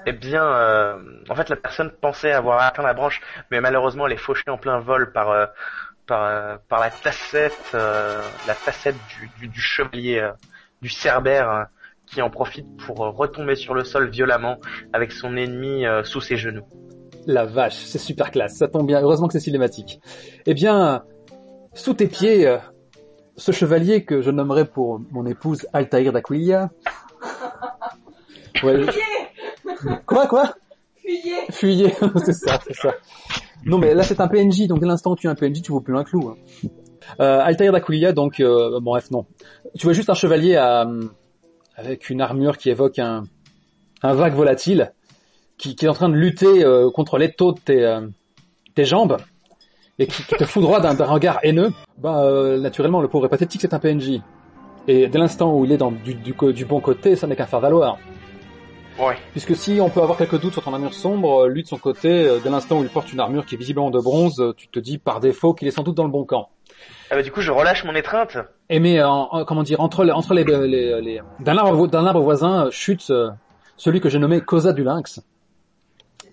Eh 0.06 0.12
bien, 0.12 0.44
euh, 0.44 0.96
en 1.28 1.34
fait, 1.34 1.48
la 1.48 1.56
personne 1.56 1.90
pensait 1.90 2.32
avoir 2.32 2.60
atteint 2.62 2.82
la 2.82 2.94
branche, 2.94 3.20
mais 3.50 3.60
malheureusement, 3.60 4.06
elle 4.06 4.12
est 4.14 4.16
fauchée 4.16 4.48
en 4.50 4.58
plein 4.58 4.80
vol 4.80 5.12
par 5.12 5.30
euh, 5.30 5.46
par, 6.06 6.24
euh, 6.24 6.56
par 6.68 6.80
la 6.80 6.90
facette, 6.90 7.70
euh, 7.74 8.28
la 8.44 8.56
facette 8.56 9.04
du, 9.04 9.28
du, 9.28 9.46
du 9.46 9.60
chevalier 9.60 10.18
euh, 10.18 10.32
du 10.82 10.88
Cerbère, 10.88 11.48
euh, 11.50 11.62
qui 12.06 12.20
en 12.20 12.28
profite 12.28 12.66
pour 12.84 13.04
euh, 13.04 13.10
retomber 13.10 13.54
sur 13.54 13.72
le 13.72 13.84
sol 13.84 14.10
violemment 14.10 14.58
avec 14.92 15.12
son 15.12 15.36
ennemi 15.36 15.86
euh, 15.86 16.02
sous 16.02 16.20
ses 16.20 16.36
genoux. 16.36 16.66
La 17.26 17.44
vache, 17.44 17.76
c'est 17.76 17.98
super 17.98 18.32
classe, 18.32 18.56
ça 18.56 18.66
tombe 18.66 18.88
bien, 18.88 19.00
heureusement 19.00 19.28
que 19.28 19.32
c'est 19.34 19.40
cinématique. 19.40 20.00
Eh 20.44 20.54
bien, 20.54 21.04
sous 21.72 21.94
tes 21.94 22.08
pieds, 22.08 22.48
euh, 22.48 22.58
ce 23.36 23.52
chevalier 23.52 24.04
que 24.04 24.22
je 24.22 24.30
nommerai 24.32 24.64
pour 24.64 25.00
mon 25.12 25.24
épouse 25.24 25.68
Altaïr 25.72 26.12
d'Aquilia. 26.12 26.70
Ouais, 28.64 28.74
je- 28.82 28.90
Quoi, 30.06 30.26
quoi? 30.26 30.54
Fuyez 30.96 31.34
Fuyez, 31.50 31.94
c'est 32.24 32.32
ça, 32.32 32.58
c'est 32.66 32.74
ça. 32.74 32.94
Non 33.64 33.78
mais 33.78 33.94
là 33.94 34.02
c'est 34.02 34.20
un 34.20 34.28
PNJ, 34.28 34.66
donc 34.66 34.80
dès 34.80 34.86
l'instant 34.86 35.12
où 35.12 35.16
tu 35.16 35.26
es 35.26 35.30
un 35.30 35.34
PNJ, 35.34 35.62
tu 35.62 35.72
vaux 35.72 35.80
plus 35.80 35.96
un 35.96 36.04
clou. 36.04 36.28
Hein. 36.28 36.68
Euh, 37.20 37.40
Altaïr 37.40 37.72
d'Aquilia, 37.72 38.12
donc, 38.12 38.40
euh, 38.40 38.80
bon, 38.80 38.92
bref, 38.92 39.10
non. 39.10 39.26
Tu 39.76 39.86
vois 39.86 39.92
juste 39.92 40.10
un 40.10 40.14
chevalier 40.14 40.56
à, 40.56 40.88
avec 41.76 42.10
une 42.10 42.20
armure 42.20 42.58
qui 42.58 42.70
évoque 42.70 42.98
un, 42.98 43.24
un 44.02 44.14
vague 44.14 44.34
volatile, 44.34 44.92
qui, 45.58 45.74
qui 45.74 45.86
est 45.86 45.88
en 45.88 45.94
train 45.94 46.08
de 46.08 46.14
lutter 46.14 46.64
euh, 46.64 46.90
contre 46.90 47.18
l'étau 47.18 47.52
de 47.52 47.60
tes, 47.60 47.84
euh, 47.84 48.06
tes 48.74 48.84
jambes, 48.84 49.18
et 49.98 50.06
qui, 50.06 50.22
qui 50.24 50.34
te 50.34 50.44
foudroie 50.44 50.80
d'un 50.80 50.94
d'un 50.94 51.06
regard 51.06 51.38
haineux. 51.42 51.70
Bah, 51.98 52.24
euh, 52.24 52.58
naturellement, 52.58 53.00
le 53.00 53.08
pauvre 53.08 53.26
est 53.26 53.30
pathétique, 53.30 53.60
c'est 53.60 53.74
un 53.74 53.78
PNJ. 53.78 54.20
Et 54.88 55.06
dès 55.06 55.18
l'instant 55.18 55.54
où 55.56 55.64
il 55.64 55.72
est 55.72 55.76
dans 55.76 55.92
du, 55.92 56.14
du, 56.14 56.64
bon 56.64 56.80
côté, 56.80 57.14
ça 57.14 57.26
n'est 57.26 57.36
qu'un 57.36 57.46
faire 57.46 57.60
valoir. 57.60 57.98
Ouais. 58.98 59.16
Puisque 59.32 59.56
si 59.56 59.80
on 59.80 59.88
peut 59.90 60.02
avoir 60.02 60.18
quelques 60.18 60.38
doutes 60.38 60.52
sur 60.52 60.62
ton 60.62 60.72
armure 60.74 60.92
sombre, 60.94 61.44
euh, 61.44 61.48
lui 61.48 61.62
de 61.62 61.68
son 61.68 61.78
côté, 61.78 62.08
euh, 62.26 62.40
dès 62.40 62.50
l'instant 62.50 62.78
où 62.78 62.84
il 62.84 62.90
porte 62.90 63.12
une 63.12 63.20
armure 63.20 63.46
qui 63.46 63.54
est 63.54 63.58
visiblement 63.58 63.90
de 63.90 63.98
bronze, 64.00 64.38
euh, 64.40 64.52
tu 64.56 64.68
te 64.68 64.78
dis 64.78 64.98
par 64.98 65.18
défaut 65.20 65.54
qu'il 65.54 65.66
est 65.66 65.72
sans 65.72 65.82
doute 65.82 65.96
dans 65.96 66.04
le 66.04 66.10
bon 66.10 66.24
camp. 66.24 66.50
Ah 67.10 67.16
bah, 67.16 67.22
du 67.22 67.32
coup, 67.32 67.40
je 67.40 67.50
relâche 67.50 67.84
mon 67.84 67.94
étreinte. 67.94 68.36
Et 68.68 68.78
mais 68.80 69.02
en- 69.02 69.28
en- 69.30 69.44
comment 69.44 69.62
dire 69.62 69.80
entre 69.80 70.04
les, 70.04 70.12
entre 70.12 70.34
les, 70.34 70.44
les, 70.44 71.00
les- 71.00 71.20
d'un 71.40 71.56
arbre 71.58 71.86
d'un 71.88 72.06
arbre 72.06 72.20
voisin 72.20 72.68
chute 72.70 73.10
euh, 73.10 73.30
celui 73.76 74.00
que 74.00 74.08
j'ai 74.08 74.18
nommé 74.18 74.40
Cosa 74.40 74.72
du 74.72 74.84
Lynx. 74.84 75.20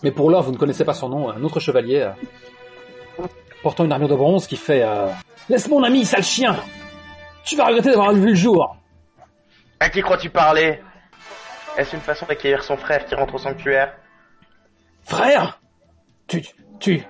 Mais 0.04 0.12
pour 0.12 0.30
l'heure, 0.30 0.44
vous 0.44 0.52
ne 0.52 0.58
connaissez 0.58 0.86
pas 0.86 0.94
son 0.94 1.10
nom, 1.10 1.30
un 1.30 1.44
autre 1.44 1.60
chevalier 1.60 2.00
euh, 3.20 3.24
portant 3.64 3.86
une 3.86 3.92
armure 3.92 4.08
de 4.10 4.16
bronze 4.16 4.48
qui 4.48 4.56
fait 4.56 4.84
euh, 4.84 5.08
Laisse 5.50 5.68
mon 5.68 5.84
ami, 5.84 6.06
sale 6.06 6.24
chien 6.24 6.56
Tu 7.46 7.56
vas 7.56 7.66
regretter 7.66 7.90
d'avoir 7.90 8.14
vu 8.14 8.30
le 8.30 8.36
jour 8.36 8.76
À 9.80 9.90
qui 9.90 10.02
crois-tu 10.02 10.30
parler? 10.30 10.80
Est-ce 11.80 11.96
une 11.96 12.02
façon 12.02 12.26
d'accueillir 12.26 12.62
son 12.62 12.76
frère 12.76 13.06
qui 13.06 13.16
rentre 13.16 13.36
au 13.36 13.38
sanctuaire 13.38 13.96
Frère 15.04 15.62
Tu 16.28 16.44
tu 16.82 17.02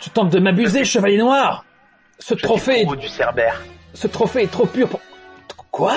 tu 0.00 0.10
tentes 0.10 0.30
de 0.30 0.40
m'abuser, 0.40 0.84
chevalier 0.84 1.16
noir 1.16 1.64
Ce 2.18 2.34
Je 2.36 2.42
trophée 2.42 2.84
pro 2.84 2.96
du 2.96 3.06
Cerbère. 3.06 3.62
ce 3.94 4.08
trophée 4.08 4.42
est 4.42 4.50
trop 4.50 4.66
pur 4.66 4.88
pour 4.88 5.00
Quoi 5.70 5.94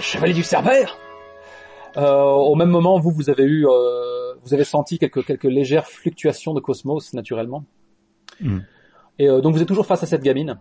Chevalier 0.00 0.34
du 0.34 0.42
Cerbère 0.42 0.98
euh, 1.96 2.22
Au 2.22 2.54
même 2.54 2.68
moment, 2.68 2.98
vous, 2.98 3.10
vous 3.10 3.30
avez 3.30 3.44
eu, 3.44 3.66
euh, 3.66 4.34
vous 4.42 4.52
avez 4.52 4.64
senti 4.64 4.98
quelques, 4.98 5.24
quelques 5.24 5.44
légères 5.44 5.86
fluctuations 5.86 6.52
de 6.52 6.60
cosmos, 6.60 7.14
naturellement. 7.14 7.64
Hmm. 8.42 8.58
Et 9.18 9.26
euh, 9.26 9.40
donc 9.40 9.54
vous 9.54 9.62
êtes 9.62 9.68
toujours 9.68 9.86
face 9.86 10.02
à 10.02 10.06
cette 10.06 10.22
gamine. 10.22 10.58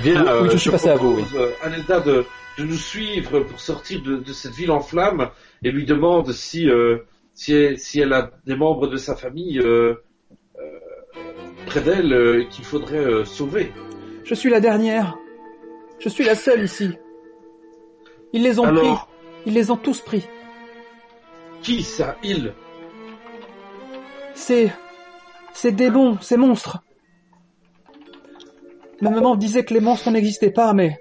Bien, 0.00 0.22
Oui, 0.22 0.38
oui, 0.42 0.48
je 0.52 0.56
suis 0.58 0.70
passé 0.70 0.90
à 0.90 0.94
vous, 0.96 1.14
propose, 1.24 1.36
euh, 1.36 2.00
de, 2.04 2.26
de 2.58 2.64
nous 2.64 2.76
suivre 2.76 3.40
pour 3.40 3.60
sortir 3.60 4.02
de, 4.02 4.16
de 4.16 4.32
cette 4.32 4.52
ville 4.52 4.70
en 4.70 4.80
flammes 4.80 5.30
et 5.62 5.70
lui 5.70 5.84
demande 5.86 6.32
si, 6.32 6.68
euh, 6.68 6.98
si, 7.34 7.54
elle, 7.54 7.78
si 7.78 8.00
elle 8.00 8.12
a 8.12 8.30
des 8.46 8.56
membres 8.56 8.86
de 8.88 8.96
sa 8.96 9.16
famille 9.16 9.58
euh, 9.60 9.94
euh, 10.58 10.78
près 11.66 11.80
d'elle 11.80 12.12
euh, 12.12 12.44
qu'il 12.50 12.64
faudrait 12.64 12.98
euh, 12.98 13.24
sauver. 13.24 13.72
Je 14.24 14.34
suis 14.34 14.50
la 14.50 14.60
dernière. 14.60 15.16
Je 15.98 16.08
suis 16.08 16.24
la 16.24 16.34
seule 16.34 16.62
ici. 16.64 16.90
Ils 18.32 18.42
les 18.42 18.58
ont 18.58 18.64
Alors, 18.64 19.06
pris. 19.06 19.14
Ils 19.46 19.54
les 19.54 19.70
ont 19.70 19.76
tous 19.76 20.00
pris. 20.00 20.26
qui 21.62 21.82
ça 21.82 22.16
Il 22.22 22.52
C'est... 24.34 24.72
C'est 25.52 25.72
démons, 25.72 26.16
ces 26.20 26.36
monstres. 26.36 26.78
Ma 29.00 29.10
maman 29.10 29.34
disait 29.34 29.64
que 29.64 29.74
les 29.74 29.80
monstres 29.80 30.10
n'existaient 30.10 30.52
pas, 30.52 30.72
mais... 30.74 30.96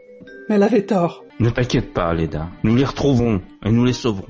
Mais 0.48 0.56
elle 0.56 0.64
avait 0.64 0.86
tort. 0.86 1.24
Ne 1.40 1.50
t'inquiète 1.50 1.94
pas, 1.94 2.14
Leda. 2.14 2.48
Nous 2.64 2.76
les 2.76 2.84
retrouvons 2.86 3.42
et 3.66 3.72
nous 3.72 3.86
les 3.86 3.94
sauverons. 3.94 4.28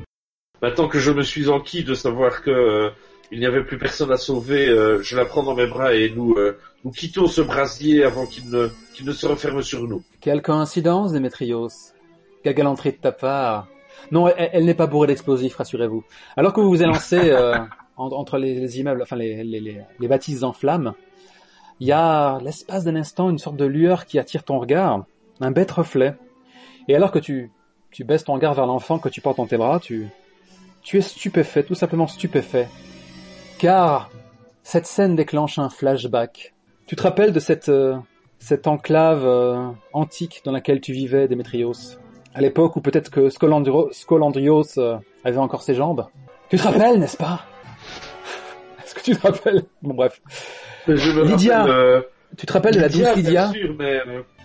Maintenant 0.61 0.87
que 0.87 0.99
je 0.99 1.11
me 1.11 1.23
suis 1.23 1.49
enquis 1.49 1.83
de 1.83 1.93
savoir 1.93 2.41
que 2.41 2.51
euh, 2.51 2.89
il 3.31 3.39
n'y 3.39 3.45
avait 3.45 3.63
plus 3.63 3.77
personne 3.77 4.11
à 4.11 4.17
sauver, 4.17 4.67
euh, 4.67 5.01
je 5.01 5.15
la 5.15 5.25
prends 5.25 5.43
dans 5.43 5.55
mes 5.55 5.67
bras 5.67 5.93
et 5.95 6.11
nous, 6.15 6.33
euh, 6.37 6.57
nous 6.83 6.91
quittons 6.91 7.27
ce 7.27 7.41
brasier 7.41 8.03
avant 8.03 8.25
qu'il 8.25 8.49
ne, 8.49 8.67
qu'il 8.93 9.05
ne 9.05 9.11
se 9.11 9.25
referme 9.25 9.61
sur 9.61 9.87
nous. 9.87 10.03
Quelle 10.21 10.41
coïncidence, 10.41 11.13
Démétrios. 11.13 11.69
Quelle 12.43 12.53
galanterie 12.55 12.91
de 12.91 12.97
ta 12.97 13.11
part. 13.11 13.67
Non, 14.11 14.27
elle, 14.27 14.49
elle 14.53 14.65
n'est 14.65 14.73
pas 14.75 14.87
bourrée 14.87 15.07
d'explosifs, 15.07 15.55
rassurez-vous. 15.55 16.03
Alors 16.37 16.53
que 16.53 16.61
vous 16.61 16.69
vous 16.69 16.83
élancez 16.83 17.19
euh, 17.31 17.55
en- 17.97 18.11
entre 18.11 18.37
les, 18.37 18.55
les 18.59 18.79
immeubles, 18.79 19.01
enfin 19.01 19.15
les, 19.15 19.43
les, 19.43 19.59
les, 19.59 19.81
les 19.99 20.07
bâtisses 20.07 20.43
en 20.43 20.53
flammes, 20.53 20.93
il 21.79 21.87
y 21.87 21.91
a 21.91 22.37
l'espace 22.43 22.83
d'un 22.83 22.95
instant 22.95 23.29
une 23.29 23.37
sorte 23.39 23.55
de 23.57 23.65
lueur 23.65 24.05
qui 24.05 24.19
attire 24.19 24.43
ton 24.43 24.59
regard, 24.59 25.05
un 25.41 25.51
bête 25.51 25.71
reflet. 25.71 26.15
Et 26.89 26.95
alors 26.95 27.11
que 27.11 27.19
tu, 27.19 27.51
tu 27.91 28.03
baisses 28.03 28.23
ton 28.23 28.33
regard 28.33 28.55
vers 28.55 28.65
l'enfant 28.65 28.97
que 28.97 29.09
tu 29.09 29.21
portes 29.21 29.37
dans 29.37 29.45
tes 29.45 29.57
bras, 29.57 29.79
tu, 29.79 30.07
tu 30.81 30.97
es 30.97 31.01
stupéfait, 31.01 31.61
tout 31.63 31.75
simplement 31.75 32.07
stupéfait. 32.07 32.67
Car 33.59 34.09
cette 34.63 34.87
scène 34.87 35.15
déclenche 35.15 35.59
un 35.59 35.69
flashback. 35.69 36.53
Tu 36.87 36.95
te 36.95 37.03
rappelles 37.03 37.31
de 37.31 37.39
cette, 37.39 37.69
euh, 37.69 37.95
cette 38.39 38.65
enclave 38.65 39.23
euh, 39.23 39.67
antique 39.93 40.41
dans 40.43 40.51
laquelle 40.51 40.81
tu 40.81 40.91
vivais, 40.91 41.27
Démétrios 41.27 41.73
À 42.33 42.41
l'époque 42.41 42.75
où 42.75 42.81
peut-être 42.81 43.11
que 43.11 43.29
Scolandro- 43.29 43.93
Scolandrios 43.93 44.79
euh, 44.79 44.97
avait 45.23 45.37
encore 45.37 45.61
ses 45.61 45.75
jambes? 45.75 46.07
Tu 46.49 46.57
te 46.57 46.63
rappelles, 46.63 46.97
n'est-ce 46.99 47.17
pas? 47.17 47.45
Est-ce 48.83 48.95
que 48.95 49.01
tu 49.01 49.15
te 49.15 49.21
rappelles? 49.21 49.61
Bon 49.83 49.93
bref. 49.93 50.19
Je 50.87 51.11
me 51.11 51.23
Lydia, 51.23 51.59
rappelle, 51.65 52.03
Tu 52.35 52.45
te 52.47 52.53
rappelles 52.53 52.75
de 52.75 52.79
la 52.81 52.89
douce 52.89 53.15
Lydia 53.15 53.51
sûr, 53.51 53.75
mais 53.77 53.99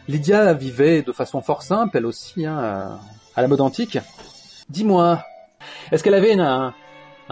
Lydia 0.09 0.53
vivait 0.53 1.03
de 1.03 1.13
façon 1.13 1.41
fort 1.41 1.63
simple, 1.63 1.97
elle 1.97 2.07
aussi, 2.07 2.45
hein, 2.47 2.99
à- 3.37 3.43
la 3.43 3.49
mode 3.49 3.61
antique. 3.61 3.99
Dis-moi, 4.69 5.23
est-ce 5.91 6.05
qu'elle 6.05 6.15
avait 6.15 6.35
un, 6.39 6.75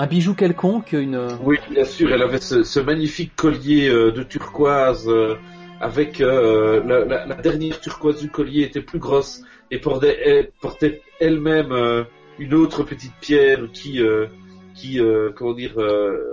bijou 0.08 0.34
quelconque, 0.34 0.92
une... 0.92 1.28
oui, 1.44 1.58
bien 1.70 1.84
sûr, 1.84 2.12
elle 2.12 2.22
avait 2.22 2.40
ce, 2.40 2.80
magnifique 2.80 3.36
collier 3.36 3.88
euh, 3.88 4.10
de 4.10 4.22
turquoise 4.22 5.08
euh, 5.08 5.36
avec 5.80 6.20
euh, 6.20 6.82
la, 6.84 7.34
dernière 7.36 7.80
turquoise 7.80 8.20
du 8.20 8.28
collier 8.30 8.62
était 8.62 8.80
plus 8.80 8.98
grosse 8.98 9.42
et 9.70 9.78
portait, 9.78 10.18
elle, 10.24 10.50
portait 10.60 11.02
elle-même 11.20 12.04
une 12.38 12.54
autre 12.54 12.82
petite 12.82 13.14
pierre 13.20 13.60
qui, 13.72 14.00
euh, 14.00 14.26
qui, 14.74 15.00
comment 15.36 15.54
dire, 15.54 15.76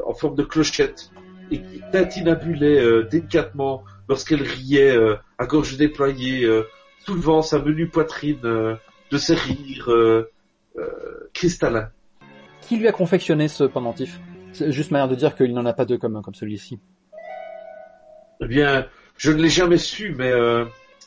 en 0.06 0.14
forme 0.14 0.36
de 0.36 0.44
clochette 0.44 1.12
et 1.52 1.62
qui 1.62 1.82
tintinabulait 1.92 2.80
euh, 2.80 3.04
délicatement 3.04 3.84
lorsqu'elle 4.10 4.41
riait 4.41 4.95
euh, 4.95 5.16
à 5.38 5.45
gorge 5.45 5.78
déployée, 5.78 6.43
euh, 6.43 6.64
soulevant 7.05 7.41
sa 7.41 7.60
menue 7.60 7.88
poitrine 7.88 8.39
euh, 8.43 8.76
de 9.12 9.18
ses 9.18 9.36
rires 9.36 9.89
cristallins. 11.34 11.89
Qui 12.62 12.78
lui 12.78 12.88
a 12.88 12.91
confectionné 12.91 13.47
ce 13.47 13.64
pendentif? 13.64 14.20
C'est 14.53 14.72
juste 14.72 14.91
manière 14.91 15.07
de 15.07 15.16
dire 15.16 15.36
qu'il 15.36 15.53
n'en 15.53 15.66
a 15.66 15.74
pas 15.74 15.86
deux 15.86 15.97
comme, 15.97 16.22
comme 16.22 16.34
celui-ci. 16.36 16.80
Eh 18.41 18.47
bien, 18.47 18.86
je 19.18 19.32
ne 19.32 19.41
l'ai 19.41 19.49
jamais 19.49 19.78
su, 19.78 20.16
mais 20.18 20.32
euh, 20.32 20.66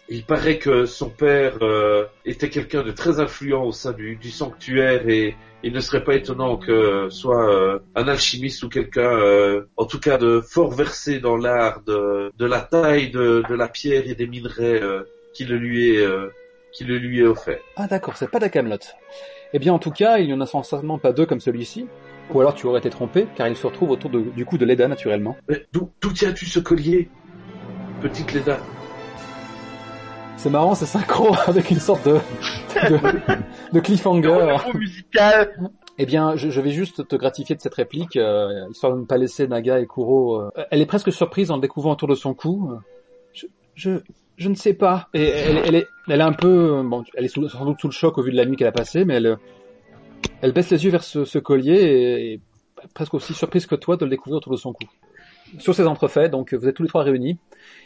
il 0.08 0.24
paraît 0.24 0.58
que 0.58 0.84
son 0.84 1.08
père 1.10 1.58
euh, 1.62 2.04
était 2.24 2.48
quelqu'un 2.50 2.82
de 2.82 2.90
très 2.92 3.20
influent 3.20 3.64
au 3.64 3.72
sein 3.72 3.92
du, 3.92 4.16
du 4.16 4.30
sanctuaire 4.30 5.08
et 5.08 5.36
il 5.62 5.72
ne 5.72 5.80
serait 5.80 6.02
pas 6.04 6.14
étonnant 6.16 6.56
que 6.56 7.08
soit 7.08 7.48
euh, 7.54 7.78
un 7.94 8.08
alchimiste 8.08 8.62
ou 8.64 8.68
quelqu'un, 8.68 9.12
euh, 9.16 9.62
en 9.76 9.84
tout 9.86 10.00
cas 10.00 10.18
de 10.18 10.40
fort 10.40 10.72
versé 10.72 11.20
dans 11.20 11.36
l'art 11.36 11.82
de, 11.86 12.32
de 12.36 12.46
la 12.46 12.60
taille 12.60 13.10
de, 13.10 13.44
de 13.48 13.54
la 13.54 13.68
pierre 13.68 14.02
et 14.06 14.14
des 14.14 14.26
minerais 14.26 14.82
euh, 14.82 15.04
qui 15.34 15.44
le 15.44 15.56
lui 15.56 15.94
est 15.96 16.04
euh, 16.04 16.28
qui 16.72 16.84
le 16.84 16.96
lui 16.98 17.20
est 17.20 17.26
offert. 17.26 17.60
Ah 17.76 17.86
d'accord, 17.86 18.16
c'est 18.16 18.30
pas 18.30 18.38
de 18.40 18.48
Camelot. 18.48 18.78
Eh 19.52 19.58
bien 19.58 19.72
en 19.72 19.78
tout 19.78 19.90
cas, 19.90 20.18
il 20.18 20.26
n'y 20.26 20.32
en 20.32 20.40
a 20.40 20.46
certainement 20.46 20.98
pas 20.98 21.12
deux 21.12 21.26
comme 21.26 21.40
celui-ci. 21.40 21.86
Ou 22.32 22.40
alors 22.40 22.54
tu 22.54 22.66
aurais 22.66 22.78
été 22.78 22.88
trompé, 22.88 23.26
car 23.36 23.46
il 23.48 23.56
se 23.56 23.66
retrouve 23.66 23.90
autour 23.90 24.08
de- 24.08 24.20
du 24.20 24.44
cou 24.46 24.56
de 24.56 24.64
Leda 24.64 24.88
naturellement. 24.88 25.36
D'où 25.72 25.90
tiens-tu 26.14 26.46
ce 26.46 26.60
collier, 26.60 27.08
petite 28.00 28.32
Leda 28.32 28.58
C'est 30.36 30.50
marrant, 30.50 30.74
c'est 30.74 30.86
synchro 30.86 31.34
avec 31.46 31.70
une 31.70 31.78
sorte 31.78 32.04
de, 32.06 32.14
de, 32.88 32.98
de 33.72 33.80
cliffhanger. 33.80 34.56
Musical. 34.74 35.70
Eh 35.98 36.06
bien, 36.06 36.36
je, 36.36 36.50
je 36.50 36.60
vais 36.60 36.70
juste 36.70 37.06
te 37.06 37.16
gratifier 37.16 37.54
de 37.54 37.60
cette 37.60 37.74
réplique, 37.74 38.16
euh, 38.16 38.66
histoire 38.70 38.94
de 38.94 39.00
ne 39.00 39.04
pas 39.04 39.18
laisser 39.18 39.46
Naga 39.46 39.78
et 39.78 39.86
Kuro. 39.86 40.40
euh, 40.40 40.50
Elle 40.70 40.80
est 40.80 40.86
presque 40.86 41.12
surprise 41.12 41.50
en 41.50 41.56
le 41.56 41.60
découvrant 41.62 41.92
autour 41.92 42.08
de 42.08 42.14
son 42.14 42.34
cou. 42.34 42.72
Je, 43.34 43.46
je, 43.76 43.90
je 44.36 44.48
ne 44.48 44.54
sais 44.54 44.74
pas. 44.74 45.08
Et 45.14 45.28
elle, 45.28 45.58
elle 45.64 45.74
est, 45.76 45.86
elle 46.08 46.20
est 46.20 46.24
un 46.24 46.32
peu, 46.32 46.82
bon, 46.82 47.04
elle 47.14 47.24
est 47.26 47.28
sous- 47.28 47.48
sans 47.48 47.64
doute 47.64 47.78
sous 47.80 47.88
le 47.88 47.92
choc 47.92 48.18
au 48.18 48.22
vu 48.22 48.32
de 48.32 48.36
la 48.36 48.46
nuit 48.46 48.56
qu'elle 48.56 48.66
a 48.68 48.72
passée, 48.72 49.04
mais 49.04 49.14
elle, 49.14 49.36
elle 50.40 50.52
baisse 50.52 50.70
les 50.70 50.82
yeux 50.84 50.90
vers 50.90 51.04
ce, 51.04 51.24
ce 51.24 51.38
collier 51.38 51.74
et, 51.74 52.32
et 52.32 52.40
presque 52.94 53.14
aussi 53.14 53.32
surprise 53.34 53.66
que 53.66 53.76
toi 53.76 53.96
de 53.96 54.04
le 54.04 54.10
découvrir 54.10 54.38
autour 54.38 54.52
de 54.52 54.56
son 54.58 54.72
cou. 54.72 54.86
Sur 55.58 55.74
ces 55.74 55.86
entrefaits, 55.86 56.30
donc 56.30 56.54
vous 56.54 56.66
êtes 56.66 56.74
tous 56.74 56.82
les 56.82 56.88
trois 56.88 57.02
réunis 57.02 57.38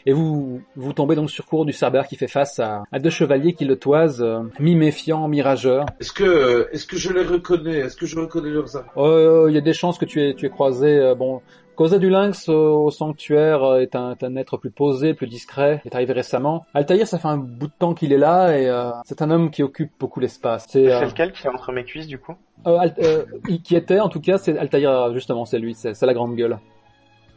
et 0.05 0.13
vous 0.13 0.61
vous 0.75 0.93
tombez 0.93 1.15
donc 1.15 1.29
sur 1.29 1.45
Kuro 1.45 1.65
du 1.65 1.73
Cerbère 1.73 2.07
qui 2.07 2.15
fait 2.15 2.27
face 2.29 2.59
à, 2.59 2.83
à 2.91 2.99
deux 2.99 3.09
chevaliers 3.09 3.53
qui 3.53 3.65
le 3.65 3.77
toisent, 3.77 4.21
euh, 4.21 4.39
mi-méfiants, 4.59 5.27
mi-rageurs. 5.27 5.85
Est-ce 5.99 6.13
que 6.13 6.69
est-ce 6.71 6.85
que 6.87 6.95
je 6.97 7.11
les 7.11 7.23
reconnais? 7.23 7.77
Est-ce 7.79 7.97
que 7.97 8.05
je 8.05 8.17
reconnais 8.17 8.49
leurs 8.51 8.75
armes? 8.77 8.87
Euh, 8.97 9.47
Il 9.49 9.55
y 9.55 9.57
a 9.57 9.61
des 9.61 9.73
chances 9.73 9.97
que 9.97 10.05
tu 10.05 10.21
aies, 10.21 10.33
tu 10.33 10.45
aies 10.45 10.49
croisé. 10.49 10.97
euh, 10.97 11.13
bon, 11.15 11.41
Cosa 11.75 11.99
du 11.99 12.09
Lynx 12.09 12.47
euh, 12.49 12.53
au 12.53 12.89
sanctuaire 12.89 13.63
euh, 13.63 13.79
est 13.81 13.95
un, 13.95 14.11
est 14.13 14.23
un 14.23 14.35
être 14.37 14.57
plus 14.57 14.71
posé, 14.71 15.13
plus 15.13 15.27
discret. 15.27 15.81
Il 15.85 15.89
est 15.89 15.95
arrivé 15.95 16.13
récemment. 16.13 16.65
Altaïr, 16.73 17.05
ça 17.05 17.19
fait 17.19 17.27
un 17.27 17.37
bout 17.37 17.67
de 17.67 17.73
temps 17.77 17.93
qu'il 17.93 18.13
est 18.13 18.17
là 18.17 18.57
et 18.57 18.67
euh, 18.67 18.91
c'est 19.05 19.21
un 19.21 19.29
homme 19.29 19.51
qui 19.51 19.61
occupe 19.61 19.91
beaucoup 19.99 20.19
l'espace. 20.19 20.65
C'est 20.69 20.91
euh, 20.91 21.05
lequel 21.05 21.33
qui 21.33 21.45
est 21.45 21.49
entre 21.49 21.71
mes 21.73 21.83
cuisses 21.83 22.07
du 22.07 22.17
coup? 22.17 22.33
euh, 22.65 22.77
Al- 22.79 22.95
euh, 22.99 23.25
qui 23.63 23.75
était 23.75 23.99
en 23.99 24.09
tout 24.09 24.21
cas, 24.21 24.37
c'est 24.39 24.57
Altaïr 24.57 25.13
justement, 25.13 25.45
c'est 25.45 25.59
lui, 25.59 25.75
c'est 25.75 26.01
la 26.01 26.13
grande 26.13 26.35
gueule. 26.35 26.57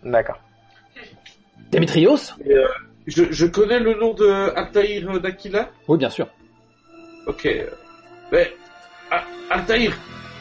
D'accord. 0.05 0.41
Démétrios 1.71 2.17
euh, 2.49 2.67
je, 3.07 3.25
je 3.31 3.47
connais 3.47 3.81
le 3.81 3.95
nom 3.95 4.15
de 4.15 4.27
Altaïr 4.57 5.21
d'Aquila? 5.21 5.71
Oui, 5.89 5.99
bien 5.99 6.11
sûr. 6.11 6.29
Ok. 7.27 7.49
Mais 8.33 8.53
Ah, 9.11 9.25
Altaïr, 9.51 9.97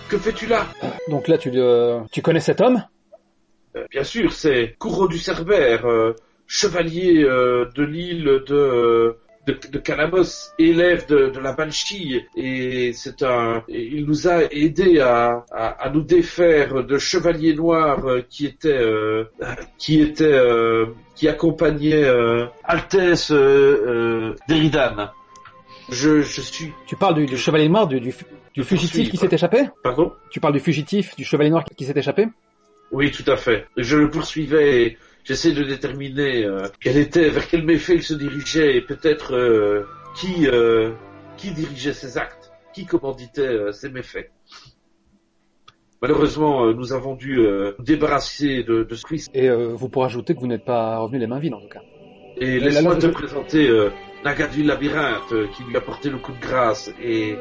que 0.10 0.18
fais-tu 0.18 0.45
là? 0.47 0.68
Donc 1.07 1.28
là, 1.28 1.38
tu, 1.38 1.51
euh, 1.55 2.01
tu 2.12 2.22
connais 2.22 2.39
cet 2.39 2.62
homme? 2.62 2.84
Euh, 3.76 3.86
Bien 3.89 4.03
sûr, 4.03 4.32
c'est 4.34 4.76
Courreau 4.78 5.07
du 5.07 5.18
Cerbère, 5.18 5.86
euh, 5.86 6.16
chevalier 6.47 7.24
euh, 7.24 7.66
de 7.76 7.84
l'île 7.84 8.24
de, 8.47 8.55
euh, 8.55 9.14
de, 9.51 9.67
de 9.71 9.79
Calamos, 9.79 10.51
élève 10.57 11.07
de, 11.07 11.29
de 11.29 11.39
la 11.39 11.53
Banshee, 11.53 12.21
et 12.35 12.93
c'est 12.93 13.23
un, 13.23 13.63
et 13.67 13.83
il 13.83 14.05
nous 14.05 14.27
a 14.27 14.43
aidé 14.51 14.99
à, 14.99 15.43
à, 15.51 15.67
à 15.85 15.89
nous 15.89 16.01
défaire 16.03 16.83
de 16.83 16.97
chevaliers 16.97 17.53
noirs 17.55 18.05
euh, 18.07 18.21
qui 18.29 18.45
étaient, 18.45 18.69
euh, 18.69 19.23
qui 19.77 20.01
étaient, 20.01 20.23
euh, 20.25 20.85
qui 21.15 21.27
accompagnaient 21.27 22.03
euh, 22.05 22.45
Altesse 22.63 23.31
euh, 23.31 23.35
euh, 23.87 24.35
Deridan. 24.47 25.09
Je, 25.89 26.21
je 26.21 26.41
suis, 26.41 26.71
Tu 26.85 26.95
parles 26.95 27.15
du, 27.15 27.25
du 27.25 27.37
chevalier 27.37 27.67
noir, 27.69 27.87
du, 27.87 27.99
du, 27.99 28.11
fu- 28.11 28.25
du 28.53 28.63
fugitif 28.63 29.09
qui 29.09 29.17
s'est 29.17 29.33
échappé? 29.33 29.69
Pardon? 29.83 30.11
Tu 30.29 30.39
parles 30.39 30.53
du 30.53 30.59
fugitif, 30.59 31.15
du 31.15 31.23
chevalier 31.25 31.49
noir 31.49 31.63
qui 31.75 31.85
s'est 31.85 31.97
échappé? 31.97 32.27
Oui, 32.91 33.11
tout 33.11 33.29
à 33.31 33.37
fait. 33.37 33.67
Je 33.77 33.97
le 33.97 34.09
poursuivais 34.09 34.83
et 34.83 34.97
j'essaie 35.30 35.51
de 35.51 35.63
déterminer 35.63 36.43
euh, 36.43 36.63
quel 36.82 36.97
était, 36.97 37.30
vers 37.30 37.47
quel 37.47 37.63
méfait 37.63 37.93
il 37.93 38.03
se 38.03 38.15
dirigeait 38.15 38.77
et 38.77 38.82
peut-être 38.82 39.36
euh, 39.36 39.86
qui, 40.15 40.47
euh, 40.47 40.91
qui 41.38 41.51
dirigeait 41.51 41.93
ses 41.93 42.17
actes, 42.17 42.51
qui 42.73 42.88
commanditait 42.88 43.71
ses 43.71 43.89
méfaits. 43.89 44.32
Malheureusement, 46.01 46.73
nous 46.73 46.93
avons 46.93 47.13
dû 47.13 47.38
nous 47.38 47.84
débarrasser 47.84 48.63
de, 48.63 48.84
de 48.84 48.95
ce 48.95 49.03
quiz. 49.03 49.30
Et 49.34 49.49
vous 49.49 49.89
pourrez 49.89 50.05
ajouter 50.05 50.34
que 50.34 50.39
vous 50.39 50.47
n'êtes 50.47 50.63
pas 50.63 50.97
revenu 50.99 51.19
les 51.19 51.27
mains 51.27 51.39
vides 51.39 51.53
en 51.53 51.61
tout 51.61 51.67
cas. 51.67 51.82
Et 52.38 52.59
laisse-moi 52.59 52.95
te 52.95 53.07
présenter 53.07 53.69
Naga 54.23 54.47
du 54.47 54.63
labyrinthe 54.63 55.34
qui 55.53 55.63
lui 55.63 55.75
a 55.75 55.82
porté 55.82 56.09
le 56.09 56.17
coup 56.17 56.32
de 56.32 56.39
grâce 56.39 56.93
et 57.03 57.36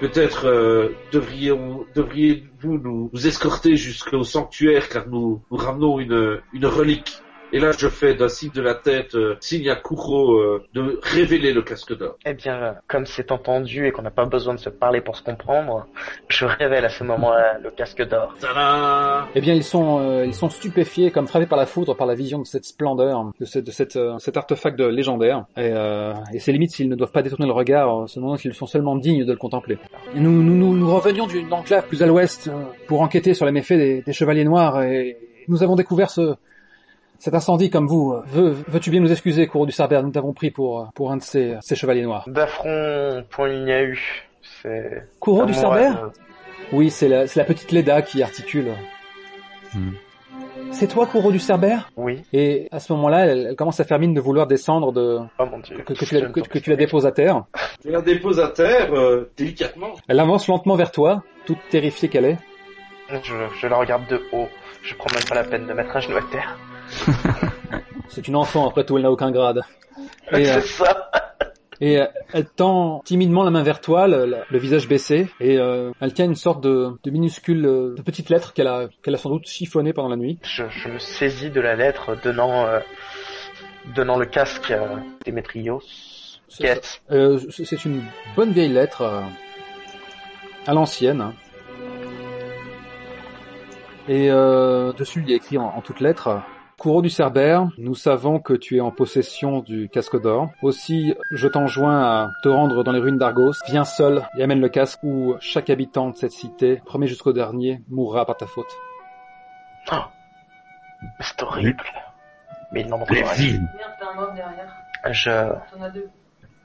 peut-être 0.00 0.46
euh, 0.46 0.90
devriez-vous 1.12 2.78
nous, 2.78 3.10
escorter 3.26 3.76
jusqu'au 3.76 4.24
sanctuaire 4.24 4.88
car 4.88 5.08
nous, 5.08 5.42
ramenons 5.50 5.98
une 6.00 6.66
relique. 6.66 7.22
Et 7.52 7.60
là, 7.60 7.70
je 7.70 7.88
fais 7.88 8.14
d'un 8.14 8.28
signe 8.28 8.50
de 8.50 8.60
la 8.60 8.74
tête, 8.74 9.14
euh, 9.14 9.36
signe 9.40 9.68
à 9.70 9.76
Kuro 9.76 10.34
euh, 10.34 10.64
de 10.74 10.98
révéler 11.02 11.52
le 11.52 11.62
casque 11.62 11.96
d'or. 11.96 12.16
Eh 12.26 12.34
bien, 12.34 12.74
comme 12.88 13.06
c'est 13.06 13.30
entendu 13.30 13.86
et 13.86 13.92
qu'on 13.92 14.02
n'a 14.02 14.10
pas 14.10 14.24
besoin 14.26 14.54
de 14.54 14.58
se 14.58 14.68
parler 14.68 15.00
pour 15.00 15.16
se 15.16 15.22
comprendre, 15.22 15.86
je 16.28 16.44
révèle 16.44 16.84
à 16.84 16.88
ce 16.88 17.04
moment-là 17.04 17.58
le 17.62 17.70
casque 17.70 18.02
d'or. 18.02 18.34
Eh 19.34 19.40
bien, 19.40 19.54
ils 19.54 19.62
sont, 19.62 20.00
euh, 20.00 20.26
ils 20.26 20.34
sont 20.34 20.48
stupéfiés, 20.48 21.10
comme 21.10 21.28
frappés 21.28 21.46
par 21.46 21.58
la 21.58 21.66
foudre, 21.66 21.94
par 21.94 22.06
la 22.06 22.14
vision 22.14 22.40
de 22.40 22.46
cette 22.46 22.64
splendeur, 22.64 23.30
de, 23.38 23.44
cette, 23.44 23.64
de 23.64 23.70
cette, 23.70 23.96
euh, 23.96 24.18
cet 24.18 24.36
artefact 24.36 24.76
de 24.78 24.86
légendaire. 24.86 25.44
Et, 25.56 25.70
euh, 25.72 26.14
et 26.32 26.40
c'est 26.40 26.52
limite 26.52 26.72
s'ils 26.72 26.88
ne 26.88 26.96
doivent 26.96 27.12
pas 27.12 27.22
détourner 27.22 27.46
le 27.46 27.52
regard, 27.52 28.02
euh, 28.02 28.06
se 28.06 28.18
demandant 28.18 28.36
s'ils 28.36 28.54
sont 28.54 28.66
seulement 28.66 28.96
dignes 28.96 29.24
de 29.24 29.32
le 29.32 29.38
contempler. 29.38 29.78
Et 30.14 30.20
nous, 30.20 30.42
nous, 30.42 30.54
nous, 30.56 30.76
nous 30.76 30.94
revenions 30.94 31.26
d'une 31.26 31.52
enclave 31.52 31.86
plus 31.86 32.02
à 32.02 32.06
l'ouest 32.06 32.48
euh, 32.48 32.64
pour 32.88 33.02
enquêter 33.02 33.34
sur 33.34 33.46
les 33.46 33.52
méfaits 33.52 33.78
des, 33.78 34.02
des 34.02 34.12
chevaliers 34.12 34.44
noirs 34.44 34.82
et 34.82 35.16
nous 35.48 35.62
avons 35.62 35.76
découvert 35.76 36.10
ce, 36.10 36.34
cet 37.18 37.34
incendie 37.34 37.70
comme 37.70 37.86
vous. 37.86 38.14
Veux, 38.26 38.56
veux-tu 38.68 38.90
bien 38.90 39.00
nous 39.00 39.10
excuser, 39.12 39.46
Cour 39.46 39.66
du 39.66 39.72
Cerbère, 39.72 40.02
nous 40.02 40.10
t'avons 40.10 40.32
pris 40.32 40.50
pour, 40.50 40.90
pour 40.94 41.10
un 41.12 41.16
de 41.16 41.22
ces, 41.22 41.56
ces 41.60 41.74
chevaliers 41.76 42.02
noirs. 42.02 42.24
D'affront, 42.28 43.24
point 43.30 43.48
il 43.48 43.64
n'y 43.64 43.72
a 43.72 43.82
eu. 43.82 44.26
C'est... 44.62 45.08
Cour 45.20 45.42
à 45.42 45.46
du 45.46 45.54
Cerbère 45.54 46.10
Oui, 46.72 46.90
c'est 46.90 47.08
la, 47.08 47.26
c'est 47.26 47.38
la 47.40 47.44
petite 47.46 47.72
Leda 47.72 48.02
qui 48.02 48.22
articule. 48.22 48.72
Hmm. 49.74 49.90
C'est 50.72 50.88
toi, 50.88 51.06
Couro 51.06 51.30
du 51.32 51.38
Cerbère 51.38 51.90
Oui. 51.96 52.22
Et 52.32 52.68
à 52.72 52.80
ce 52.80 52.92
moment-là, 52.94 53.26
elle, 53.26 53.46
elle 53.50 53.56
commence 53.56 53.78
à 53.80 53.84
faire 53.84 53.98
mine 53.98 54.14
de 54.14 54.20
vouloir 54.20 54.46
descendre, 54.46 54.92
de, 54.92 55.18
Oh 55.38 55.46
mon 55.46 55.58
dieu. 55.60 55.76
que, 55.78 55.92
que 55.94 56.04
tu, 56.04 56.14
la, 56.14 56.28
que, 56.28 56.40
que 56.40 56.58
tu 56.58 56.70
la 56.70 56.76
déposes 56.76 57.06
à 57.06 57.12
terre. 57.12 57.44
Je 57.84 57.90
la 57.90 58.02
dépose 58.02 58.40
à 58.40 58.48
terre, 58.48 58.92
euh, 58.92 59.30
délicatement. 59.36 59.92
Elle 60.08 60.20
avance 60.20 60.48
lentement 60.48 60.74
vers 60.74 60.90
toi, 60.90 61.22
toute 61.46 61.58
terrifiée 61.70 62.08
qu'elle 62.08 62.24
est. 62.24 62.38
Je, 63.10 63.34
je 63.60 63.66
la 63.68 63.76
regarde 63.76 64.06
de 64.08 64.20
haut. 64.32 64.48
Je 64.82 64.94
prends 64.94 65.12
même 65.14 65.24
pas 65.28 65.34
la 65.36 65.44
peine 65.44 65.66
de 65.66 65.72
mettre 65.72 65.96
un 65.96 66.00
genou 66.00 66.16
à 66.16 66.22
terre. 66.30 66.56
C'est 68.08 68.28
une 68.28 68.36
enfant, 68.36 68.68
après 68.68 68.84
tout, 68.84 68.96
elle 68.96 69.02
n'a 69.02 69.10
aucun 69.10 69.30
grade. 69.30 69.62
Et, 70.32 70.48
euh, 70.50 70.60
C'est 70.60 70.60
ça. 70.84 71.10
et 71.80 71.98
euh, 72.00 72.06
elle 72.32 72.46
tend 72.46 73.00
timidement 73.04 73.44
la 73.44 73.50
main 73.50 73.62
vers 73.62 73.80
toi, 73.80 74.06
le, 74.08 74.26
le- 74.26 74.36
le 74.48 74.58
visage 74.58 74.88
baissé, 74.88 75.28
et 75.40 75.58
euh, 75.58 75.90
elle 76.00 76.12
tient 76.14 76.24
une 76.24 76.34
sorte 76.34 76.62
de, 76.62 76.92
de 77.04 77.10
minuscule, 77.10 77.66
euh, 77.66 77.94
de 77.96 78.02
petite 78.02 78.30
lettre 78.30 78.52
qu'elle 78.54 78.68
a, 78.68 78.88
qu'elle 79.02 79.14
a 79.14 79.18
sans 79.18 79.30
doute 79.30 79.46
chiffonnée 79.48 79.92
pendant 79.92 80.08
la 80.08 80.16
nuit. 80.16 80.38
Je, 80.42 80.64
je 80.70 80.88
me 80.88 80.98
saisis 80.98 81.50
de 81.50 81.60
la 81.60 81.74
lettre 81.76 82.16
donnant, 82.22 82.66
donnant 83.94 84.18
le 84.18 84.26
casque 84.26 84.70
à 84.70 85.00
Démétrios. 85.24 85.82
C'est 86.48 87.84
une 87.84 88.02
bonne 88.36 88.52
vieille 88.52 88.72
lettre 88.72 89.02
à 90.66 90.72
l'ancienne. 90.72 91.20
hein. 91.20 91.34
Et 94.08 94.28
dessus, 94.96 95.22
il 95.24 95.30
y 95.30 95.32
a 95.34 95.36
écrit 95.36 95.58
en, 95.58 95.66
en 95.66 95.80
toutes 95.82 96.00
lettres 96.00 96.40
Courreau 96.78 97.00
du 97.00 97.08
Cerbère, 97.08 97.68
nous 97.78 97.94
savons 97.94 98.38
que 98.38 98.52
tu 98.52 98.76
es 98.76 98.80
en 98.80 98.90
possession 98.90 99.60
du 99.60 99.88
casque 99.88 100.20
d'or. 100.20 100.50
Aussi, 100.60 101.14
je 101.30 101.48
t'enjoins 101.48 102.02
à 102.02 102.30
te 102.42 102.50
rendre 102.50 102.84
dans 102.84 102.92
les 102.92 102.98
ruines 103.00 103.16
d'Argos. 103.16 103.54
Viens 103.66 103.84
seul 103.86 104.22
et 104.36 104.42
amène 104.42 104.60
le 104.60 104.68
casque 104.68 105.00
où 105.02 105.36
chaque 105.40 105.70
habitant 105.70 106.10
de 106.10 106.16
cette 106.16 106.32
cité, 106.32 106.82
premier 106.84 107.06
jusqu'au 107.06 107.32
dernier, 107.32 107.80
mourra 107.88 108.26
par 108.26 108.36
ta 108.36 108.46
faute. 108.46 108.66
Oh. 109.90 109.96
C'est 111.20 111.42
horrible. 111.42 111.82
Mais 112.72 112.82
il 112.82 112.88
Les. 113.10 113.22
Merde, 113.22 113.62
t'as 113.98 115.10
un. 115.10 115.12
Je 115.12 115.30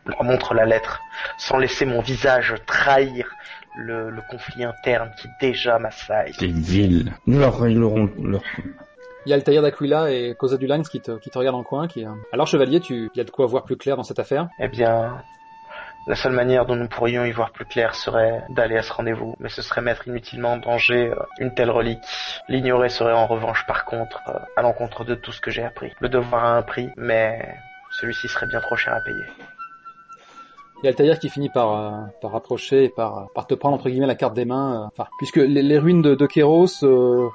leur 0.05 0.23
montre 0.25 0.53
la 0.53 0.65
lettre, 0.65 0.99
sans 1.37 1.57
laisser 1.57 1.85
mon 1.85 2.01
visage 2.01 2.55
trahir 2.65 3.29
le, 3.77 4.09
le 4.09 4.21
conflit 4.29 4.65
interne 4.65 5.09
qui 5.17 5.29
déjà 5.39 5.79
m'assaille. 5.79 6.33
Des 6.37 6.47
villes. 6.47 7.13
Nous 7.27 7.39
leur, 7.39 7.65
ils 7.67 7.79
leur 7.79 7.95
leur- 7.95 8.41
Il 9.25 9.29
y 9.29 9.33
a 9.33 9.35
Altair 9.35 9.61
d'Aquila 9.61 10.11
et 10.11 10.33
Cosa 10.35 10.57
du 10.57 10.65
Lines 10.65 10.83
qui 10.83 10.99
te, 10.99 11.11
qui 11.19 11.29
te 11.29 11.37
regardent 11.37 11.57
en 11.57 11.63
coin. 11.63 11.87
Qui, 11.87 12.05
euh, 12.05 12.09
Alors, 12.31 12.47
chevalier, 12.47 12.79
tu, 12.79 13.09
il 13.13 13.17
y 13.17 13.21
a 13.21 13.23
de 13.23 13.29
quoi 13.29 13.45
voir 13.45 13.63
plus 13.63 13.77
clair 13.77 13.95
dans 13.95 14.03
cette 14.03 14.17
affaire? 14.19 14.47
Eh 14.59 14.67
bien, 14.67 15.21
la 16.07 16.15
seule 16.15 16.31
manière 16.33 16.65
dont 16.65 16.75
nous 16.75 16.87
pourrions 16.87 17.23
y 17.25 17.31
voir 17.31 17.51
plus 17.51 17.65
clair 17.65 17.93
serait 17.93 18.43
d'aller 18.49 18.77
à 18.77 18.81
ce 18.81 18.91
rendez-vous, 18.91 19.35
mais 19.39 19.49
ce 19.49 19.61
serait 19.61 19.81
mettre 19.81 20.07
inutilement 20.07 20.53
en 20.53 20.57
danger 20.57 21.11
euh, 21.11 21.15
une 21.39 21.53
telle 21.53 21.69
relique. 21.69 21.99
L'ignorer 22.49 22.89
serait 22.89 23.13
en 23.13 23.27
revanche 23.27 23.63
par 23.67 23.85
contre 23.85 24.19
euh, 24.27 24.39
à 24.57 24.63
l'encontre 24.63 25.05
de 25.05 25.13
tout 25.13 25.31
ce 25.31 25.39
que 25.39 25.51
j'ai 25.51 25.63
appris. 25.63 25.91
Le 25.99 26.09
devoir 26.09 26.43
a 26.43 26.57
un 26.57 26.63
prix, 26.63 26.89
mais 26.97 27.47
celui-ci 27.99 28.27
serait 28.27 28.47
bien 28.47 28.59
trop 28.61 28.75
cher 28.75 28.93
à 28.95 29.01
payer. 29.01 29.23
Il 30.81 30.85
y 30.85 30.87
a 30.87 30.89
Altaïr 30.89 31.19
qui 31.19 31.29
finit 31.29 31.49
par, 31.49 31.77
euh, 31.77 31.91
par 32.23 32.35
approcher 32.35 32.85
et 32.85 32.89
par, 32.89 33.27
par 33.35 33.45
te 33.45 33.53
prendre 33.53 33.75
entre 33.75 33.87
guillemets 33.87 34.07
la 34.07 34.15
carte 34.15 34.33
des 34.33 34.45
mains. 34.45 34.81
euh, 34.81 34.87
Enfin, 34.87 35.07
puisque 35.19 35.35
les, 35.35 35.61
les 35.61 35.77
ruines 35.77 36.01
de, 36.01 36.15
de 36.15 36.25
Kéros, 36.25 36.83
euh, 36.83 37.29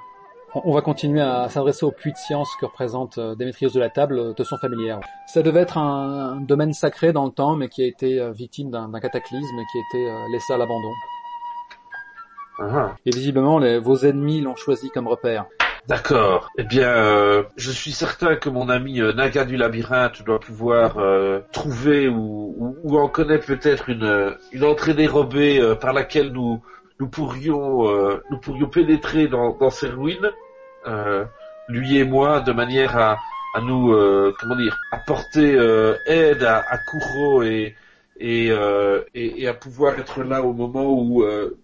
on 0.65 0.73
va 0.73 0.81
continuer 0.81 1.21
à 1.21 1.49
s'adresser 1.49 1.85
au 1.85 1.91
puits 1.91 2.13
de 2.13 2.17
science 2.17 2.49
que 2.61 2.67
représente 2.67 3.19
euh, 3.19 3.35
Démétrios 3.35 3.71
de 3.71 3.81
la 3.81 3.91
Table, 3.91 4.19
euh, 4.19 4.33
te 4.33 4.43
sont 4.43 4.57
familières. 4.59 5.01
Ça 5.27 5.43
devait 5.43 5.61
être 5.61 5.79
un, 5.79 6.37
un 6.37 6.41
domaine 6.41 6.73
sacré 6.73 7.13
dans 7.13 7.25
le 7.27 7.31
temps, 7.33 7.57
mais 7.57 7.69
qui 7.69 7.83
a 7.83 7.87
été 7.87 8.21
euh, 8.21 8.33
victime 8.33 8.71
d'un 8.71 8.91
cataclysme 9.01 9.59
et 9.59 9.65
qui 9.73 9.79
a 9.79 10.01
été 10.01 10.33
laissé 10.33 10.53
à 10.53 10.57
l'abandon. 10.59 10.91
Et 13.05 13.11
visiblement, 13.11 13.59
les- 13.59 13.79
vos 13.79 13.97
ennemis 13.99 14.41
l'ont 14.41 14.57
choisi 14.57 14.89
comme 14.91 15.09
repère. 15.09 15.45
D'accord. 15.89 16.49
Eh 16.59 16.65
bien, 16.65 16.89
euh, 16.89 17.43
je 17.57 17.71
suis 17.71 17.93
certain 17.93 18.35
que 18.37 18.49
mon 18.49 18.69
ami 18.71 19.01
euh, 19.01 19.13
Naga 19.13 19.45
du 19.45 19.57
labyrinthe 19.57 20.23
doit 20.25 20.41
pouvoir 20.41 20.99
euh, 20.99 21.41
trouver 21.53 22.09
ou, 22.09 22.55
ou, 22.59 22.77
ou 22.83 22.99
en 22.99 23.09
connaît 23.09 23.39
peut-être 23.39 23.91
une, 23.91 24.35
une 24.53 24.65
entrée 24.65 24.95
dérobée 24.95 25.75
par 25.81 25.93
laquelle 25.93 26.33
nous 26.33 26.61
nous 26.99 27.09
pourrions 27.09 27.85
nous 28.31 28.39
pourrions 28.41 28.69
pénétrer 28.71 29.29
dans, 29.29 29.55
dans 29.55 29.69
ces 29.69 29.87
ruines, 29.89 30.31
lui 31.69 31.99
et 31.99 32.05
moi, 32.05 32.41
de 32.41 32.53
manière 32.53 32.97
à, 32.97 33.19
à 33.55 33.61
nous 33.61 33.93
euh, 33.93 34.35
comment 34.39 34.57
dire 34.57 34.79
apporter 34.93 35.55
euh, 35.55 35.97
aide 36.07 36.43
à, 36.43 36.59
à 36.69 36.79
Kuro 36.79 37.43
et 37.43 37.75
et, 38.19 38.51
euh, 38.51 39.03
et 39.15 39.43
et 39.43 39.49
à 39.49 39.55
pouvoir 39.55 39.99
être 39.99 40.23
là 40.23 40.43
au 40.43 40.53
moment 40.53 40.93
où 40.93 41.23
euh, 41.23 41.59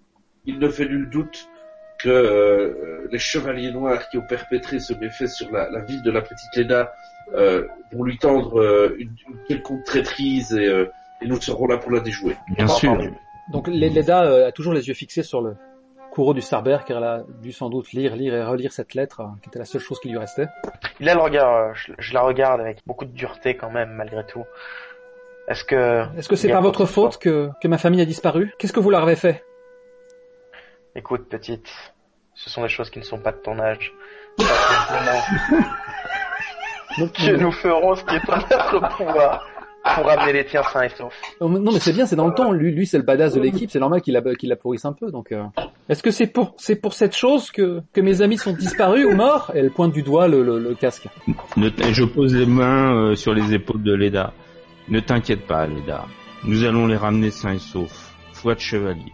il 0.47 0.59
ne 0.59 0.69
fait 0.69 0.87
nul 0.87 1.09
doute 1.11 1.49
que 1.99 2.09
euh, 2.09 3.09
les 3.13 3.19
chevaliers 3.19 3.71
noirs 3.71 4.09
qui 4.11 4.19
ont 4.19 4.27
perpétré 4.27 4.81
ce 4.81 4.93
méfait 4.95 5.29
sur 5.29 5.51
la, 5.53 5.71
la 5.71 5.81
ville 5.85 6.03
de 6.03 6.11
la 6.11 6.21
petite 6.21 6.57
Leda 6.57 6.93
euh, 7.35 7.67
vont 7.93 8.03
lui 8.03 8.19
tendre 8.19 8.61
euh, 8.61 8.97
une, 8.99 9.15
une 9.29 9.37
quelconque 9.47 9.85
traîtrise 9.85 10.53
et, 10.53 10.67
euh, 10.67 10.91
et 11.21 11.27
nous 11.29 11.41
serons 11.41 11.67
là 11.69 11.77
pour 11.77 11.93
la 11.93 12.01
déjouer. 12.01 12.37
Bien 12.57 12.67
sûr. 12.67 12.99
Donc 13.53 13.69
Leda 13.69 14.25
euh, 14.25 14.49
a 14.49 14.53
toujours 14.53 14.73
les 14.73 14.89
yeux 14.89 14.95
fixés 14.95 15.23
sur 15.23 15.41
le 15.43 15.57
courroux 16.13 16.35
du 16.35 16.43
Starber, 16.43 16.79
car 16.87 16.99
elle 16.99 17.05
a 17.05 17.23
dû 17.41 17.53
sans 17.53 17.71
doute 17.71 17.91
lire, 17.93 18.15
lire 18.17 18.35
et 18.35 18.45
relire 18.45 18.71
cette 18.73 18.95
lettre, 18.95 19.21
euh, 19.21 19.29
qui 19.43 19.49
était 19.49 19.59
la 19.59 19.65
seule 19.65 19.81
chose 19.81 19.99
qui 19.99 20.11
lui 20.11 20.19
restait. 20.19 20.47
Il 21.01 21.09
a 21.09 21.15
le 21.15 21.21
regard, 21.21 21.57
euh, 21.57 21.73
je, 21.75 21.93
je 21.99 22.13
la 22.13 22.21
regarde 22.21 22.61
avec 22.61 22.87
beaucoup 22.87 23.07
de 23.07 23.13
dureté 23.13 23.57
quand 23.57 23.71
même, 23.71 23.91
malgré 23.93 24.25
tout. 24.27 24.45
Est-ce 25.49 25.65
que... 25.65 26.05
Est-ce 26.17 26.29
que 26.29 26.37
c'est 26.37 26.51
par 26.51 26.61
votre 26.61 26.85
faute 26.85 27.17
que, 27.19 27.49
que 27.61 27.69
ma 27.69 27.79
famille 27.79 28.03
a 28.03 28.05
disparu? 28.05 28.53
Qu'est-ce 28.59 28.75
que 28.75 28.81
vous 28.81 28.91
leur 28.91 29.03
avez 29.03 29.17
fait? 29.17 29.43
Écoute, 30.95 31.29
petite, 31.31 31.73
ce 32.35 32.51
sont 32.51 32.63
des 32.63 32.69
choses 32.69 32.91
qui 32.91 32.99
ne 32.99 33.05
sont 33.05 33.19
pas 33.19 33.33
de 33.33 33.39
ton 33.39 33.59
âge. 33.59 33.93
Que 36.97 37.37
nous 37.41 37.53
ferons 37.53 37.95
ce 37.95 38.05
qui 38.05 38.15
est 38.17 38.31
en 38.31 38.37
notre 38.37 38.97
pouvoir 38.97 39.47
pour 39.85 40.07
ramener 40.07 40.33
les 40.33 40.45
tiens 40.45 40.63
sains 40.63 40.83
et 40.83 40.89
saufs. 40.89 41.13
Oh, 41.41 41.49
Non 41.49 41.73
mais 41.73 41.81
c'est 41.81 41.93
bien, 41.93 42.07
c'est 42.07 42.17
dans 42.17 42.29
le 42.29 42.35
temps. 42.35 42.53
Lui, 42.53 42.73
lui 42.73 42.87
c'est 42.87 42.99
le 42.99 43.05
badass 43.05 43.35
de 43.35 43.41
l'équipe, 43.41 43.71
c'est 43.71 43.81
normal 43.81 44.01
qu'il 44.01 44.15
la, 44.15 44.23
qu'il 44.35 44.49
la 44.49 44.57
pourrisse 44.57 44.85
un 44.85 44.93
peu. 44.93 45.11
Donc, 45.11 45.33
euh. 45.33 45.45
est-ce 45.89 46.03
que 46.03 46.11
c'est 46.11 46.27
pour, 46.27 46.55
c'est 46.59 46.77
pour 46.77 46.93
cette 46.93 47.15
chose 47.17 47.51
que, 47.51 47.81
que 47.93 48.01
mes 48.01 48.23
amis 48.23 48.39
sont 48.39 48.53
disparus 48.53 49.05
ou 49.07 49.15
morts? 49.15 49.51
Et 49.55 49.59
elle 49.59 49.71
pointe 49.71 49.93
du 49.93 50.03
doigt 50.03 50.29
le, 50.29 50.43
le, 50.43 50.59
le 50.59 50.75
casque. 50.75 51.09
Ne 51.57 51.71
je 51.93 52.05
pose 52.05 52.35
les 52.35 52.47
mains 52.47 52.95
euh, 52.95 53.15
sur 53.15 53.35
les 53.35 53.55
épaules 53.55 53.83
de 53.83 53.93
Leda. 53.95 54.33
Ne 54.89 55.01
t'inquiète 55.01 55.47
pas, 55.47 55.67
Leda. 55.67 56.07
Nous 56.45 56.65
allons 56.65 56.87
les 56.87 56.97
ramener 56.97 57.31
sains 57.31 57.55
et 57.55 57.59
saufs. 57.59 58.13
Foi 58.33 58.55
de 58.55 58.61
chevalier. 58.61 59.13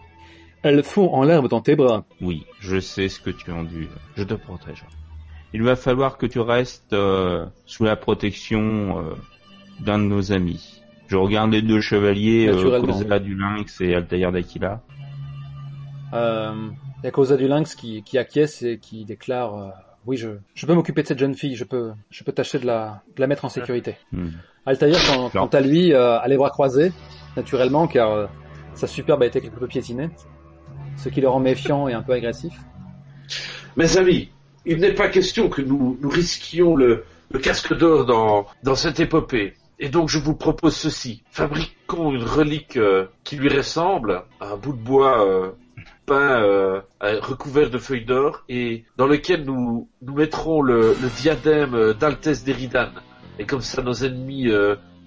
Elles 0.61 0.83
font 0.83 1.13
en 1.13 1.23
l'herbe 1.23 1.47
dans 1.47 1.61
tes 1.61 1.75
bras. 1.75 2.03
Oui, 2.21 2.45
je 2.59 2.79
sais 2.79 3.07
ce 3.07 3.19
que 3.19 3.29
tu 3.29 3.51
endures. 3.51 3.89
Je 4.15 4.23
te 4.23 4.33
protégerai. 4.33 4.87
Il 5.53 5.63
va 5.63 5.75
falloir 5.75 6.17
que 6.17 6.25
tu 6.25 6.39
restes 6.39 6.93
euh, 6.93 7.45
sous 7.65 7.83
la 7.85 7.95
protection 7.95 8.99
euh, 8.99 9.15
d'un 9.81 9.99
de 9.99 10.03
nos 10.03 10.31
amis. 10.31 10.81
Je 11.07 11.17
regarde 11.17 11.51
les 11.51 11.61
deux 11.61 11.81
chevaliers, 11.81 12.47
euh. 12.47 12.79
Kozela 12.81 13.19
du 13.19 13.35
Lynx 13.35 13.81
et 13.81 13.95
Altair 13.95 14.31
d'Aquila. 14.31 14.81
Euh, 16.13 16.69
il 17.01 17.05
y 17.05 17.07
a 17.07 17.11
Causa 17.11 17.37
du 17.37 17.47
Lynx 17.47 17.75
qui, 17.75 18.03
qui 18.03 18.17
acquiesce 18.17 18.61
et 18.63 18.77
qui 18.77 19.05
déclare 19.05 19.55
euh, 19.55 19.69
oui 20.05 20.17
je, 20.17 20.29
je 20.53 20.65
peux 20.65 20.73
m'occuper 20.73 21.03
de 21.03 21.07
cette 21.07 21.19
jeune 21.19 21.35
fille, 21.35 21.55
je 21.55 21.63
peux 21.63 21.91
je 22.09 22.23
peux 22.23 22.31
tâcher 22.31 22.59
de 22.59 22.65
la 22.65 23.03
de 23.15 23.21
la 23.21 23.27
mettre 23.27 23.45
en 23.45 23.49
sécurité. 23.49 23.95
Hmm. 24.11 24.29
Altaïr 24.65 24.97
quant, 25.07 25.29
quant 25.29 25.47
à 25.47 25.61
lui 25.61 25.93
euh, 25.93 26.19
a 26.19 26.27
les 26.27 26.35
bras 26.35 26.49
croisés 26.49 26.91
naturellement 27.37 27.87
car 27.87 28.11
euh, 28.11 28.27
sa 28.73 28.87
superbe 28.87 29.21
a 29.23 29.27
été 29.27 29.39
quelque 29.39 29.59
peu 29.59 29.67
piétinée, 29.67 30.09
ce 30.97 31.09
qui 31.09 31.21
le 31.21 31.29
rend 31.29 31.39
méfiant 31.39 31.87
et 31.87 31.93
un 31.93 32.01
peu 32.01 32.13
agressif. 32.13 32.53
Mes 33.77 33.97
amis, 33.97 34.29
il 34.65 34.79
n'est 34.79 34.93
pas 34.93 35.09
question 35.09 35.49
que 35.49 35.61
nous, 35.61 35.97
nous 36.01 36.09
risquions 36.09 36.75
le, 36.75 37.03
le 37.31 37.39
casque 37.39 37.75
d'or 37.77 38.05
dans, 38.05 38.45
dans 38.63 38.75
cette 38.75 38.99
épopée. 38.99 39.53
Et 39.79 39.87
donc 39.89 40.09
je 40.09 40.19
vous 40.19 40.35
propose 40.35 40.75
ceci. 40.75 41.23
Fabriquons 41.31 42.11
une 42.11 42.23
relique 42.23 42.75
euh, 42.75 43.07
qui 43.23 43.37
lui 43.37 43.49
ressemble, 43.49 44.23
un 44.41 44.57
bout 44.57 44.73
de 44.73 44.81
bois 44.81 45.25
euh, 45.25 45.51
peint 46.05 46.43
euh, 46.43 46.81
recouvert 46.99 47.69
de 47.69 47.77
feuilles 47.77 48.03
d'or, 48.03 48.43
et 48.49 48.83
dans 48.97 49.07
lequel 49.07 49.45
nous, 49.45 49.87
mettrons 50.01 50.61
le, 50.61 50.95
diadème 51.21 51.93
d'Altès 51.93 52.43
d'Eridan. 52.43 52.89
Et 53.39 53.45
comme 53.45 53.61
ça 53.61 53.81
nos 53.81 53.93
ennemis 53.93 54.49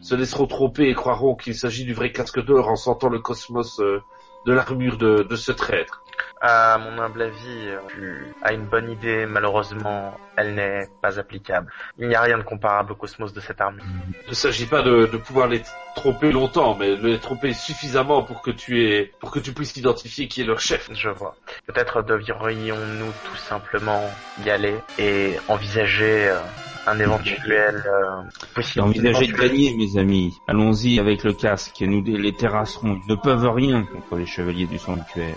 se 0.01 0.15
laisseront 0.15 0.47
tromper 0.47 0.89
et 0.89 0.95
croiront 0.95 1.35
qu'il 1.37 1.55
s'agit 1.55 1.85
du 1.85 1.93
vrai 1.93 2.11
casque 2.11 2.43
d'or 2.43 2.69
en 2.69 2.77
sentant 2.77 3.11
le 3.11 3.19
cosmos 3.19 3.79
de 3.79 4.53
l'armure 4.53 4.97
de 4.97 5.37
ce 5.37 5.53
traître. 5.53 6.03
À 6.41 6.79
mon 6.79 7.01
humble 7.01 7.23
avis, 7.23 7.69
tu 7.89 8.27
as 8.43 8.53
une 8.53 8.65
bonne 8.65 8.91
idée, 8.91 9.27
malheureusement, 9.27 10.19
elle 10.37 10.55
n'est 10.55 10.89
pas 11.01 11.19
applicable. 11.19 11.71
Il 11.99 12.09
n'y 12.09 12.15
a 12.15 12.21
rien 12.21 12.39
de 12.39 12.43
comparable 12.43 12.93
au 12.93 12.95
cosmos 12.95 13.33
de 13.33 13.41
cette 13.41 13.61
arme. 13.61 13.79
Il 14.27 14.31
ne 14.31 14.35
s'agit 14.35 14.67
pas 14.67 14.83
de, 14.83 15.07
de 15.07 15.17
pouvoir 15.17 15.49
les 15.49 15.63
tromper 15.95 16.33
longtemps, 16.33 16.75
mais 16.75 16.97
de 16.97 17.07
les 17.09 17.19
tromper 17.19 17.53
suffisamment 17.53 18.23
pour 18.23 18.43
que 18.43 18.51
tu 18.51 18.85
aies, 18.85 19.13
pour 19.21 19.31
que 19.31 19.39
tu 19.39 19.53
puisses 19.53 19.77
identifier 19.77 20.29
qui 20.29 20.41
est 20.41 20.45
leur 20.45 20.61
chef. 20.61 20.91
Je 20.93 21.09
vois. 21.09 21.37
Peut-être 21.67 22.03
devrions-nous 22.03 23.13
tout 23.25 23.37
simplement 23.37 24.03
y 24.45 24.51
aller 24.51 24.77
et 24.99 25.37
envisager 25.49 26.29
euh, 26.29 26.39
un 26.87 26.99
éventuel 26.99 27.83
euh, 27.87 28.23
J'ai 28.41 28.55
possible. 28.55 28.85
envisagé 28.85 29.27
de 29.29 29.33
gagner, 29.37 29.75
mes 29.77 29.99
amis. 29.99 30.35
Allons-y 30.49 30.99
avec 30.99 31.23
le 31.25 31.33
casque 31.33 31.81
et 31.83 31.87
nous 31.87 32.03
les 32.03 32.33
terrasserons. 32.33 32.99
Ils 33.07 33.11
ne 33.11 33.17
peuvent 33.17 33.49
rien 33.55 33.85
contre 33.85 34.17
les 34.17 34.27
chevaliers 34.27 34.67
du 34.67 34.79
sanctuaire. 34.79 35.37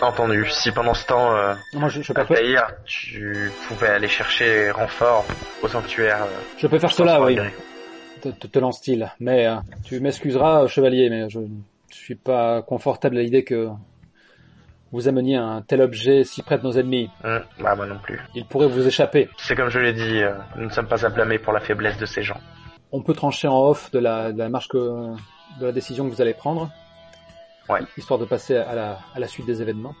Entendu. 0.00 0.46
Si 0.50 0.70
pendant 0.72 0.94
ce 0.94 1.06
temps, 1.06 1.34
euh, 1.34 1.54
Moi 1.74 1.88
je, 1.88 2.02
je, 2.02 2.12
peux, 2.12 2.20
Altaïr, 2.20 2.66
tu 2.84 3.50
pouvais 3.68 3.88
aller 3.88 4.08
chercher 4.08 4.70
renfort 4.70 5.24
au 5.62 5.68
sanctuaire. 5.68 6.22
euh, 6.22 6.40
je 6.56 6.66
peux 6.66 6.78
faire 6.78 6.92
cela, 6.92 7.20
oui. 7.22 7.32
regret. 7.38 7.54
Te, 8.22 8.28
te, 8.30 8.46
te 8.46 8.58
lance-t-il. 8.58 9.12
Mais 9.20 9.46
euh, 9.46 9.56
tu 9.84 10.00
m'excuseras, 10.00 10.66
chevalier, 10.68 11.08
mais 11.10 11.28
je 11.28 11.40
ne 11.40 11.48
suis 11.90 12.14
pas 12.16 12.62
confortable 12.62 13.18
à 13.18 13.22
l'idée 13.22 13.44
que 13.44 13.68
vous 14.92 15.08
ameniez 15.08 15.36
un 15.36 15.62
tel 15.62 15.82
objet 15.82 16.24
si 16.24 16.42
près 16.42 16.58
de 16.58 16.62
nos 16.64 16.72
ennemis. 16.72 17.10
Hum, 17.24 17.40
bah 17.60 17.74
moi 17.74 17.86
non 17.86 17.98
plus. 17.98 18.20
Il 18.34 18.46
pourrait 18.46 18.68
vous 18.68 18.86
échapper. 18.86 19.28
C'est 19.36 19.54
comme 19.54 19.68
je 19.68 19.78
l'ai 19.78 19.92
dit, 19.92 20.22
euh, 20.22 20.32
nous 20.56 20.64
ne 20.66 20.70
sommes 20.70 20.86
pas 20.88 21.04
à 21.04 21.08
blâmer 21.10 21.38
pour 21.38 21.52
la 21.52 21.60
faiblesse 21.60 21.98
de 21.98 22.06
ces 22.06 22.22
gens. 22.22 22.40
On 22.90 23.02
peut 23.02 23.14
trancher 23.14 23.48
en 23.48 23.60
off 23.60 23.90
de 23.90 23.98
la, 23.98 24.32
de 24.32 24.38
la 24.38 24.48
marche 24.48 24.68
que, 24.68 24.78
de 25.60 25.66
la 25.66 25.72
décision 25.72 26.08
que 26.08 26.14
vous 26.14 26.22
allez 26.22 26.34
prendre. 26.34 26.70
Ouais. 27.68 27.80
Histoire 27.98 28.18
de 28.18 28.24
passer 28.24 28.56
à 28.56 28.74
la, 28.74 28.98
à 29.14 29.20
la 29.20 29.26
suite 29.26 29.44
des 29.46 29.60
événements. 29.60 29.94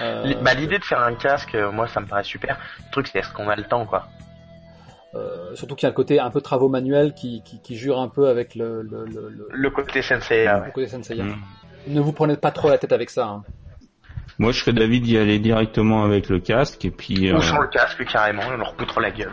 Euh, 0.00 0.32
Bah 0.42 0.54
l'idée 0.54 0.78
de 0.78 0.84
faire 0.84 1.00
un 1.02 1.14
casque, 1.16 1.56
euh, 1.56 1.72
moi 1.72 1.88
ça 1.88 2.00
me 2.00 2.06
paraît 2.06 2.22
super. 2.22 2.56
Le 2.86 2.92
truc 2.92 3.08
c'est 3.08 3.18
est-ce 3.18 3.32
qu'on 3.32 3.48
a 3.48 3.56
le 3.56 3.64
temps 3.64 3.84
quoi? 3.84 4.06
Euh, 5.14 5.54
surtout 5.56 5.74
qu'il 5.74 5.86
y 5.86 5.88
a 5.88 5.90
le 5.90 5.96
côté 5.96 6.20
un 6.20 6.30
peu 6.30 6.40
travaux 6.40 6.68
manuels 6.68 7.14
qui, 7.14 7.42
qui, 7.42 7.60
qui 7.60 7.76
jure 7.76 7.98
un 7.98 8.08
peu 8.08 8.28
avec 8.28 8.54
le, 8.54 8.82
le, 8.82 9.06
le, 9.06 9.28
le, 9.30 9.48
Le 9.50 9.70
côté 9.70 10.02
sensei, 10.02 10.46
ouais. 10.46 10.66
le 10.66 10.70
côté 10.70 10.86
Senseiya. 10.86 11.24
Hmm. 11.24 11.36
Ne 11.88 12.00
vous 12.00 12.12
prenez 12.12 12.36
pas 12.36 12.50
trop 12.52 12.68
la 12.68 12.76
tête 12.78 12.92
avec 12.92 13.08
ça. 13.10 13.26
Hein. 13.26 13.42
Moi, 14.38 14.52
je 14.52 14.60
serais 14.60 14.72
d'avis 14.72 15.00
d'y 15.00 15.18
aller 15.18 15.38
directement 15.40 16.04
avec 16.04 16.28
le 16.28 16.38
casque 16.38 16.84
et 16.84 16.90
puis 16.90 17.28
euh, 17.30 17.38
Ou 17.38 17.42
sans 17.42 17.60
le 17.60 17.68
casque 17.68 18.04
carrément, 18.06 18.42
on 18.48 18.56
leur 18.56 18.74
poutre 18.74 19.00
la 19.00 19.10
gueule. 19.10 19.32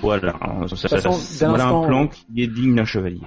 voilà. 0.00 0.32
Ça- 0.74 0.88
façon, 0.88 1.12
ça- 1.12 1.48
voilà 1.48 1.66
un 1.66 1.82
plan 1.86 2.06
qui 2.08 2.24
est 2.42 2.46
digne 2.46 2.74
d'un 2.74 2.84
chevalier. 2.86 3.20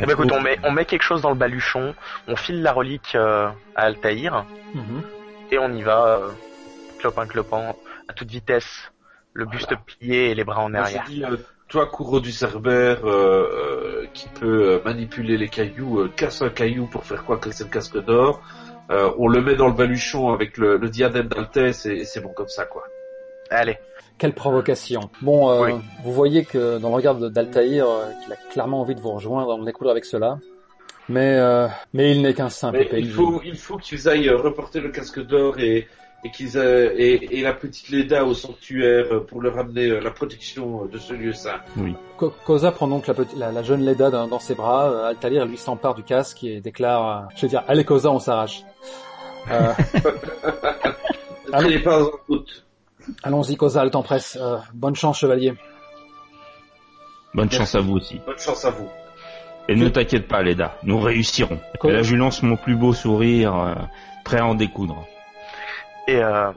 Eh 0.00 0.06
ben 0.06 0.12
écoute, 0.12 0.32
on 0.32 0.40
met, 0.40 0.58
on 0.64 0.72
met 0.72 0.84
quelque 0.86 1.02
chose 1.02 1.22
dans 1.22 1.30
le 1.30 1.36
baluchon, 1.36 1.94
on 2.26 2.34
file 2.36 2.62
la 2.62 2.72
relique 2.72 3.14
euh, 3.14 3.48
à 3.76 3.82
Altaïr, 3.82 4.44
Mhm. 4.74 5.02
et 5.52 5.58
on 5.58 5.72
y 5.72 5.82
va, 5.82 6.06
euh, 6.18 6.28
clopin 6.98 7.26
clopin, 7.26 7.74
à 8.08 8.12
toute 8.12 8.30
vitesse, 8.30 8.90
le 9.34 9.44
buste 9.46 9.72
plié 9.86 10.30
et 10.30 10.34
les 10.34 10.42
bras 10.42 10.62
en 10.62 10.70
Moi, 10.70 10.80
je 10.80 10.84
arrière. 10.86 11.04
dis, 11.08 11.24
euh, 11.24 11.36
toi, 11.68 11.86
Kouro 11.86 12.18
du 12.20 12.32
Cerbère, 12.32 13.04
euh, 13.04 14.02
euh, 14.02 14.06
qui 14.14 14.28
peut 14.30 14.62
euh, 14.64 14.80
manipuler 14.84 15.36
les 15.36 15.48
cailloux, 15.48 16.00
euh, 16.00 16.08
casse 16.16 16.42
un 16.42 16.50
caillou 16.50 16.86
pour 16.86 17.04
faire 17.04 17.24
quoi 17.24 17.36
que 17.36 17.52
c'est 17.52 17.64
le 17.64 17.70
casque 17.70 17.98
d'or. 18.04 18.42
Euh, 18.90 19.10
on 19.18 19.28
le 19.28 19.40
met 19.40 19.54
dans 19.54 19.66
le 19.68 19.72
baluchon 19.72 20.30
avec 20.32 20.58
le, 20.58 20.76
le 20.76 20.88
diadème 20.90 21.28
d'Altès 21.28 21.86
et, 21.86 21.92
et 21.92 22.04
c'est 22.04 22.20
bon 22.20 22.32
comme 22.34 22.48
ça, 22.48 22.64
quoi. 22.66 22.84
Allez, 23.50 23.78
Quelle 24.18 24.32
provocation. 24.34 25.10
Bon, 25.22 25.50
euh, 25.50 25.64
Oui. 25.66 25.72
vous 26.04 26.12
voyez 26.12 26.44
que 26.44 26.78
dans 26.78 26.88
le 26.90 26.94
regard 26.96 27.14
d'Altaïr, 27.14 27.86
euh, 27.88 28.04
qu'il 28.22 28.32
a 28.32 28.36
clairement 28.52 28.80
envie 28.80 28.94
de 28.94 29.00
vous 29.00 29.12
rejoindre, 29.12 29.48
on 29.58 29.62
découvre 29.64 29.90
avec 29.90 30.04
cela. 30.04 30.38
Mais, 31.08 31.34
euh, 31.36 31.68
mais 31.92 32.12
il 32.12 32.22
n'est 32.22 32.32
qu'un 32.32 32.48
simple 32.48 32.78
Mais 32.78 33.00
il 33.00 33.10
faut, 33.10 33.40
il 33.44 33.56
faut 33.56 33.76
qu'ils 33.76 34.08
aillent 34.08 34.30
reporter 34.30 34.80
le 34.80 34.88
casque 34.90 35.20
d'or 35.24 35.58
et, 35.58 35.86
et 36.24 36.30
qu'ils 36.30 36.56
euh, 36.56 36.92
et, 36.96 37.38
et 37.38 37.42
la 37.42 37.52
petite 37.52 37.90
Leda 37.90 38.24
au 38.24 38.32
sanctuaire 38.34 39.06
euh, 39.12 39.20
pour 39.20 39.42
leur 39.42 39.58
amener 39.58 39.86
euh, 39.88 40.00
la 40.00 40.10
protection 40.10 40.86
de 40.86 40.98
ce 40.98 41.12
lieu 41.12 41.32
saint. 41.32 41.60
Co- 42.16 42.32
Koza 42.46 42.72
prend 42.72 42.88
donc 42.88 43.06
la, 43.06 43.14
petite- 43.14 43.36
la, 43.38 43.52
la 43.52 43.62
jeune 43.62 43.84
Leda 43.84 44.10
dans, 44.10 44.26
dans 44.26 44.38
ses 44.38 44.54
bras. 44.54 44.90
euh, 44.90 45.08
Altalir 45.10 45.44
lui 45.46 45.58
s'empare 45.58 45.94
du 45.94 46.02
casque 46.02 46.42
et 46.44 46.60
déclare, 46.60 47.08
euh, 47.08 47.26
je 47.36 47.42
veux 47.42 47.48
dire, 47.48 47.62
allez 47.68 47.84
Koza, 47.84 48.10
on 48.10 48.18
s'arrache. 48.18 48.62
Euh, 49.50 49.74
Traînez 51.52 51.78
pas 51.80 52.02
en 52.02 52.08
route. 52.28 52.64
Allons-y 53.22 53.56
Koza, 53.56 53.84
le 53.84 53.90
temps 53.90 54.02
presse. 54.02 54.38
Euh, 54.40 54.56
bonne 54.72 54.96
chance 54.96 55.18
chevalier. 55.18 55.52
Bonne 57.34 57.50
chance 57.50 57.74
à 57.74 57.80
vous 57.80 57.94
aussi. 57.96 58.20
Bonne 58.26 58.38
chance 58.38 58.64
à 58.64 58.70
vous. 58.70 58.88
Et 59.68 59.74
ne 59.76 59.88
t'inquiète 59.88 60.28
pas, 60.28 60.42
Leda, 60.42 60.76
nous 60.82 60.98
réussirons. 61.00 61.58
Et 61.84 61.90
là, 61.92 62.02
je 62.02 62.12
lui 62.12 62.18
lance 62.18 62.42
mon 62.42 62.56
plus 62.56 62.74
beau 62.76 62.92
sourire, 62.94 63.54
euh, 63.54 63.74
prêt 64.24 64.38
à 64.38 64.46
en 64.46 64.54
découdre. 64.54 65.04
Et 66.06 66.16
euh, 66.22 66.50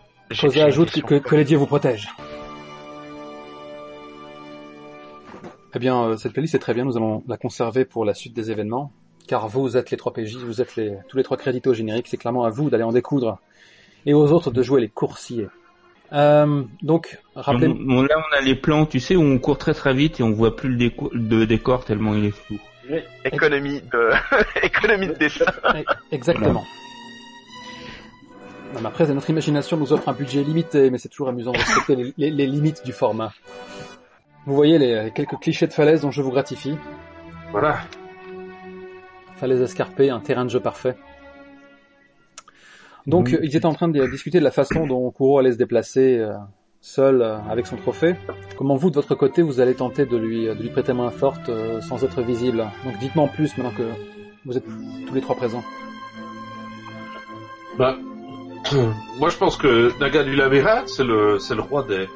une 0.43 0.59
ajoute 0.61 0.91
que, 0.91 0.99
que, 1.01 1.15
que 1.15 1.35
les 1.35 1.43
dieux 1.45 1.57
vous 1.57 1.65
protègent. 1.67 2.09
Eh 5.75 5.79
bien, 5.79 6.01
euh, 6.03 6.17
cette 6.17 6.33
playlist 6.33 6.55
est 6.55 6.59
très 6.59 6.73
bien, 6.73 6.85
nous 6.85 6.97
allons 6.97 7.23
la 7.27 7.37
conserver 7.37 7.85
pour 7.85 8.03
la 8.03 8.13
suite 8.13 8.33
des 8.33 8.49
événements, 8.51 8.91
car 9.27 9.47
vous 9.47 9.77
êtes 9.77 9.91
les 9.91 9.97
trois 9.97 10.11
PJ, 10.13 10.37
vous 10.37 10.61
êtes 10.61 10.75
les, 10.75 10.93
tous 11.07 11.17
les 11.17 11.23
trois 11.23 11.37
crédités 11.37 11.69
au 11.69 11.73
générique, 11.73 12.07
c'est 12.07 12.17
clairement 12.17 12.45
à 12.45 12.49
vous 12.49 12.69
d'aller 12.69 12.83
en 12.83 12.91
découdre, 12.91 13.37
et 14.05 14.13
aux 14.13 14.31
autres 14.31 14.49
de 14.51 14.63
jouer 14.63 14.81
les 14.81 14.89
coursiers. 14.89 15.47
Euh, 16.13 16.63
donc, 16.81 17.19
rappelez 17.35 17.67
On- 17.67 17.97
on- 17.99 18.01
là, 18.03 18.15
on 18.17 18.37
a 18.37 18.41
les 18.41 18.55
plans, 18.55 18.85
tu 18.85 18.99
sais, 18.99 19.15
où 19.15 19.21
on 19.21 19.37
court 19.39 19.57
très 19.57 19.73
très 19.73 19.93
vite 19.93 20.19
et 20.19 20.23
on 20.23 20.31
voit 20.31 20.55
plus 20.55 20.69
le 20.69 20.77
déco- 20.77 21.45
décor 21.45 21.83
tellement 21.85 22.15
il 22.15 22.25
est 22.25 22.31
flou. 22.31 22.57
Économie 23.25 23.81
de 23.81 24.11
économie 24.63 25.07
de 25.07 25.13
dessin. 25.13 25.45
Exactement. 26.11 26.63
Après, 28.85 29.07
notre 29.07 29.29
imagination 29.29 29.77
nous 29.77 29.93
offre 29.93 30.09
un 30.09 30.13
budget 30.13 30.43
limité, 30.43 30.89
mais 30.89 30.97
c'est 30.97 31.09
toujours 31.09 31.29
amusant 31.29 31.51
de 31.51 31.57
respecter 31.57 31.95
les, 31.95 32.13
les- 32.17 32.31
les 32.31 32.47
limites 32.47 32.83
du 32.85 32.91
format. 32.91 33.31
Vous 34.45 34.55
voyez 34.55 34.77
les, 34.77 35.11
quelques 35.13 35.37
clichés 35.39 35.67
de 35.67 35.73
falaise 35.73 36.01
dont 36.01 36.11
je 36.11 36.21
vous 36.21 36.31
gratifie. 36.31 36.75
Voilà. 37.51 37.79
Falaise 39.37 39.61
escarpée, 39.61 40.09
un 40.09 40.19
terrain 40.19 40.45
de 40.45 40.49
jeu 40.49 40.59
parfait. 40.59 40.95
Donc, 43.05 43.33
euh, 43.33 43.39
ils 43.43 43.55
étaient 43.55 43.65
en 43.65 43.73
train 43.73 43.87
de 43.87 44.05
discuter 44.07 44.39
de 44.39 44.43
la 44.43 44.51
façon 44.51 44.85
dont 44.85 45.09
Kuro 45.11 45.39
allait 45.39 45.51
se 45.53 45.57
déplacer 45.57 46.17
euh, 46.19 46.33
seul 46.81 47.21
euh, 47.21 47.37
avec 47.49 47.67
son 47.67 47.77
trophée. 47.77 48.15
Comment 48.57 48.75
vous, 48.75 48.89
de 48.89 48.95
votre 48.95 49.15
côté, 49.15 49.41
vous 49.41 49.59
allez 49.59 49.75
tenter 49.75 50.05
de 50.05 50.17
lui, 50.17 50.45
de 50.45 50.53
lui 50.61 50.69
prêter 50.69 50.91
main 50.93 51.09
forte 51.11 51.49
euh, 51.49 51.79
sans 51.81 52.03
être 52.03 52.21
visible? 52.21 52.65
Donc, 52.83 52.97
dites-moi 52.99 53.25
en 53.25 53.29
plus 53.29 53.57
maintenant 53.57 53.73
que 53.77 53.83
vous 54.45 54.57
êtes 54.57 54.65
tous 55.07 55.13
les 55.13 55.21
trois 55.21 55.35
présents. 55.35 55.63
Bah, 57.77 57.95
moi 59.17 59.29
je 59.29 59.37
pense 59.37 59.57
que 59.57 59.97
Naga 59.99 60.23
du 60.23 60.35
labyrinthe, 60.35 60.89
c'est 60.89 61.03
le, 61.03 61.39
c'est 61.39 61.55
le 61.55 61.61
roi 61.61 61.83
des, 61.83 62.07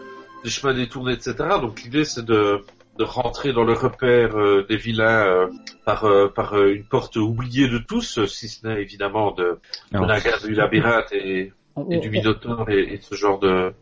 des 0.43 0.49
chemins 0.49 0.73
détournés, 0.73 1.13
etc. 1.13 1.35
Donc 1.61 1.81
l'idée 1.83 2.05
c'est 2.05 2.25
de, 2.25 2.63
de 2.97 3.03
rentrer 3.03 3.53
dans 3.53 3.63
le 3.63 3.73
repère 3.73 4.37
euh, 4.37 4.65
des 4.67 4.77
vilains 4.77 5.25
euh, 5.25 5.47
par, 5.85 6.05
euh, 6.05 6.27
par 6.27 6.53
euh, 6.55 6.73
une 6.75 6.83
porte 6.83 7.15
oubliée 7.15 7.67
de 7.67 7.77
tous, 7.77 8.17
euh, 8.19 8.27
si 8.27 8.47
ce 8.47 8.67
n'est 8.67 8.81
évidemment 8.81 9.31
de, 9.31 9.59
de 9.91 9.97
Alors, 9.97 10.07
Naga 10.07 10.37
du 10.43 10.53
labyrinthe 10.53 11.11
et, 11.13 11.53
et 11.89 11.97
du 11.99 12.09
Minotaure 12.09 12.69
et, 12.69 12.93
et 12.93 12.99
ce 13.01 13.15
genre 13.15 13.39
de... 13.39 13.73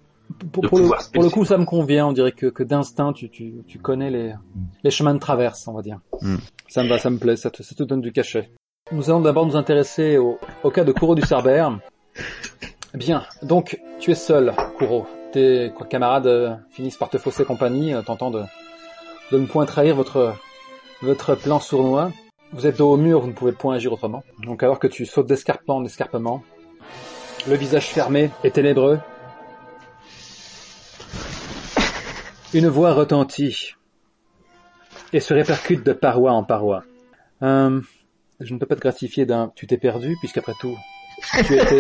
Pour, 0.52 0.64
pour 0.64 0.78
le, 0.78 0.90
pour 1.12 1.24
le 1.24 1.30
coup, 1.32 1.44
ça 1.44 1.58
me 1.58 1.66
convient. 1.66 2.06
On 2.06 2.12
dirait 2.12 2.34
que, 2.34 2.46
que 2.46 2.62
d'instinct, 2.62 3.14
tu, 3.14 3.32
tu, 3.32 3.64
tu 3.68 3.80
connais 3.80 4.12
les, 4.12 4.36
les 4.84 4.92
chemins 4.92 5.16
de 5.16 5.20
traverse, 5.20 5.68
on 5.68 5.74
va 5.74 5.82
dire. 5.82 5.98
Mm. 6.22 6.36
Ça 6.68 6.84
me 6.84 6.90
va, 6.90 7.00
ça 7.00 7.10
me 7.10 7.18
plaît, 7.18 7.36
ça 7.36 7.50
te, 7.50 7.64
ça 7.64 7.74
te 7.74 7.82
donne 7.82 8.02
du 8.02 8.12
cachet. 8.12 8.52
Nous 8.92 9.10
allons 9.10 9.22
d'abord 9.22 9.48
nous 9.48 9.56
intéresser 9.56 10.18
au, 10.18 10.38
au 10.64 10.70
cas 10.70 10.84
de 10.84 10.92
Kuro 10.92 11.16
du 11.16 11.24
Cerbère. 11.24 11.80
Bien, 12.94 13.24
donc 13.42 13.80
tu 14.00 14.12
es 14.12 14.16
seul, 14.16 14.54
Kuro. 14.78 15.08
Tes 15.32 15.72
camarades 15.90 16.28
euh, 16.28 16.56
finissent 16.72 16.98
par 16.98 17.10
te 17.10 17.18
fausser 17.18 17.46
compagnie, 17.46 17.94
euh, 17.94 18.02
tentant 18.02 18.32
de, 18.32 18.44
ne 19.32 19.46
point 19.46 19.66
trahir 19.66 19.96
votre, 19.96 20.36
votre 21.02 21.36
plan 21.36 21.60
sournois. 21.60 22.12
Vous 22.52 22.66
êtes 22.66 22.78
dos 22.78 22.92
au 22.92 22.98
mur, 22.98 23.22
vous 23.22 23.28
ne 23.28 23.34
pouvez 23.34 23.52
point 23.52 23.76
agir 23.76 23.94
autrement. 23.94 24.24
Donc 24.44 24.64
alors 24.64 24.80
que 24.80 24.88
tu 24.88 25.06
sautes 25.06 25.28
d'escarpement 25.28 25.78
en 25.78 25.86
escarpement, 25.86 26.44
le 27.48 27.56
visage 27.56 27.86
fermé 27.86 28.32
et 28.44 28.50
ténébreux, 28.50 29.00
Une 32.52 32.68
voix 32.68 32.94
retentit 32.94 33.76
et 35.14 35.20
se 35.20 35.36
répercute 35.36 35.86
de 35.86 35.94
paroi 35.94 36.32
en 36.32 36.44
paroi. 36.44 36.84
Euh, 37.44 37.80
je 38.40 38.54
ne 38.56 38.58
peux 38.58 38.66
pas 38.66 38.76
te 38.76 38.82
gratifier 38.82 39.28
d'un 39.28 39.52
tu 39.56 39.68
t'es 39.68 39.78
perdu, 39.78 40.16
puisqu'après 40.20 40.54
tout, 40.60 40.76
tu 41.46 41.56
étais... 41.58 41.80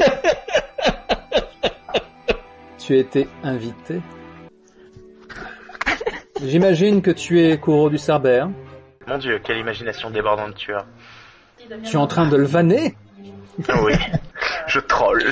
tu 2.78 2.98
étais 2.98 3.28
invité. 3.44 4.02
J'imagine 6.44 7.02
que 7.02 7.12
tu 7.12 7.42
es 7.42 7.58
Kuro 7.60 7.90
du 7.90 7.98
Cerbère. 7.98 8.50
Mon 9.08 9.18
dieu, 9.18 9.40
quelle 9.44 9.58
imagination 9.58 10.10
débordante 10.10 10.56
tu 10.56 10.74
as. 10.74 10.86
Tu 11.84 11.96
es 11.96 12.00
en 12.00 12.08
train 12.08 12.28
de 12.28 12.38
le 12.38 12.46
vanner. 12.46 12.96
Ah 13.68 13.84
oui, 13.84 13.94
je 14.68 14.80
troll. 14.80 15.24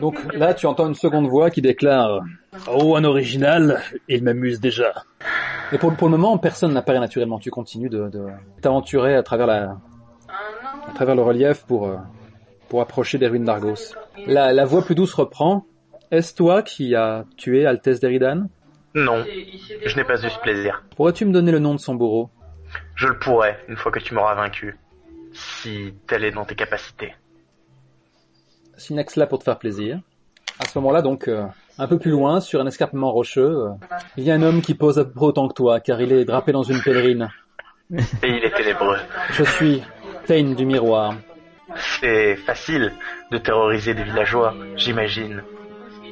Donc 0.00 0.16
là, 0.34 0.54
tu 0.54 0.66
entends 0.66 0.88
une 0.88 0.94
seconde 0.94 1.28
voix 1.28 1.50
qui 1.50 1.62
déclare 1.62 2.20
Oh, 2.66 2.96
un 2.96 3.04
original, 3.04 3.80
il 4.08 4.24
m'amuse 4.24 4.60
déjà. 4.60 5.04
Et 5.72 5.78
pour, 5.78 5.94
pour 5.94 6.08
le 6.08 6.16
moment, 6.16 6.38
personne 6.38 6.72
n'apparaît 6.72 7.00
naturellement. 7.00 7.38
Tu 7.38 7.50
continues 7.50 7.88
de, 7.88 8.08
de 8.08 8.26
t'aventurer 8.60 9.14
à 9.14 9.22
travers 9.22 9.46
la, 9.46 9.76
à 10.88 10.92
travers 10.94 11.14
le 11.14 11.22
relief 11.22 11.64
pour, 11.66 11.86
euh, 11.86 11.96
pour 12.68 12.80
approcher 12.80 13.18
des 13.18 13.26
ruines 13.26 13.44
d'Argos. 13.44 13.94
La, 14.26 14.52
la 14.52 14.64
voix 14.64 14.82
plus 14.82 14.94
douce 14.94 15.14
reprend. 15.14 15.64
Est-ce 16.10 16.34
toi 16.34 16.62
qui 16.62 16.94
as 16.94 17.24
tué 17.36 17.66
Altesse 17.66 18.00
d'Eridan 18.00 18.48
Non, 18.94 19.24
je 19.84 19.96
n'ai 19.96 20.04
pas 20.04 20.24
eu 20.24 20.30
ce 20.30 20.38
plaisir. 20.40 20.82
Pourrais-tu 20.96 21.24
me 21.24 21.32
donner 21.32 21.52
le 21.52 21.58
nom 21.58 21.74
de 21.74 21.80
son 21.80 21.94
bourreau? 21.94 22.30
Je 22.94 23.06
le 23.06 23.18
pourrai 23.18 23.56
une 23.68 23.76
fois 23.76 23.92
que 23.92 23.98
tu 23.98 24.14
m'auras 24.14 24.34
vaincu. 24.34 24.76
Si 25.32 25.94
tel 26.06 26.24
est 26.24 26.30
dans 26.30 26.44
tes 26.44 26.54
capacités. 26.54 27.14
Synax 28.76 29.16
là 29.16 29.26
pour 29.26 29.38
te 29.38 29.44
faire 29.44 29.58
plaisir. 29.58 30.00
À 30.58 30.66
ce 30.66 30.78
moment-là, 30.78 31.02
donc, 31.02 31.28
euh, 31.28 31.44
un 31.78 31.86
peu 31.86 31.98
plus 31.98 32.10
loin, 32.10 32.40
sur 32.40 32.60
un 32.60 32.66
escarpement 32.66 33.12
rocheux, 33.12 33.66
euh, 33.66 33.70
il 34.16 34.24
y 34.24 34.30
a 34.30 34.34
un 34.34 34.42
homme 34.42 34.60
qui 34.60 34.74
pose 34.74 34.98
à 34.98 35.04
peu 35.04 35.12
près 35.12 35.26
autant 35.26 35.46
que 35.48 35.54
toi, 35.54 35.80
car 35.80 36.00
il 36.00 36.12
est 36.12 36.24
drapé 36.24 36.52
dans 36.52 36.64
une 36.64 36.80
pèlerine. 36.82 37.28
Et 37.92 38.28
il 38.28 38.44
est 38.44 38.54
ténébreux. 38.56 38.96
Je 39.30 39.44
suis 39.44 39.82
Thane 40.26 40.54
du 40.54 40.66
miroir. 40.66 41.14
C'est 42.00 42.36
facile 42.36 42.92
de 43.30 43.38
terroriser 43.38 43.94
des 43.94 44.02
villageois, 44.04 44.54
j'imagine. 44.76 45.42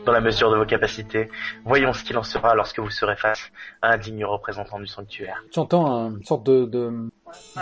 Dans 0.05 0.13
la 0.13 0.21
mesure 0.21 0.51
de 0.53 0.57
vos 0.57 0.65
capacités. 0.67 1.29
Voyons 1.65 1.93
ce 1.93 2.05
qu'il 2.05 2.17
en 2.17 2.23
sera 2.23 2.55
lorsque 2.55 2.79
vous 2.79 2.91
serez 2.91 3.17
face 3.17 3.51
à 3.83 3.93
un 3.95 3.97
digne 3.99 4.25
représentant 4.25 4.79
du 4.79 4.87
sanctuaire. 4.87 5.43
Tu 5.51 5.59
entends 5.59 6.11
une 6.11 6.23
sorte 6.25 6.45
de, 6.45 6.65
de, 6.65 6.93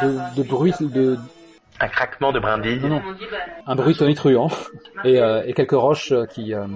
de, 0.03 0.19
de 0.37 0.43
bruit, 0.43 0.75
de, 0.79 1.17
Un 1.81 1.89
craquement 1.89 2.33
de 2.33 2.41
brindilles. 2.41 2.81
non, 2.81 2.89
non, 2.91 3.03
un 3.67 3.75
bruit 3.75 3.97
tonitruant, 3.97 4.49
et, 5.05 5.19
euh, 5.21 5.43
et 5.47 5.55
quelques 5.55 5.71
roches 5.73 6.13
euh, 6.13 6.27
qui, 6.27 6.53
euh, 6.53 6.67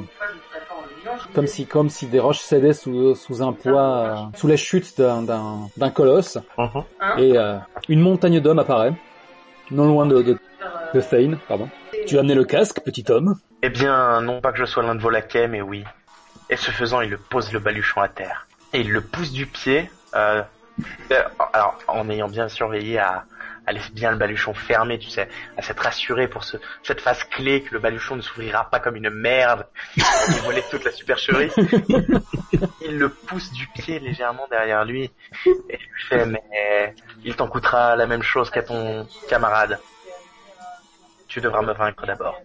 comme 1.34 1.46
si, 1.46 1.66
comme 1.66 1.90
si 1.90 2.06
des 2.06 2.20
roches 2.20 2.38
cédaient 2.40 2.72
sous, 2.72 3.14
sous 3.14 3.42
un 3.42 3.52
poids, 3.52 3.98
euh, 3.98 4.14
sous 4.36 4.46
les 4.46 4.56
chutes 4.56 4.98
d'un, 4.98 5.90
colosse, 5.94 6.38
Mhm. 6.56 6.82
et 7.18 7.36
euh, 7.36 7.58
une 7.90 8.00
montagne 8.00 8.40
d'hommes 8.40 8.58
apparaît, 8.58 8.92
non 9.70 9.86
loin 9.86 10.06
de, 10.06 10.22
de, 10.22 11.36
pardon. 11.48 11.68
Tu 12.06 12.16
as 12.16 12.20
amené 12.20 12.34
le 12.34 12.44
casque, 12.44 12.80
petit 12.80 13.04
homme 13.10 13.36
Eh 13.62 13.68
bien, 13.68 14.20
non 14.20 14.40
pas 14.40 14.52
que 14.52 14.58
je 14.58 14.64
sois 14.64 14.82
l'un 14.82 14.94
de 14.94 15.00
vos 15.00 15.10
laquais, 15.10 15.48
mais 15.48 15.60
oui. 15.60 15.84
Et 16.50 16.56
ce 16.56 16.70
faisant, 16.70 17.00
il 17.00 17.18
pose 17.18 17.52
le 17.52 17.58
baluchon 17.58 18.00
à 18.00 18.08
terre. 18.08 18.46
Et 18.72 18.80
il 18.80 18.90
le 18.90 19.00
pousse 19.00 19.32
du 19.32 19.46
pied, 19.46 19.90
euh, 20.14 20.42
euh, 21.12 21.22
alors 21.52 21.78
en 21.88 22.08
ayant 22.08 22.28
bien 22.28 22.48
surveillé 22.48 22.98
à, 22.98 23.24
à 23.68 23.72
laisser 23.72 23.92
bien 23.92 24.10
le 24.10 24.16
baluchon 24.16 24.54
fermé, 24.54 24.98
tu 24.98 25.10
sais, 25.10 25.28
à 25.58 25.62
s'être 25.62 25.82
rassuré 25.82 26.26
pour 26.26 26.42
ce, 26.42 26.56
cette 26.82 27.02
phase 27.02 27.22
clé 27.24 27.62
que 27.62 27.74
le 27.74 27.80
baluchon 27.80 28.16
ne 28.16 28.22
s'ouvrira 28.22 28.68
pas 28.70 28.80
comme 28.80 28.96
une 28.96 29.10
merde 29.10 29.66
et 29.96 30.40
voler 30.44 30.62
toute 30.70 30.84
la 30.84 30.90
supercherie. 30.90 31.50
il 32.80 32.98
le 32.98 33.10
pousse 33.10 33.52
du 33.52 33.66
pied 33.66 33.98
légèrement 33.98 34.46
derrière 34.48 34.86
lui 34.86 35.10
et 35.44 35.76
lui 35.76 36.02
fait 36.08 36.24
mais 36.24 36.94
il 37.24 37.36
t'en 37.36 37.46
coûtera 37.46 37.94
la 37.94 38.06
même 38.06 38.22
chose 38.22 38.48
qu'à 38.48 38.62
ton 38.62 39.06
camarade. 39.28 39.78
Tu 41.26 41.42
devras 41.42 41.60
me 41.60 41.74
vaincre 41.74 42.06
d'abord. 42.06 42.40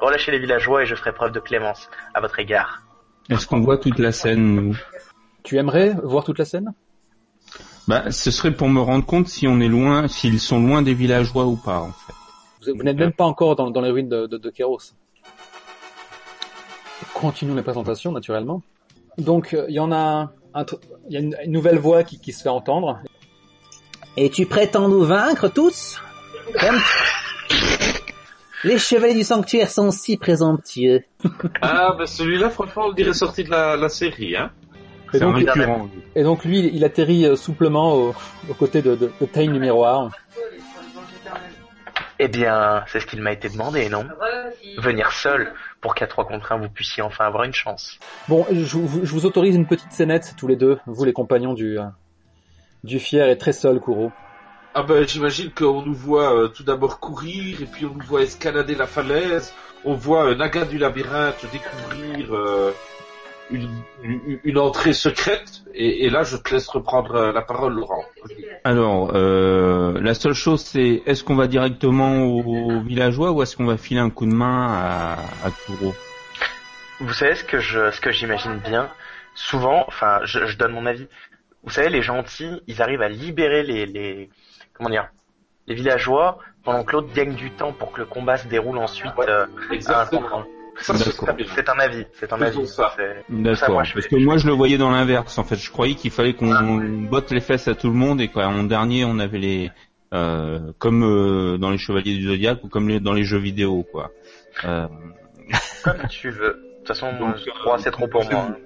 Relâchez 0.00 0.32
les 0.32 0.40
villageois 0.40 0.82
et 0.82 0.86
je 0.86 0.96
ferai 0.96 1.12
preuve 1.12 1.30
de 1.30 1.38
clémence 1.38 1.88
à 2.14 2.20
votre 2.20 2.40
égard. 2.40 2.82
Est-ce 3.30 3.46
qu'on 3.46 3.60
voit 3.60 3.78
toute 3.78 4.00
la 4.00 4.10
scène 4.10 4.56
nous? 4.56 4.76
Tu 5.44 5.56
aimerais 5.56 5.94
voir 6.02 6.24
toute 6.24 6.40
la 6.40 6.44
scène? 6.44 6.74
Bah, 7.88 8.10
ce 8.10 8.30
serait 8.30 8.52
pour 8.52 8.68
me 8.68 8.80
rendre 8.80 9.04
compte 9.04 9.28
si 9.28 9.48
on 9.48 9.60
est 9.60 9.68
loin, 9.68 10.06
s'ils 10.08 10.38
sont 10.40 10.60
loin 10.60 10.82
des 10.82 10.94
villageois 10.94 11.46
ou 11.46 11.56
pas, 11.56 11.80
en 11.80 11.92
fait. 11.92 12.12
Vous, 12.64 12.76
vous 12.78 12.84
n'êtes 12.84 12.96
même 12.96 13.12
pas 13.12 13.24
encore 13.24 13.56
dans, 13.56 13.70
dans 13.70 13.80
les 13.80 13.90
ruines 13.90 14.08
de, 14.08 14.26
de, 14.26 14.38
de 14.38 14.50
Kéros. 14.50 14.78
Continuons 17.14 17.56
les 17.56 17.62
présentations, 17.62 18.12
naturellement. 18.12 18.62
Donc, 19.18 19.52
euh, 19.52 19.66
il 19.68 19.74
y 19.74 19.80
en 19.80 19.90
a 19.90 20.32
un 20.54 20.64
il 21.08 21.14
y 21.14 21.16
a 21.16 21.20
une, 21.20 21.36
une 21.44 21.52
nouvelle 21.52 21.78
voix 21.78 22.04
qui, 22.04 22.20
qui 22.20 22.32
se 22.32 22.42
fait 22.42 22.48
entendre. 22.48 23.00
Es-tu 24.16 24.46
prêt 24.46 24.70
à 24.76 24.80
nous 24.80 25.02
vaincre 25.02 25.48
tous? 25.48 26.00
Comme 26.60 26.78
Les 28.64 28.78
chevaliers 28.78 29.14
du 29.14 29.24
sanctuaire 29.24 29.70
sont 29.70 29.90
si 29.90 30.16
présomptueux. 30.16 31.02
Ah, 31.60 31.94
ben 31.98 32.06
celui-là, 32.06 32.50
franchement, 32.50 32.84
on 32.86 32.92
dirait 32.92 33.12
sorti 33.14 33.42
de 33.42 33.50
la, 33.50 33.76
la 33.76 33.88
série, 33.88 34.36
hein. 34.36 34.52
Et 35.14 35.18
donc, 35.18 35.36
récurrent. 35.36 35.88
et 36.14 36.22
donc 36.22 36.44
lui, 36.44 36.70
il 36.72 36.84
atterrit 36.84 37.26
euh, 37.26 37.36
souplement 37.36 37.94
au- 37.94 38.14
aux 38.48 38.54
côtés 38.54 38.80
de, 38.82 38.94
de, 38.94 39.12
de 39.20 39.26
Tain 39.26 39.50
du 39.50 39.58
miroir. 39.60 40.10
Eh 42.18 42.28
bien, 42.28 42.84
c'est 42.86 43.00
ce 43.00 43.06
qu'il 43.06 43.20
m'a 43.20 43.32
été 43.32 43.48
demandé, 43.48 43.88
non? 43.88 44.06
Venir 44.78 45.12
seul 45.12 45.52
pour 45.80 45.94
qu'à 45.94 46.06
trois 46.06 46.24
contre 46.26 46.52
un, 46.52 46.58
vous 46.58 46.68
puissiez 46.68 47.02
enfin 47.02 47.26
avoir 47.26 47.44
une 47.44 47.52
chance. 47.54 47.98
Bon, 48.28 48.46
je, 48.50 48.76
vous- 48.76 49.04
je 49.04 49.12
vous 49.12 49.26
autorise 49.26 49.56
une 49.56 49.66
petite 49.66 49.90
scénette 49.92 50.34
tous 50.36 50.46
les 50.46 50.56
deux, 50.56 50.78
vous 50.86 51.04
les 51.04 51.12
compagnons 51.12 51.52
du 51.54 51.78
euh, 51.78 51.84
du 52.84 52.98
fier 53.00 53.28
et 53.28 53.38
très 53.38 53.52
seul 53.52 53.80
Kuro. 53.80 54.12
Ah 54.74 54.82
ben, 54.84 55.06
j'imagine 55.06 55.50
qu'on 55.50 55.82
nous 55.82 55.94
voit 55.94 56.34
euh, 56.34 56.48
tout 56.48 56.62
d'abord 56.62 56.98
courir, 57.00 57.60
et 57.60 57.66
puis 57.66 57.84
on 57.86 57.94
nous 57.94 58.04
voit 58.06 58.22
escalader 58.22 58.74
la 58.74 58.86
falaise, 58.86 59.52
on 59.84 59.94
voit 59.94 60.28
euh, 60.30 60.34
Naga 60.34 60.64
du 60.64 60.78
labyrinthe 60.78 61.44
découvrir 61.52 62.34
euh, 62.34 62.72
une, 63.52 63.68
une, 64.02 64.40
une 64.44 64.58
entrée 64.58 64.92
secrète, 64.92 65.62
et, 65.74 66.04
et 66.06 66.10
là 66.10 66.22
je 66.22 66.36
te 66.36 66.52
laisse 66.54 66.68
reprendre 66.68 67.14
euh, 67.14 67.32
la 67.32 67.42
parole, 67.42 67.74
Laurent. 67.74 68.04
Alors, 68.64 69.12
euh, 69.14 70.00
la 70.00 70.14
seule 70.14 70.34
chose, 70.34 70.62
c'est 70.62 71.02
est-ce 71.06 71.22
qu'on 71.24 71.34
va 71.36 71.46
directement 71.46 72.22
aux 72.24 72.80
villageois 72.80 73.32
ou 73.32 73.42
est-ce 73.42 73.56
qu'on 73.56 73.66
va 73.66 73.76
filer 73.76 74.00
un 74.00 74.10
coup 74.10 74.26
de 74.26 74.34
main 74.34 74.68
à, 74.72 75.12
à 75.46 75.50
Kuro 75.66 75.94
Vous 77.00 77.12
savez 77.12 77.34
ce 77.34 77.44
que 77.44 77.58
je, 77.58 77.90
ce 77.90 78.00
que 78.00 78.10
j'imagine 78.10 78.56
bien? 78.58 78.88
Souvent, 79.34 79.84
enfin, 79.88 80.20
je, 80.24 80.46
je 80.46 80.56
donne 80.58 80.72
mon 80.72 80.86
avis. 80.86 81.08
Vous 81.64 81.70
savez, 81.70 81.88
les 81.88 82.02
gentils, 82.02 82.60
ils 82.66 82.82
arrivent 82.82 83.02
à 83.02 83.08
libérer 83.08 83.62
les, 83.62 83.86
les, 83.86 84.28
comment 84.74 84.90
dire, 84.90 85.08
les 85.66 85.74
villageois 85.74 86.38
pendant 86.64 86.84
que 86.84 86.92
l'autre 86.92 87.12
gagne 87.14 87.34
du 87.34 87.50
temps 87.50 87.72
pour 87.72 87.92
que 87.92 88.00
le 88.00 88.06
combat 88.06 88.36
se 88.36 88.46
déroule 88.46 88.78
ensuite. 88.78 89.16
Ouais. 89.16 89.28
euh, 89.28 89.46
Exactement. 89.70 90.44
C'est 90.80 91.68
un 91.68 91.78
avis, 91.78 92.06
c'est 92.14 92.32
un 92.32 92.40
avis. 92.42 92.66
ça. 92.66 92.94
D'accord. 93.28 93.70
moi, 93.74 93.84
je 93.84 93.94
Parce 93.94 94.06
que 94.08 94.16
moi, 94.16 94.36
je 94.38 94.46
le 94.46 94.52
voyais 94.52 94.78
dans 94.78 94.90
l'inverse. 94.90 95.38
En 95.38 95.44
fait, 95.44 95.56
je 95.56 95.70
croyais 95.70 95.94
qu'il 95.94 96.10
fallait 96.10 96.34
qu'on 96.34 96.50
botte 97.08 97.30
les 97.30 97.40
fesses 97.40 97.68
à 97.68 97.74
tout 97.74 97.88
le 97.88 97.94
monde 97.94 98.20
et 98.20 98.28
qu'en 98.28 98.64
dernier, 98.64 99.04
on 99.04 99.18
avait 99.18 99.38
les, 99.38 99.70
euh, 100.14 100.72
comme 100.78 101.02
euh, 101.04 101.58
dans 101.58 101.70
les 101.70 101.78
Chevaliers 101.78 102.16
du 102.16 102.26
Zodiaque 102.26 102.64
ou 102.64 102.68
comme 102.68 102.88
les- 102.88 103.00
dans 103.00 103.12
les 103.12 103.24
jeux 103.24 103.38
vidéo, 103.38 103.84
quoi. 103.90 104.10
Euh, 104.64 104.86
Comme 105.84 106.06
tu 106.08 106.30
veux. 106.30 106.48
De 106.54 106.76
toute 106.78 106.88
façon, 106.88 107.12
moi, 107.12 107.32
Donc, 107.46 107.54
3 107.60 107.78
c'est 107.78 107.90
trop 107.90 108.08
pour 108.08 108.24
c'est 108.24 108.32
moi. 108.32 108.48
bon. 108.48 108.56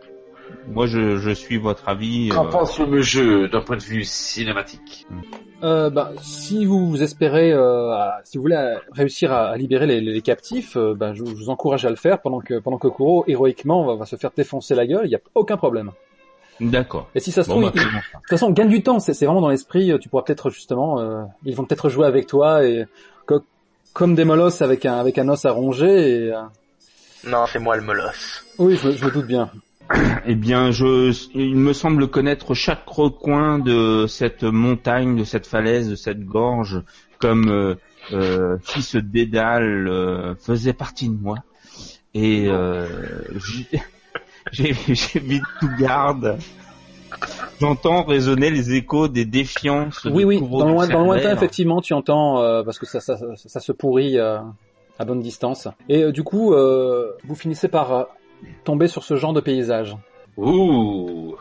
Moi, 0.66 0.86
je, 0.86 1.16
je 1.16 1.30
suis 1.30 1.58
votre 1.58 1.88
avis. 1.88 2.30
Qu'en 2.30 2.46
euh, 2.46 2.50
pense 2.50 2.78
le 2.78 3.00
jeu 3.02 3.48
d'un 3.48 3.60
point 3.60 3.76
de 3.76 3.82
vue 3.82 4.04
cinématique? 4.04 5.06
Euh, 5.62 5.88
bah, 5.88 6.12
si 6.22 6.66
vous 6.66 7.02
espérez, 7.02 7.50
euh, 7.52 7.90
à- 7.92 8.20
si 8.24 8.36
vous 8.36 8.42
voulez 8.42 8.76
réussir 8.92 9.32
à, 9.32 9.48
à 9.48 9.56
libérer 9.56 9.86
les, 9.86 10.00
les 10.02 10.20
captifs, 10.20 10.76
euh, 10.76 10.94
bah, 10.94 11.14
je, 11.14 11.22
vous 11.22 11.34
je 11.34 11.44
vous 11.44 11.50
encourage 11.50 11.84
à 11.86 11.90
le 11.90 11.96
faire 11.96 12.20
pendant 12.20 12.40
que 12.40 12.58
pendant 12.58 12.76
que 12.78 12.88
Kuro 12.88 13.24
héroïquement 13.26 13.84
va, 13.86 13.94
va 13.96 14.04
se 14.04 14.16
faire 14.16 14.30
défoncer 14.36 14.74
la 14.74 14.86
gueule. 14.86 15.06
Il 15.06 15.08
n'y 15.08 15.14
a 15.14 15.20
aucun 15.34 15.56
problème. 15.56 15.92
D'accord. 16.60 17.08
Et 17.14 17.20
si 17.20 17.32
ça 17.32 17.42
se 17.42 17.48
Bon, 17.48 17.54
trouve, 17.54 17.64
bah, 17.64 17.72
il- 17.74 17.80
de 17.80 17.88
toute 17.88 18.28
façon, 18.28 18.46
on 18.48 18.50
gagne 18.52 18.68
du 18.68 18.82
temps. 18.82 18.98
C'est 19.00 19.12
vraiment 19.24 19.40
dans 19.40 19.48
l'esprit. 19.48 19.90
euh, 19.92 19.98
Tu 19.98 20.08
pourras 20.10 20.22
peut-être 20.24 20.50
justement, 20.50 21.00
euh, 21.00 21.22
ils 21.44 21.54
vont 21.56 21.64
peut-être 21.64 21.88
jouer 21.88 22.06
avec 22.06 22.26
toi 22.26 22.64
et 22.64 22.84
co- 23.26 23.40
comme 23.94 24.14
des 24.14 24.24
molosses 24.26 24.60
avec 24.60 24.84
un 24.84 24.98
avec 24.98 25.16
un 25.18 25.28
os 25.30 25.44
à 25.46 25.52
ronger. 25.52 26.26
Et, 26.26 26.32
euh, 26.32 26.42
Non, 27.24 27.46
c'est 27.46 27.58
moi 27.58 27.76
le 27.76 27.82
molosse. 27.82 28.44
oui, 28.58 28.76
je, 28.76 28.90
je 28.92 29.04
me 29.04 29.10
doute 29.10 29.26
bien. 29.26 29.50
Eh 30.26 30.34
bien, 30.34 30.72
je, 30.72 31.14
il 31.34 31.56
me 31.56 31.72
semble 31.72 32.08
connaître 32.08 32.54
chaque 32.54 32.86
recoin 32.88 33.58
de 33.58 34.06
cette 34.08 34.42
montagne, 34.42 35.16
de 35.16 35.24
cette 35.24 35.46
falaise, 35.46 35.88
de 35.88 35.94
cette 35.94 36.24
gorge, 36.24 36.82
comme 37.20 37.48
euh, 37.48 37.74
euh, 38.12 38.56
si 38.64 38.82
ce 38.82 38.98
dédale 38.98 39.86
euh, 39.88 40.34
faisait 40.34 40.72
partie 40.72 41.08
de 41.08 41.14
moi. 41.20 41.36
Et 42.14 42.46
euh, 42.48 42.86
mis 45.22 45.40
tout 45.60 45.68
garde. 45.78 46.36
J'entends 47.60 48.04
résonner 48.04 48.50
les 48.50 48.72
échos 48.74 49.08
des 49.08 49.24
défiances. 49.24 50.04
Oui, 50.04 50.24
oui. 50.24 50.40
Dans 50.40 50.66
le, 50.66 50.72
loin- 50.72 50.86
de 50.86 50.92
dans 50.92 51.00
le 51.00 51.06
lointain, 51.06 51.32
effectivement, 51.32 51.80
tu 51.80 51.94
entends 51.94 52.42
euh, 52.42 52.62
parce 52.62 52.78
que 52.78 52.86
ça, 52.86 53.00
ça, 53.00 53.16
ça, 53.16 53.26
ça 53.36 53.60
se 53.60 53.72
pourrit 53.72 54.18
à 54.18 54.44
bonne 55.06 55.20
distance. 55.20 55.68
Et 55.88 56.10
du 56.12 56.22
coup, 56.24 56.52
vous 56.52 57.34
finissez 57.34 57.68
par 57.68 58.08
tomber 58.64 58.88
sur 58.88 59.04
ce 59.04 59.16
genre 59.16 59.32
de 59.32 59.40
paysage. 59.40 59.96
Ouh 60.36 61.36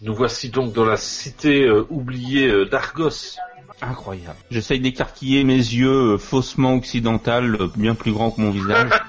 Nous 0.00 0.14
voici 0.14 0.50
donc 0.50 0.72
dans 0.72 0.84
la 0.84 0.96
cité 0.96 1.64
euh, 1.64 1.86
oubliée 1.90 2.48
euh, 2.48 2.64
d'Argos. 2.66 3.36
Incroyable. 3.80 4.36
J'essaye 4.50 4.78
d'écarquiller 4.78 5.42
mes 5.42 5.56
yeux 5.56 6.12
euh, 6.14 6.18
faussement 6.18 6.74
occidental, 6.74 7.56
euh, 7.60 7.68
bien 7.76 7.94
plus 7.94 8.12
grands 8.12 8.30
que 8.30 8.40
mon 8.40 8.50
visage. 8.50 8.90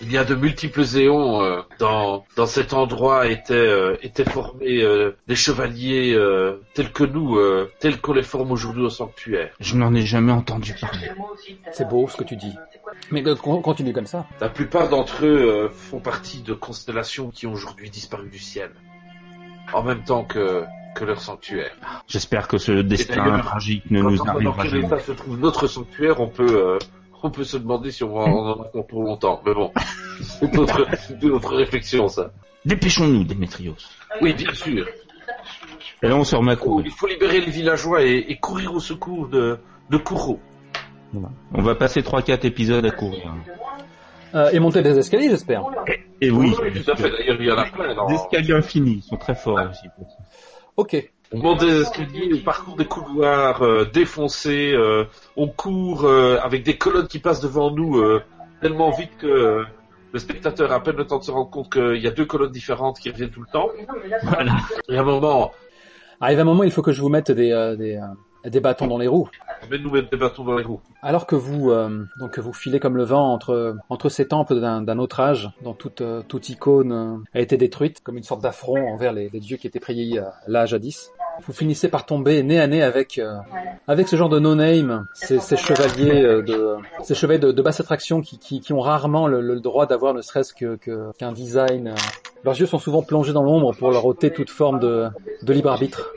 Il 0.00 0.12
y 0.12 0.16
a 0.18 0.24
de 0.24 0.34
multiples 0.34 0.84
éons 0.96 1.42
euh, 1.42 1.60
dans 1.78 2.24
dans 2.36 2.46
cet 2.46 2.72
endroit 2.72 3.26
étaient 3.26 3.52
euh, 3.54 3.96
étaient 4.02 4.24
formés 4.28 4.82
euh, 4.82 5.16
des 5.26 5.34
chevaliers 5.34 6.14
euh, 6.14 6.60
tels 6.74 6.92
que 6.92 7.04
nous, 7.04 7.36
euh, 7.36 7.70
tels 7.80 8.00
qu'on 8.00 8.12
les 8.12 8.22
forme 8.22 8.52
aujourd'hui 8.52 8.82
au 8.82 8.90
sanctuaire. 8.90 9.50
Je 9.58 9.76
n'en 9.76 9.92
ai 9.94 10.02
jamais 10.02 10.32
entendu 10.32 10.74
parler. 10.80 11.08
C'est 11.72 11.88
beau 11.88 12.06
ce 12.08 12.16
que 12.16 12.24
tu 12.24 12.36
dis. 12.36 12.54
Mais 13.10 13.22
con- 13.22 13.60
continue 13.60 13.92
comme 13.92 14.06
ça. 14.06 14.26
La 14.40 14.48
plupart 14.48 14.88
d'entre 14.88 15.24
eux 15.26 15.42
euh, 15.66 15.68
font 15.68 16.00
partie 16.00 16.42
de 16.42 16.54
constellations 16.54 17.30
qui 17.30 17.46
ont 17.46 17.52
aujourd'hui 17.52 17.90
disparu 17.90 18.28
du 18.28 18.38
ciel, 18.38 18.70
en 19.72 19.82
même 19.82 20.04
temps 20.04 20.24
que 20.24 20.64
que 20.94 21.04
leur 21.04 21.20
sanctuaire. 21.20 21.70
J'espère 22.08 22.48
que 22.48 22.58
ce 22.58 22.72
destin 22.72 23.38
tragique 23.40 23.90
ne 23.90 24.00
Quand 24.02 24.10
nous 24.10 24.20
on 24.20 24.24
dans 24.24 24.30
arrivera 24.32 24.62
quel 24.62 24.70
jamais. 24.70 24.86
état 24.86 24.98
se 24.98 25.12
trouve 25.12 25.38
notre 25.38 25.66
sanctuaire, 25.68 26.18
on 26.20 26.28
peut 26.28 26.46
euh, 26.48 26.78
on 27.22 27.30
peut 27.30 27.44
se 27.44 27.56
demander 27.56 27.90
si 27.90 28.04
on 28.04 28.14
va 28.14 28.20
en 28.22 28.38
avoir 28.38 28.60
encore 28.60 28.86
pour 28.86 29.02
longtemps. 29.02 29.40
Mais 29.44 29.54
bon, 29.54 29.72
c'est 30.20 30.52
notre 30.54 30.86
c'est 30.96 31.22
notre 31.22 31.54
réflexion 31.54 32.08
ça. 32.08 32.30
Dépêchons-nous, 32.64 33.24
Démétrios. 33.24 33.76
Oui, 34.20 34.34
bien 34.34 34.52
sûr. 34.52 34.86
Et 36.02 36.08
là, 36.08 36.16
on 36.16 36.24
se 36.24 36.36
remet 36.36 36.52
à 36.52 36.56
courir. 36.56 36.86
il 36.86 36.92
faut 36.92 37.06
libérer 37.06 37.40
les 37.40 37.50
villageois 37.50 38.02
et, 38.04 38.26
et 38.28 38.36
courir 38.36 38.74
au 38.74 38.80
secours 38.80 39.28
de 39.28 39.58
de 39.90 39.98
Kuro. 39.98 40.38
On 41.54 41.62
va 41.62 41.74
passer 41.74 42.02
3-4 42.02 42.46
épisodes 42.46 42.84
à 42.84 42.90
courir. 42.90 43.32
Euh, 44.34 44.50
et 44.50 44.60
monter 44.60 44.82
des 44.82 44.98
escaliers, 44.98 45.30
j'espère. 45.30 45.64
Et 46.20 46.30
oui, 46.30 46.52
tout 46.52 46.90
à 46.90 46.96
fait. 46.96 47.10
D'ailleurs, 47.10 47.36
il 47.40 47.46
y 47.46 47.50
en 47.52 47.56
a 47.56 47.64
plein. 47.70 48.06
des 48.06 48.14
escaliers 48.14 48.52
infinis, 48.54 49.02
ils 49.04 49.08
sont 49.08 49.16
très 49.16 49.34
forts 49.34 49.58
aussi. 49.70 49.86
Ok. 50.76 51.10
On 51.32 51.38
monte 51.38 51.60
des 51.60 51.82
escaliers, 51.82 52.30
on 52.34 52.44
parcourt 52.44 52.76
des 52.76 52.86
couloirs 52.86 53.62
euh, 53.62 53.84
défoncés, 53.84 54.72
euh, 54.72 55.04
on 55.36 55.46
court 55.48 56.04
euh, 56.04 56.38
avec 56.42 56.62
des 56.62 56.78
colonnes 56.78 57.06
qui 57.06 57.18
passent 57.18 57.40
devant 57.40 57.70
nous 57.70 57.98
euh, 57.98 58.22
tellement 58.62 58.90
vite 58.90 59.10
que 59.18 59.26
euh, 59.26 59.64
le 60.12 60.18
spectateur 60.18 60.72
a 60.72 60.76
à 60.76 60.80
peine 60.80 60.96
le 60.96 61.06
temps 61.06 61.18
de 61.18 61.24
se 61.24 61.30
rendre 61.30 61.50
compte 61.50 61.70
qu'il 61.70 62.00
y 62.02 62.06
a 62.06 62.10
deux 62.10 62.24
colonnes 62.24 62.50
différentes 62.50 62.98
qui 62.98 63.10
reviennent 63.10 63.30
tout 63.30 63.42
le 63.42 63.52
temps. 63.52 63.68
Voilà. 64.22 64.56
Et 64.88 64.96
à 64.96 65.02
un 65.02 65.04
moment, 65.04 65.52
Arrive 66.20 66.40
un 66.40 66.44
moment, 66.44 66.64
il 66.64 66.72
faut 66.72 66.82
que 66.82 66.90
je 66.92 67.00
vous 67.00 67.10
mette 67.10 67.30
des 67.30 67.52
euh, 67.52 67.76
des, 67.76 67.94
euh, 67.96 68.50
des 68.50 68.58
bâtons 68.58 68.88
dans 68.88 68.98
les 68.98 69.06
roues. 69.06 69.28
on 69.64 69.70
met 69.70 69.78
nous 69.78 69.90
mettre 69.90 70.10
des 70.10 70.16
bâtons 70.16 70.42
dans 70.44 70.56
les 70.56 70.64
roues. 70.64 70.80
Alors 71.00 71.26
que 71.26 71.36
vous 71.36 71.70
euh, 71.70 72.06
donc 72.18 72.38
vous 72.40 72.52
filez 72.52 72.80
comme 72.80 72.96
le 72.96 73.04
vent 73.04 73.32
entre 73.32 73.76
entre 73.88 74.08
ces 74.08 74.26
temples 74.26 74.58
d'un 74.60 74.98
autre 74.98 75.20
âge, 75.20 75.50
dont 75.62 75.74
toute 75.74 76.02
toute 76.26 76.48
icône 76.48 77.22
a 77.34 77.40
été 77.40 77.56
détruite, 77.56 78.00
comme 78.02 78.16
une 78.16 78.24
sorte 78.24 78.42
d'affront 78.42 78.92
envers 78.92 79.12
les, 79.12 79.28
les 79.28 79.40
dieux 79.40 79.58
qui 79.58 79.68
étaient 79.68 79.78
priés 79.78 80.20
là 80.48 80.66
jadis. 80.66 81.12
Vous 81.46 81.52
finissez 81.52 81.88
par 81.88 82.04
tomber 82.04 82.42
nez 82.42 82.60
à 82.60 82.66
nez 82.66 82.82
avec 82.82 83.18
euh, 83.18 83.36
avec 83.86 84.08
ce 84.08 84.16
genre 84.16 84.28
de 84.28 84.38
no-name, 84.38 85.06
ces, 85.14 85.38
ces 85.38 85.56
chevaliers 85.56 86.22
euh, 86.22 86.42
de 86.42 86.76
ces 87.02 87.14
chevaliers 87.14 87.38
de, 87.38 87.52
de 87.52 87.62
basse 87.62 87.80
attraction 87.80 88.20
qui, 88.20 88.38
qui, 88.38 88.60
qui 88.60 88.72
ont 88.72 88.80
rarement 88.80 89.26
le, 89.26 89.40
le 89.40 89.60
droit 89.60 89.86
d'avoir 89.86 90.14
ne 90.14 90.20
serait-ce 90.22 90.52
que 90.52 90.76
que- 90.76 91.10
qu'un 91.18 91.32
design. 91.32 91.88
euh. 91.88 91.94
Leurs 92.44 92.58
yeux 92.58 92.66
sont 92.66 92.78
souvent 92.78 93.02
plongés 93.02 93.32
dans 93.32 93.42
l'ombre 93.42 93.74
pour 93.74 93.90
leur 93.90 94.04
ôter 94.04 94.30
toute 94.32 94.50
forme 94.50 94.78
de 94.80 95.08
de 95.42 95.52
libre 95.52 95.70
arbitre. 95.70 96.10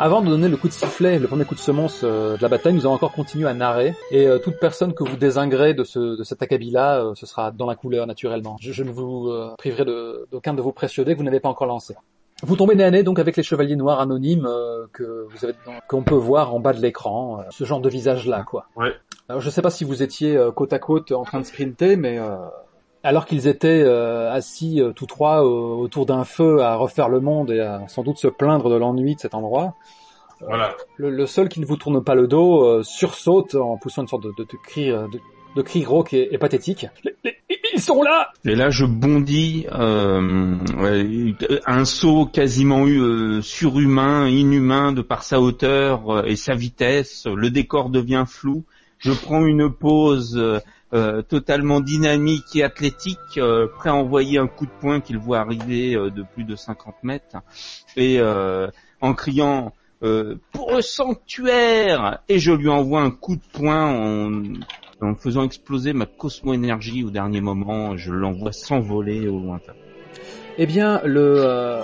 Avant 0.00 0.20
de 0.20 0.28
donner 0.28 0.46
le 0.48 0.56
coup 0.56 0.68
de 0.68 0.72
sifflet, 0.72 1.18
le 1.18 1.26
premier 1.26 1.44
coup 1.44 1.56
de 1.56 1.60
semonce 1.60 2.02
euh, 2.04 2.36
de 2.36 2.42
la 2.42 2.48
bataille, 2.48 2.72
nous 2.72 2.82
allons 2.82 2.92
encore 2.94 3.10
continuer 3.12 3.48
à 3.48 3.54
narrer. 3.54 3.94
Et 4.12 4.28
euh, 4.28 4.38
toute 4.38 4.60
personne 4.60 4.94
que 4.94 5.02
vous 5.02 5.16
désingrez 5.16 5.74
de, 5.74 5.82
ce, 5.82 5.98
de 6.16 6.22
cet 6.22 6.40
acabit-là, 6.40 7.00
euh, 7.02 7.14
ce 7.16 7.26
sera 7.26 7.50
dans 7.50 7.66
la 7.66 7.74
couleur 7.74 8.06
naturellement. 8.06 8.56
Je, 8.60 8.70
je 8.72 8.84
ne 8.84 8.92
vous 8.92 9.28
euh, 9.28 9.50
priverai 9.58 9.84
de- 9.84 10.28
d'aucun 10.30 10.54
de, 10.54 10.62
vos 10.62 10.70
précieux 10.70 11.04
dés 11.04 11.14
que 11.14 11.18
vous 11.18 11.24
n'avez 11.24 11.40
pas 11.40 11.48
encore 11.48 11.66
lancé. 11.66 11.96
Vous 12.44 12.54
tombez 12.56 12.76
nez 12.76 12.84
à 12.84 12.90
nez 12.90 13.02
donc 13.02 13.18
avec 13.18 13.36
les 13.36 13.42
chevaliers 13.42 13.74
noirs 13.74 14.00
anonymes 14.00 14.46
euh, 14.46 14.86
que 14.92 15.26
vous 15.28 15.44
avez 15.44 15.54
qu'on 15.88 16.02
peut 16.04 16.14
voir 16.14 16.54
en 16.54 16.60
bas 16.60 16.72
de 16.72 16.80
l'écran, 16.80 17.40
euh, 17.40 17.42
ce 17.50 17.64
genre 17.64 17.80
de 17.80 17.88
visage-là, 17.88 18.44
quoi. 18.44 18.66
Ouais. 18.76 18.92
Alors 19.28 19.40
je 19.40 19.50
sais 19.50 19.60
pas 19.62 19.70
si 19.70 19.82
vous 19.84 20.02
étiez 20.04 20.36
euh, 20.36 20.52
côte 20.52 20.72
à 20.72 20.78
côte 20.78 21.10
en 21.10 21.24
train 21.24 21.40
de 21.40 21.44
sprinter, 21.44 21.96
mais 21.96 22.18
alors 23.02 23.26
qu'ils 23.26 23.46
étaient 23.48 23.82
assis 23.82 24.80
tous 24.94 25.06
trois 25.06 25.42
autour 25.42 26.06
d'un 26.06 26.24
feu 26.24 26.62
à 26.62 26.76
refaire 26.76 27.08
le 27.08 27.20
monde 27.20 27.50
et 27.50 27.60
à 27.60 27.86
sans 27.88 28.02
doute 28.02 28.18
se 28.18 28.28
plaindre 28.28 28.70
de 28.70 28.76
l'ennui 28.76 29.14
de 29.16 29.20
cet 29.20 29.34
endroit, 29.34 29.74
Voilà. 30.40 30.74
le, 30.96 31.10
le 31.10 31.26
seul 31.26 31.48
qui 31.48 31.60
ne 31.60 31.66
vous 31.66 31.76
tourne 31.76 32.02
pas 32.04 32.14
le 32.14 32.26
dos 32.28 32.82
sursaute 32.82 33.54
en 33.56 33.76
poussant 33.78 34.02
une 34.02 34.08
sorte 34.08 34.22
de, 34.24 34.32
de, 34.36 34.44
de 34.44 34.56
cri, 34.64 34.88
de, 34.90 35.20
de 35.58 35.62
cris 35.62 35.84
rauques 35.84 36.12
et, 36.12 36.32
et 36.32 36.38
ils 37.74 37.80
sont 37.80 38.02
là 38.02 38.30
Et 38.44 38.54
là, 38.54 38.70
je 38.70 38.84
bondis, 38.84 39.66
euh, 39.72 40.54
un 41.66 41.84
saut 41.84 42.26
quasiment 42.26 42.86
euh, 42.86 43.42
surhumain, 43.42 44.28
inhumain 44.28 44.92
de 44.92 45.02
par 45.02 45.24
sa 45.24 45.40
hauteur 45.40 46.10
euh, 46.10 46.22
et 46.24 46.36
sa 46.36 46.54
vitesse. 46.54 47.26
Le 47.26 47.50
décor 47.50 47.90
devient 47.90 48.24
flou. 48.26 48.64
Je 48.98 49.12
prends 49.12 49.44
une 49.46 49.70
pause 49.70 50.40
totalement 51.28 51.80
dynamique 51.80 52.56
et 52.56 52.64
athlétique, 52.64 53.38
prêt 53.76 53.90
à 53.90 53.94
envoyer 53.94 54.38
un 54.38 54.48
coup 54.48 54.66
de 54.66 54.72
poing 54.80 55.00
qu'il 55.00 55.18
voit 55.18 55.38
arriver 55.38 55.92
de 55.94 56.24
plus 56.34 56.42
de 56.42 56.56
50 56.56 56.96
mètres, 57.04 57.36
et 57.96 58.20
en 59.00 59.14
criant 59.14 59.72
pour 60.00 60.72
le 60.74 60.80
sanctuaire, 60.80 62.18
et 62.28 62.40
je 62.40 62.50
lui 62.50 62.68
envoie 62.68 63.02
un 63.02 63.12
coup 63.12 63.36
de 63.36 63.42
poing 63.52 63.86
en 63.86 64.32
en 65.00 65.14
faisant 65.14 65.44
exploser 65.44 65.92
ma 65.92 66.06
cosmo-énergie 66.06 67.04
au 67.04 67.10
dernier 67.10 67.40
moment, 67.40 67.96
je 67.96 68.12
l'envoie 68.12 68.52
s'envoler 68.52 69.28
au 69.28 69.38
lointain. 69.38 69.74
Eh 70.58 70.66
bien, 70.66 71.00
le, 71.04 71.34
euh, 71.36 71.82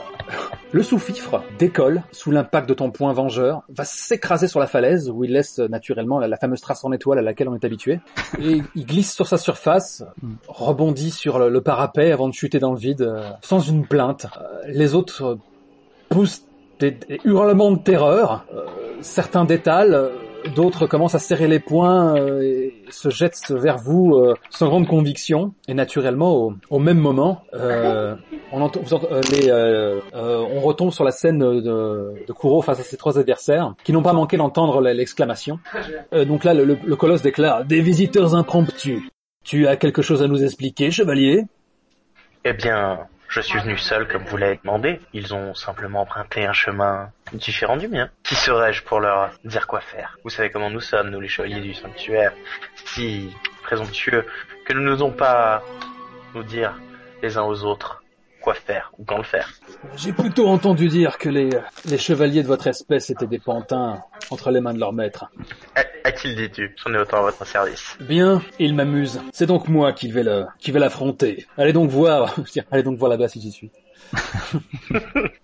le 0.75 0.83
sous-fifre 0.83 1.45
décolle 1.57 2.03
sous 2.11 2.33
l'impact 2.33 2.69
de 2.69 2.75
ton 2.75 2.91
point 2.91 3.13
vengeur, 3.13 3.63
va 3.69 3.85
s'écraser 3.85 4.49
sur 4.49 4.59
la 4.59 4.67
falaise 4.67 5.09
où 5.09 5.23
il 5.23 5.31
laisse 5.31 5.61
naturellement 5.61 6.19
la, 6.19 6.37
fameuse 6.37 6.61
trace 6.61 6.85
en 6.85 6.91
étoile 6.91 7.21
à 7.21 7.23
laquelle 7.23 7.49
on 7.49 7.55
est 7.55 7.65
habitué. 7.65 8.01
Et 8.41 8.61
il 8.75 8.85
glisse 8.85 9.15
sur 9.15 9.29
sa 9.29 9.39
surface, 9.39 10.03
rebondit 10.49 11.13
sur 11.13 11.39
le, 11.39 11.61
parapet 11.61 12.11
avant 12.11 12.29
de 12.29 12.35
chuter 12.35 12.59
dans 12.59 12.73
le 12.73 12.79
vide 12.79 13.03
euh, 13.03 13.31
sans 13.41 13.61
une 13.61 13.87
plainte. 13.87 14.27
Euh, 14.37 14.63
les 14.67 14.97
autres 14.97 15.39
poussent 16.09 16.43
des, 16.81 16.99
hurlements 17.25 17.71
de 17.71 17.79
terreur. 17.79 18.45
Euh, 18.53 18.67
certains 19.01 19.45
détalent, 19.45 20.11
d'autres 20.55 20.87
commencent 20.87 21.15
à 21.15 21.19
serrer 21.19 21.49
les 21.49 21.61
poings 21.61 22.17
euh, 22.17 22.41
et 22.43 22.75
se 22.91 23.11
jettent 23.11 23.51
vers 23.51 23.79
vous 23.79 24.15
euh, 24.15 24.35
sans 24.51 24.69
grande 24.69 24.87
conviction. 24.87 25.55
Et 25.69 25.75
naturellement, 25.75 26.53
au, 26.71 26.79
même 26.79 26.99
moment, 26.99 27.43
euh, 27.55 28.15
on, 28.53 28.61
on 28.63 30.61
retombe 30.61 30.91
sur 30.93 31.05
la 31.05 31.11
scène 31.11 31.39
de, 31.39 31.61
de 32.27 32.33
Kuro 32.33 32.63
face 32.63 32.81
à 32.81 32.83
ses 32.83 32.97
trois 32.97 33.19
adversaires, 33.19 33.75
qui 33.85 33.93
n'ont 33.93 34.03
pas 34.03 34.13
manqué 34.13 34.37
d'entendre 34.37 34.81
l'exclamation. 34.81 35.59
Donc 36.13 36.45
là, 36.45 36.55
le- 36.55 36.65
le 36.85 36.97
colosse 36.97 37.23
déclare 37.23 37.65
«Des 37.67 37.81
visiteurs 37.81 38.35
impromptus. 38.35 39.03
Tu 39.45 39.67
as 39.67 39.77
quelque 39.77 40.03
chose 40.03 40.23
à 40.23 40.29
nous 40.29 40.43
expliquer, 40.43 40.91
chevalier? 40.91 41.45
Eh 42.45 42.53
bien, 42.53 42.99
je 43.35 43.41
suis 43.41 43.59
venu 43.59 43.77
seul 43.77 44.07
comme 44.07 44.23
vous 44.23 44.37
l'avez 44.37 44.61
demandé. 44.63 45.01
Ils 45.13 45.35
ont 45.35 45.55
simplement 45.55 46.03
emprunté 46.03 46.47
un 46.47 46.53
chemin 46.53 47.11
différent 47.33 47.77
du 47.77 47.89
mien. 47.89 48.09
Qui 48.23 48.37
serais-je 48.37 48.85
pour 48.85 49.01
leur 49.01 49.33
dire 49.45 49.67
quoi 49.67 49.81
faire? 49.81 50.17
Vous 50.23 50.31
savez 50.31 50.51
comment 50.51 50.71
nous 50.71 50.79
sommes, 50.79 51.11
nous 51.11 51.19
les 51.19 51.27
chevaliers 51.27 51.61
du 51.61 51.75
sanctuaire, 51.75 52.33
si 52.85 53.35
présomptueux 53.65 54.25
que 54.65 54.73
nous 54.73 54.83
n'osons 54.83 55.11
pas 55.11 55.65
nous 56.33 56.45
dire 56.45 56.75
les 57.23 57.37
uns 57.37 57.43
aux 57.43 57.65
autres 57.65 58.04
quoi 58.45 58.55
faire 58.55 58.93
ou 58.99 59.05
quand 59.05 59.17
le 59.17 59.23
faire. 59.25 59.49
J'ai 59.97 60.13
plutôt 60.13 60.47
entendu 60.49 60.89
dire 60.89 61.17
que 61.17 61.31
les, 61.31 61.49
les 61.87 61.97
chevaliers 61.99 62.43
de 62.43 62.47
votre 62.49 62.67
espèce 62.67 63.09
étaient 63.09 63.27
des 63.27 63.39
pantins 63.39 64.03
entre 64.31 64.51
les 64.51 64.61
mains 64.61 64.75
de 64.75 64.79
leur 64.81 64.93
maître. 64.93 65.31
Qui 66.21 66.29
le 66.29 66.35
dis-tu 66.47 66.77
J'en 66.85 66.93
ai 66.93 66.99
autant 66.99 67.19
à 67.19 67.23
votre 67.23 67.47
service? 67.47 67.97
Bien, 68.01 68.43
il 68.59 68.75
m'amuse. 68.75 69.23
C'est 69.33 69.47
donc 69.47 69.69
moi 69.69 69.95
qui 69.95 70.11
vais 70.13 70.23
le, 70.23 70.45
qui 70.59 70.71
vais 70.73 70.79
l'affronter. 70.79 71.47
Allez 71.57 71.73
donc 71.73 71.89
voir, 71.89 72.35
allez 72.71 72.83
donc 72.83 72.99
voir 72.99 73.11
là-bas 73.11 73.29
si 73.29 73.41
j'y 73.41 73.51
suis. 73.51 73.71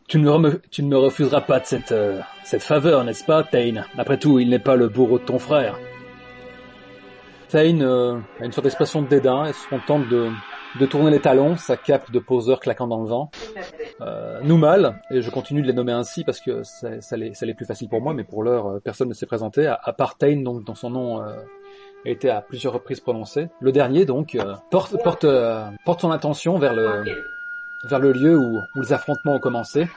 tu, 0.08 0.18
ne 0.18 0.24
me 0.24 0.30
reme- 0.30 0.60
tu 0.70 0.82
ne 0.82 0.88
me 0.88 0.98
refuseras 0.98 1.40
pas 1.40 1.60
de 1.60 1.64
cette, 1.64 1.92
euh, 1.92 2.20
cette 2.44 2.62
faveur, 2.62 3.02
n'est-ce 3.04 3.24
pas, 3.24 3.42
Tain 3.42 3.84
Après 3.96 4.18
tout, 4.18 4.38
il 4.38 4.50
n'est 4.50 4.58
pas 4.58 4.76
le 4.76 4.88
bourreau 4.88 5.18
de 5.18 5.24
ton 5.24 5.38
frère. 5.38 5.78
Tain 7.48 7.80
euh, 7.80 8.18
a 8.40 8.44
une 8.44 8.52
sorte 8.52 8.64
d'expression 8.64 9.00
de 9.02 9.08
dédain 9.08 9.46
et 9.46 9.52
se 9.54 9.66
contente 9.68 10.06
de, 10.08 10.28
de 10.78 10.86
tourner 10.86 11.10
les 11.10 11.20
talons, 11.20 11.56
sa 11.56 11.76
cape 11.76 12.10
de 12.10 12.18
poseur 12.18 12.60
claquant 12.60 12.86
dans 12.86 13.02
le 13.02 13.08
vent. 13.08 13.30
Euh, 14.00 14.40
Noumal, 14.42 15.00
et 15.10 15.20
je 15.20 15.30
continue 15.30 15.62
de 15.62 15.66
les 15.66 15.72
nommer 15.72 15.92
ainsi 15.92 16.24
parce 16.24 16.40
que 16.40 16.62
ça, 16.62 17.00
ça, 17.00 17.16
l'est, 17.16 17.54
plus 17.54 17.66
facile 17.66 17.88
pour 17.88 18.00
moi, 18.00 18.14
mais 18.14 18.24
pour 18.24 18.42
l'heure, 18.42 18.66
euh, 18.66 18.80
personne 18.80 19.08
ne 19.08 19.14
s'est 19.14 19.26
présenté, 19.26 19.66
à, 19.66 19.80
donc 20.36 20.64
dont 20.64 20.74
son 20.74 20.90
nom 20.90 21.22
euh, 21.22 21.32
a 22.04 22.08
été 22.08 22.30
à 22.30 22.40
plusieurs 22.40 22.72
reprises 22.72 23.00
prononcé. 23.00 23.48
Le 23.60 23.72
dernier, 23.72 24.04
donc, 24.04 24.34
euh, 24.34 24.54
porte, 24.70 24.96
porte, 25.02 25.24
euh, 25.24 25.66
porte 25.84 26.00
son 26.00 26.10
attention 26.10 26.58
vers 26.58 26.74
le, 26.74 27.04
vers 27.84 27.98
le 27.98 28.12
lieu 28.12 28.38
où, 28.38 28.58
où 28.76 28.80
les 28.80 28.92
affrontements 28.92 29.34
ont 29.34 29.40
commencé. 29.40 29.88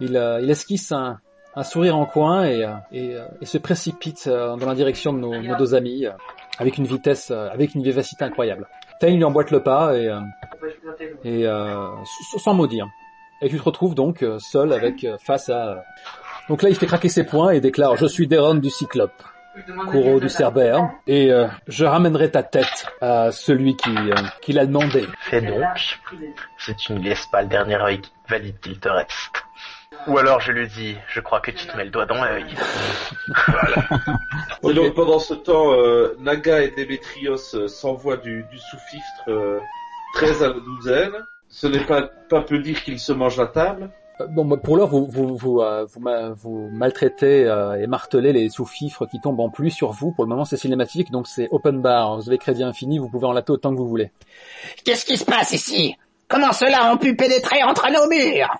Il, 0.00 0.20
il 0.42 0.50
esquisse 0.50 0.90
un, 0.90 1.20
un 1.54 1.62
sourire 1.62 1.96
en 1.96 2.06
coin 2.06 2.44
et, 2.44 2.66
et, 2.92 3.46
se 3.46 3.58
précipite 3.58 4.28
dans 4.28 4.56
la 4.56 4.74
direction 4.74 5.12
de 5.12 5.18
nos, 5.18 5.40
nos 5.40 5.56
deux 5.56 5.74
amis 5.74 6.06
avec 6.58 6.78
une 6.78 6.86
vitesse, 6.86 7.30
euh, 7.30 7.48
avec 7.50 7.74
une 7.74 7.82
vivacité 7.82 8.24
incroyable. 8.24 8.66
Tain 9.00 9.10
lui 9.10 9.24
emboîte 9.24 9.50
le 9.50 9.62
pas 9.62 9.96
et, 9.96 10.08
euh, 10.08 10.20
et 11.24 11.46
euh, 11.46 11.88
sans 12.38 12.54
mot. 12.54 12.68
Et 13.42 13.48
tu 13.48 13.58
te 13.58 13.62
retrouves 13.62 13.94
donc 13.94 14.22
euh, 14.22 14.38
seul 14.38 14.72
avec 14.72 15.06
face 15.20 15.48
à. 15.48 15.84
Donc 16.48 16.62
là, 16.62 16.68
il 16.68 16.76
fait 16.76 16.86
craquer 16.86 17.08
ses 17.08 17.24
poings 17.24 17.50
et 17.50 17.60
déclare 17.60 17.96
"Je 17.96 18.06
suis 18.06 18.26
Déron 18.26 18.54
du 18.54 18.70
Cyclope, 18.70 19.22
Kouro 19.90 20.20
du 20.20 20.28
Cerbère, 20.28 20.90
et 21.06 21.30
je 21.66 21.84
ramènerai 21.84 22.30
ta 22.30 22.42
tête 22.42 22.86
à 23.00 23.32
celui 23.32 23.76
qui 23.76 23.90
euh, 23.90 24.14
qui 24.40 24.52
l'a 24.52 24.66
demandé." 24.66 25.06
Fais 25.20 25.40
donc, 25.40 25.64
si 26.58 26.74
tu 26.76 26.92
ne 26.92 27.00
laisses 27.00 27.26
pas 27.26 27.42
le 27.42 27.48
dernier 27.48 27.80
œil 27.82 28.00
valide 28.28 28.58
qu'il 28.60 28.78
te 28.78 28.88
reste. 28.88 29.43
Ou 30.06 30.18
alors 30.18 30.40
je 30.40 30.52
lui 30.52 30.68
dis, 30.68 30.96
je 31.08 31.20
crois 31.20 31.40
que 31.40 31.50
tu 31.50 31.66
te 31.66 31.76
mets 31.76 31.84
le 31.84 31.90
doigt 31.90 32.06
dans 32.06 32.22
l'œil. 32.22 32.44
Et 34.68 34.72
donc 34.74 34.94
pendant 34.94 35.18
ce 35.18 35.34
temps, 35.34 35.72
euh, 35.72 36.14
Naga 36.20 36.62
et 36.62 36.70
Démétrios 36.70 37.36
euh, 37.54 37.68
s'envoient 37.68 38.16
du, 38.16 38.44
du 38.50 38.58
sous-fifre 38.58 39.04
euh, 39.28 39.60
13 40.14 40.42
à 40.42 40.48
la 40.48 40.54
douzaine. 40.60 41.12
Ce 41.48 41.66
n'est 41.66 41.84
pas, 41.84 42.02
pas 42.28 42.40
peu 42.42 42.58
dire 42.58 42.82
qu'ils 42.82 42.98
se 42.98 43.12
mangent 43.12 43.36
la 43.38 43.46
table. 43.46 43.90
Euh, 44.20 44.26
Bon, 44.28 44.44
bah, 44.44 44.56
pour 44.62 44.76
l'heure, 44.76 44.88
vous 44.88 45.06
vous 45.10 45.36
vous, 45.36 45.60
euh, 45.60 45.84
vous, 45.92 46.00
ma- 46.00 46.30
vous 46.30 46.68
maltraitez 46.72 47.46
euh, 47.46 47.74
et 47.82 47.86
martelez 47.86 48.32
les 48.32 48.48
sous-fifres 48.48 49.06
qui 49.06 49.20
tombent 49.20 49.40
en 49.40 49.50
pluie 49.50 49.70
sur 49.70 49.90
vous. 49.92 50.12
Pour 50.12 50.24
le 50.24 50.28
moment, 50.28 50.44
c'est 50.44 50.56
cinématique, 50.56 51.10
donc 51.10 51.26
c'est 51.28 51.48
open 51.50 51.80
bar. 51.82 52.16
Vous 52.16 52.28
avez 52.28 52.38
crédit 52.38 52.62
infini, 52.62 52.98
vous 52.98 53.08
pouvez 53.08 53.26
en 53.26 53.32
latter 53.32 53.52
autant 53.52 53.70
que 53.72 53.76
vous 53.78 53.88
voulez. 53.88 54.10
Qu'est-ce 54.84 55.04
qui 55.04 55.16
se 55.16 55.24
passe 55.24 55.52
ici? 55.52 55.96
Comment 56.28 56.52
cela 56.52 56.92
ont 56.92 56.96
pu 56.96 57.14
pénétrer 57.16 57.62
entre 57.64 57.86
nos 57.92 58.08
murs? 58.08 58.56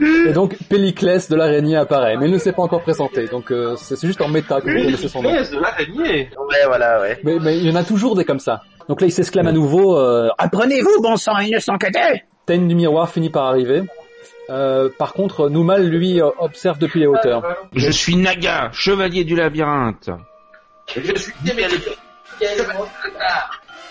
Et 0.00 0.32
donc, 0.32 0.56
Péliclès 0.68 1.28
de 1.28 1.36
l'araignée 1.36 1.76
apparaît, 1.76 2.16
mais 2.16 2.26
il 2.26 2.32
ne 2.32 2.38
s'est 2.38 2.52
pas 2.52 2.62
encore 2.62 2.82
présenté. 2.82 3.26
Donc, 3.26 3.50
euh, 3.50 3.76
c'est 3.76 4.00
juste 4.06 4.20
en 4.20 4.28
méta 4.28 4.60
que 4.60 4.70
vous 4.70 4.84
connaissez 4.84 5.08
son 5.08 5.22
nom. 5.22 5.30
Péliclès 5.30 5.50
de 5.50 5.60
l'araignée 5.60 6.30
Ouais, 6.48 6.66
voilà, 6.66 7.00
ouais. 7.00 7.18
Mais, 7.22 7.38
mais 7.40 7.58
il 7.58 7.66
y 7.66 7.70
en 7.70 7.76
a 7.76 7.84
toujours 7.84 8.16
des 8.16 8.24
comme 8.24 8.38
ça. 8.40 8.62
Donc 8.88 9.00
là, 9.00 9.06
il 9.06 9.12
s'exclame 9.12 9.46
à 9.46 9.52
nouveau. 9.52 9.98
Euh, 9.98 10.28
Apprenez-vous, 10.38 11.02
bon 11.02 11.16
sang, 11.16 11.34
sont 11.58 11.78
que 11.78 11.86
deux 11.86 12.20
Taine 12.46 12.66
du 12.66 12.74
miroir 12.74 13.10
finit 13.10 13.30
par 13.30 13.46
arriver. 13.46 13.82
Euh, 14.48 14.88
par 14.98 15.12
contre, 15.12 15.48
Noumal, 15.48 15.86
lui, 15.86 16.20
observe 16.38 16.78
depuis 16.78 17.00
les 17.00 17.06
hauteurs. 17.06 17.42
Je 17.74 17.90
suis 17.90 18.16
Naga, 18.16 18.70
chevalier 18.72 19.24
du 19.24 19.36
labyrinthe. 19.36 20.10
Et 20.96 21.02
je 21.04 21.14
suis. 21.16 21.32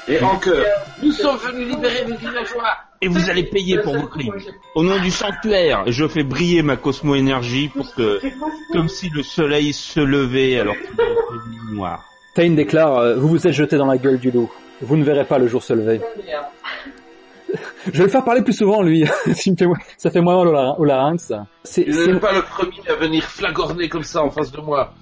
Et 0.09 0.21
en 0.23 0.37
cœur. 0.37 0.65
Nous 1.03 1.11
sommes 1.11 1.37
venus 1.37 1.67
libérer 1.69 2.03
les 2.07 2.15
villageois. 2.15 2.73
Et 3.01 3.07
vous 3.07 3.29
allez 3.29 3.43
payer 3.43 3.79
pour 3.79 3.95
vos 3.97 4.07
crimes. 4.07 4.33
Au 4.75 4.83
nom 4.83 4.99
du 4.99 5.11
sanctuaire, 5.11 5.83
je 5.87 6.07
fais 6.07 6.23
briller 6.23 6.61
ma 6.63 6.75
cosmo-énergie 6.77 7.69
pour 7.69 7.93
que, 7.95 8.19
comme 8.73 8.89
si 8.89 9.09
le 9.09 9.23
soleil 9.23 9.71
se 9.71 9.99
levait 9.99 10.59
alors 10.59 10.75
qu'il 10.75 10.93
était 10.93 11.73
noir. 11.73 12.03
Taine 12.35 12.55
déclare 12.55 12.97
euh, 12.97 13.15
Vous 13.15 13.27
vous 13.29 13.47
êtes 13.47 13.53
jeté 13.53 13.77
dans 13.77 13.85
la 13.85 13.97
gueule 13.97 14.19
du 14.19 14.31
loup. 14.31 14.51
Vous 14.81 14.97
ne 14.97 15.03
verrez 15.03 15.25
pas 15.25 15.37
le 15.37 15.47
jour 15.47 15.61
se 15.63 15.73
lever. 15.73 16.01
Je 17.91 17.97
vais 17.97 18.03
le 18.03 18.09
faire 18.09 18.23
parler 18.23 18.41
plus 18.43 18.53
souvent, 18.53 18.81
lui. 18.81 19.05
Ça 19.97 20.11
fait- 20.11 20.21
moins 20.21 20.37
mal 20.37 20.47
au, 20.47 20.51
lar- 20.53 20.79
au 20.79 20.85
larynx. 20.85 21.31
C'est, 21.63 21.91
c'est- 21.91 22.19
pas 22.19 22.33
le 22.33 22.41
premier 22.43 22.77
à 22.87 22.95
venir 22.95 23.23
flagorner 23.23 23.89
comme 23.89 24.03
ça 24.03 24.23
en 24.23 24.29
face 24.29 24.51
de 24.51 24.61
moi. 24.61 24.93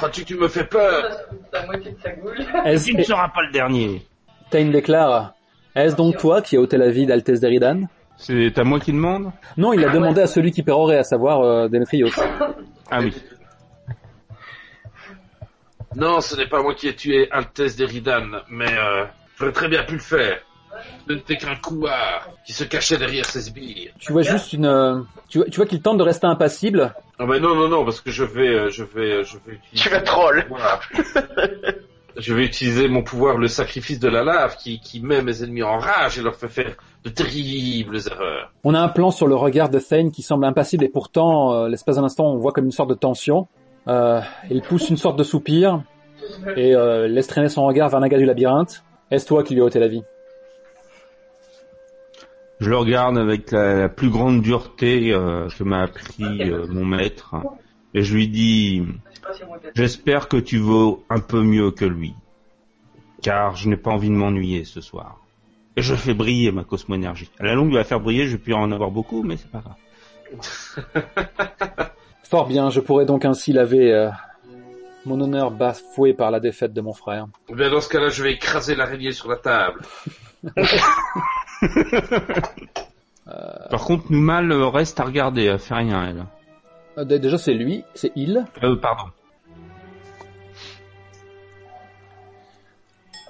Crois-tu 0.00 0.22
que 0.22 0.28
tu 0.28 0.34
me 0.36 0.48
fais 0.48 0.64
peur 0.64 1.10
La 1.52 1.66
moitié 1.66 1.92
de 1.92 1.98
sa 2.00 2.10
goule. 2.12 2.38
est-ce- 2.64 2.86
Tu 2.86 2.96
ne 2.96 3.02
seras 3.02 3.28
pas 3.28 3.42
le 3.42 3.52
dernier. 3.52 4.06
Taine 4.50 4.70
déclare 4.70 5.34
Est-ce 5.74 5.94
donc 5.94 6.16
toi 6.16 6.40
qui 6.40 6.56
as 6.56 6.60
ôté 6.60 6.78
la 6.78 6.88
vie 6.90 7.04
d'Altès 7.04 7.38
Deridan? 7.38 7.82
C'est 8.16 8.58
à 8.58 8.64
moi 8.64 8.80
qui 8.80 8.92
demande? 8.92 9.30
Non, 9.58 9.74
il 9.74 9.84
a 9.84 9.90
demandé 9.90 10.22
à 10.22 10.26
celui 10.26 10.52
qui 10.52 10.62
pérorait, 10.62 10.96
à 10.96 11.02
savoir 11.04 11.42
euh, 11.42 11.68
Démétrios. 11.68 12.08
Ah 12.90 13.00
oui. 13.00 13.14
Non, 15.94 16.20
ce 16.22 16.34
n'est 16.36 16.46
pas 16.48 16.62
moi 16.62 16.74
qui 16.74 16.88
ai 16.88 16.94
tué 16.94 17.28
Altesse 17.30 17.76
Deridan, 17.76 18.40
mais 18.48 18.72
euh, 18.72 19.04
j'aurais 19.38 19.52
très 19.52 19.68
bien 19.68 19.82
pu 19.84 19.94
le 19.94 19.98
faire. 20.00 20.38
Ce 21.08 21.12
n'était 21.12 21.36
qu'un 21.36 21.56
couard 21.56 22.28
qui 22.46 22.52
se 22.52 22.64
cachait 22.64 22.96
derrière 22.98 23.24
ses 23.24 23.42
sbires. 23.42 23.92
Tu 23.98 24.12
vois 24.12 24.22
juste 24.22 24.52
une... 24.52 24.66
euh, 24.66 25.00
Tu 25.28 25.38
vois, 25.38 25.46
tu 25.48 25.56
vois 25.56 25.66
qu'il 25.66 25.80
tente 25.82 25.98
de 25.98 26.02
rester 26.02 26.26
impassible? 26.26 26.94
Ah 27.18 27.26
ben 27.26 27.40
non, 27.40 27.54
non, 27.54 27.68
non, 27.68 27.84
parce 27.84 28.00
que 28.00 28.10
je 28.10 28.24
vais, 28.24 28.48
euh, 28.48 28.70
je 28.70 28.84
vais, 28.84 29.12
euh, 29.12 29.22
je 29.24 29.36
vais 29.46 29.54
utiliser... 29.54 29.82
Tu 29.84 29.88
vas 29.90 30.00
troll. 30.00 30.46
Voilà. 30.48 30.80
je 32.16 32.34
vais 32.34 32.44
utiliser 32.44 32.88
mon 32.88 33.02
pouvoir, 33.02 33.36
le 33.38 33.48
sacrifice 33.48 33.98
de 34.00 34.08
la 34.08 34.22
lave, 34.24 34.56
qui, 34.56 34.80
qui 34.80 35.00
met 35.00 35.22
mes 35.22 35.42
ennemis 35.42 35.62
en 35.62 35.78
rage 35.78 36.18
et 36.18 36.22
leur 36.22 36.34
fait 36.36 36.48
faire 36.48 36.74
de 37.04 37.10
terribles 37.10 37.98
erreurs. 38.06 38.52
On 38.64 38.74
a 38.74 38.80
un 38.80 38.88
plan 38.88 39.10
sur 39.10 39.26
le 39.26 39.34
regard 39.34 39.68
de 39.70 39.78
Thane 39.78 40.10
qui 40.10 40.22
semble 40.22 40.44
impassible 40.44 40.84
et 40.84 40.88
pourtant, 40.88 41.54
euh, 41.54 41.68
l'espace 41.68 41.96
d'un 41.96 42.04
instant, 42.04 42.24
on 42.26 42.36
voit 42.36 42.52
comme 42.52 42.64
une 42.66 42.72
sorte 42.72 42.90
de 42.90 42.94
tension. 42.94 43.48
Euh, 43.88 44.20
il 44.50 44.60
pousse 44.62 44.90
une 44.90 44.96
sorte 44.98 45.18
de 45.18 45.24
soupir 45.24 45.82
et 46.56 46.74
euh, 46.74 47.08
laisse 47.08 47.26
traîner 47.26 47.48
son 47.48 47.64
regard 47.64 47.88
vers 47.88 48.00
Naga 48.00 48.18
du 48.18 48.26
labyrinthe. 48.26 48.84
Est-ce 49.10 49.26
toi 49.26 49.42
qui 49.42 49.54
lui 49.54 49.62
as 49.62 49.64
ôté 49.64 49.78
la 49.78 49.88
vie? 49.88 50.02
Je 52.60 52.68
le 52.68 52.76
regarde 52.76 53.18
avec 53.18 53.50
la, 53.52 53.74
la 53.74 53.88
plus 53.88 54.10
grande 54.10 54.42
dureté 54.42 55.12
euh, 55.12 55.48
que 55.48 55.64
m'a 55.64 55.82
appris 55.82 56.42
euh, 56.42 56.66
mon 56.68 56.84
maître 56.84 57.34
et 57.94 58.02
je 58.02 58.14
lui 58.14 58.28
dis 58.28 58.84
J'espère 59.74 60.28
que 60.28 60.36
tu 60.36 60.58
vaux 60.58 61.04
un 61.08 61.20
peu 61.20 61.42
mieux 61.42 61.70
que 61.70 61.84
lui, 61.84 62.14
car 63.22 63.56
je 63.56 63.68
n'ai 63.68 63.76
pas 63.76 63.90
envie 63.90 64.08
de 64.08 64.14
m'ennuyer 64.14 64.64
ce 64.64 64.80
soir. 64.80 65.18
Et 65.76 65.82
je 65.82 65.94
fais 65.94 66.14
briller 66.14 66.50
ma 66.52 66.64
cosmoénergie. 66.64 67.30
À 67.38 67.44
la 67.44 67.54
longue, 67.54 67.70
il 67.70 67.76
va 67.76 67.84
faire 67.84 68.00
briller, 68.00 68.26
je 68.26 68.36
vais 68.36 68.52
en 68.52 68.72
avoir 68.72 68.90
beaucoup, 68.90 69.22
mais 69.22 69.36
c'est 69.36 69.50
pas 69.50 69.60
grave. 69.60 69.76
Fort 72.24 72.46
bien, 72.46 72.70
je 72.70 72.80
pourrais 72.80 73.06
donc 73.06 73.24
ainsi 73.24 73.52
laver 73.52 73.92
euh, 73.92 74.10
mon 75.04 75.20
honneur 75.20 75.50
bafoué 75.50 76.12
par 76.12 76.30
la 76.30 76.40
défaite 76.40 76.72
de 76.72 76.80
mon 76.80 76.92
frère. 76.92 77.26
Eh 77.48 77.54
Bien, 77.54 77.70
dans 77.70 77.80
ce 77.80 77.88
cas-là, 77.88 78.08
je 78.08 78.22
vais 78.22 78.32
écraser 78.32 78.74
l'araignée 78.74 79.12
sur 79.12 79.28
la 79.28 79.36
table. 79.36 79.80
Par 83.70 83.84
contre, 83.84 84.10
Numal 84.10 84.50
euh, 84.50 84.66
reste 84.68 84.98
à 85.00 85.04
regarder, 85.04 85.44
elle 85.44 85.58
fait 85.58 85.74
rien, 85.74 86.08
elle. 86.08 86.24
Euh, 86.98 87.04
dé- 87.04 87.18
déjà 87.18 87.38
c'est 87.38 87.54
lui, 87.54 87.84
c'est 87.94 88.12
il. 88.16 88.44
Euh, 88.62 88.76
pardon. 88.76 89.04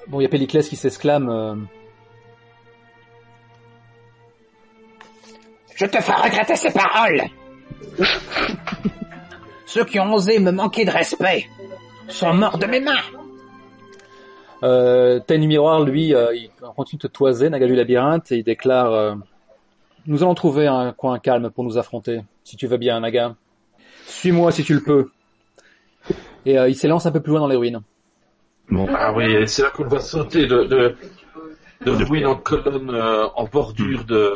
Bon, 0.09 0.20
il 0.20 0.23
y 0.24 0.27
a 0.27 0.28
Péliclès 0.28 0.69
qui 0.69 0.77
s'exclame. 0.77 1.28
euh, 1.28 1.55
Je 5.77 5.86
te 5.86 6.01
ferai 6.01 6.23
regretter 6.28 6.57
ces 6.57 6.73
paroles. 6.73 7.23
Ceux 9.66 9.85
qui 9.85 10.01
ont 10.01 10.12
osé 10.12 10.39
me 10.40 10.51
manquer 10.51 10.85
de 10.85 10.90
respect 10.90 11.47
sont 12.09 12.35
morts 12.35 12.59
de 12.59 12.66
mes 12.66 12.81
mains. 12.81 12.97
Euh, 14.62 15.20
Taine 15.20 15.41
du 15.41 15.49
Miroir, 15.49 15.82
lui, 15.82 16.15
euh, 16.15 16.35
il 16.35 16.51
continue 16.77 16.99
de 16.99 17.09
te 17.09 17.12
toiser, 17.12 17.49
Naga 17.51 17.66
du 17.66 17.74
Labyrinthe, 17.74 18.31
et 18.32 18.37
il 18.39 18.45
déclare 18.45 18.93
euh, 18.93 19.15
Nous 20.07 20.23
allons 20.23 20.35
trouver 20.35 20.66
un 20.66 20.93
coin 20.93 21.19
calme 21.19 21.51
pour 21.51 21.65
nous 21.65 21.78
affronter, 21.78 22.20
si 22.45 22.57
tu 22.57 22.66
veux 22.66 22.77
bien, 22.77 23.01
Naga. 23.01 23.35
Suis-moi 24.07 24.53
si 24.53 24.65
tu 24.65 24.74
le 24.74 24.81
peux. 24.82 25.11
Et 26.47 26.59
euh, 26.59 26.69
il 26.69 26.74
s'élance 26.74 27.07
un 27.07 27.12
peu 27.12 27.20
plus 27.20 27.31
loin 27.31 27.41
dans 27.41 27.49
les 27.49 27.57
ruines. 27.57 27.81
Bon, 28.70 28.87
Ah 28.95 29.12
oui, 29.12 29.49
c'est 29.49 29.62
là 29.62 29.70
qu'on 29.70 29.85
va 29.85 30.01
sauter 30.01 30.47
de, 30.47 30.65
de, 30.65 30.95
de 31.85 31.91
ruine 31.91 32.27
en 32.27 32.37
colonne 32.37 32.91
euh, 32.91 33.27
en 33.35 33.45
bordure 33.45 34.05
de... 34.05 34.35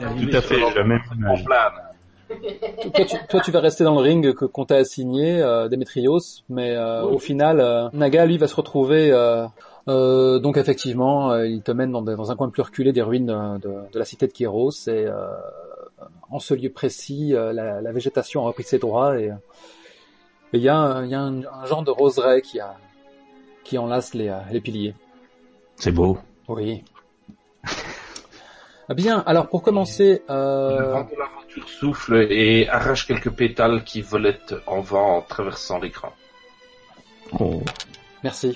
tout 0.00 0.36
à 0.36 0.40
fait, 0.40 0.56
j'ai 0.56 0.74
la 0.74 0.84
même 0.84 1.02
en 1.28 1.42
plane. 1.44 1.72
Toi 2.94 3.04
tu, 3.04 3.16
toi, 3.28 3.40
tu 3.40 3.50
vas 3.50 3.60
rester 3.60 3.84
dans 3.84 3.94
le 3.94 4.00
ring 4.00 4.34
que 4.34 4.44
qu'on 4.44 4.64
t'a 4.64 4.76
assigné, 4.76 5.40
euh, 5.42 5.68
Démétrios, 5.68 6.18
mais 6.48 6.74
euh, 6.76 7.02
au 7.02 7.18
final, 7.18 7.60
euh, 7.60 7.88
Naga, 7.92 8.24
lui, 8.26 8.38
va 8.38 8.46
se 8.46 8.54
retrouver... 8.56 9.10
euh, 9.12 9.46
euh, 9.88 10.38
donc 10.38 10.56
effectivement, 10.58 11.32
euh, 11.32 11.46
il 11.46 11.62
te 11.62 11.72
mène 11.72 11.90
dans, 11.90 12.30
un 12.30 12.36
coin 12.36 12.48
plus 12.50 12.62
reculé 12.62 12.92
des 12.92 13.02
ruines 13.02 13.26
de, 13.26 13.58
de- 13.58 13.90
de 13.92 13.98
la 13.98 14.04
cité 14.04 14.26
de 14.26 14.32
Kéros, 14.32 14.70
et 14.86 15.06
euh, 15.06 15.26
en 16.30 16.38
ce 16.38 16.54
lieu 16.54 16.70
précis, 16.70 17.34
euh, 17.34 17.52
la, 17.52 17.80
la 17.80 17.92
végétation 17.92 18.42
a 18.44 18.48
repris 18.48 18.62
ses 18.62 18.78
droits, 18.78 19.18
et 19.18 19.30
il 20.52 20.60
y 20.60 20.68
a, 20.68 20.76
un, 20.76 21.04
il 21.04 21.10
y 21.10 21.14
a 21.14 21.20
un, 21.20 21.42
un 21.44 21.64
genre 21.64 21.82
de 21.82 21.90
roseraie 21.90 22.42
qui, 22.42 22.60
a, 22.60 22.76
qui 23.64 23.78
enlace 23.78 24.14
les, 24.14 24.32
les 24.52 24.60
piliers. 24.60 24.94
C'est 25.76 25.92
beau. 25.92 26.18
Oui. 26.48 26.84
Bien, 28.94 29.22
alors 29.26 29.48
pour 29.48 29.62
commencer... 29.62 30.22
Euh... 30.30 30.94
vent 31.50 31.56
de 31.56 31.60
l'aventure 31.60 31.68
souffle 31.68 32.26
et 32.30 32.68
arrache 32.68 33.06
quelques 33.06 33.30
pétales 33.30 33.84
qui 33.84 34.02
volettent 34.02 34.54
en 34.66 34.80
vent 34.80 35.18
en 35.18 35.22
traversant 35.22 35.78
l'écran. 35.78 36.12
Oh. 37.38 37.62
Merci. 38.22 38.54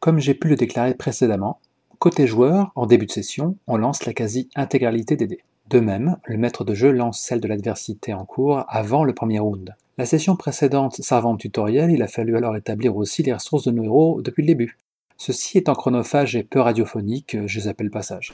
Comme 0.00 0.18
j'ai 0.18 0.34
pu 0.34 0.48
le 0.48 0.56
déclarer 0.56 0.94
précédemment, 0.94 1.60
côté 1.98 2.26
joueur, 2.26 2.72
en 2.74 2.86
début 2.86 3.06
de 3.06 3.10
session, 3.10 3.56
on 3.66 3.76
lance 3.76 4.06
la 4.06 4.14
quasi-intégralité 4.14 5.16
des 5.16 5.26
dés. 5.26 5.44
De 5.68 5.78
même, 5.78 6.16
le 6.24 6.36
maître 6.36 6.64
de 6.64 6.74
jeu 6.74 6.90
lance 6.90 7.20
celle 7.20 7.40
de 7.40 7.46
l'adversité 7.46 8.12
en 8.12 8.24
cours 8.24 8.64
avant 8.68 9.04
le 9.04 9.14
premier 9.14 9.38
round. 9.38 9.74
La 9.98 10.06
session 10.06 10.34
précédente 10.34 10.96
servant 10.96 11.34
de 11.34 11.38
tutoriel, 11.38 11.90
il 11.90 12.02
a 12.02 12.08
fallu 12.08 12.36
alors 12.36 12.56
établir 12.56 12.96
aussi 12.96 13.22
les 13.22 13.34
ressources 13.34 13.64
de 13.64 13.70
nos 13.70 13.84
héros 13.84 14.22
depuis 14.22 14.42
le 14.42 14.48
début. 14.48 14.78
Ceci 15.16 15.58
étant 15.58 15.74
chronophage 15.74 16.34
et 16.34 16.42
peu 16.42 16.60
radiophonique, 16.60 17.36
je 17.46 17.60
les 17.60 17.68
appelle 17.68 17.90
passage. 17.90 18.32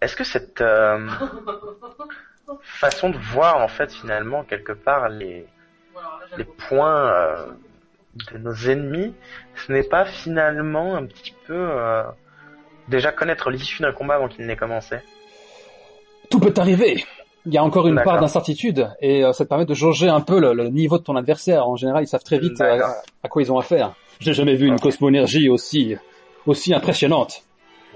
Est-ce 0.00 0.16
que 0.16 0.24
cette 0.24 0.60
euh, 0.60 1.06
façon 2.62 3.10
de 3.10 3.18
voir 3.18 3.58
en 3.62 3.68
fait 3.68 3.92
finalement 3.92 4.44
quelque 4.44 4.72
part 4.72 5.08
les, 5.08 5.46
les 6.36 6.44
points 6.44 7.12
euh, 7.12 7.46
de 8.32 8.38
nos 8.38 8.54
ennemis, 8.54 9.14
ce 9.54 9.72
n'est 9.72 9.82
pas 9.82 10.04
finalement 10.04 10.96
un 10.96 11.06
petit 11.06 11.34
peu 11.46 11.54
euh, 11.54 12.02
déjà 12.88 13.12
connaître 13.12 13.50
l'issue 13.50 13.82
d'un 13.82 13.92
combat 13.92 14.14
avant 14.14 14.28
qu'il 14.28 14.46
n'ait 14.46 14.56
commencé? 14.56 14.96
Tout 16.30 16.40
peut 16.40 16.54
arriver. 16.56 17.04
Il 17.46 17.54
y 17.54 17.58
a 17.58 17.64
encore 17.64 17.88
une 17.88 18.00
part 18.02 18.20
d'incertitude 18.20 18.88
et 19.00 19.24
euh, 19.24 19.32
ça 19.32 19.44
te 19.44 19.48
permet 19.48 19.64
de 19.64 19.74
jauger 19.74 20.08
un 20.08 20.20
peu 20.20 20.40
le, 20.40 20.52
le 20.52 20.68
niveau 20.68 20.98
de 20.98 21.02
ton 21.02 21.16
adversaire. 21.16 21.66
En 21.66 21.76
général, 21.76 22.04
ils 22.04 22.06
savent 22.06 22.22
très 22.22 22.38
vite 22.38 22.60
à 22.60 23.28
quoi 23.28 23.42
ils 23.42 23.50
ont 23.50 23.58
affaire. 23.58 23.94
J'ai 24.18 24.34
jamais 24.34 24.54
vu 24.54 24.66
une 24.66 24.76
aussi 25.50 25.96
aussi 26.46 26.74
impressionnante. 26.74 27.42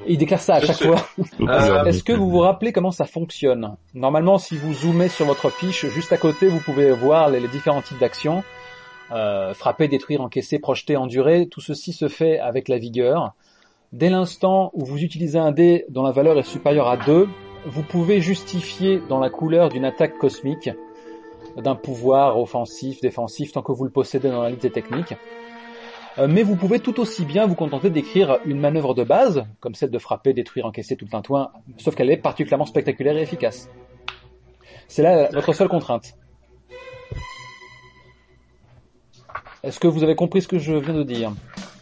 Il 0.06 0.18
déclare 0.18 0.40
ça 0.40 0.56
à 0.56 0.60
chaque 0.60 0.82
fois. 0.82 0.96
Euh, 1.40 1.84
Est-ce 1.84 2.02
que 2.02 2.12
vous 2.12 2.28
vous 2.28 2.40
rappelez 2.40 2.72
comment 2.72 2.90
ça 2.90 3.04
fonctionne? 3.04 3.76
Normalement, 3.94 4.38
si 4.38 4.56
vous 4.56 4.74
zoomez 4.74 5.08
sur 5.08 5.26
votre 5.26 5.50
fiche, 5.50 5.86
juste 5.86 6.12
à 6.12 6.16
côté, 6.16 6.46
vous 6.48 6.58
pouvez 6.60 6.90
voir 6.90 7.30
les, 7.30 7.40
les 7.40 7.48
différents 7.48 7.82
types 7.82 7.98
d'actions. 7.98 8.42
Euh, 9.12 9.54
frapper, 9.54 9.88
détruire, 9.88 10.20
encaisser, 10.20 10.58
projeter, 10.58 10.96
endurer. 10.96 11.46
Tout 11.48 11.60
ceci 11.60 11.92
se 11.92 12.08
fait 12.08 12.38
avec 12.38 12.68
la 12.68 12.78
vigueur. 12.78 13.34
Dès 13.92 14.10
l'instant 14.10 14.70
où 14.74 14.84
vous 14.84 15.02
utilisez 15.02 15.38
un 15.38 15.52
dé 15.52 15.84
dont 15.88 16.02
la 16.02 16.10
valeur 16.10 16.38
est 16.38 16.42
supérieure 16.42 16.88
à 16.88 16.96
2, 16.96 17.28
vous 17.66 17.82
pouvez 17.82 18.20
justifier 18.20 19.00
dans 19.08 19.20
la 19.20 19.30
couleur 19.30 19.68
d'une 19.68 19.84
attaque 19.84 20.18
cosmique, 20.18 20.70
d'un 21.56 21.76
pouvoir 21.76 22.38
offensif, 22.40 23.00
défensif, 23.00 23.52
tant 23.52 23.62
que 23.62 23.72
vous 23.72 23.84
le 23.84 23.90
possédez 23.90 24.30
dans 24.30 24.42
la 24.42 24.50
liste 24.50 24.62
des 24.62 24.70
techniques. 24.70 25.14
Euh, 26.18 26.28
Mais 26.28 26.42
vous 26.42 26.54
pouvez 26.56 26.78
tout 26.78 27.00
aussi 27.00 27.24
bien 27.24 27.46
vous 27.46 27.54
contenter 27.56 27.90
d'écrire 27.90 28.38
une 28.44 28.60
manœuvre 28.60 28.94
de 28.94 29.02
base, 29.02 29.44
comme 29.60 29.74
celle 29.74 29.90
de 29.90 29.98
frapper, 29.98 30.32
détruire, 30.32 30.66
encaisser 30.66 30.96
tout 30.96 31.04
le 31.04 31.10
tintouin, 31.10 31.50
sauf 31.78 31.94
qu'elle 31.94 32.10
est 32.10 32.16
particulièrement 32.16 32.66
spectaculaire 32.66 33.16
et 33.16 33.22
efficace. 33.22 33.68
C'est 34.86 35.02
là 35.02 35.28
votre 35.32 35.52
seule 35.52 35.68
contrainte. 35.68 36.14
Est-ce 39.62 39.80
que 39.80 39.88
vous 39.88 40.02
avez 40.02 40.14
compris 40.14 40.42
ce 40.42 40.48
que 40.48 40.58
je 40.58 40.74
viens 40.74 40.94
de 40.94 41.02
dire? 41.02 41.32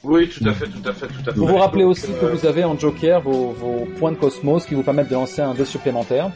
Oui, 0.04 0.28
tout 0.28 0.48
à 0.48 0.52
fait, 0.52 0.66
tout 0.66 0.88
à 0.88 0.92
fait, 0.92 1.06
tout 1.08 1.20
à 1.20 1.32
fait. 1.32 1.38
Vous 1.38 1.46
vous 1.46 1.56
rappelez 1.56 1.84
aussi 1.84 2.12
que 2.12 2.26
euh, 2.26 2.32
vous 2.32 2.46
avez 2.46 2.64
en 2.64 2.78
joker 2.78 3.20
vos, 3.20 3.50
vos 3.50 3.86
points 3.98 4.12
de 4.12 4.16
cosmos 4.16 4.64
qui 4.66 4.74
vous 4.74 4.82
permettent 4.82 5.08
de 5.08 5.14
lancer 5.14 5.42
un 5.42 5.54
dé 5.54 5.64
supplémentaire. 5.64 6.30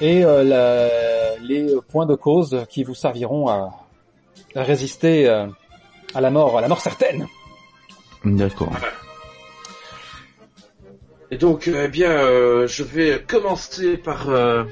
Et 0.00 0.24
euh, 0.24 0.44
la- 0.44 1.36
les 1.42 1.66
points 1.88 2.06
de 2.06 2.14
cause 2.14 2.64
qui 2.68 2.84
vous 2.84 2.94
serviront 2.94 3.48
à, 3.48 3.70
à 4.54 4.62
résister 4.62 5.28
euh, 5.28 5.46
à 6.14 6.20
la 6.20 6.30
mort, 6.30 6.58
à 6.58 6.60
la 6.60 6.68
mort 6.68 6.80
certaine. 6.80 7.26
D'accord. 8.24 8.72
Et 11.30 11.36
donc, 11.36 11.68
euh, 11.68 11.82
eh 11.84 11.88
bien, 11.88 12.10
euh, 12.10 12.66
je 12.66 12.82
vais 12.82 13.22
commencer 13.26 13.96
par, 13.98 14.30
euh, 14.30 14.64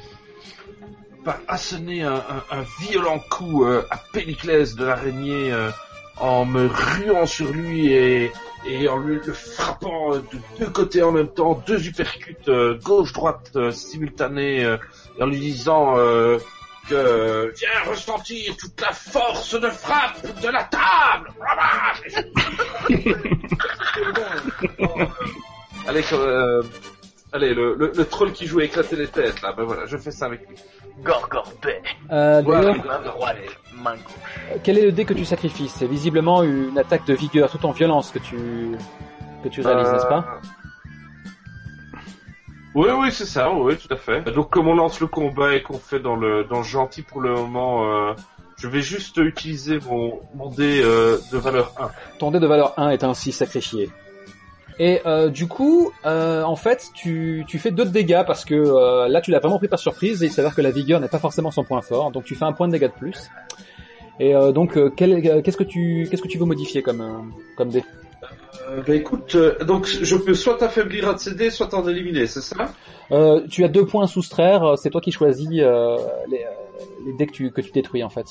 par 1.24 1.38
asséner 1.48 2.02
un, 2.02 2.14
un- 2.14 2.44
un 2.58 2.64
violent 2.80 3.18
coup 3.30 3.64
euh, 3.64 3.84
à 3.90 3.98
Péliclès 4.12 4.74
de 4.74 4.84
l'araignée 4.84 5.52
euh, 5.52 5.70
en 6.18 6.46
me 6.46 6.66
ruant 6.66 7.26
sur 7.26 7.50
lui 7.52 7.88
et, 7.92 8.32
et 8.66 8.88
en 8.88 8.96
lui 8.98 9.18
le 9.22 9.32
frappant 9.34 10.12
de 10.16 10.22
deux 10.58 10.70
côtés 10.70 11.02
en 11.02 11.12
même 11.12 11.28
temps, 11.28 11.62
deux 11.66 11.86
uppercuts 11.86 12.36
euh, 12.48 12.78
gauche-droite 12.82 13.50
euh, 13.56 13.70
simultanés, 13.70 14.64
euh, 14.64 14.78
et 15.18 15.22
en 15.22 15.26
lui 15.26 15.38
disant 15.38 15.98
euh, 15.98 16.38
que 16.88 17.52
viens 17.58 17.90
ressentir 17.90 18.56
toute 18.56 18.80
la 18.80 18.92
force 18.92 19.58
de 19.60 19.68
frappe 19.70 20.22
de 20.42 20.48
la 20.48 20.64
table. 20.64 21.30
Allez, 25.88 26.02
euh, 26.12 26.62
allez, 27.32 27.54
le, 27.54 27.74
le, 27.76 27.92
le 27.94 28.04
troll 28.06 28.32
qui 28.32 28.46
joue 28.46 28.58
à 28.60 28.64
éclater 28.64 28.96
les 28.96 29.06
têtes, 29.06 29.40
là, 29.42 29.52
ben 29.56 29.64
voilà, 29.64 29.86
je 29.86 29.96
fais 29.96 30.10
ça 30.10 30.26
avec 30.26 30.48
lui. 30.48 30.56
Gorgorpé, 31.02 31.80
Euh, 32.10 32.42
Voilà. 32.44 32.72
d'ailleurs, 32.72 32.86
main 32.86 33.00
droite, 33.00 33.36
main 33.74 33.94
gauche. 33.94 34.60
quel 34.64 34.78
est 34.78 34.84
le 34.86 34.92
dé 34.92 35.04
que 35.04 35.14
tu 35.14 35.24
sacrifies 35.24 35.68
C'est 35.68 35.86
visiblement 35.86 36.42
une 36.42 36.76
attaque 36.78 37.06
de 37.06 37.14
vigueur, 37.14 37.50
tout 37.50 37.64
en 37.66 37.70
violence 37.70 38.10
que 38.10 38.18
tu 38.18 38.76
que 39.44 39.48
tu 39.48 39.60
réalises, 39.60 39.88
Euh, 39.88 39.92
n'est-ce 39.92 40.06
pas? 40.06 40.40
Oui, 42.76 42.90
oui, 42.94 43.08
c'est 43.10 43.24
ça, 43.24 43.50
oui, 43.50 43.74
tout 43.78 43.92
à 43.92 43.96
fait. 43.96 44.20
Donc, 44.34 44.50
comme 44.50 44.68
on 44.68 44.74
lance 44.74 45.00
le 45.00 45.06
combat 45.06 45.54
et 45.54 45.62
qu'on 45.62 45.78
fait 45.78 45.98
dans 45.98 46.14
le, 46.14 46.44
dans 46.44 46.58
le 46.58 46.62
gentil 46.62 47.00
pour 47.00 47.22
le 47.22 47.32
moment, 47.32 47.90
euh, 47.90 48.12
je 48.58 48.68
vais 48.68 48.82
juste 48.82 49.16
utiliser 49.16 49.78
mon, 49.88 50.20
mon 50.34 50.50
dé 50.50 50.82
euh, 50.84 51.16
de 51.32 51.38
valeur 51.38 51.72
1. 51.80 51.88
Ton 52.18 52.30
dé 52.30 52.38
de 52.38 52.46
valeur 52.46 52.74
1 52.78 52.90
est 52.90 53.02
ainsi 53.02 53.32
sacrifié. 53.32 53.88
Et 54.78 55.00
euh, 55.06 55.30
du 55.30 55.48
coup, 55.48 55.90
euh, 56.04 56.42
en 56.42 56.54
fait, 56.54 56.90
tu, 56.92 57.46
tu 57.48 57.58
fais 57.58 57.70
deux 57.70 57.86
de 57.86 57.90
dégâts 57.90 58.24
parce 58.26 58.44
que 58.44 58.54
euh, 58.54 59.08
là, 59.08 59.22
tu 59.22 59.30
l'as 59.30 59.38
vraiment 59.38 59.56
pris 59.56 59.68
par 59.68 59.78
surprise 59.78 60.22
et 60.22 60.26
il 60.26 60.32
s'avère 60.32 60.54
que 60.54 60.60
la 60.60 60.70
vigueur 60.70 61.00
n'est 61.00 61.08
pas 61.08 61.18
forcément 61.18 61.50
son 61.50 61.64
point 61.64 61.80
fort, 61.80 62.10
donc 62.10 62.24
tu 62.24 62.34
fais 62.34 62.44
un 62.44 62.52
point 62.52 62.66
de 62.66 62.72
dégâts 62.72 62.92
de 62.92 62.98
plus. 62.98 63.30
Et 64.20 64.34
euh, 64.34 64.52
donc, 64.52 64.76
euh, 64.76 64.92
euh, 65.00 65.40
qu'est-ce 65.42 65.56
que 65.56 65.64
tu 65.64 66.06
qu'est-ce 66.10 66.22
que 66.22 66.28
tu 66.28 66.36
veux 66.36 66.44
modifier 66.44 66.82
comme 66.82 67.00
euh, 67.00 67.18
comme 67.56 67.70
dé? 67.70 67.82
Euh, 68.68 68.82
bah 68.86 68.94
écoute, 68.94 69.34
euh, 69.34 69.56
donc 69.64 69.86
je 69.86 70.16
peux 70.16 70.34
soit 70.34 70.56
t'affaiblir 70.56 71.08
un 71.08 71.14
de 71.14 71.18
ces 71.18 71.34
dés, 71.34 71.50
soit 71.50 71.68
t'en 71.68 71.86
éliminer, 71.86 72.26
c'est 72.26 72.40
ça? 72.40 72.72
Euh, 73.12 73.40
Tu 73.48 73.64
as 73.64 73.68
deux 73.68 73.86
points 73.86 74.04
à 74.04 74.06
soustraire. 74.06 74.74
C'est 74.76 74.90
toi 74.90 75.00
qui 75.00 75.12
choisis 75.12 75.48
les, 75.48 75.64
les 77.04 77.12
dés 77.18 77.26
que 77.26 77.32
tu 77.32 77.50
que 77.52 77.60
tu 77.60 77.70
détruis 77.70 78.02
en 78.02 78.08
fait. 78.10 78.26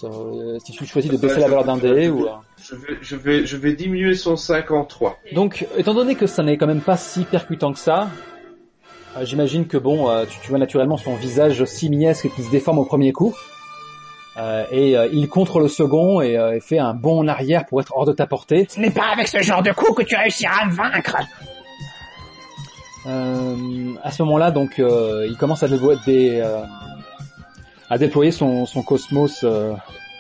Si 0.64 0.72
tu 0.74 0.86
choisis 0.86 1.12
de 1.12 1.18
baisser 1.18 1.40
la 1.40 1.48
valeur 1.48 1.64
d'un 1.66 1.78
dé 1.78 2.10
ou. 2.10 2.28
Je 2.62 2.76
vais, 2.76 2.98
je 3.02 3.16
vais, 3.16 3.46
je 3.46 3.58
vais 3.58 3.74
diminuer 3.74 4.16
son 4.16 4.36
5 4.36 4.72
en 4.72 4.86
3. 4.86 5.20
Donc, 5.34 5.68
étant 5.78 5.94
donné 5.94 6.16
que 6.16 6.26
ça 6.26 6.42
n'est 6.42 6.58
quand 6.58 6.66
même 6.66 6.82
pas 6.82 6.98
si 6.98 7.24
percutant 7.24 7.72
que 7.74 7.80
ça, 7.80 8.10
j'imagine 9.22 9.68
que 9.68 9.78
bon, 9.78 10.08
tu, 10.26 10.40
tu 10.42 10.50
vois 10.50 10.58
naturellement 10.58 10.98
son 10.98 11.16
visage 11.16 11.64
simiesque 11.66 12.28
qui 12.36 12.42
se 12.42 12.50
déforme 12.50 12.80
au 12.80 12.86
premier 12.86 13.12
coup, 13.12 13.36
Euh, 14.38 14.66
et 14.70 14.98
euh, 14.98 15.08
il 15.14 15.30
contre 15.30 15.60
le 15.60 15.68
second 15.70 16.20
et, 16.20 16.38
euh, 16.38 16.56
et 16.58 16.60
fait 16.60 16.78
un 16.78 16.94
bond 16.94 17.20
en 17.20 17.28
arrière 17.28 17.66
pour 17.66 17.80
être 17.80 17.94
hors 17.96 18.06
de 18.06 18.12
ta 18.12 18.28
portée. 18.28 18.68
Ce 18.70 18.80
n'est 18.80 18.92
pas 18.92 19.08
avec 19.14 19.28
ce 19.30 19.42
genre 19.42 19.64
de 19.64 19.72
coup 19.72 19.94
que 19.94 20.04
tu 20.04 20.16
réussiras 20.16 20.64
à 20.64 20.66
me 20.66 20.74
vaincre. 20.74 21.16
Euh, 23.08 23.94
à 24.04 24.12
ce 24.12 24.24
moment-là, 24.24 24.52
donc, 24.52 24.78
il 24.80 25.36
commence 25.40 25.64
à, 25.64 25.68
dévo- 25.68 25.98
des, 26.06 26.42
à 27.90 27.98
déployer 27.98 28.32
son, 28.32 28.66
son 28.66 28.82
cosmos 28.84 29.46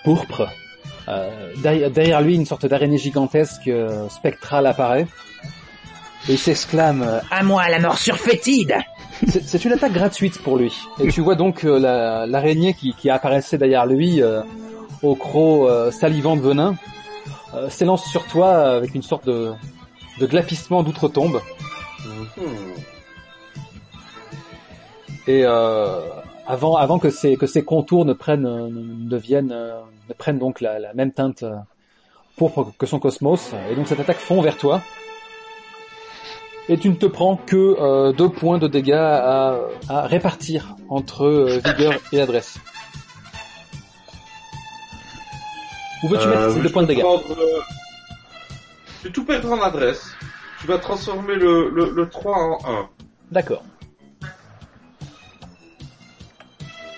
pourpre. 0.03 0.47
Derrière, 1.57 2.21
lui, 2.21 2.35
une 2.35 2.45
sorte 2.45 2.65
d'araignée 2.65 2.97
gigantesque 2.97 3.69
spectrale 4.09 4.67
apparaît. 4.67 5.07
Et 6.27 6.33
il 6.33 6.39
s'exclame 6.39 7.03
euh, 7.03 7.19
À 7.29 7.43
moi 7.43 7.67
la 7.69 7.79
morsure 7.79 8.17
fétide. 8.17 8.75
C'est 9.27 9.63
une 9.63 9.73
attaque 9.73 9.93
gratuite 9.93 10.41
pour 10.41 10.57
lui. 10.57 10.73
Et 10.99 11.07
tu 11.09 11.21
vois 11.21 11.35
donc 11.35 11.63
euh, 11.63 11.79
la- 11.79 12.25
l'araignée 12.25 12.73
qui, 12.73 12.93
qui 12.93 13.09
apparaissait 13.09 13.57
derrière 13.57 13.85
lui, 13.85 14.21
euh, 14.21 14.41
au 15.03 15.15
croc 15.15 15.69
euh, 15.69 15.91
salivant 15.91 16.35
de 16.35 16.41
venin, 16.41 16.75
euh, 17.53 17.69
s'élance 17.69 18.05
sur 18.09 18.25
toi 18.25 18.75
avec 18.75 18.95
une 18.95 19.03
sorte 19.03 19.25
de, 19.25 19.53
de 20.19 20.25
glapissement 20.25 20.83
d'outre-tombe. 20.83 21.41
Et 25.27 25.43
euh, 25.45 26.01
avant, 26.47 26.75
avant 26.75 26.99
que 26.99 27.09
ses, 27.09 27.35
que 27.35 27.47
ses 27.47 27.63
contours 27.63 28.05
ne 28.05 28.13
prennent, 28.13 28.43
ne 28.69 29.09
deviennent, 29.09 29.55
ne 30.09 30.13
prennent 30.13 30.39
donc 30.39 30.59
la, 30.59 30.79
la 30.79 30.93
même 30.93 31.11
teinte 31.11 31.43
pourpre 32.35 32.73
que 32.77 32.85
son 32.85 32.99
cosmos, 32.99 33.53
et 33.71 33.75
donc 33.75 33.87
cette 33.87 33.99
attaque 33.99 34.17
fond 34.19 34.41
vers 34.41 34.57
toi. 34.57 34.81
Et 36.67 36.77
tu 36.79 36.89
ne 36.89 36.95
te 36.95 37.05
prends 37.05 37.37
que 37.37 37.55
euh, 37.79 38.11
deux 38.11 38.29
points 38.29 38.57
de 38.57 38.67
dégâts 38.67 38.93
à, 38.93 39.59
à 39.87 40.07
répartir 40.07 40.75
entre 40.89 41.25
euh, 41.25 41.59
vigueur 41.63 41.93
et 42.11 42.19
adresse. 42.21 42.57
Où 46.03 46.07
veux-tu 46.07 46.27
mettre 46.27 46.51
ces 46.51 46.59
deux 46.61 46.71
points 46.71 46.81
de 46.83 46.87
dégâts? 46.87 47.01
prendre, 47.01 47.23
euh, 47.31 47.61
Je 49.01 49.07
vais 49.07 49.13
tout 49.13 49.25
perdre 49.25 49.51
en 49.51 49.61
adresse. 49.61 50.07
Tu 50.59 50.67
vas 50.67 50.79
transformer 50.79 51.35
le, 51.35 51.69
le, 51.69 51.91
le 51.91 52.09
3 52.09 52.33
en 52.35 52.57
1. 52.81 52.89
D'accord. 53.31 53.63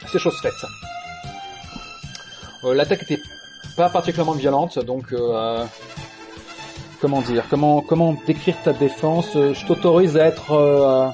C'est 0.09 0.19
chose 0.19 0.39
faite. 0.41 0.53
Euh, 2.63 2.73
L'attaque 2.73 3.03
était 3.03 3.19
pas 3.75 3.89
particulièrement 3.89 4.31
violente, 4.33 4.79
donc 4.79 5.11
euh, 5.11 5.65
comment 6.99 7.21
dire, 7.21 7.45
comment 7.49 7.81
comment 7.81 8.15
décrire 8.25 8.55
ta 8.63 8.73
défense 8.73 9.35
Euh, 9.35 9.53
Je 9.53 9.65
t'autorise 9.65 10.17
à 10.17 10.25
être 10.25 10.51
euh, 10.51 11.07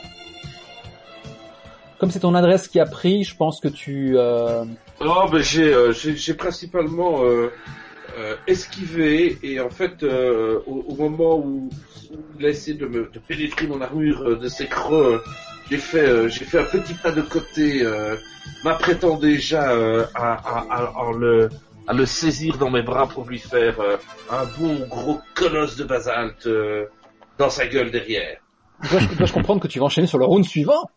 comme 1.97 2.11
c'est 2.11 2.19
ton 2.19 2.35
adresse 2.35 2.68
qui 2.68 2.80
a 2.80 2.85
pris, 2.85 3.23
je 3.23 3.35
pense 3.35 3.60
que 3.60 3.68
tu 3.68 4.18
euh, 4.18 4.65
Non, 5.01 5.30
mais 5.31 5.41
j'ai, 5.41 5.73
euh, 5.73 5.93
j'ai, 5.93 6.34
principalement 6.34 7.22
esquivé 8.45 9.39
et 9.41 9.60
en 9.60 9.69
fait, 9.69 10.03
au, 10.03 10.95
moment 10.95 11.38
où, 11.38 11.69
il 12.39 12.45
a 12.45 12.49
essayé 12.49 12.77
de 12.77 12.85
me 12.85 13.10
pénétrer 13.27 13.68
mon 13.68 13.81
armure 13.81 14.38
de 14.38 14.47
ses 14.49 14.68
creux, 14.68 15.23
j'ai 15.69 15.77
fait, 15.77 16.30
j'ai 16.30 16.45
fait 16.45 16.60
un 16.60 16.65
petit 16.65 16.93
pas 16.93 17.11
de 17.11 17.22
côté, 17.22 17.84
m'apprêtant 18.65 19.18
déjà 19.18 19.72
à, 20.14 20.34
à, 20.34 20.76
à 20.76 21.11
le 21.18 21.49
à 21.88 21.93
le 21.93 22.05
saisir 22.05 22.57
dans 22.57 22.69
mes 22.69 22.81
bras 22.81 23.07
pour 23.07 23.26
lui 23.26 23.39
faire 23.39 23.80
euh, 23.80 23.97
un 24.31 24.45
bon 24.57 24.85
gros 24.88 25.19
colosse 25.35 25.76
de 25.76 25.84
basalte 25.84 26.47
euh, 26.47 26.85
dans 27.38 27.49
sa 27.49 27.68
gueule 27.68 27.91
derrière. 27.91 28.38
dois-je 29.18 29.34
comprendre 29.34 29.61
que 29.61 29.68
tu 29.68 29.80
vas 29.80 29.85
enchaîner 29.85 30.07
sur 30.07 30.18
le 30.18 30.26
round 30.26 30.45
suivant? 30.45 30.89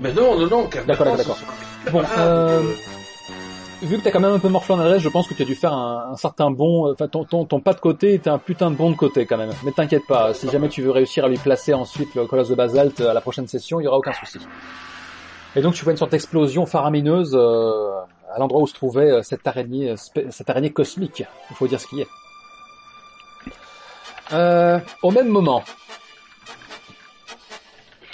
Mais 0.00 0.12
non, 0.12 0.38
non, 0.38 0.46
non, 0.46 0.66
car 0.66 0.84
D'accord, 0.84 1.16
d'accord, 1.16 1.36
sont- 1.36 1.90
Bon, 1.92 2.02
Ah, 2.04 2.20
euh, 2.20 2.60
euh, 2.62 3.86
vu 3.86 3.98
que 3.98 4.02
t'as 4.04 4.10
quand 4.10 4.20
même 4.20 4.32
un 4.32 4.38
peu 4.38 4.48
morflé 4.48 4.74
en 4.74 4.80
adresse, 4.80 5.02
je 5.02 5.08
pense 5.08 5.26
que 5.26 5.34
tu 5.34 5.42
as 5.42 5.46
dû 5.46 5.54
faire 5.54 5.72
un, 5.72 6.10
un 6.12 6.16
certain 6.16 6.50
bon, 6.50 6.90
enfin 6.92 7.08
ton, 7.08 7.24
ton, 7.24 7.44
ton 7.46 7.60
pas 7.60 7.72
de 7.74 7.80
côté 7.80 8.14
était 8.14 8.30
un 8.30 8.38
putain 8.38 8.70
de 8.70 8.76
bon 8.76 8.90
de 8.90 8.96
côté 8.96 9.24
quand 9.26 9.36
même. 9.38 9.50
Mais 9.64 9.72
t'inquiète 9.72 10.06
pas, 10.06 10.34
si 10.34 10.48
jamais 10.50 10.68
tu 10.68 10.82
veux 10.82 10.90
réussir 10.90 11.24
à 11.24 11.28
lui 11.28 11.36
placer 11.38 11.72
ensuite 11.74 12.14
le 12.14 12.26
colosse 12.26 12.48
de 12.48 12.54
basalte 12.54 13.00
à 13.00 13.14
la 13.14 13.20
prochaine 13.22 13.46
session, 13.48 13.80
il 13.80 13.84
y 13.84 13.86
aura 13.86 13.98
aucun 13.98 14.12
souci. 14.12 14.38
Et 15.56 15.62
donc 15.62 15.74
tu 15.74 15.82
vois 15.84 15.92
une 15.92 15.96
sorte 15.98 16.12
d'explosion 16.12 16.64
faramineuse 16.66 17.34
euh, 17.34 17.90
à 18.34 18.38
l'endroit 18.38 18.60
où 18.60 18.66
se 18.66 18.74
trouvait 18.74 19.10
euh, 19.10 19.22
cette 19.22 19.46
araignée, 19.46 19.90
euh, 19.90 19.96
cette 20.30 20.50
araignée 20.50 20.70
cosmique. 20.70 21.24
Il 21.50 21.56
faut 21.56 21.66
dire 21.66 21.80
ce 21.80 21.86
qui 21.86 22.00
est. 22.00 22.06
Euh, 24.32 24.78
au 25.02 25.10
même 25.10 25.28
moment, 25.28 25.64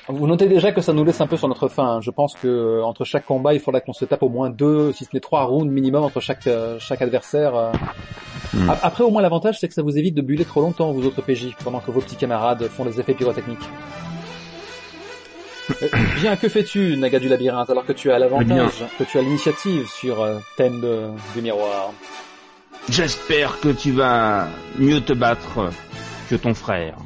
vous 0.08 0.26
notez 0.26 0.46
déjà 0.46 0.72
que 0.72 0.80
ça 0.80 0.92
nous 0.92 1.04
laisse 1.04 1.20
un 1.20 1.26
peu 1.26 1.36
sur 1.36 1.48
notre 1.48 1.68
fin. 1.68 1.96
hein. 1.96 2.00
Je 2.00 2.10
pense 2.10 2.34
que 2.34 2.82
entre 2.82 3.04
chaque 3.04 3.26
combat, 3.26 3.52
il 3.52 3.60
faudra 3.60 3.80
qu'on 3.80 3.92
se 3.92 4.04
tape 4.06 4.22
au 4.22 4.28
moins 4.28 4.48
deux, 4.48 4.92
si 4.92 5.04
ce 5.04 5.10
n'est 5.12 5.20
trois 5.20 5.44
rounds 5.44 5.70
minimum 5.70 6.04
entre 6.04 6.20
chaque 6.20 6.48
chaque 6.78 7.02
adversaire. 7.02 7.72
Hmm. 8.54 8.70
Après, 8.82 9.04
au 9.04 9.10
moins 9.10 9.20
l'avantage, 9.20 9.58
c'est 9.58 9.68
que 9.68 9.74
ça 9.74 9.82
vous 9.82 9.98
évite 9.98 10.14
de 10.14 10.22
buller 10.22 10.44
trop 10.46 10.62
longtemps, 10.62 10.92
vous 10.92 11.04
autres 11.04 11.20
PJ, 11.20 11.54
pendant 11.62 11.80
que 11.80 11.90
vos 11.90 12.00
petits 12.00 12.16
camarades 12.16 12.66
font 12.68 12.84
des 12.84 12.98
effets 12.98 13.14
pyrotechniques. 13.14 13.68
Euh, 15.82 15.88
Bien, 16.20 16.36
que 16.36 16.48
fais-tu, 16.48 16.96
Naga 16.96 17.18
du 17.18 17.28
labyrinthe, 17.28 17.70
alors 17.70 17.84
que 17.86 17.92
tu 17.92 18.10
as 18.10 18.18
l'avantage, 18.18 18.84
que 18.98 19.04
tu 19.04 19.18
as 19.18 19.22
l'initiative 19.22 19.86
sur 19.88 20.22
euh, 20.22 20.38
thème 20.56 20.80
de- 20.80 21.08
du 21.34 21.42
miroir? 21.42 21.92
J'espère 22.88 23.58
que 23.60 23.68
tu 23.70 23.90
vas 23.92 24.48
mieux 24.78 25.00
te 25.00 25.12
battre 25.12 25.70
que 26.30 26.36
ton 26.36 26.54
frère. 26.54 26.96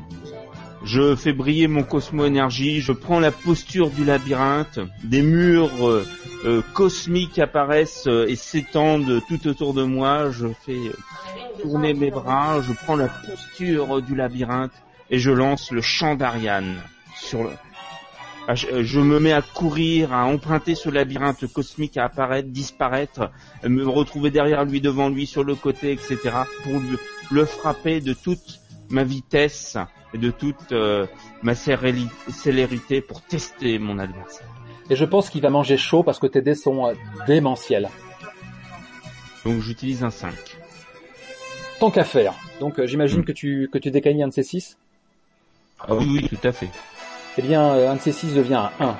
Je 0.84 1.14
fais 1.14 1.32
briller 1.32 1.68
mon 1.68 1.82
Cosmo 1.82 2.24
Énergie, 2.24 2.80
je 2.80 2.92
prends 2.92 3.20
la 3.20 3.30
posture 3.32 3.90
du 3.90 4.04
labyrinthe, 4.04 4.78
des 5.04 5.22
murs 5.22 5.86
euh, 5.88 6.06
euh, 6.46 6.62
cosmiques 6.72 7.38
apparaissent 7.38 8.08
et 8.28 8.36
s'étendent 8.36 9.20
tout 9.28 9.46
autour 9.46 9.74
de 9.74 9.82
moi, 9.82 10.30
je 10.30 10.46
fais 10.64 10.78
tourner 11.60 11.92
mes 11.92 12.10
bras, 12.10 12.60
je 12.62 12.72
prends 12.72 12.96
la 12.96 13.08
posture 13.08 14.00
du 14.00 14.14
labyrinthe 14.14 14.72
et 15.10 15.18
je 15.18 15.30
lance 15.30 15.70
le 15.70 15.82
chant 15.82 16.14
d'Ariane 16.14 16.76
sur 17.14 17.42
le... 17.42 17.50
Ah, 18.48 18.54
Je, 18.54 18.82
je 18.82 19.00
me 19.00 19.20
mets 19.20 19.32
à 19.32 19.42
courir, 19.42 20.12
à 20.12 20.24
emprunter 20.24 20.74
ce 20.74 20.88
labyrinthe 20.88 21.46
cosmique, 21.52 21.96
à 21.96 22.04
apparaître, 22.04 22.48
disparaître, 22.48 23.30
me 23.64 23.86
retrouver 23.86 24.30
derrière 24.30 24.64
lui, 24.64 24.80
devant 24.80 25.08
lui, 25.08 25.26
sur 25.26 25.44
le 25.44 25.54
côté, 25.54 25.92
etc., 25.92 26.18
pour 26.64 26.72
le, 26.74 26.98
le 27.30 27.44
frapper 27.44 28.00
de 28.00 28.12
toute 28.12 28.60
ma 28.90 29.04
vitesse 29.04 29.76
et 30.14 30.18
de 30.18 30.30
toute 30.32 30.72
euh, 30.72 31.06
ma 31.42 31.54
célérité 31.54 33.00
pour 33.00 33.22
tester 33.22 33.78
mon 33.78 33.98
adversaire. 34.00 34.48
Et 34.88 34.96
je 34.96 35.04
pense 35.04 35.30
qu'il 35.30 35.42
va 35.42 35.50
manger 35.50 35.76
chaud 35.76 36.02
parce 36.02 36.18
que 36.18 36.26
tes 36.26 36.42
dés 36.42 36.56
sont 36.56 36.88
euh, 36.88 36.94
démentiels. 37.28 37.88
Donc 39.44 39.60
j'utilise 39.60 40.02
un 40.02 40.10
5. 40.10 40.34
Tant 41.78 41.90
qu'à 41.92 42.02
faire. 42.04 42.34
Donc 42.58 42.80
euh, 42.80 42.86
j'imagine 42.86 43.20
Mm. 43.20 43.24
que 43.24 43.32
tu 43.32 43.68
que 43.72 43.78
tu 43.78 43.90
décailles 43.92 44.22
un 44.22 44.28
de 44.28 44.32
ces 44.32 44.42
six? 44.42 44.76
Ah 45.78 45.94
oui, 45.94 46.06
oui, 46.10 46.28
tout 46.28 46.46
à 46.46 46.52
fait. 46.52 46.68
Eh 47.38 47.42
bien, 47.42 47.74
euh, 47.74 47.90
un 47.90 47.96
de 47.96 48.00
ces 48.00 48.12
6 48.12 48.34
devient 48.34 48.54
un 48.80 48.84
1. 48.86 48.94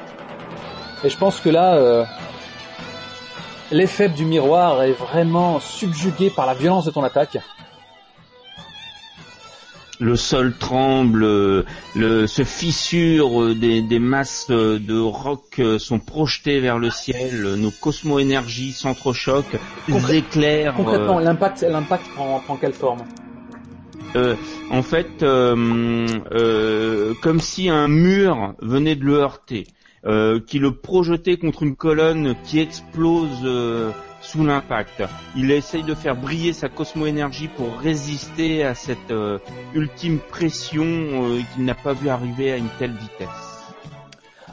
Et 1.05 1.09
je 1.09 1.17
pense 1.17 1.41
que 1.41 1.49
là, 1.49 1.75
euh, 1.77 2.05
l'effet 3.71 4.09
du 4.09 4.25
miroir 4.25 4.83
est 4.83 4.93
vraiment 4.93 5.61
subjugué 5.61 6.31
par 6.31 6.47
la 6.47 6.55
violence 6.55 6.85
de 6.85 6.91
ton 6.91 7.03
attaque. 7.03 7.39
Le 10.03 10.17
sol 10.17 10.57
tremble, 10.57 11.27
le, 11.95 12.27
se 12.27 12.43
fissure, 12.45 13.43
euh, 13.43 13.55
des, 13.55 13.83
des 13.83 13.99
masses 13.99 14.49
de 14.49 14.99
roc 14.99 15.61
sont 15.79 15.99
projetées 15.99 16.59
vers 16.61 16.79
le 16.79 16.91
ciel, 16.91 17.55
nos 17.57 17.71
cosmo-énergies 17.71 18.73
s'entrechoquent, 18.73 19.59
Concrè- 19.89 20.15
éclairs. 20.15 20.75
Concrètement, 20.75 21.19
l'impact, 21.19 21.63
l'impact 21.63 22.09
prend, 22.15 22.41
prend 22.41 22.57
quelle 22.57 22.73
forme? 22.73 23.05
Euh, 24.17 24.35
en 24.71 24.83
fait, 24.83 25.23
euh, 25.23 26.07
euh, 26.33 27.15
comme 27.23 27.41
si 27.41 27.69
un 27.69 27.87
mur 27.89 28.55
venait 28.61 28.97
de 28.97 29.05
le 29.05 29.15
heurter, 29.19 29.67
euh, 30.07 30.41
qui 30.41 30.59
le 30.59 30.73
projetait 30.75 31.37
contre 31.37 31.63
une 31.63 31.77
colonne 31.77 32.35
qui 32.45 32.59
explose 32.59 33.29
euh, 33.45 33.91
sous 34.23 34.45
l'impact. 34.45 35.03
Il 35.37 35.51
essaye 35.51 35.83
de 35.83 35.95
faire 35.95 36.17
briller 36.17 36.53
sa 36.53 36.69
cosmo-énergie 36.69 37.49
pour 37.57 37.79
résister 37.79 38.65
à 38.65 38.75
cette 38.75 39.11
euh, 39.11 39.39
ultime 39.75 40.19
pression 40.19 40.85
euh, 40.85 41.41
qu'il 41.55 41.65
n'a 41.65 41.75
pas 41.75 41.93
vu 41.93 42.09
arriver 42.09 42.53
à 42.53 42.57
une 42.57 42.69
telle 42.79 42.93
vitesse. 42.93 43.29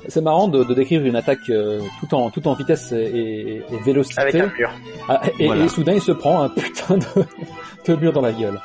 C'est 0.09 0.21
marrant 0.21 0.47
de, 0.47 0.63
de 0.63 0.73
décrire 0.73 1.03
une 1.03 1.15
attaque 1.15 1.49
euh, 1.49 1.81
tout 1.99 2.13
en 2.15 2.29
tout 2.29 2.47
en 2.47 2.53
vitesse 2.53 2.91
et, 2.93 2.95
et- 2.95 3.55
et 3.73 3.79
vélocité. 3.83 4.21
Avec 4.21 4.35
un 4.35 4.45
mur. 4.57 4.71
Ah, 5.09 5.21
et, 5.39 5.47
Voilà. 5.47 5.65
et 5.65 5.67
soudain, 5.69 5.93
il 5.93 6.01
se 6.01 6.11
prend 6.13 6.43
un 6.43 6.49
putain 6.49 6.97
de, 6.97 7.05
de 7.93 7.95
mur 7.99 8.13
dans 8.13 8.21
la 8.21 8.31
gueule. 8.31 8.59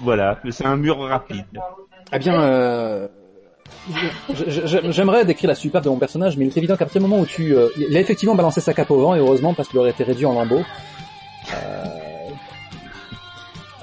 Voilà, 0.00 0.38
c'est 0.50 0.66
un 0.66 0.76
mur 0.76 0.98
rapide. 0.98 1.44
Eh 2.12 2.18
bien, 2.18 2.40
euh, 2.40 3.08
j'aimerais 4.90 5.24
décrire 5.24 5.48
la 5.48 5.54
superbe 5.54 5.84
de 5.84 5.90
mon 5.90 5.98
personnage, 5.98 6.36
mais 6.36 6.46
il 6.46 6.48
est 6.48 6.56
évident 6.56 6.76
qu'à 6.76 6.84
partir 6.84 7.00
du 7.00 7.08
moment 7.08 7.20
où 7.20 7.26
tu... 7.26 7.54
euh, 7.54 7.68
il 7.76 7.96
a 7.96 8.00
effectivement 8.00 8.34
balancé 8.34 8.60
sa 8.60 8.74
cape 8.74 8.90
au 8.90 9.00
vent, 9.00 9.14
et 9.14 9.18
heureusement, 9.18 9.54
parce 9.54 9.68
qu'il 9.68 9.78
aurait 9.78 9.90
été 9.90 10.04
réduit 10.04 10.26
en 10.26 10.34
lambeaux. 10.34 10.62
Euh, 11.54 11.84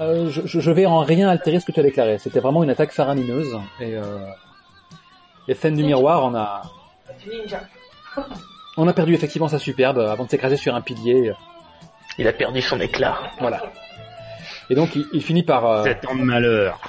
euh, 0.00 0.30
je, 0.30 0.70
vais 0.70 0.86
en 0.86 1.00
rien 1.00 1.28
altérer 1.28 1.60
ce 1.60 1.66
que 1.66 1.72
tu 1.72 1.80
as 1.80 1.82
déclaré. 1.82 2.18
C'était 2.18 2.40
vraiment 2.40 2.62
une 2.62 2.70
attaque 2.70 2.92
faramineuse, 2.92 3.56
et... 3.80 3.94
Euh, 3.94 4.02
et 5.46 5.54
Fen 5.54 5.74
du 5.74 5.84
miroir 5.84 6.24
en 6.24 6.34
a... 6.34 6.62
Ninja. 7.26 7.60
On 8.78 8.88
a 8.88 8.92
perdu 8.94 9.12
effectivement 9.12 9.48
sa 9.48 9.58
superbe 9.58 9.98
avant 9.98 10.24
de 10.24 10.30
s'écraser 10.30 10.56
sur 10.56 10.74
un 10.74 10.80
pilier. 10.80 11.32
Il 12.16 12.26
a 12.26 12.32
perdu 12.32 12.62
son 12.62 12.80
éclat. 12.80 13.18
Voilà. 13.40 13.62
Et 14.70 14.74
donc 14.74 14.94
il, 14.96 15.06
il 15.12 15.22
finit 15.22 15.42
par... 15.42 15.66
euh, 15.66 15.84
malheur. 16.24 16.80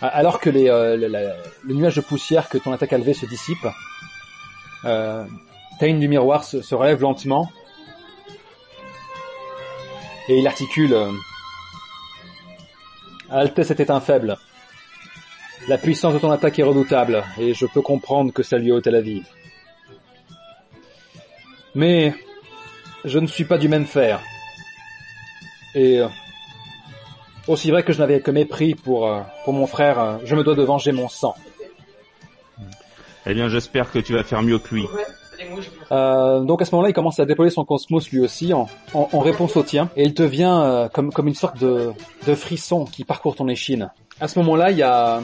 Alors 0.00 0.40
que 0.40 0.50
les, 0.50 0.68
euh, 0.68 0.96
le, 0.96 1.06
la- 1.06 1.36
le 1.62 1.74
nuage 1.74 1.94
de 1.96 2.00
poussière 2.00 2.48
que 2.48 2.58
ton 2.58 2.72
attaque 2.72 2.92
a 2.92 2.98
levé 2.98 3.14
se 3.14 3.26
dissipe, 3.26 3.66
euh, 4.84 5.24
Tain 5.78 5.94
du 5.94 6.08
miroir 6.08 6.44
se, 6.44 6.60
se 6.60 6.74
relève 6.74 7.00
lentement 7.00 7.50
et 10.28 10.38
il 10.38 10.46
articule 10.46 10.92
euh, 10.92 11.10
Altesse 13.30 13.70
était 13.70 13.90
un 13.90 14.00
faible. 14.00 14.36
La 15.68 15.78
puissance 15.78 16.12
de 16.14 16.18
ton 16.18 16.30
attaque 16.32 16.58
est 16.58 16.62
redoutable 16.64 17.24
et 17.38 17.54
je 17.54 17.66
peux 17.66 17.80
comprendre 17.82 18.32
que 18.32 18.42
ça 18.42 18.58
lui 18.58 18.72
a 18.72 18.74
ôté 18.74 18.90
la 18.90 19.00
vie. 19.00 19.22
Mais 21.74 22.14
je 23.04 23.18
ne 23.18 23.26
suis 23.26 23.44
pas 23.44 23.58
du 23.58 23.68
même 23.68 23.86
fer. 23.86 24.20
Et 25.74 26.00
euh, 26.00 26.08
aussi 27.48 27.70
vrai 27.70 27.82
que 27.82 27.92
je 27.92 27.98
n'avais 27.98 28.20
que 28.20 28.30
mépris 28.30 28.74
pour, 28.74 29.06
euh, 29.06 29.20
pour 29.44 29.52
mon 29.52 29.66
frère, 29.66 29.98
euh, 29.98 30.18
je 30.24 30.34
me 30.36 30.44
dois 30.44 30.54
de 30.54 30.62
venger 30.62 30.92
mon 30.92 31.08
sang. 31.08 31.34
Eh 33.26 33.34
bien, 33.34 33.48
j'espère 33.48 33.90
que 33.90 33.98
tu 33.98 34.12
vas 34.14 34.24
faire 34.24 34.42
mieux 34.42 34.58
que 34.58 34.74
lui. 34.74 34.84
Euh, 35.90 36.40
donc 36.40 36.62
à 36.62 36.64
ce 36.64 36.72
moment-là, 36.72 36.90
il 36.90 36.92
commence 36.92 37.18
à 37.18 37.24
déployer 37.24 37.50
son 37.50 37.64
cosmos 37.64 38.10
lui 38.10 38.20
aussi 38.20 38.52
en, 38.52 38.68
en, 38.94 39.08
en 39.12 39.18
réponse 39.20 39.56
au 39.56 39.62
tien, 39.62 39.90
et 39.96 40.04
il 40.04 40.14
te 40.14 40.22
vient 40.22 40.62
euh, 40.62 40.88
comme, 40.88 41.12
comme 41.12 41.26
une 41.26 41.34
sorte 41.34 41.58
de, 41.58 41.92
de 42.26 42.34
frisson 42.34 42.84
qui 42.84 43.04
parcourt 43.04 43.34
ton 43.34 43.48
échine. 43.48 43.90
À 44.20 44.28
ce 44.28 44.38
moment-là, 44.38 44.70
il 44.70 44.78
y 44.78 44.82
a, 44.82 45.20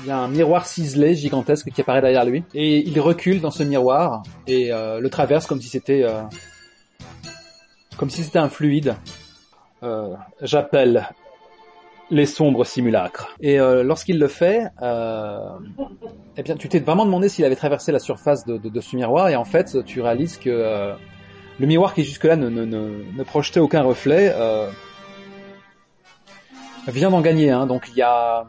il 0.00 0.06
y 0.08 0.10
a 0.10 0.18
un 0.18 0.28
miroir 0.28 0.66
ciselé 0.66 1.14
gigantesque 1.14 1.70
qui 1.70 1.80
apparaît 1.82 2.00
derrière 2.00 2.24
lui, 2.24 2.44
et 2.54 2.78
il 2.78 2.98
recule 3.00 3.40
dans 3.40 3.50
ce 3.50 3.62
miroir 3.62 4.22
et 4.46 4.72
euh, 4.72 5.00
le 5.00 5.10
traverse 5.10 5.46
comme 5.46 5.60
si 5.60 5.68
c'était 5.68 6.02
euh, 6.02 6.22
comme 7.96 8.10
si 8.10 8.22
c'était 8.22 8.38
un 8.38 8.48
fluide. 8.48 8.96
Euh, 9.82 10.14
J'appelle 10.42 11.08
les 12.10 12.26
sombres 12.26 12.64
simulacres. 12.64 13.34
Et 13.40 13.58
euh, 13.58 13.82
lorsqu'il 13.82 14.18
le 14.18 14.28
fait, 14.28 14.68
euh, 14.80 15.50
eh 16.36 16.42
bien, 16.42 16.56
tu 16.56 16.68
t'es 16.68 16.78
vraiment 16.78 17.04
demandé 17.04 17.28
s'il 17.28 17.44
avait 17.44 17.56
traversé 17.56 17.90
la 17.90 17.98
surface 17.98 18.46
de, 18.46 18.80
ce 18.80 18.96
miroir, 18.96 19.28
et 19.28 19.36
en 19.36 19.44
fait, 19.44 19.84
tu 19.84 20.00
réalises 20.00 20.36
que 20.36 20.94
le 21.58 21.66
miroir 21.66 21.94
qui 21.94 22.04
jusque-là 22.04 22.36
ne, 22.36 23.22
projetait 23.24 23.60
aucun 23.60 23.82
reflet 23.82 24.32
vient 26.86 27.10
d'en 27.10 27.20
gagner 27.20 27.50
un. 27.50 27.66
Donc 27.66 27.88
il 27.88 27.96
y 27.96 28.02
a 28.02 28.46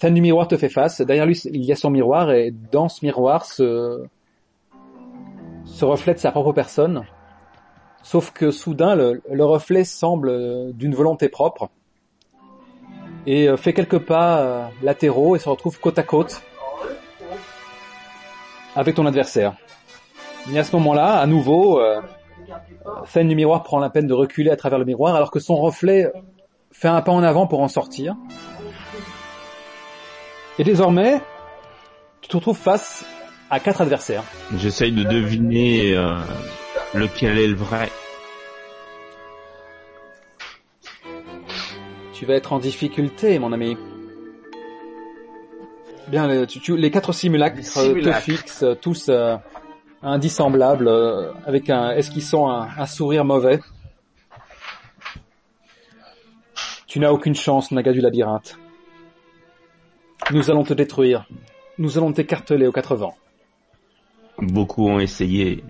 Fan 0.00 0.12
du 0.12 0.20
miroir 0.20 0.48
te 0.48 0.56
fait 0.56 0.68
face. 0.68 1.00
Derrière 1.00 1.24
lui, 1.24 1.40
il 1.44 1.64
y 1.64 1.72
a 1.72 1.76
son 1.76 1.90
miroir, 1.90 2.32
et 2.32 2.52
dans 2.72 2.88
ce 2.88 3.04
miroir 3.04 3.44
se 3.44 4.04
se 5.64 5.84
reflète 5.84 6.18
sa 6.18 6.30
propre 6.30 6.52
personne. 6.52 7.04
Sauf 8.04 8.30
que 8.32 8.50
soudain, 8.50 8.94
le, 8.94 9.22
le 9.28 9.44
reflet 9.44 9.82
semble 9.82 10.28
euh, 10.28 10.72
d'une 10.72 10.94
volonté 10.94 11.28
propre 11.28 11.70
et 13.26 13.48
euh, 13.48 13.56
fait 13.56 13.72
quelques 13.72 13.98
pas 13.98 14.40
euh, 14.40 14.66
latéraux 14.82 15.36
et 15.36 15.38
se 15.38 15.48
retrouve 15.48 15.80
côte 15.80 15.98
à 15.98 16.02
côte 16.02 16.42
avec 18.76 18.94
ton 18.94 19.06
adversaire. 19.06 19.54
Et 20.52 20.58
à 20.58 20.64
ce 20.64 20.76
moment-là, 20.76 21.14
à 21.14 21.26
nouveau, 21.26 21.80
euh, 21.80 22.02
du 23.14 23.34
miroir 23.34 23.62
prend 23.62 23.78
la 23.78 23.88
peine 23.88 24.06
de 24.06 24.12
reculer 24.12 24.50
à 24.50 24.56
travers 24.56 24.78
le 24.78 24.84
miroir 24.84 25.14
alors 25.14 25.30
que 25.30 25.40
son 25.40 25.56
reflet 25.56 26.12
fait 26.72 26.88
un 26.88 27.00
pas 27.00 27.12
en 27.12 27.22
avant 27.22 27.46
pour 27.46 27.60
en 27.60 27.68
sortir. 27.68 28.16
Et 30.58 30.64
désormais, 30.64 31.22
tu 32.20 32.28
te 32.28 32.36
retrouves 32.36 32.58
face 32.58 33.06
à 33.48 33.60
quatre 33.60 33.80
adversaires. 33.80 34.24
J'essaye 34.56 34.92
de 34.92 35.04
deviner 35.04 35.96
lequel 36.94 37.38
est 37.38 37.46
le 37.48 37.54
vrai? 37.54 37.90
Tu 42.12 42.26
vas 42.26 42.34
être 42.34 42.52
en 42.52 42.58
difficulté, 42.58 43.38
mon 43.38 43.52
ami. 43.52 43.76
Bien, 46.08 46.26
les, 46.28 46.46
tu- 46.46 46.60
tu- 46.60 46.76
les 46.76 46.90
quatre 46.90 47.12
simulacres, 47.12 47.56
Les 47.56 47.62
euh, 47.78 47.88
simulacres. 47.88 48.18
te 48.18 48.30
fixent, 48.32 48.62
euh, 48.62 48.74
tous 48.74 49.08
euh, 49.08 49.36
indissemblables, 50.02 50.86
euh, 50.88 51.32
avec 51.46 51.70
un 51.70 51.90
esquissant 51.90 52.48
un, 52.50 52.68
un 52.78 52.86
sourire 52.86 53.24
mauvais? 53.24 53.60
Tu 56.86 57.00
n'as 57.00 57.10
aucune 57.10 57.34
chance, 57.34 57.72
Naga 57.72 57.92
du 57.92 58.00
labyrinthe. 58.00 58.56
Nous 60.30 60.50
allons 60.50 60.62
te 60.62 60.72
détruire. 60.74 61.26
Nous 61.78 61.98
allons 61.98 62.12
t'écarteler 62.12 62.66
aux 62.68 62.72
quatre 62.72 62.94
vents. 62.94 63.16
Beaucoup 64.38 64.88
ont 64.88 65.00
essayé, 65.00 65.64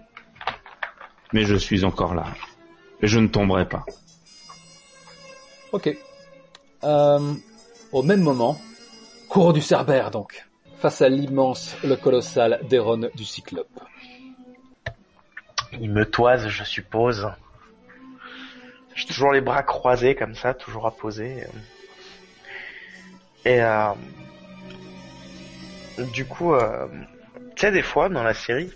mais 1.34 1.44
je 1.44 1.56
suis 1.56 1.84
encore 1.84 2.14
là. 2.14 2.26
Et 3.02 3.08
je 3.08 3.18
ne 3.18 3.26
tomberai 3.26 3.68
pas. 3.68 3.84
Ok. 5.72 5.94
Euh, 6.84 7.34
au 7.90 8.02
même 8.04 8.20
moment, 8.20 8.58
cours 9.28 9.52
du 9.52 9.60
Cerbère 9.60 10.12
donc, 10.12 10.46
face 10.78 11.02
à 11.02 11.08
l'immense, 11.08 11.76
le 11.82 11.96
colossal 11.96 12.60
Déron 12.68 13.10
du 13.16 13.24
Cyclope. 13.24 13.80
Il 15.72 15.90
me 15.90 16.08
toise, 16.08 16.46
je 16.46 16.62
suppose. 16.62 17.28
J'ai 18.94 19.06
toujours 19.06 19.32
les 19.32 19.40
bras 19.40 19.64
croisés 19.64 20.14
comme 20.14 20.36
ça, 20.36 20.54
toujours 20.54 20.86
apposés. 20.86 21.42
Et 23.44 23.60
euh, 23.60 23.88
du 26.12 26.26
coup, 26.26 26.54
euh, 26.54 26.86
tu 27.56 27.62
sais, 27.62 27.72
des 27.72 27.82
fois 27.82 28.08
dans 28.08 28.22
la 28.22 28.34
série, 28.34 28.70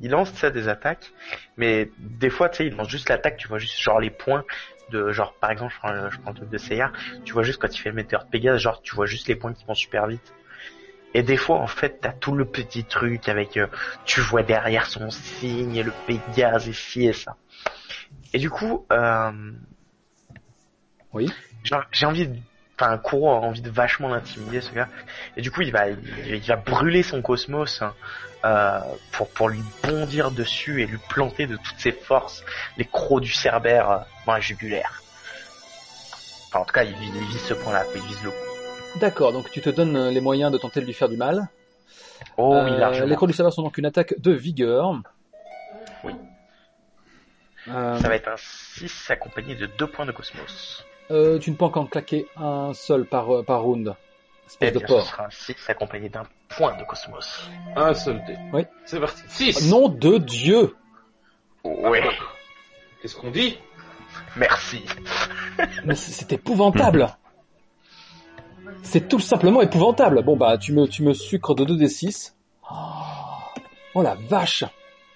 il 0.00 0.10
lance 0.10 0.32
sais, 0.34 0.50
des 0.50 0.68
attaques, 0.68 1.12
mais 1.56 1.90
des 1.98 2.30
fois, 2.30 2.48
tu 2.48 2.58
sais, 2.58 2.66
il 2.66 2.76
lance 2.76 2.88
juste 2.88 3.08
l'attaque, 3.08 3.36
tu 3.36 3.48
vois 3.48 3.58
juste 3.58 3.78
genre 3.80 4.00
les 4.00 4.10
points 4.10 4.44
de 4.90 5.10
genre 5.10 5.34
par 5.34 5.50
exemple, 5.50 5.72
je 5.74 5.78
prends, 5.78 6.10
je 6.10 6.20
prends 6.20 6.30
le 6.30 6.36
truc 6.36 6.50
de 6.50 6.58
Seiya, 6.58 6.92
tu 7.24 7.32
vois 7.32 7.42
juste 7.42 7.60
quand 7.60 7.74
il 7.74 7.78
fait 7.78 7.88
le 7.88 7.96
météore 7.96 8.24
de 8.24 8.30
Pégase, 8.30 8.60
genre 8.60 8.80
tu 8.82 8.94
vois 8.94 9.06
juste 9.06 9.28
les 9.28 9.34
points 9.36 9.52
qui 9.52 9.64
vont 9.64 9.74
super 9.74 10.06
vite. 10.06 10.32
Et 11.14 11.22
des 11.22 11.36
fois, 11.36 11.56
en 11.56 11.66
fait, 11.66 11.98
t'as 12.00 12.12
tout 12.12 12.34
le 12.34 12.44
petit 12.44 12.84
truc 12.84 13.28
avec, 13.28 13.56
euh, 13.56 13.66
tu 14.04 14.20
vois 14.20 14.42
derrière 14.42 14.86
son 14.86 15.10
signe, 15.10 15.80
le 15.80 15.92
Pégase 16.06 16.68
et 16.68 16.72
ci 16.72 17.06
et 17.06 17.12
ça. 17.12 17.36
Et 18.34 18.38
du 18.38 18.50
coup, 18.50 18.86
euh, 18.92 19.32
Oui. 21.14 21.32
j'ai 21.92 22.06
envie 22.06 22.28
de, 22.28 22.36
enfin, 22.78 22.98
Kuro 22.98 23.30
a 23.30 23.34
envie 23.40 23.60
de 23.62 23.70
vachement 23.70 24.08
l'intimider, 24.08 24.60
ce 24.60 24.72
gars. 24.72 24.88
Et 25.36 25.42
du 25.42 25.50
coup, 25.50 25.62
il 25.62 25.72
va, 25.72 25.88
il, 25.88 25.98
il 26.26 26.40
va 26.42 26.56
brûler 26.56 27.02
son 27.02 27.22
cosmos, 27.22 27.82
hein, 27.82 27.94
euh, 28.44 28.80
pour, 29.12 29.28
pour 29.30 29.48
lui 29.48 29.60
bondir 29.82 30.30
dessus 30.30 30.82
et 30.82 30.86
lui 30.86 30.98
planter 31.08 31.46
de 31.46 31.56
toutes 31.56 31.78
ses 31.78 31.92
forces 31.92 32.44
les 32.76 32.84
crocs 32.84 33.22
du 33.22 33.32
cerbère 33.32 33.90
euh, 33.90 33.98
dans 34.26 34.32
la 34.34 34.40
jugulaire. 34.40 35.02
Enfin, 36.48 36.60
en 36.60 36.64
tout 36.64 36.72
cas, 36.72 36.84
il, 36.84 36.94
vise- 36.94 37.12
il 37.14 37.24
vise 37.26 37.42
ce 37.42 37.54
point-là, 37.54 37.82
quoi, 37.84 37.92
il 37.96 38.02
vise 38.06 38.22
le. 38.22 38.30
D'accord, 39.00 39.32
donc 39.32 39.50
tu 39.50 39.60
te 39.60 39.68
donnes 39.70 39.96
euh, 39.96 40.10
les 40.10 40.20
moyens 40.20 40.52
de 40.52 40.58
tenter 40.58 40.80
de 40.80 40.86
lui 40.86 40.94
faire 40.94 41.08
du 41.08 41.16
mal. 41.16 41.48
Oh 42.38 42.60
oui, 42.64 42.70
Euh, 42.70 42.78
largement. 42.78 43.06
les 43.08 43.16
crocs 43.16 43.28
du 43.28 43.34
Cerbère 43.34 43.52
sont 43.52 43.62
donc 43.62 43.76
une 43.78 43.84
attaque 43.86 44.14
de 44.20 44.32
vigueur. 44.32 45.00
Oui. 46.04 46.14
Euh, 47.68 47.98
Ça 47.98 48.08
va 48.08 48.14
être 48.14 48.28
un 48.28 48.36
6 48.38 49.10
accompagné 49.10 49.54
de 49.54 49.66
2 49.66 49.86
points 49.88 50.06
de 50.06 50.12
cosmos. 50.12 50.85
Euh, 51.10 51.38
tu 51.38 51.50
ne 51.50 51.56
peux 51.56 51.64
encore 51.64 51.88
claquer 51.88 52.26
un 52.36 52.72
seul 52.74 53.04
par, 53.06 53.34
euh, 53.34 53.42
par 53.42 53.62
round. 53.62 53.94
Espèce 54.46 54.72
de 54.72 54.78
bien, 54.78 54.86
ce 54.88 54.92
porc. 54.92 55.06
sera 55.06 55.24
un 55.26 55.30
6 55.30 55.56
accompagné 55.68 56.08
d'un 56.08 56.24
point 56.48 56.76
de 56.76 56.84
cosmos. 56.84 57.50
Un 57.74 57.94
seul 57.94 58.24
dé. 58.26 58.36
Oui. 58.52 58.62
C'est 58.84 59.00
parti. 59.00 59.22
6 59.28 59.70
Nom 59.70 59.88
de 59.88 60.18
Dieu 60.18 60.74
Ouais, 61.64 62.02
Qu'est-ce 63.02 63.16
qu'on 63.16 63.30
dit? 63.30 63.58
Merci. 64.36 64.84
Mais 65.84 65.94
c'est 65.94 66.12
c'est 66.12 66.32
épouvantable 66.32 67.08
C'est 68.82 69.08
tout 69.08 69.18
simplement 69.20 69.62
épouvantable 69.62 70.22
Bon 70.22 70.36
bah, 70.36 70.58
tu 70.58 70.72
me, 70.72 70.86
tu 70.86 71.02
me 71.02 71.12
sucres 71.12 71.54
de 71.54 71.64
2d6. 71.64 72.34
Oh 73.94 74.02
la 74.02 74.14
vache 74.28 74.64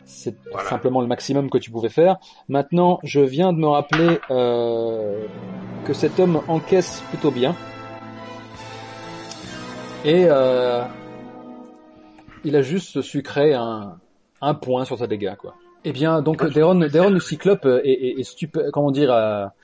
C'est 0.04 0.34
Voilà. 0.52 0.68
simplement 0.68 1.00
le 1.00 1.06
maximum 1.06 1.50
que 1.50 1.58
tu 1.58 1.70
pouvais 1.70 1.88
faire. 1.88 2.18
Maintenant, 2.48 2.98
je 3.04 3.20
viens 3.20 3.52
de 3.52 3.58
me 3.58 3.68
rappeler 3.68 4.18
euh, 4.30 5.26
que 5.84 5.92
cet 5.92 6.18
homme 6.18 6.40
encaisse 6.48 7.02
plutôt 7.10 7.30
bien. 7.30 7.54
Et 10.04 10.26
euh, 10.28 10.82
il 12.44 12.56
a 12.56 12.62
juste 12.62 13.02
sucré 13.02 13.54
un, 13.54 13.98
un 14.40 14.54
point 14.54 14.84
sur 14.84 14.98
sa 14.98 15.06
dégâts, 15.06 15.36
quoi. 15.36 15.54
Eh 15.84 15.92
bien, 15.92 16.20
donc, 16.22 16.44
Deron, 16.52 16.74
Deron 16.74 17.10
le 17.10 17.20
Cyclope 17.20 17.64
est, 17.64 17.88
est, 17.90 18.20
est 18.20 18.22
stupé, 18.24 18.60
comment 18.72 18.90
dire, 18.90 19.12
à, 19.12 19.54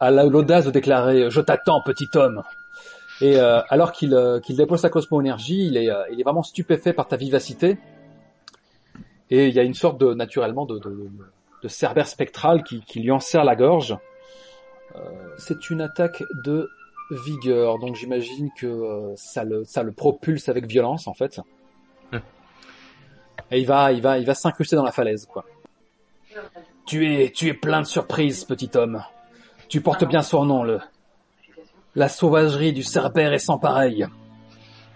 à 0.00 0.10
la- 0.10 0.24
l'audace 0.24 0.66
de 0.66 0.70
déclarer 0.70 1.30
«Je 1.30 1.40
t'attends, 1.40 1.80
petit 1.82 2.08
homme!» 2.14 2.42
Et 3.20 3.36
euh, 3.36 3.60
alors 3.68 3.92
qu'il 3.92 4.14
euh, 4.14 4.40
dépose 4.48 4.80
sa 4.80 4.90
cosmo-énergie, 4.90 5.66
il 5.66 5.76
est, 5.76 5.90
euh, 5.90 6.02
il 6.12 6.20
est 6.20 6.22
vraiment 6.22 6.42
stupéfait 6.42 6.92
par 6.92 7.08
ta 7.08 7.16
vivacité. 7.16 7.78
Et 9.30 9.48
il 9.48 9.54
y 9.54 9.58
a 9.58 9.62
une 9.62 9.74
sorte 9.74 10.00
de, 10.00 10.14
naturellement, 10.14 10.64
de, 10.64 10.78
de, 10.78 11.08
de 11.62 11.68
cerbère 11.68 12.06
spectral 12.06 12.62
qui, 12.62 12.80
qui 12.80 13.00
lui 13.00 13.10
enserre 13.10 13.44
la 13.44 13.56
gorge. 13.56 13.96
Euh, 14.96 15.00
c'est 15.36 15.70
une 15.70 15.80
attaque 15.82 16.22
de 16.44 16.70
vigueur, 17.10 17.78
donc 17.78 17.94
j'imagine 17.94 18.50
que 18.56 18.66
euh, 18.66 19.12
ça, 19.16 19.44
le, 19.44 19.64
ça 19.64 19.82
le 19.82 19.92
propulse 19.92 20.48
avec 20.48 20.66
violence, 20.66 21.06
en 21.06 21.14
fait. 21.14 21.40
Hmm. 22.12 22.18
Et 23.50 23.60
il 23.60 23.66
va, 23.66 23.92
il 23.92 24.02
va, 24.02 24.18
il 24.18 24.26
va 24.26 24.34
s'incruster 24.34 24.76
dans 24.76 24.84
la 24.84 24.92
falaise, 24.92 25.26
quoi. 25.26 25.44
Tu 26.86 27.06
es, 27.12 27.30
tu 27.30 27.48
es 27.48 27.54
plein 27.54 27.82
de 27.82 27.86
surprises, 27.86 28.44
petit 28.44 28.70
homme. 28.74 29.02
Tu 29.68 29.82
portes 29.82 30.06
bien 30.06 30.22
son 30.22 30.46
nom, 30.46 30.62
le, 30.62 30.80
la 31.94 32.08
sauvagerie 32.08 32.72
du 32.72 32.82
cerbère 32.82 33.32
est 33.34 33.38
sans 33.38 33.58
pareil. 33.58 34.06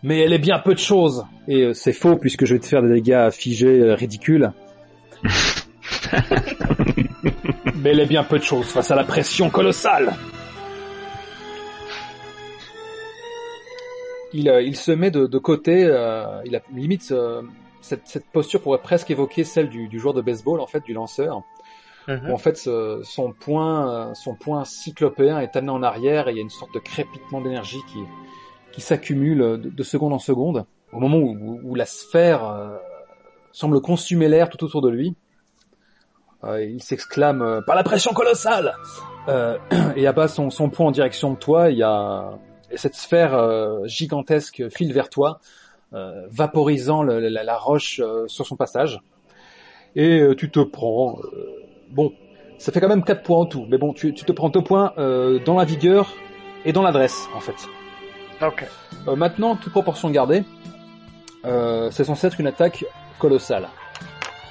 Mais 0.02 0.20
elle 0.20 0.32
est 0.32 0.38
bien 0.38 0.58
peu 0.58 0.74
de 0.74 0.78
choses. 0.80 1.24
Et 1.48 1.62
euh, 1.62 1.72
c'est 1.74 1.92
faux 1.92 2.16
puisque 2.16 2.44
je 2.44 2.54
vais 2.54 2.60
te 2.60 2.66
faire 2.66 2.82
des 2.82 2.88
dégâts 2.94 3.30
figés 3.30 3.80
euh, 3.80 3.94
ridicules. 3.94 4.52
Mais 7.76 7.90
elle 7.90 8.00
est 8.00 8.06
bien 8.06 8.24
peu 8.24 8.38
de 8.38 8.44
choses 8.44 8.66
face 8.66 8.90
à 8.90 8.94
la 8.96 9.04
pression 9.04 9.50
colossale. 9.50 10.12
Il, 14.32 14.48
euh, 14.48 14.62
il 14.62 14.76
se 14.76 14.92
met 14.92 15.10
de, 15.10 15.26
de 15.26 15.38
côté, 15.38 15.84
euh, 15.84 16.40
il 16.44 16.56
a 16.56 16.60
limite 16.74 17.10
euh, 17.12 17.42
cette, 17.80 18.06
cette 18.06 18.24
posture 18.26 18.62
pourrait 18.62 18.80
presque 18.82 19.10
évoquer 19.10 19.44
celle 19.44 19.68
du, 19.68 19.88
du 19.88 19.98
joueur 20.00 20.14
de 20.14 20.22
baseball 20.22 20.60
en 20.60 20.66
fait, 20.66 20.82
du 20.84 20.94
lanceur. 20.94 21.42
Mhm. 22.08 22.30
Où 22.30 22.32
en 22.34 22.38
fait 22.38 22.56
ce- 22.56 23.00
son 23.04 23.32
point, 23.32 24.12
son 24.14 24.34
point 24.34 24.64
cyclopéen 24.64 25.38
est 25.38 25.54
amené 25.54 25.70
en 25.70 25.82
arrière 25.84 26.26
et 26.28 26.32
il 26.32 26.36
y 26.36 26.40
a 26.40 26.42
une 26.42 26.50
sorte 26.50 26.74
de 26.74 26.80
crépitement 26.80 27.40
d'énergie 27.40 27.78
qui, 27.92 27.98
qui 28.72 28.80
s'accumule 28.80 29.38
de, 29.38 29.70
de 29.70 29.82
seconde 29.82 30.12
en 30.12 30.18
seconde. 30.18 30.64
Au 30.92 30.98
moment 30.98 31.18
où, 31.18 31.74
la 31.74 31.86
sphère 31.86 32.44
euh, 32.44 32.76
semble 33.50 33.80
consumer 33.80 34.28
l'air 34.28 34.50
tout 34.50 34.62
autour 34.62 34.82
de 34.82 34.90
lui, 34.90 35.16
euh, 36.44 36.62
il 36.62 36.82
s'exclame 36.82 37.40
euh, 37.40 37.60
par 37.62 37.76
la 37.76 37.82
pression 37.82 38.12
colossale 38.12 38.74
et 39.96 40.06
abat 40.06 40.28
son, 40.28 40.50
son 40.50 40.68
poing 40.68 40.88
en 40.88 40.90
direction 40.90 41.32
de 41.32 41.38
toi. 41.38 41.70
Il 41.70 41.78
y 41.78 41.82
a 41.82 42.38
et 42.70 42.78
cette 42.78 42.94
sphère 42.94 43.38
gigantesque 43.84 44.70
file 44.70 44.94
vers 44.94 45.10
toi, 45.10 45.40
vaporisant 45.92 47.02
la, 47.02 47.56
roche 47.58 48.00
sur 48.26 48.46
son 48.46 48.56
passage. 48.56 48.98
Et 49.94 50.22
tu 50.38 50.50
te 50.50 50.60
prends 50.60 51.18
Bon, 51.90 52.14
ça 52.56 52.72
fait 52.72 52.80
quand 52.80 52.88
même 52.88 53.04
4 53.04 53.22
points 53.22 53.40
en 53.40 53.44
tout, 53.44 53.66
mais 53.68 53.76
bon, 53.76 53.92
tu, 53.92 54.14
tu 54.14 54.24
te 54.24 54.32
prends 54.32 54.48
2 54.48 54.62
points 54.62 54.94
dans 54.96 55.54
la 55.54 55.66
vigueur 55.66 56.14
et 56.64 56.72
dans 56.72 56.80
l'adresse, 56.80 57.28
en 57.34 57.40
fait. 57.40 57.68
Ok. 58.42 58.64
Euh, 59.08 59.16
maintenant, 59.16 59.56
toute 59.56 59.72
proportion 59.72 60.10
gardée, 60.10 60.44
euh, 61.44 61.90
c'est 61.90 62.04
censé 62.04 62.26
être 62.26 62.40
une 62.40 62.46
attaque 62.46 62.84
colossale. 63.18 63.68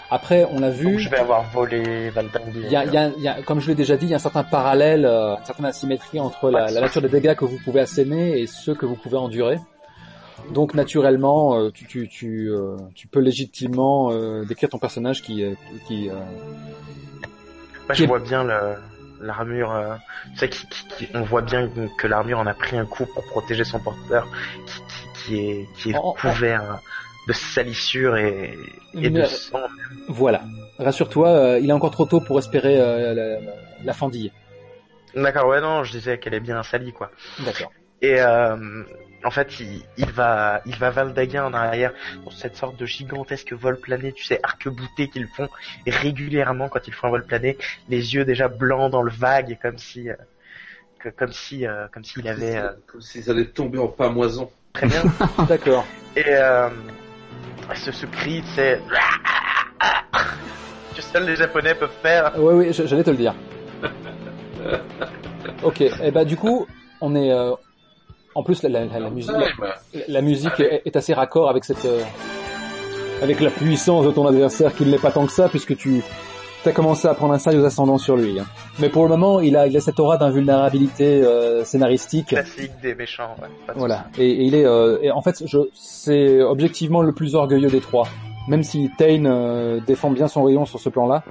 Après, 0.10 0.46
on 0.52 0.60
l'a 0.60 0.70
Donc 0.72 0.78
vu, 0.80 1.00
je 1.00 1.10
vais 1.10 1.20
avoir 1.20 1.44
volé 1.52 2.10
Valdangui. 2.10 2.62
il 2.66 2.70
y 2.72 2.76
a, 2.76 2.84
il 2.84 2.94
y 2.94 2.98
a- 2.98 3.12
il 3.16 3.22
y 3.24 3.28
a- 3.30 3.42
comme 3.44 3.62
je 3.62 3.68
l'ai 3.68 3.76
déjà 3.76 3.96
dit, 3.96 4.08
il 4.08 4.10
y 4.10 4.14
a 4.14 4.18
un 4.18 4.20
certain 4.20 4.44
parallèle, 4.44 5.06
euh, 5.06 5.36
une 5.38 5.46
certaine 5.46 5.66
asymétrie 5.66 6.20
entre 6.20 6.50
la, 6.50 6.70
la 6.70 6.82
nature 6.82 7.02
des 7.02 7.08
dégâts 7.08 7.34
que 7.36 7.46
vous 7.46 7.58
pouvez 7.64 7.80
asséner 7.80 8.40
et 8.42 8.46
ceux 8.48 8.76
que 8.76 8.86
vous 8.86 8.96
pouvez 8.98 9.16
endurer. 9.18 9.58
Donc 10.54 10.74
naturellement, 10.74 11.56
euh, 11.58 11.70
tu, 11.72 11.86
tu, 11.86 12.10
tu, 12.10 12.50
euh, 12.50 12.76
tu 12.94 13.08
peux 13.08 13.20
légitimement 13.22 14.12
décrire 14.44 14.68
ton 14.70 14.80
personnage 14.80 15.22
qui, 15.22 15.46
qui 15.88 16.10
euh, 16.10 16.14
Moi, 17.88 17.94
je 17.94 18.06
vois 18.06 18.20
bien 18.20 18.44
le 18.44 18.76
l'armure. 19.22 19.72
euh, 19.72 19.96
tu 20.34 20.38
sais, 20.40 20.50
qui, 20.50 20.68
qui- 20.68 20.88
qui- 20.88 21.10
on 21.14 21.22
voit 21.24 21.42
bien 21.42 21.70
que 21.98 22.08
l'armure 22.08 22.40
en 22.40 22.48
a 22.48 22.54
pris 22.54 22.78
un 22.78 22.86
coup 22.86 23.06
pour 23.06 23.24
protéger 23.26 23.64
son 23.64 23.80
porteur, 23.80 24.28
qui, 24.66 24.82
qui, 25.16 25.40
est 25.40 25.68
qui 25.78 25.90
est 25.92 25.94
couvert 26.20 26.80
de 27.28 27.34
salissures 27.34 28.18
et, 28.18 28.58
et 28.96 29.10
de 29.10 29.24
sang. 29.24 29.60
Voilà. 30.08 30.42
Rassure-toi, 30.80 31.30
euh, 31.30 31.60
il 31.60 31.70
est 31.70 31.74
encore 31.74 31.92
trop 31.92 32.06
tôt 32.06 32.20
pour 32.22 32.40
espérer 32.40 32.80
euh, 32.80 33.14
la, 33.14 33.54
la, 33.84 33.94
fendille. 33.94 34.32
D'accord, 35.16 35.48
ouais, 35.48 35.62
non, 35.62 35.84
je 35.84 35.92
disais 35.92 36.18
qu'elle 36.18 36.34
est 36.34 36.40
bien 36.40 36.64
salie, 36.64 36.94
quoi. 36.94 37.12
D'accord. 37.40 37.72
Et 38.02 38.20
euh, 38.20 38.84
en 39.24 39.32
fait, 39.32 39.60
il, 39.60 39.84
il 39.98 40.12
va, 40.12 40.62
il 40.66 40.76
va 40.76 40.90
valdaguer 40.90 41.40
en 41.40 41.54
arrière 41.54 41.92
dans 42.26 42.32
cette 42.32 42.56
sorte 42.56 42.78
de 42.78 42.86
gigantesque 42.86 43.54
vol 43.54 43.80
plané, 43.80 44.14
tu 44.14 44.24
sais, 44.24 44.40
arc-bouté 44.44 45.10
qu'ils 45.10 45.28
font 45.28 45.50
régulièrement 45.86 46.70
quand 46.70 46.88
ils 46.88 46.94
font 46.94 47.08
un 47.08 47.12
vol 47.12 47.26
plané, 47.26 47.58
les 47.90 48.16
yeux 48.16 48.26
déjà 48.26 48.48
blancs 48.48 48.92
dans 48.92 49.02
le 49.04 49.12
vague, 49.12 49.58
comme 49.62 49.78
si, 49.78 50.10
euh, 50.10 50.16
que, 51.00 51.10
comme 51.10 51.32
si, 51.32 51.66
euh, 51.68 51.88
comme 51.94 52.04
s'il 52.04 52.28
avait 52.28 52.58
euh, 52.58 52.72
Comme 52.88 53.02
s'ils 53.02 53.30
allaient 53.30 53.46
tomber 53.46 53.78
en 53.80 53.88
pamoison. 53.88 54.50
très 54.74 54.88
bien. 54.88 55.04
D'accord. 55.48 55.86
Et 56.16 56.24
euh, 56.28 56.70
ce, 57.76 57.92
ce 57.92 58.06
cri, 58.06 58.44
c'est 58.56 58.82
que 60.96 61.02
seuls 61.02 61.26
les 61.26 61.36
Japonais 61.36 61.76
peuvent 61.76 61.90
faire. 62.02 62.32
Oui, 62.38 62.54
oui, 62.54 62.74
j- 62.74 62.88
j'allais 62.88 63.04
te 63.04 63.12
le 63.12 63.18
dire. 63.18 63.36
ok. 65.64 65.82
Et 65.82 66.12
bah 66.12 66.26
du 66.26 66.38
coup, 66.38 66.68
on 67.02 67.16
est. 67.16 67.32
en 68.36 68.44
plus, 68.44 68.64
la, 68.64 68.70
la, 68.70 68.86
la, 68.86 69.00
la 69.00 69.10
musique, 69.10 69.32
la, 69.32 69.40
Ouais, 69.40 70.04
la 70.08 70.22
musique 70.22 70.60
est, 70.60 70.82
est 70.86 70.96
assez 70.96 71.14
raccord 71.14 71.50
avec 71.50 71.64
cette, 71.64 71.86
euh, 71.86 72.02
avec 73.22 73.40
la 73.42 73.50
puissance 73.50 74.06
de 74.06 74.12
ton 74.12 74.26
adversaire, 74.28 74.74
qui 74.76 74.86
ne 74.86 74.92
l'est 74.92 74.98
pas 75.02 75.12
tant 75.12 75.26
que 75.26 75.32
ça, 75.32 75.50
puisque 75.50 75.76
tu 75.76 76.02
as 76.66 76.72
commencé 76.72 77.08
à 77.08 77.14
prendre 77.16 77.34
un 77.34 77.40
sérieux 77.40 77.66
ascendant 77.66 77.98
sur 77.98 78.16
lui. 78.16 78.40
hein. 78.40 78.46
Mais 78.80 78.90
pour 78.90 79.04
le 79.04 79.10
moment, 79.10 79.40
il 79.40 79.56
a, 79.58 79.66
il 79.68 79.76
a 79.76 79.82
cette 79.82 80.00
aura 80.00 80.18
d'invulnérabilité 80.18 81.24
euh, 81.24 81.64
scénaristique. 81.64 82.28
Classique 82.28 82.72
des 82.82 82.94
méchants. 82.96 83.36
Ouais, 83.42 83.48
pas 83.66 83.74
de 83.74 83.80
Voilà. 83.80 84.06
Et, 84.18 84.30
et 84.30 84.44
il 84.44 84.56
est, 84.56 84.66
euh, 84.66 84.98
et 85.02 85.12
en 85.12 85.22
fait, 85.22 85.44
c'est 85.74 86.42
objectivement 86.42 87.02
le 87.02 87.12
plus 87.14 87.36
orgueilleux 87.36 87.70
des 87.70 87.82
trois. 87.82 88.08
Même 88.48 88.64
si 88.64 88.90
Tain 88.98 89.26
euh, 89.26 89.80
défend 89.86 90.10
bien 90.12 90.28
son 90.28 90.44
rayon 90.44 90.66
sur 90.66 90.80
ce 90.80 90.90
plan-là, 90.90 91.24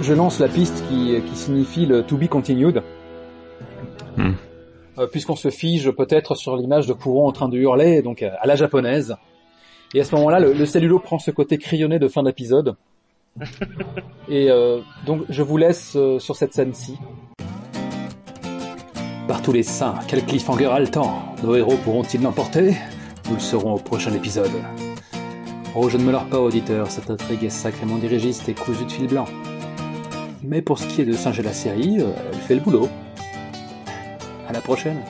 je 0.00 0.12
lance 0.12 0.40
la 0.40 0.48
piste 0.48 0.84
qui, 0.88 1.14
qui 1.22 1.36
signifie 1.36 1.86
le 1.86 2.02
to 2.02 2.16
be 2.16 2.26
continued. 2.28 2.82
Hmm. 4.16 4.32
Euh, 4.98 5.06
Puisqu'on 5.06 5.36
se 5.36 5.50
fige 5.50 5.90
peut-être 5.90 6.34
sur 6.34 6.56
l'image 6.56 6.86
de 6.86 6.92
Couron 6.92 7.26
en 7.26 7.32
train 7.32 7.48
de 7.48 7.56
hurler, 7.56 8.02
donc 8.02 8.22
euh, 8.22 8.30
à 8.40 8.46
la 8.46 8.56
japonaise. 8.56 9.16
Et 9.94 10.00
à 10.00 10.04
ce 10.04 10.14
moment-là, 10.16 10.40
le, 10.40 10.52
le 10.52 10.66
cellulo 10.66 10.98
prend 10.98 11.18
ce 11.18 11.30
côté 11.30 11.58
crayonné 11.58 11.98
de 11.98 12.08
fin 12.08 12.22
d'épisode. 12.22 12.76
et 14.28 14.50
euh, 14.50 14.80
donc, 15.06 15.22
je 15.28 15.42
vous 15.42 15.56
laisse 15.56 15.94
euh, 15.96 16.18
sur 16.18 16.36
cette 16.36 16.52
scène-ci. 16.52 16.98
Par 19.28 19.40
tous 19.42 19.52
les 19.52 19.62
saints, 19.62 19.94
quel 20.08 20.24
cliffhanger 20.24 20.66
haletant 20.66 21.22
Nos 21.42 21.54
héros 21.56 21.76
pourront-ils 21.84 22.20
l'emporter? 22.20 22.74
Nous 23.28 23.34
le 23.34 23.40
saurons 23.40 23.74
au 23.74 23.78
prochain 23.78 24.12
épisode. 24.12 24.50
Oh, 25.74 25.88
je 25.88 25.96
ne 25.96 26.02
me 26.02 26.12
leurre 26.12 26.26
pas, 26.26 26.38
auditeur, 26.38 26.90
cette 26.90 27.08
intrigue 27.08 27.44
est 27.44 27.50
sacrément 27.50 27.96
dirigiste 27.96 28.48
et 28.48 28.54
cousue 28.54 28.84
de 28.84 28.92
fil 28.92 29.06
blanc. 29.06 29.24
Mais 30.42 30.60
pour 30.60 30.78
ce 30.78 30.86
qui 30.86 31.00
est 31.00 31.06
de 31.06 31.12
singer 31.12 31.42
la 31.42 31.52
série, 31.52 32.00
euh, 32.00 32.12
elle 32.30 32.38
fait 32.40 32.54
le 32.56 32.60
boulot. 32.60 32.88
La 34.52 34.60
prochaine. 34.60 35.02